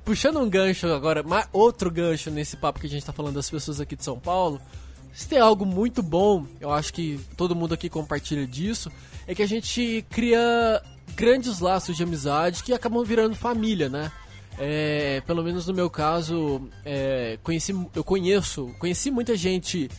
Puxando 0.05 0.39
um 0.39 0.51
gancho 0.51 0.87
agora, 0.89 1.25
outro 1.51 1.91
gancho 1.91 2.31
nesse 2.31 2.57
papo 2.59 2.79
que 2.79 2.87
a 2.87 2.91
gente 2.91 3.07
tá 3.07 3.13
falando 3.13 3.37
das 3.37 3.49
pessoas 3.49 3.81
aqui 3.81 3.97
de 3.97 4.05
São 4.05 4.19
Paulo, 4.19 4.61
se 5.15 5.27
tem 5.27 5.39
algo 5.39 5.65
muito 5.65 6.03
bom, 6.03 6.45
eu 6.61 6.71
acho 6.71 6.93
que 6.93 7.19
todo 7.39 7.55
mundo 7.55 7.73
aqui 7.73 7.89
compartilha 7.89 8.47
disso, 8.47 8.91
é 9.27 9.35
que 9.35 9.43
a 9.43 9.49
gente 9.49 10.05
cria 10.11 10.83
grandes 11.15 11.61
laços 11.61 11.97
de 11.97 12.03
amizade 12.03 12.63
que 12.63 12.73
acabam 12.73 13.05
virando 13.05 13.35
família, 13.35 13.89
né? 13.89 14.11
É, 14.59 15.23
pelo 15.27 15.43
menos 15.43 15.67
no 15.67 15.75
meu 15.75 15.91
caso, 15.91 16.69
é, 16.85 17.39
conheci, 17.43 17.75
eu 17.95 18.05
conheço, 18.05 18.73
conheci 18.79 19.11
muita 19.11 19.37
gente 19.37 19.91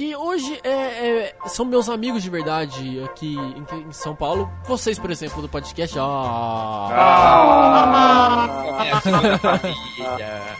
que 0.00 0.16
hoje 0.16 0.58
é, 0.64 0.70
é- 0.70 1.34
são 1.46 1.66
meus 1.66 1.90
amigos 1.90 2.22
de 2.22 2.30
verdade 2.30 3.02
aqui 3.04 3.36
em, 3.36 3.66
em 3.86 3.92
São 3.92 4.16
Paulo. 4.16 4.50
Vocês, 4.66 4.98
por 4.98 5.10
exemplo, 5.10 5.42
do 5.42 5.48
podcast. 5.48 5.94
Ah, 6.00 6.88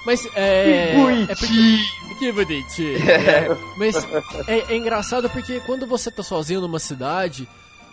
mas 0.05 0.27
é. 0.37 0.95
é 0.95 1.27
porque, 1.27 1.79
que 2.19 2.33
bonitinho. 2.33 2.99
É, 3.09 3.49
mas 3.79 4.07
é 4.47 4.77
engraçado 4.77 5.31
porque 5.31 5.61
quando 5.61 5.87
você 5.87 6.11
tá 6.11 6.23
sozinho 6.23 6.61
numa 6.61 6.79
cidade, 6.79 7.49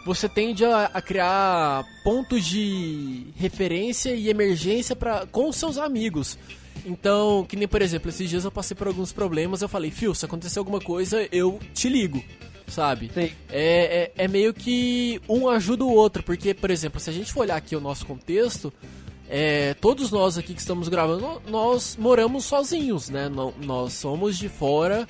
você 0.08 0.28
tende 0.28 0.66
a, 0.66 0.86
a 0.94 1.02
criar 1.02 1.86
pontos 2.04 2.46
de 2.46 3.28
referência 3.36 4.16
e 4.16 4.30
emergência 4.30 4.96
pra, 4.96 5.28
com 5.28 5.52
seus 5.52 5.78
amigos. 5.78 6.38
Então, 6.86 7.46
que 7.48 7.56
nem 7.56 7.68
por 7.68 7.82
exemplo, 7.82 8.10
esses 8.10 8.30
dias 8.30 8.46
eu 8.46 8.52
passei 8.52 8.76
por 8.76 8.88
alguns 8.88 9.12
problemas, 9.12 9.62
eu 9.62 9.68
falei, 9.70 9.92
Fio, 9.92 10.16
se 10.16 10.26
acontecer 10.26 10.58
alguma 10.60 10.80
coisa, 10.80 11.28
eu 11.32 11.60
te 11.74 11.90
ligo. 11.90 12.24
Sabe? 12.68 13.10
É, 13.50 14.12
é, 14.18 14.26
é 14.26 14.28
meio 14.28 14.54
que 14.54 15.22
um 15.30 15.48
ajuda 15.48 15.86
o 15.86 15.94
outro, 15.94 16.22
porque, 16.24 16.54
por 16.54 16.70
exemplo, 16.70 17.00
se 17.00 17.10
a 17.10 17.14
gente 17.14 17.32
for 17.32 17.42
olhar 17.42 17.56
aqui 17.56 17.76
o 17.76 17.80
nosso 17.80 18.06
contexto, 18.06 18.74
é, 19.30 19.74
todos 19.76 20.12
nós 20.12 20.38
aqui 20.38 20.54
que 20.54 20.60
estamos 20.60 20.90
gravando, 20.90 21.42
nós 21.50 21.96
moramos 21.98 22.44
sozinhos, 22.46 23.10
né? 23.10 23.30
Nó- 23.30 23.54
Nós 23.62 23.94
somos 23.94 24.38
de 24.38 24.50
fora. 24.50 25.08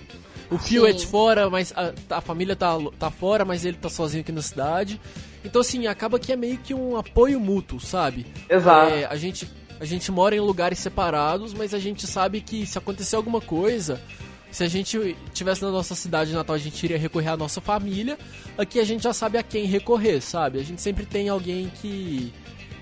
O 0.49 0.55
é 0.55 0.59
Sim. 0.59 0.93
de 0.93 1.07
fora, 1.07 1.49
mas 1.49 1.73
a, 1.75 1.93
a 2.17 2.21
família 2.21 2.55
tá, 2.55 2.77
tá 2.97 3.11
fora, 3.11 3.43
mas 3.43 3.65
ele 3.65 3.77
tá 3.77 3.89
sozinho 3.89 4.21
aqui 4.21 4.31
na 4.31 4.41
cidade. 4.41 4.99
Então, 5.43 5.61
assim, 5.61 5.87
acaba 5.87 6.19
que 6.19 6.31
é 6.31 6.35
meio 6.35 6.57
que 6.57 6.73
um 6.73 6.97
apoio 6.97 7.39
mútuo, 7.39 7.79
sabe? 7.79 8.25
Exato. 8.49 8.93
É, 8.93 9.05
a, 9.05 9.15
gente, 9.15 9.49
a 9.79 9.85
gente 9.85 10.11
mora 10.11 10.35
em 10.35 10.39
lugares 10.39 10.79
separados, 10.79 11.53
mas 11.53 11.73
a 11.73 11.79
gente 11.79 12.07
sabe 12.07 12.41
que 12.41 12.65
se 12.65 12.77
acontecer 12.77 13.15
alguma 13.15 13.41
coisa, 13.41 14.01
se 14.49 14.63
a 14.63 14.67
gente 14.67 15.15
tivesse 15.33 15.61
na 15.61 15.69
nossa 15.69 15.95
cidade 15.95 16.33
natal, 16.33 16.55
a 16.55 16.59
gente 16.59 16.81
iria 16.83 16.97
recorrer 16.97 17.29
à 17.29 17.37
nossa 17.37 17.59
família. 17.59 18.17
Aqui 18.57 18.79
a 18.79 18.85
gente 18.85 19.03
já 19.03 19.13
sabe 19.13 19.37
a 19.37 19.43
quem 19.43 19.65
recorrer, 19.65 20.21
sabe? 20.21 20.59
A 20.59 20.63
gente 20.63 20.81
sempre 20.81 21.05
tem 21.05 21.27
alguém 21.27 21.69
que 21.81 22.33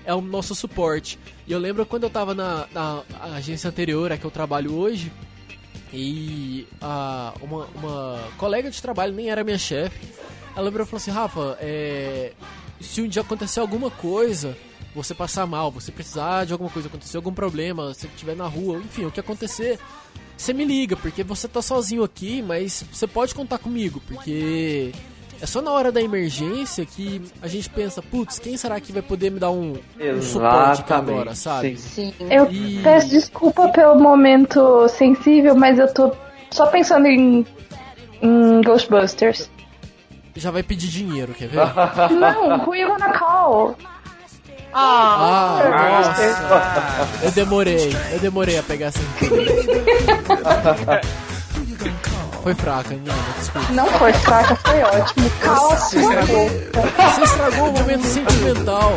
é 0.04 0.14
o 0.14 0.20
nosso 0.20 0.54
suporte. 0.54 1.18
E 1.46 1.52
eu 1.52 1.58
lembro 1.58 1.84
quando 1.84 2.04
eu 2.04 2.10
tava 2.10 2.34
na, 2.34 2.66
na 2.72 3.02
agência 3.34 3.68
anterior, 3.68 4.12
a 4.12 4.16
que 4.16 4.24
eu 4.24 4.30
trabalho 4.30 4.72
hoje, 4.74 5.10
e 5.96 6.68
a, 6.80 7.32
uma, 7.40 7.64
uma 7.74 8.28
colega 8.36 8.70
de 8.70 8.80
trabalho, 8.82 9.14
nem 9.14 9.30
era 9.30 9.42
minha 9.42 9.58
chefe, 9.58 10.06
ela 10.54 10.70
virou 10.70 10.86
e 10.86 10.88
falou 10.88 10.98
assim, 10.98 11.10
Rafa, 11.10 11.56
é, 11.60 12.32
se 12.80 13.00
um 13.00 13.08
dia 13.08 13.22
acontecer 13.22 13.60
alguma 13.60 13.90
coisa, 13.90 14.56
você 14.94 15.14
passar 15.14 15.46
mal, 15.46 15.70
você 15.70 15.90
precisar 15.90 16.44
de 16.44 16.52
alguma 16.52 16.70
coisa, 16.70 16.88
acontecer 16.88 17.16
algum 17.16 17.32
problema, 17.32 17.94
se 17.94 18.06
estiver 18.06 18.36
na 18.36 18.46
rua, 18.46 18.78
enfim, 18.78 19.06
o 19.06 19.10
que 19.10 19.20
acontecer, 19.20 19.78
você 20.36 20.52
me 20.52 20.64
liga, 20.64 20.96
porque 20.96 21.24
você 21.24 21.48
tá 21.48 21.62
sozinho 21.62 22.04
aqui, 22.04 22.42
mas 22.42 22.84
você 22.92 23.06
pode 23.06 23.34
contar 23.34 23.58
comigo, 23.58 24.02
porque 24.06 24.92
é 25.40 25.46
só 25.46 25.60
na 25.60 25.70
hora 25.70 25.92
da 25.92 26.00
emergência 26.00 26.84
que 26.86 27.20
a 27.42 27.48
gente 27.48 27.68
pensa, 27.70 28.00
putz, 28.02 28.38
quem 28.38 28.56
será 28.56 28.80
que 28.80 28.92
vai 28.92 29.02
poder 29.02 29.30
me 29.30 29.38
dar 29.38 29.50
um, 29.50 29.74
um 30.00 30.22
suporte 30.22 30.80
aqui 30.82 30.92
agora, 30.92 31.34
sabe? 31.34 31.76
sim. 31.76 32.12
Sim. 32.18 32.26
Eu 32.30 32.50
E- 32.50 32.80
peço 32.82 33.08
desculpa 33.08 33.68
pelo 33.68 33.98
momento 33.98 34.88
sensível, 34.88 35.54
mas 35.54 35.78
eu 35.78 35.92
tô 35.92 36.12
só 36.50 36.66
pensando 36.66 37.06
em, 37.06 37.44
em 38.22 38.60
Ghostbusters. 38.62 39.50
Já 40.34 40.50
vai 40.50 40.62
pedir 40.62 40.88
dinheiro, 40.88 41.34
quer 41.34 41.48
ver? 41.48 41.60
Não, 42.14 42.58
who 42.64 42.74
you 42.74 42.88
gonna 42.88 43.12
call? 43.18 43.76
Ah, 44.72 46.02
nossa. 46.02 47.24
Eu 47.24 47.30
demorei, 47.32 47.90
eu 48.12 48.18
demorei 48.20 48.58
a 48.58 48.62
pegar 48.62 48.86
essa 48.88 49.00
Foi 52.46 52.54
fraca, 52.54 52.94
não, 52.94 53.38
desculpa. 53.40 53.72
Não 53.72 53.86
foi 53.98 54.12
fraca, 54.12 54.54
foi 54.54 54.80
ótimo. 54.80 55.30
Cala 55.40 55.76
sua 55.78 56.00
boca. 56.00 57.02
Você 57.10 57.24
estragou 57.24 57.68
o 57.70 57.72
momento 57.72 58.04
sentimental. 58.04 58.92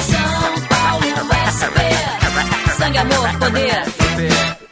São 0.00 0.66
Paulo, 0.70 1.04
SP. 1.52 2.78
Sangue, 2.78 2.96
amor, 2.96 3.38
poder. 3.38 4.63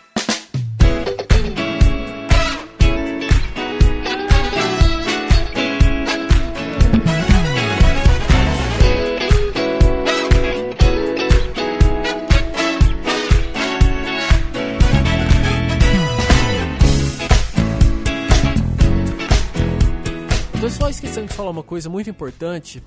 De 21.33 21.37
falar 21.37 21.51
uma 21.51 21.63
coisa 21.63 21.89
muito 21.89 22.11
importante 22.11 22.83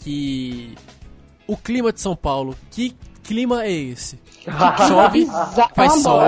que 0.00 0.74
o 1.46 1.56
clima 1.56 1.90
de 1.90 2.00
São 2.00 2.14
Paulo, 2.14 2.54
que 2.70 2.94
clima 3.24 3.64
é 3.64 3.72
esse? 3.72 4.20
Chove, 4.86 5.26
faz 5.74 5.94
sol, 6.02 6.20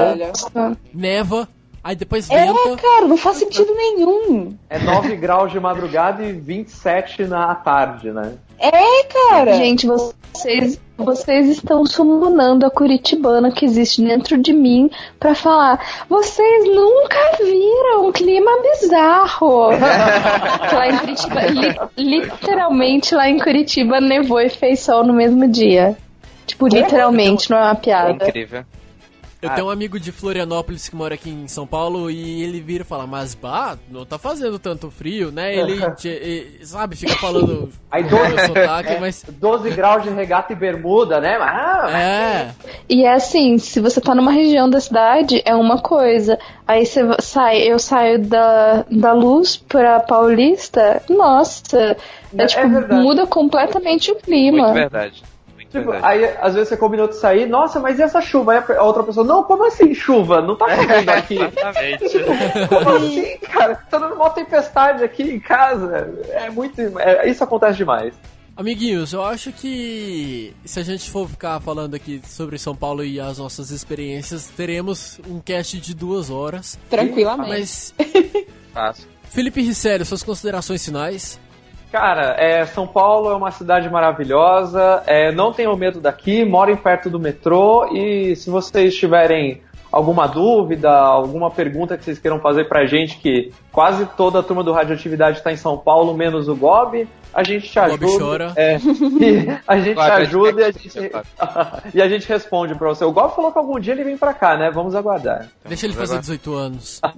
neva, 0.93 1.47
aí 1.85 1.95
depois 1.95 2.29
É, 2.31 2.47
venta. 2.47 2.77
cara, 2.83 3.07
não 3.07 3.17
faz 3.19 3.37
sentido 3.37 3.73
nenhum. 3.75 4.57
É 4.71 4.79
9 4.79 5.17
graus 5.17 5.53
de 5.53 5.61
madrugada 5.61 6.25
e 6.25 6.33
27 6.33 7.25
na 7.27 7.55
tarde, 7.55 8.11
né? 8.11 8.35
É, 8.59 9.05
cara. 9.05 9.55
Gente, 9.55 9.87
vocês, 9.87 10.81
vocês 10.99 11.49
estão 11.49 11.87
sumonando 11.87 12.67
a 12.67 12.71
curitibana 12.71 13.53
que 13.53 13.65
existe 13.65 14.03
dentro 14.03 14.37
de 14.37 14.53
mim 14.53 14.91
pra 15.19 15.35
falar. 15.35 15.81
Vocês 16.09 16.65
nunca 16.67 17.17
viram 17.39 18.09
um 18.09 18.13
clima 18.13 18.51
bizarro. 18.63 19.69
Lá 19.79 20.89
em 20.89 20.99
Curitiba, 20.99 21.41
li- 21.47 21.79
literalmente 21.97 23.15
lá 23.15 23.29
em 23.29 23.39
Curitiba 23.39 24.01
nevou 24.01 24.41
e 24.41 24.49
fez 24.49 24.81
sol 24.81 25.05
no 25.05 25.13
mesmo 25.15 25.47
dia. 25.49 25.97
Tipo, 26.47 26.67
literalmente, 26.67 27.51
não 27.51 27.59
é 27.59 27.63
uma 27.63 27.73
É 27.73 27.75
piada. 27.77 28.13
incrível. 28.27 28.65
Eu 29.41 29.51
tenho 29.51 29.67
um 29.69 29.71
amigo 29.71 30.01
de 30.01 30.11
Florianópolis 30.11 30.89
que 30.89 30.97
mora 30.97 31.15
aqui 31.15 31.31
em 31.31 31.47
São 31.47 31.65
Paulo 31.65 32.11
e 32.11 32.43
ele 32.43 32.61
vira 32.61 32.83
e 32.83 32.87
fala, 32.87 33.07
mas 33.07 33.35
bah, 33.35 33.79
não 33.89 34.05
tá 34.05 34.19
fazendo 34.19 34.59
tanto 34.59 34.91
frio, 34.91 35.31
né? 35.31 35.55
Ele, 35.55 35.79
te- 35.95 36.09
e- 36.61 36.67
sabe, 36.67 36.97
fica 36.97 37.15
falando 37.15 37.71
Aí 37.89 38.03
com 38.03 38.11
12, 38.17 38.35
o 38.35 38.47
sotaque, 38.49 38.97
mas... 39.01 39.25
12 39.29 39.71
graus 39.71 40.03
de 40.03 40.11
regata 40.11 40.53
e 40.53 40.57
bermuda, 40.57 41.21
né? 41.21 41.37
Ah, 41.41 41.89
É, 42.01 42.51
E 42.89 43.05
é 43.05 43.13
assim, 43.15 43.59
se 43.59 43.79
você 43.81 44.01
tá 44.01 44.13
numa 44.15 44.33
região 44.33 44.69
da 44.69 44.81
cidade, 44.81 45.41
é 45.45 45.55
uma 45.55 45.79
coisa. 45.81 46.37
Aí 46.67 46.85
você 46.85 47.01
sai, 47.21 47.59
eu 47.63 47.79
saio 47.79 48.19
da, 48.19 48.85
da 48.91 49.13
luz 49.13 49.57
pra 49.57 50.01
Paulista, 50.01 51.01
nossa, 51.09 51.97
é, 52.37 52.43
É 52.43 52.47
tipo, 52.47 52.69
verdade. 52.69 53.03
muda 53.03 53.27
completamente 53.27 54.11
o 54.11 54.17
clima. 54.17 54.63
Muito 54.65 54.75
verdade. 54.75 55.23
Tipo, 55.71 55.91
verdade. 55.91 56.07
aí 56.25 56.37
às 56.41 56.55
vezes 56.55 56.69
você 56.69 56.77
combinou 56.77 57.09
de 57.09 57.17
sair, 57.17 57.47
nossa, 57.47 57.79
mas 57.79 57.99
e 57.99 58.03
essa 58.03 58.21
chuva? 58.21 58.53
Aí 58.53 58.77
a 58.77 58.83
outra 58.83 59.03
pessoa, 59.03 59.27
não, 59.27 59.43
como 59.45 59.67
assim 59.67 59.95
chuva? 59.95 60.41
Não 60.41 60.57
tá 60.57 60.75
chovendo 60.75 61.11
aqui. 61.11 61.35
Exatamente. 61.35 62.05
Como 62.69 62.97
assim, 62.97 63.39
cara? 63.39 63.75
Tá 63.91 63.99
dando 63.99 64.15
uma 64.15 64.31
tempestade 64.31 65.05
aqui 65.05 65.23
em 65.23 65.39
casa. 65.41 66.11
É 66.31 66.49
muito. 66.51 66.81
é- 66.99 67.29
isso 67.29 67.45
acontece 67.45 67.77
demais. 67.79 68.15
Amiguinhos, 68.57 69.13
eu 69.13 69.23
acho 69.23 69.53
que 69.53 70.53
se 70.65 70.81
a 70.81 70.83
gente 70.83 71.09
for 71.11 71.29
ficar 71.29 71.61
falando 71.61 71.95
aqui 71.95 72.21
sobre 72.25 72.59
São 72.59 72.75
Paulo 72.75 73.05
e 73.05 73.21
as 73.21 73.39
nossas 73.39 73.71
experiências, 73.71 74.49
teremos 74.49 75.21
um 75.29 75.39
cast 75.39 75.79
de 75.79 75.95
duas 75.95 76.29
horas. 76.29 76.77
Tranquilamente. 76.91 77.49
Mas, 77.49 77.95
Fácil. 78.75 79.07
Felipe 79.31 79.61
Rissério, 79.63 80.05
suas 80.05 80.25
considerações 80.25 80.85
finais? 80.85 81.39
Cara, 81.91 82.35
é, 82.39 82.67
São 82.67 82.87
Paulo 82.87 83.31
é 83.31 83.37
uma 83.37 83.51
cidade 83.51 83.89
maravilhosa. 83.89 85.03
é, 85.07 85.33
não 85.33 85.53
tenham 85.53 85.75
medo 85.77 86.01
daqui, 86.01 86.45
morem 86.45 86.77
perto 86.77 87.09
do 87.09 87.19
metrô. 87.19 87.89
E 87.95 88.37
se 88.37 88.51
vocês 88.51 88.95
tiverem 88.95 89.63
alguma 89.91 90.27
dúvida, 90.29 90.91
alguma 90.91 91.51
pergunta 91.51 91.97
que 91.97 92.05
vocês 92.05 92.19
queiram 92.19 92.41
fazer 92.41 92.69
pra 92.69 92.85
gente, 92.85 93.17
que 93.19 93.51
quase 93.73 94.05
toda 94.19 94.41
a 94.41 94.43
turma 94.43 94.63
do 94.63 94.71
Radioatividade 94.73 95.39
está 95.39 95.51
em 95.51 95.57
São 95.57 95.79
Paulo, 95.79 96.13
menos 96.15 96.47
o 96.47 96.55
Gob, 96.55 97.09
a 97.33 97.43
gente 97.43 97.71
te 97.71 97.79
O 97.79 97.89
Gob 97.89 98.05
ajuda. 98.05 98.19
chora. 98.23 98.53
É, 98.55 98.77
e 98.77 99.59
a 99.67 99.77
gente 99.79 99.89
te 99.89 99.95
Claro, 99.95 100.15
ajuda 100.23 100.61
e 100.61 100.65
a 100.65 100.71
gente, 100.71 100.91
e 101.97 102.03
a 102.03 102.09
gente 102.09 102.29
responde 102.29 102.75
pra 102.75 102.89
você. 102.89 103.03
O 103.07 103.13
Gob 103.13 103.35
falou 103.35 103.51
que 103.51 103.59
algum 103.59 103.81
dia 103.81 103.95
ele 103.95 104.05
vem 104.05 104.19
pra 104.19 104.35
cá, 104.35 104.59
né? 104.59 104.71
Vamos 104.71 104.95
aguardar. 104.95 105.49
Deixa 105.67 105.87
ele 105.87 105.95
fazer 105.95 106.17
lá. 106.17 106.21
18 106.21 106.55
anos. 106.55 107.01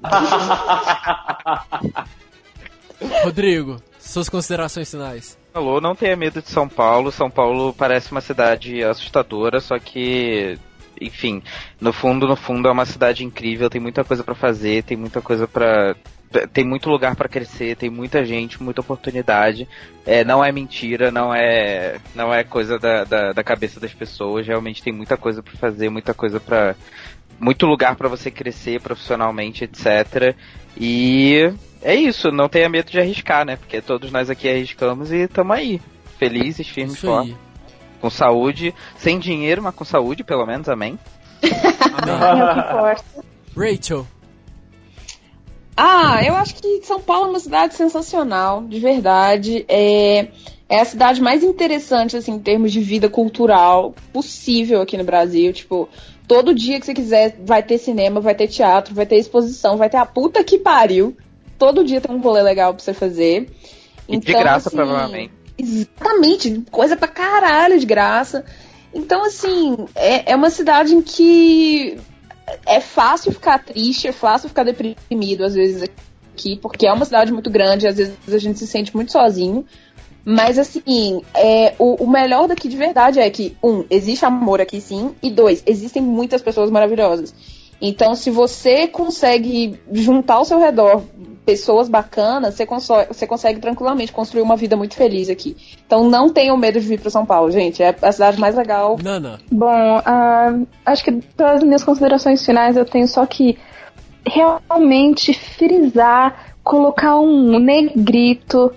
Rodrigo, 3.25 3.77
suas 4.11 4.29
considerações 4.29 4.91
finais. 4.91 5.39
falou, 5.53 5.81
não 5.81 5.95
tenha 5.95 6.17
medo 6.17 6.43
de 6.43 6.49
São 6.49 6.69
Paulo. 6.69 7.11
São 7.13 7.31
Paulo 7.31 7.73
parece 7.73 8.13
uma 8.13 8.21
cidade 8.21 8.83
assustadora, 8.83 9.61
só 9.61 9.79
que, 9.79 10.59
enfim, 11.01 11.43
no 11.81 11.93
fundo, 11.93 12.27
no 12.27 12.37
fundo 12.37 12.69
é 12.69 12.73
uma 12.73 12.87
cidade 12.87 13.25
incrível, 13.25 13.71
tem 13.71 13.81
muita 13.81 14.05
coisa 14.05 14.25
pra 14.25 14.35
fazer, 14.35 14.83
tem 14.85 14.97
muita 14.97 15.21
coisa 15.21 15.47
pra 15.47 15.95
tem 16.53 16.65
muito 16.65 16.89
lugar 16.89 17.17
pra 17.17 17.29
crescer, 17.29 17.77
tem 17.77 17.91
muita 17.91 18.25
gente, 18.25 18.63
muita 18.63 18.81
oportunidade. 18.81 19.69
É, 20.07 20.23
não 20.25 20.45
é 20.45 20.53
mentira, 20.53 21.11
não 21.11 21.35
é 21.35 21.99
não 22.15 22.33
é 22.33 22.45
coisa 22.45 22.79
da, 22.79 23.03
da, 23.03 23.33
da 23.33 23.43
cabeça 23.43 23.81
das 23.81 23.93
pessoas. 23.93 24.47
Realmente 24.47 24.83
tem 24.83 24.93
muita 24.93 25.17
coisa 25.17 25.43
pra 25.43 25.55
fazer, 25.55 25.89
muita 25.91 26.15
coisa 26.15 26.39
pra 26.39 26.77
muito 27.41 27.67
lugar 27.67 27.97
pra 27.97 28.09
você 28.09 28.31
crescer 28.31 28.81
profissionalmente, 28.81 29.65
etc. 29.65 30.37
E 30.77 31.53
é 31.83 31.95
isso, 31.95 32.31
não 32.31 32.49
tenha 32.49 32.69
medo 32.69 32.91
de 32.91 32.99
arriscar, 32.99 33.45
né? 33.45 33.57
Porque 33.57 33.81
todos 33.81 34.11
nós 34.11 34.29
aqui 34.31 34.49
arriscamos 34.49 35.11
e 35.11 35.23
estamos 35.25 35.57
aí. 35.57 35.81
Felizes, 36.19 36.69
firmes, 36.69 36.95
Isso 36.95 37.07
fortes, 37.07 37.33
aí. 37.33 37.39
com 38.01 38.11
saúde, 38.11 38.75
sem 38.97 39.19
dinheiro, 39.19 39.63
mas 39.63 39.75
com 39.75 39.85
saúde, 39.85 40.23
pelo 40.23 40.45
menos, 40.47 40.69
amém. 40.69 40.99
Amém. 41.43 43.01
É. 43.57 43.71
Rachel, 43.73 44.07
Ah, 45.77 46.21
eu 46.25 46.35
acho 46.37 46.55
que 46.57 46.83
São 46.85 47.01
Paulo 47.01 47.27
é 47.27 47.31
uma 47.31 47.41
cidade 47.41 47.75
sensacional, 47.75 48.63
de 48.63 48.79
verdade. 48.79 49.65
É, 49.69 50.29
é 50.69 50.81
a 50.81 50.85
cidade 50.85 51.21
mais 51.21 51.43
interessante, 51.43 52.17
assim, 52.17 52.33
em 52.33 52.39
termos 52.39 52.71
de 52.73 52.81
vida 52.81 53.09
cultural 53.09 53.95
possível 54.13 54.81
aqui 54.81 54.97
no 54.97 55.05
Brasil. 55.05 55.53
Tipo, 55.53 55.89
todo 56.31 56.55
dia 56.55 56.79
que 56.79 56.87
você 56.87 56.95
quiser 56.95 57.37
vai 57.45 57.61
ter 57.61 57.77
cinema, 57.77 58.21
vai 58.21 58.37
ter 58.37 58.47
teatro, 58.47 58.95
vai 58.95 59.05
ter 59.05 59.17
exposição, 59.17 59.77
vai 59.77 59.91
ter 59.91 59.97
a 59.97 60.07
puta 60.07 60.45
que 60.45 60.59
pariu. 60.59 61.17
Todo 61.59 61.83
dia 61.83 62.01
tem 62.01 62.15
um 62.15 62.21
rolê 62.21 62.41
legal 62.41 62.73
pra 62.73 62.81
você 62.81 62.95
fazer. 62.95 63.51
E 64.09 64.17
de 64.17 64.31
Então, 64.31 64.41
graça, 64.41 64.69
assim, 64.69 64.77
provavelmente. 64.77 65.33
Exatamente, 65.59 66.63
coisa 66.71 66.97
pra 66.97 67.09
caralho 67.09 67.81
de 67.81 67.85
graça. 67.85 68.45
Então, 68.95 69.25
assim, 69.25 69.77
é, 69.97 70.31
é 70.31 70.37
uma 70.37 70.51
cidade 70.51 70.95
em 70.95 71.03
que 71.03 71.99
é 72.65 72.81
fácil 72.81 73.33
ficar 73.33 73.59
triste, 73.59 74.07
é 74.07 74.13
fácil 74.13 74.49
ficar 74.49 74.63
deprimido 74.63 75.43
às 75.43 75.55
vezes 75.55 75.83
aqui, 75.83 76.57
porque 76.63 76.87
é 76.87 76.93
uma 76.93 77.05
cidade 77.05 77.33
muito 77.33 77.51
grande, 77.51 77.89
às 77.89 77.97
vezes 77.97 78.17
a 78.33 78.39
gente 78.39 78.61
se 78.61 78.69
sente 78.69 78.95
muito 78.95 79.11
sozinho. 79.11 79.67
Mas 80.25 80.59
assim, 80.59 81.23
é, 81.35 81.75
o, 81.79 82.05
o 82.05 82.11
melhor 82.11 82.47
daqui 82.47 82.69
de 82.69 82.77
verdade 82.77 83.19
é 83.19 83.31
que, 83.31 83.57
um, 83.63 83.85
existe 83.91 84.25
amor 84.25 84.61
aqui 84.61 84.81
sim, 84.81 85.15
e 85.23 85.31
dois, 85.31 85.63
existem 85.67 86.03
muitas 86.03 86.43
pessoas 86.43 86.71
maravilhosas. 86.71 87.35
Então, 87.83 88.15
se 88.15 88.31
você 88.31 88.87
consegue 88.87 89.81
juntar 89.91 90.35
ao 90.35 90.45
seu 90.45 90.59
redor 90.59 91.03
pessoas 91.47 91.89
bacanas, 91.89 92.55
você, 92.55 92.67
conso- 92.67 93.07
você 93.09 93.27
consegue 93.27 93.59
tranquilamente 93.59 94.13
construir 94.13 94.43
uma 94.43 94.55
vida 94.55 94.77
muito 94.77 94.95
feliz 94.95 95.31
aqui. 95.31 95.57
Então, 95.87 96.09
não 96.09 96.29
tenham 96.29 96.57
medo 96.59 96.79
de 96.79 96.87
vir 96.87 97.01
para 97.01 97.11
São 97.11 97.25
Paulo, 97.25 97.51
gente. 97.51 97.83
É 97.83 97.97
a 98.03 98.13
cidade 98.13 98.39
mais 98.39 98.55
legal. 98.55 98.99
Nana, 99.03 99.41
Bom, 99.51 99.67
ah, 100.05 100.55
acho 100.85 101.03
que 101.03 101.11
pelas 101.13 101.63
minhas 101.63 101.83
considerações 101.83 102.45
finais 102.45 102.77
eu 102.77 102.85
tenho 102.85 103.09
só 103.09 103.25
que 103.25 103.59
realmente 104.27 105.33
frisar, 105.33 106.55
colocar 106.63 107.19
um 107.19 107.59
negrito. 107.59 108.71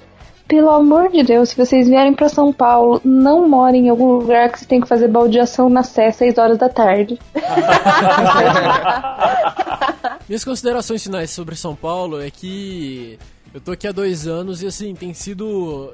Pelo 0.48 0.70
amor 0.70 1.09
de 1.09 1.24
Deus, 1.24 1.50
se 1.50 1.58
vocês 1.58 1.88
vierem 1.88 2.13
pra 2.13 2.30
São 2.30 2.51
Paulo, 2.51 3.00
não 3.04 3.47
morem 3.47 3.88
em 3.88 3.89
algum 3.89 4.17
lugar 4.17 4.51
que 4.51 4.59
você 4.59 4.66
tem 4.66 4.82
que 4.82 4.88
fazer 4.88 5.08
baldeação 5.08 5.70
na 5.70 5.84
Sé 5.84 6.08
às 6.08 6.16
6 6.17 6.38
horas 6.38 6.58
da 6.58 6.67
tarde. 6.70 7.17
minhas 10.28 10.43
considerações 10.43 11.01
finais 11.04 11.32
sobre 11.32 11.55
São 11.55 11.76
Paulo 11.76 12.22
é 12.22 12.30
que 12.30 13.17
eu 13.54 13.62
tô 13.62 13.72
aqui 13.72 13.88
há 13.88 13.92
dois 13.92 14.28
anos 14.28 14.63
e 14.63 14.67
assim, 14.67 14.93
tem 14.96 15.13
sido. 15.13 15.93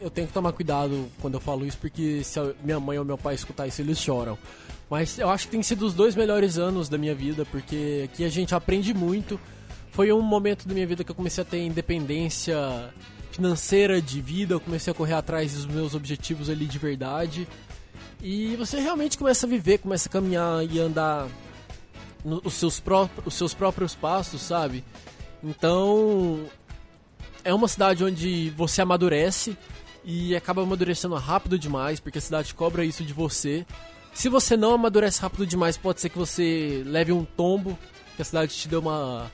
Eu 0.00 0.08
tenho 0.08 0.26
que 0.26 0.32
tomar 0.32 0.52
cuidado 0.52 1.08
quando 1.20 1.34
eu 1.34 1.40
falo 1.40 1.66
isso, 1.66 1.76
porque 1.78 2.24
se 2.24 2.40
a 2.40 2.52
minha 2.62 2.80
mãe 2.80 2.98
ou 2.98 3.04
meu 3.04 3.18
pai 3.18 3.34
escutar 3.34 3.66
isso, 3.66 3.82
eles 3.82 3.98
choram. 3.98 4.38
Mas 4.88 5.18
eu 5.18 5.28
acho 5.28 5.46
que 5.46 5.52
tem 5.52 5.62
sido 5.62 5.84
os 5.86 5.94
dois 5.94 6.14
melhores 6.14 6.58
anos 6.58 6.88
da 6.88 6.98
minha 6.98 7.14
vida, 7.14 7.46
porque 7.50 8.02
aqui 8.04 8.24
a 8.24 8.28
gente 8.28 8.54
aprende 8.54 8.94
muito. 8.94 9.40
Foi 9.90 10.12
um 10.12 10.22
momento 10.22 10.66
da 10.66 10.74
minha 10.74 10.86
vida 10.86 11.04
que 11.04 11.10
eu 11.10 11.14
comecei 11.14 11.42
a 11.42 11.44
ter 11.44 11.62
independência 11.62 12.56
financeira 13.32 14.00
de 14.00 14.20
vida, 14.20 14.54
eu 14.54 14.60
comecei 14.60 14.92
a 14.92 14.94
correr 14.94 15.14
atrás 15.14 15.54
dos 15.54 15.66
meus 15.66 15.94
objetivos 15.94 16.50
ali 16.50 16.66
de 16.66 16.78
verdade. 16.78 17.48
E 18.22 18.54
você 18.56 18.78
realmente 18.78 19.18
começa 19.18 19.46
a 19.46 19.48
viver, 19.48 19.78
começa 19.78 20.08
a 20.08 20.12
caminhar 20.12 20.64
e 20.64 20.78
andar 20.78 21.26
os, 22.44 22.54
seus 22.54 22.78
pró 22.78 23.08
os 23.24 23.34
seus 23.34 23.54
próprios 23.54 23.94
passos, 23.94 24.42
sabe? 24.42 24.84
Então, 25.42 26.44
é 27.42 27.52
uma 27.52 27.66
cidade 27.66 28.04
onde 28.04 28.50
você 28.50 28.82
amadurece 28.82 29.56
e 30.04 30.36
acaba 30.36 30.62
amadurecendo 30.62 31.14
rápido 31.16 31.58
demais, 31.58 31.98
porque 31.98 32.18
a 32.18 32.20
cidade 32.20 32.54
cobra 32.54 32.84
isso 32.84 33.02
de 33.02 33.12
você. 33.12 33.66
Se 34.14 34.28
você 34.28 34.56
não 34.56 34.74
amadurece 34.74 35.20
rápido 35.20 35.46
demais, 35.46 35.76
pode 35.76 36.00
ser 36.00 36.10
que 36.10 36.18
você 36.18 36.82
leve 36.84 37.12
um 37.12 37.24
tombo, 37.24 37.78
que 38.14 38.22
a 38.22 38.24
cidade 38.24 38.54
te 38.54 38.68
dê 38.68 38.76
uma, 38.76 39.30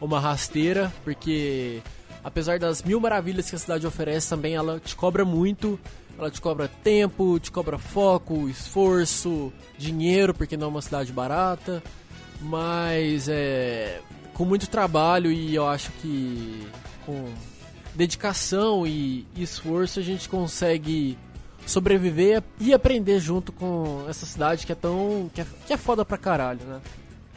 uma 0.00 0.20
rasteira, 0.20 0.92
porque 1.02 1.82
apesar 2.28 2.58
das 2.58 2.82
mil 2.82 3.00
maravilhas 3.00 3.48
que 3.48 3.56
a 3.56 3.58
cidade 3.58 3.86
oferece, 3.86 4.28
também 4.28 4.54
ela 4.54 4.78
te 4.78 4.94
cobra 4.94 5.24
muito. 5.24 5.80
Ela 6.16 6.30
te 6.30 6.40
cobra 6.40 6.68
tempo, 6.82 7.38
te 7.38 7.50
cobra 7.50 7.78
foco, 7.78 8.48
esforço, 8.48 9.52
dinheiro, 9.76 10.34
porque 10.34 10.56
não 10.56 10.66
é 10.66 10.70
uma 10.70 10.82
cidade 10.82 11.12
barata. 11.12 11.82
Mas 12.40 13.28
é 13.28 14.00
com 14.34 14.44
muito 14.44 14.68
trabalho 14.68 15.32
e 15.32 15.54
eu 15.54 15.66
acho 15.66 15.90
que 16.00 16.66
com 17.04 17.32
dedicação 17.94 18.86
e 18.86 19.26
esforço 19.36 19.98
a 19.98 20.02
gente 20.02 20.28
consegue 20.28 21.18
sobreviver 21.66 22.42
e 22.60 22.72
aprender 22.72 23.18
junto 23.18 23.52
com 23.52 24.04
essa 24.08 24.26
cidade 24.26 24.66
que 24.66 24.72
é 24.72 24.76
tão. 24.76 25.30
que 25.34 25.40
é, 25.40 25.46
que 25.66 25.72
é 25.72 25.76
foda 25.76 26.04
pra 26.04 26.18
caralho, 26.18 26.60
né? 26.64 26.80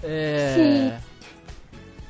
É. 0.03 0.99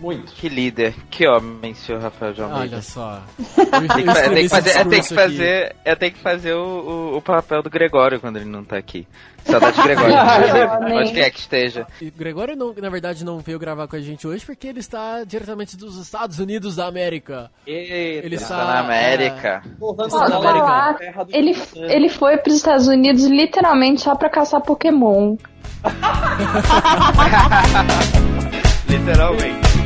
Muito. 0.01 0.31
Que 0.33 0.49
líder, 0.49 0.93
que 1.11 1.27
homem, 1.27 1.73
senhor 1.75 2.01
Rafael 2.01 2.33
de 2.33 2.41
Almeida. 2.41 2.75
Olha 2.75 2.81
só. 2.81 3.21
Tem 3.71 3.87
que, 3.87 4.03
fa- 4.05 4.29
tem 4.29 4.43
que 4.43 4.49
fazer, 4.49 4.69
é, 4.71 4.83
tem 4.83 5.01
que 5.01 5.13
fazer, 5.13 5.75
é, 5.85 5.95
tem 5.95 6.11
que 6.11 6.19
fazer 6.19 6.53
o, 6.55 7.13
o, 7.13 7.17
o 7.17 7.21
papel 7.21 7.61
do 7.63 7.69
Gregório 7.69 8.19
quando 8.19 8.35
ele 8.37 8.45
não 8.45 8.63
tá 8.63 8.77
aqui. 8.77 9.07
Saudade 9.45 9.75
de 9.77 9.83
Gregório. 9.83 10.13
Onde 10.97 11.11
quer 11.13 11.29
que 11.31 11.39
esteja. 11.39 11.87
E 12.01 12.07
o 12.09 12.11
Gregório, 12.11 12.55
não, 12.55 12.73
na 12.73 12.89
verdade, 12.89 13.23
não 13.23 13.39
veio 13.39 13.57
gravar 13.59 13.87
com 13.87 13.95
a 13.95 13.99
gente 14.01 14.27
hoje 14.27 14.43
porque 14.45 14.67
ele 14.67 14.79
está 14.79 15.23
diretamente 15.23 15.77
dos 15.77 15.97
Estados 15.97 16.39
Unidos 16.39 16.75
da 16.75 16.87
América. 16.87 17.49
Eita. 17.65 18.25
Ele 18.25 18.35
Está 18.35 18.61
está 18.61 18.65
na 18.65 18.79
América. 18.79 19.63
Porra, 19.79 20.07
Ó, 20.11 20.27
da 20.27 20.39
pra 20.39 20.49
América. 20.49 21.27
ele, 21.29 21.55
ele 21.75 22.09
foi 22.09 22.37
pros 22.37 22.55
Estados 22.55 22.87
Unidos 22.87 23.23
literalmente 23.25 24.01
só 24.01 24.15
pra 24.15 24.29
caçar 24.29 24.61
Pokémon. 24.61 25.37
Literalmente. 28.87 29.80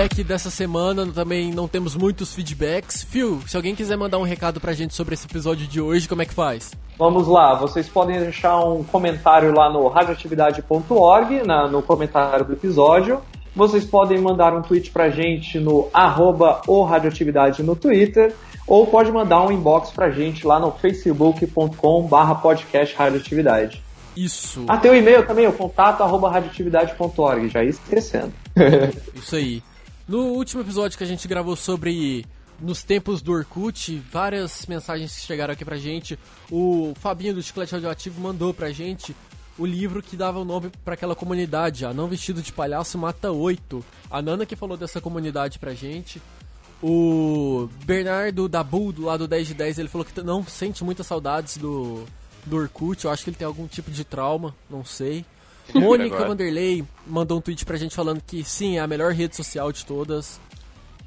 Feedback 0.00 0.24
dessa 0.24 0.50
semana. 0.50 1.06
Também 1.06 1.52
não 1.52 1.68
temos 1.68 1.94
muitos 1.94 2.32
feedbacks. 2.34 3.02
Phil, 3.02 3.40
se 3.46 3.56
alguém 3.56 3.74
quiser 3.74 3.96
mandar 3.96 4.18
um 4.18 4.22
recado 4.22 4.60
pra 4.60 4.72
gente 4.72 4.94
sobre 4.94 5.14
esse 5.14 5.26
episódio 5.26 5.66
de 5.66 5.80
hoje, 5.80 6.08
como 6.08 6.22
é 6.22 6.24
que 6.26 6.32
faz? 6.34 6.72
Vamos 6.98 7.26
lá, 7.28 7.54
vocês 7.54 7.88
podem 7.88 8.18
deixar 8.20 8.62
um 8.64 8.82
comentário 8.84 9.54
lá 9.54 9.70
no 9.72 9.88
radioatividade.org, 9.88 11.42
na- 11.46 11.66
no 11.68 11.82
comentário 11.82 12.44
do 12.44 12.52
episódio. 12.52 13.20
Vocês 13.54 13.84
podem 13.84 14.20
mandar 14.20 14.54
um 14.54 14.62
tweet 14.62 14.90
pra 14.90 15.10
gente 15.10 15.58
no 15.58 15.88
arroba 15.92 16.60
radioatividade 16.88 17.62
no 17.62 17.74
Twitter, 17.74 18.34
ou 18.66 18.86
pode 18.86 19.10
mandar 19.10 19.42
um 19.42 19.50
inbox 19.50 19.90
pra 19.90 20.10
gente 20.10 20.46
lá 20.46 20.60
no 20.60 20.70
facebook.com 20.72 22.02
barra 22.06 22.34
podcast 22.36 22.94
radioatividade. 22.96 23.82
Isso, 24.16 24.64
Ah, 24.68 24.76
tem 24.76 24.90
o 24.90 24.94
e-mail 24.94 25.26
também, 25.26 25.46
o 25.48 25.52
contato 25.52 26.02
arroba 26.02 26.30
radioatividade.org, 26.30 27.48
já 27.48 27.62
ia 27.64 27.70
esquecendo. 27.70 28.32
isso 29.14 29.34
aí. 29.36 29.62
No 30.10 30.22
último 30.32 30.62
episódio 30.62 30.98
que 30.98 31.04
a 31.04 31.06
gente 31.06 31.28
gravou 31.28 31.54
sobre 31.54 32.26
nos 32.58 32.82
tempos 32.82 33.22
do 33.22 33.30
Orkut, 33.30 34.02
várias 34.10 34.66
mensagens 34.66 35.14
que 35.14 35.24
chegaram 35.24 35.52
aqui 35.52 35.64
pra 35.64 35.76
gente. 35.76 36.18
O 36.50 36.92
Fabinho 36.98 37.32
do 37.32 37.40
Chiclete 37.40 37.74
Radioativo 37.74 38.20
mandou 38.20 38.52
pra 38.52 38.72
gente 38.72 39.14
o 39.56 39.64
livro 39.64 40.02
que 40.02 40.16
dava 40.16 40.40
o 40.40 40.44
nome 40.44 40.72
pra 40.84 40.94
aquela 40.94 41.14
comunidade, 41.14 41.86
a 41.86 41.94
Não 41.94 42.08
Vestido 42.08 42.42
de 42.42 42.52
Palhaço 42.52 42.98
Mata 42.98 43.30
8. 43.30 43.84
A 44.10 44.20
Nana 44.20 44.44
que 44.44 44.56
falou 44.56 44.76
dessa 44.76 45.00
comunidade 45.00 45.60
pra 45.60 45.74
gente. 45.74 46.20
O 46.82 47.68
Bernardo 47.84 48.48
Dabu, 48.48 48.92
do 48.92 49.04
lado 49.04 49.28
10 49.28 49.46
de 49.46 49.54
10, 49.54 49.78
ele 49.78 49.88
falou 49.88 50.04
que 50.04 50.20
não 50.22 50.44
sente 50.44 50.82
muitas 50.82 51.06
saudades 51.06 51.56
do, 51.56 52.04
do 52.44 52.56
Orkut. 52.56 53.04
Eu 53.04 53.12
acho 53.12 53.22
que 53.22 53.30
ele 53.30 53.36
tem 53.36 53.46
algum 53.46 53.68
tipo 53.68 53.92
de 53.92 54.02
trauma, 54.02 54.56
não 54.68 54.84
sei. 54.84 55.24
Mônica. 55.74 56.24
Vanderlei 56.24 56.84
mandou 57.06 57.38
um 57.38 57.40
tweet 57.40 57.64
pra 57.64 57.76
gente 57.76 57.94
falando 57.94 58.20
que 58.26 58.42
sim, 58.44 58.76
é 58.78 58.80
a 58.80 58.86
melhor 58.86 59.12
rede 59.12 59.36
social 59.36 59.70
de 59.72 59.84
todas. 59.84 60.40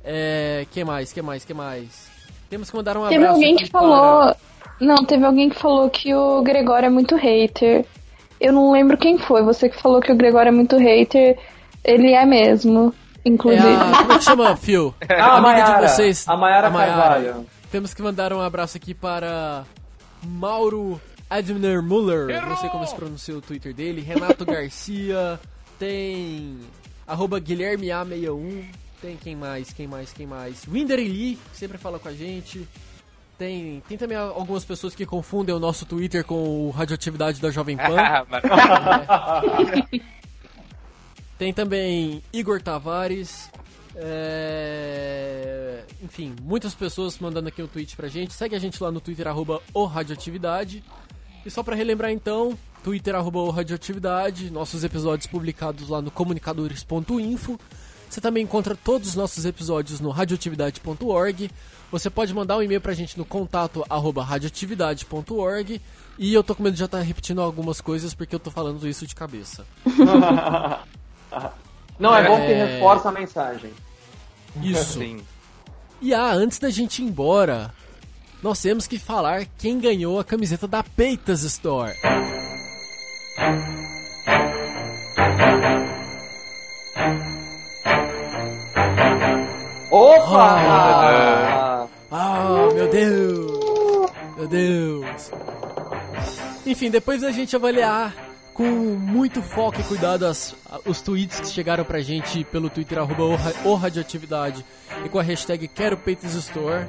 É. 0.03 0.65
que 0.71 0.83
mais? 0.83 1.11
que 1.13 1.21
mais? 1.21 1.45
que 1.45 1.53
mais? 1.53 2.11
Temos 2.49 2.69
que 2.69 2.75
mandar 2.75 2.97
um 2.97 3.01
abraço. 3.05 3.19
Teve 3.19 3.27
alguém 3.31 3.55
aqui 3.55 3.63
que 3.65 3.69
falou. 3.71 4.19
para- 4.19 4.37
Não, 4.79 4.95
teve 5.05 5.25
alguém 5.25 5.49
que 5.49 5.57
falou 5.59 5.89
que 5.89 6.13
o 6.13 6.41
Gregório 6.41 6.87
é 6.87 6.89
muito 6.89 7.15
hater. 7.15 7.85
Eu 8.39 8.51
não 8.53 8.71
lembro 8.71 8.97
quem 8.97 9.17
foi. 9.17 9.41
Você 9.43 9.69
que 9.69 9.81
falou 9.81 10.01
que 10.01 10.11
o 10.11 10.15
Gregório 10.15 10.49
é 10.49 10.51
muito 10.51 10.77
hater. 10.77 11.37
Ele 11.83 12.11
é 12.13 12.25
mesmo, 12.25 12.93
É 13.25 13.29
inclusive. 13.29 13.65
a, 13.67 13.97
como 13.97 14.13
é 14.13 14.17
que 14.17 14.23
chama, 14.23 14.55
Phil? 14.57 14.93
Ah, 15.09 15.23
a 15.25 15.37
Amiga 15.37 15.63
de 15.81 15.87
vocês. 15.89 16.27
a 16.27 16.35
Maiara 16.37 16.69
Carvalho. 16.71 17.45
Temos 17.71 17.93
que 17.93 18.01
mandar 18.01 18.31
um 18.33 18.39
abraço 18.41 18.77
aqui 18.77 18.93
para 18.93 19.63
Mauro 20.23 21.01
Admir 21.37 21.81
Muller. 21.81 22.45
Não 22.47 22.57
sei 22.57 22.69
como 22.69 22.85
se 22.85 22.95
pronuncia 22.95 23.37
o 23.37 23.41
Twitter 23.41 23.73
dele. 23.73 24.01
Renato 24.01 24.45
Garcia. 24.45 25.39
Tem. 25.79 26.57
Arroba 27.07 27.39
Guilherme 27.39 27.87
A61. 27.87 28.65
Tem 29.01 29.17
quem 29.17 29.35
mais? 29.35 29.73
Quem 29.73 29.87
mais? 29.87 30.13
Quem 30.13 30.25
mais? 30.25 30.65
Winder 30.67 30.97
Lee, 30.97 31.37
que 31.51 31.57
sempre 31.57 31.77
fala 31.77 31.99
com 31.99 32.07
a 32.07 32.13
gente. 32.13 32.65
Tem, 33.37 33.83
tem 33.89 33.97
também 33.97 34.15
algumas 34.15 34.63
pessoas 34.63 34.95
que 34.95 35.05
confundem 35.05 35.53
o 35.53 35.59
nosso 35.59 35.85
Twitter 35.85 36.23
com 36.23 36.67
o 36.67 36.69
Radioatividade 36.69 37.41
da 37.41 37.51
Jovem 37.51 37.75
Pan. 37.75 37.97
Tem 41.37 41.51
também 41.51 42.23
Igor 42.31 42.61
Tavares. 42.61 43.49
é, 43.95 45.83
Enfim, 46.01 46.35
muitas 46.41 46.73
pessoas 46.75 47.17
mandando 47.19 47.49
aqui 47.49 47.61
um 47.61 47.67
tweet 47.67 47.95
pra 47.95 48.07
gente. 48.07 48.33
Segue 48.33 48.55
a 48.55 48.59
gente 48.59 48.81
lá 48.81 48.91
no 48.91 49.01
Twitter, 49.01 49.27
arroba 49.27 49.61
o 49.73 49.85
Radioatividade. 49.85 50.83
E 51.45 51.51
só 51.51 51.61
pra 51.63 51.75
relembrar 51.75 52.11
então, 52.11 52.57
Twitter, 52.83 53.15
arroba 53.15 53.51
Radioatividade, 53.53 54.49
nossos 54.49 54.83
episódios 54.83 55.27
publicados 55.27 55.89
lá 55.89 56.01
no 56.01 56.09
comunicadores.info. 56.11 57.59
Você 58.09 58.21
também 58.21 58.43
encontra 58.43 58.75
todos 58.75 59.09
os 59.09 59.15
nossos 59.15 59.43
episódios 59.43 59.99
no 59.99 60.09
radioatividade.org. 60.11 61.49
Você 61.91 62.09
pode 62.09 62.33
mandar 62.33 62.57
um 62.57 62.61
e-mail 62.63 62.79
pra 62.81 62.93
gente 62.93 63.17
no 63.17 63.25
contato 63.25 63.83
arroba 63.89 64.23
radioatividade.org. 64.23 65.81
E 66.17 66.33
eu 66.33 66.43
tô 66.43 66.53
com 66.55 66.63
medo 66.63 66.73
de 66.73 66.79
já 66.79 66.85
estar 66.85 67.01
repetindo 67.01 67.41
algumas 67.41 67.81
coisas 67.81 68.13
porque 68.13 68.35
eu 68.35 68.39
tô 68.39 68.51
falando 68.51 68.87
isso 68.87 69.05
de 69.07 69.15
cabeça. 69.15 69.65
Não, 71.99 72.15
é, 72.15 72.27
bom 72.27 72.35
que 72.37 72.51
É. 72.51 72.65
reforça 72.75 73.09
a 73.09 73.11
mensagem. 73.11 73.71
Isso. 74.61 74.99
Sim. 74.99 75.21
E 76.01 76.13
ah, 76.13 76.31
antes 76.33 76.59
da 76.59 76.69
gente 76.69 77.01
ir 77.01 77.05
embora, 77.05 77.73
nós 78.43 78.61
temos 78.61 78.85
que 78.85 78.99
falar 78.99 79.45
quem 79.57 79.79
ganhou 79.79 80.19
a 80.19 80.23
camiseta 80.23 80.67
da 80.67 80.83
Peitas 80.83 81.43
Store. 81.43 81.93
Opa! 90.53 91.87
Ah, 92.11 92.69
meu 92.73 92.87
Deus! 92.89 94.11
Meu 94.37 94.47
Deus! 94.47 95.31
Enfim, 96.65 96.89
depois 96.89 97.21
da 97.21 97.31
gente 97.31 97.55
avaliar 97.55 98.13
com 98.53 98.63
muito 98.63 99.41
foco 99.41 99.79
e 99.79 99.83
cuidado 99.83 100.25
as- 100.25 100.55
os 100.85 101.01
tweets 101.01 101.39
que 101.39 101.47
chegaram 101.47 101.83
pra 101.83 102.01
gente 102.01 102.43
pelo 102.45 102.69
Twitter 102.69 102.99
arroba 102.99 103.23
o 103.23 103.35
Ra- 103.35 103.53
o 103.65 103.73
Radioatividade 103.75 104.63
e 105.03 105.09
com 105.09 105.17
a 105.19 105.23
hashtag 105.23 105.67
Quero 105.67 105.97
Peitas 105.97 106.35
Store, 106.35 106.85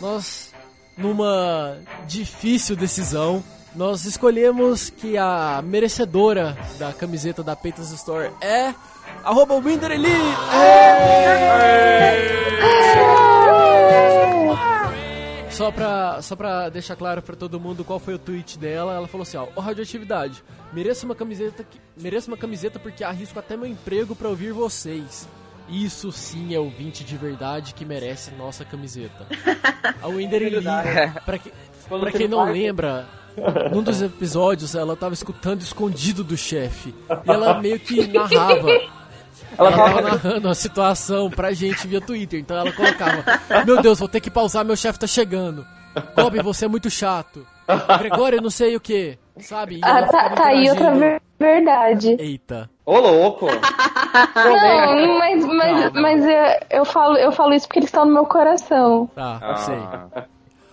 nós, 0.00 0.53
numa 0.96 1.78
difícil 2.06 2.76
decisão, 2.76 3.42
nós 3.74 4.04
escolhemos 4.04 4.90
que 4.90 5.18
a 5.18 5.60
merecedora 5.62 6.56
da 6.78 6.92
camiseta 6.92 7.42
da 7.42 7.56
Peitas 7.56 7.90
Store 7.90 8.30
é 8.40 8.74
arroba 9.24 9.54
Winder! 9.54 9.90
Só 15.50 15.70
pra, 15.70 16.20
só 16.20 16.34
pra 16.34 16.68
deixar 16.68 16.96
claro 16.96 17.22
pra 17.22 17.36
todo 17.36 17.60
mundo 17.60 17.84
qual 17.84 18.00
foi 18.00 18.14
o 18.14 18.18
tweet 18.18 18.58
dela, 18.58 18.92
ela 18.92 19.06
falou 19.06 19.22
assim, 19.22 19.36
ó, 19.36 19.46
ô 19.54 19.60
radioatividade, 19.60 20.42
mereço 20.72 21.06
uma 21.06 21.14
camiseta, 21.14 21.62
que, 21.62 21.80
mereço 21.96 22.28
uma 22.28 22.36
camiseta 22.36 22.80
porque 22.80 23.04
arrisco 23.04 23.38
até 23.38 23.56
meu 23.56 23.68
emprego 23.68 24.16
pra 24.16 24.28
ouvir 24.28 24.52
vocês. 24.52 25.28
Isso 25.68 26.12
sim 26.12 26.54
é 26.54 26.58
ouvinte 26.58 27.04
de 27.04 27.16
verdade 27.16 27.74
que 27.74 27.84
merece 27.84 28.30
nossa 28.32 28.64
camiseta. 28.64 29.26
A 30.02 30.08
Winder 30.08 30.42
Lee, 30.42 30.62
pra, 31.24 31.38
que, 31.38 31.52
pra 31.88 32.12
quem 32.12 32.28
não 32.28 32.44
lembra, 32.44 33.06
num 33.72 33.82
dos 33.82 34.02
episódios 34.02 34.74
ela 34.74 34.94
tava 34.94 35.14
escutando 35.14 35.62
escondido 35.62 36.22
do 36.22 36.36
chefe. 36.36 36.94
E 37.24 37.30
ela 37.30 37.60
meio 37.60 37.80
que 37.80 38.06
narrava. 38.06 38.68
Ela 39.56 39.70
tava 39.70 40.00
narrando 40.00 40.48
a 40.48 40.54
situação 40.54 41.30
pra 41.30 41.52
gente 41.52 41.86
via 41.86 42.00
Twitter, 42.00 42.40
então 42.40 42.56
ela 42.56 42.72
colocava: 42.72 43.24
Meu 43.64 43.80
Deus, 43.80 44.00
vou 44.00 44.08
ter 44.08 44.20
que 44.20 44.30
pausar, 44.30 44.64
meu 44.64 44.74
chefe 44.76 44.98
tá 44.98 45.06
chegando. 45.06 45.64
Bob, 46.16 46.40
você 46.42 46.64
é 46.64 46.68
muito 46.68 46.90
chato. 46.90 47.46
Gregório, 47.98 48.40
não 48.42 48.50
sei 48.50 48.74
o 48.74 48.80
que, 48.80 49.16
sabe? 49.38 49.80
Ah, 49.82 50.02
tá, 50.06 50.30
tá 50.30 50.46
aí 50.48 50.68
outra 50.70 50.92
ver- 50.94 51.22
verdade. 51.38 52.16
Eita. 52.18 52.70
Ô, 52.86 52.98
louco! 52.98 53.46
Não, 54.34 55.18
mas, 55.18 55.44
mas, 55.44 55.92
mas 55.92 56.24
eu, 56.24 56.78
eu, 56.78 56.84
falo, 56.84 57.16
eu 57.16 57.32
falo 57.32 57.52
isso 57.54 57.66
porque 57.66 57.80
eles 57.80 57.88
estão 57.88 58.04
no 58.04 58.12
meu 58.12 58.26
coração. 58.26 59.10
Tá, 59.14 59.40
eu 59.42 59.56
sei. 59.56 59.74
Ah, 59.74 60.24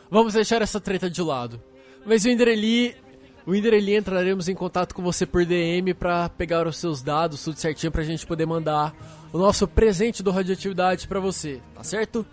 Vamos 0.09 0.33
deixar 0.33 0.61
essa 0.61 0.79
treta 0.79 1.09
de 1.09 1.21
lado. 1.21 1.61
Mas 2.05 2.25
o 2.25 2.29
Indereli, 2.29 2.95
o 3.45 3.55
Indereli 3.55 3.95
entraremos 3.95 4.49
em 4.49 4.53
contato 4.55 4.93
com 4.93 5.01
você 5.01 5.25
por 5.25 5.45
DM 5.45 5.93
pra 5.93 6.29
pegar 6.29 6.67
os 6.67 6.77
seus 6.77 7.01
dados, 7.01 7.43
tudo 7.43 7.57
certinho 7.57 7.91
pra 7.91 8.03
gente 8.03 8.27
poder 8.27 8.45
mandar 8.45 8.93
o 9.31 9.38
nosso 9.38 9.67
presente 9.67 10.21
do 10.21 10.31
Radioatividade 10.31 11.07
pra 11.07 11.19
você, 11.19 11.61
tá 11.73 11.83
certo? 11.83 12.25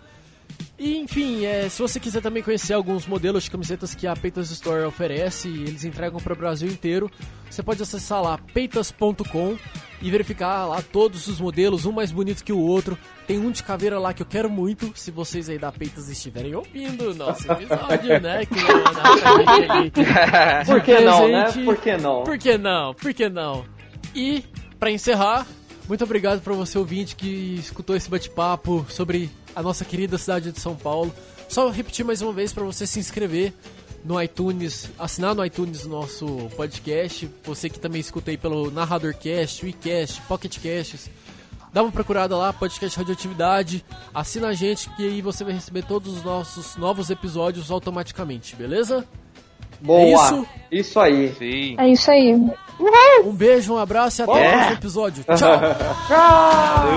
E 0.79 0.97
enfim, 0.97 1.45
é, 1.45 1.67
se 1.67 1.81
você 1.81 1.99
quiser 1.99 2.21
também 2.21 2.41
conhecer 2.41 2.73
alguns 2.73 3.05
modelos 3.05 3.43
de 3.43 3.51
camisetas 3.51 3.93
que 3.93 4.07
a 4.07 4.15
Peitas 4.15 4.49
Store 4.49 4.85
oferece, 4.85 5.49
eles 5.49 5.83
entregam 5.83 6.21
para 6.21 6.31
o 6.31 6.35
Brasil 6.37 6.69
inteiro, 6.69 7.11
você 7.49 7.61
pode 7.61 7.83
acessar 7.83 8.21
lá 8.21 8.39
peitas.com 8.53 9.57
e 10.01 10.09
verificar 10.09 10.65
lá 10.65 10.81
todos 10.81 11.27
os 11.27 11.41
modelos, 11.41 11.85
um 11.85 11.91
mais 11.91 12.11
bonito 12.11 12.45
que 12.45 12.53
o 12.53 12.59
outro. 12.59 12.97
Tem 13.27 13.37
um 13.37 13.51
de 13.51 13.61
caveira 13.61 13.99
lá 13.99 14.13
que 14.13 14.21
eu 14.21 14.25
quero 14.25 14.49
muito, 14.49 14.93
se 14.95 15.11
vocês 15.11 15.49
aí 15.49 15.57
da 15.57 15.71
Peitas 15.71 16.07
estiverem 16.07 16.55
ouvindo 16.55 17.11
o 17.11 17.13
nosso 17.13 17.51
episódio, 17.51 18.21
né? 18.21 18.45
Que 18.45 18.55
Por 20.65 20.81
que 20.81 20.99
não, 21.01 21.27
né? 21.27 21.51
Por 21.65 21.77
que 21.77 21.97
não? 21.97 22.23
Por 22.23 22.37
que 22.37 22.57
não? 22.57 22.93
Por 22.93 23.13
que 23.13 23.29
não? 23.29 23.65
E, 24.15 24.45
pra 24.79 24.89
encerrar, 24.89 25.45
muito 25.89 26.03
obrigado 26.03 26.39
pra 26.41 26.53
você 26.53 26.77
ouvinte 26.77 27.15
que 27.15 27.55
escutou 27.55 27.95
esse 27.95 28.07
bate-papo 28.07 28.85
sobre 28.87 29.27
a 29.55 29.63
nossa 29.63 29.83
querida 29.83 30.19
cidade 30.19 30.51
de 30.51 30.59
São 30.59 30.75
Paulo. 30.75 31.11
Só 31.49 31.67
repetir 31.71 32.05
mais 32.05 32.21
uma 32.21 32.31
vez 32.31 32.53
pra 32.53 32.63
você 32.63 32.85
se 32.85 32.99
inscrever 32.99 33.51
no 34.05 34.21
iTunes, 34.21 34.87
assinar 34.99 35.33
no 35.33 35.43
iTunes 35.43 35.85
o 35.85 35.89
nosso 35.89 36.27
podcast. 36.55 37.27
Você 37.43 37.71
que 37.71 37.79
também 37.79 37.99
escuta 37.99 38.29
aí 38.29 38.37
pelo 38.37 38.69
Narradorcast, 38.69 39.65
WeCast, 39.65 40.21
PocketCasts. 40.27 41.09
Dá 41.73 41.81
uma 41.81 41.91
procurada 41.91 42.37
lá, 42.37 42.53
podcast 42.53 42.95
Radioatividade. 42.95 43.83
Assina 44.13 44.49
a 44.49 44.53
gente 44.53 44.91
que 44.91 45.03
aí 45.03 45.23
você 45.23 45.43
vai 45.43 45.53
receber 45.53 45.83
todos 45.85 46.17
os 46.17 46.23
nossos 46.23 46.75
novos 46.75 47.09
episódios 47.09 47.71
automaticamente, 47.71 48.55
beleza? 48.55 49.07
Boa. 49.81 50.01
É 50.01 50.13
isso? 50.13 50.47
Isso 50.71 50.99
aí. 50.99 51.33
Sim. 51.37 51.75
É 51.77 51.87
isso 51.87 52.11
aí. 52.11 52.33
Um 53.25 53.33
beijo, 53.33 53.73
um 53.73 53.77
abraço 53.77 54.21
e 54.21 54.23
até 54.23 54.31
o 54.31 54.51
próximo 54.51 54.73
episódio. 54.73 55.23
Tchau! 55.23 55.59
Tchau. 56.07 56.89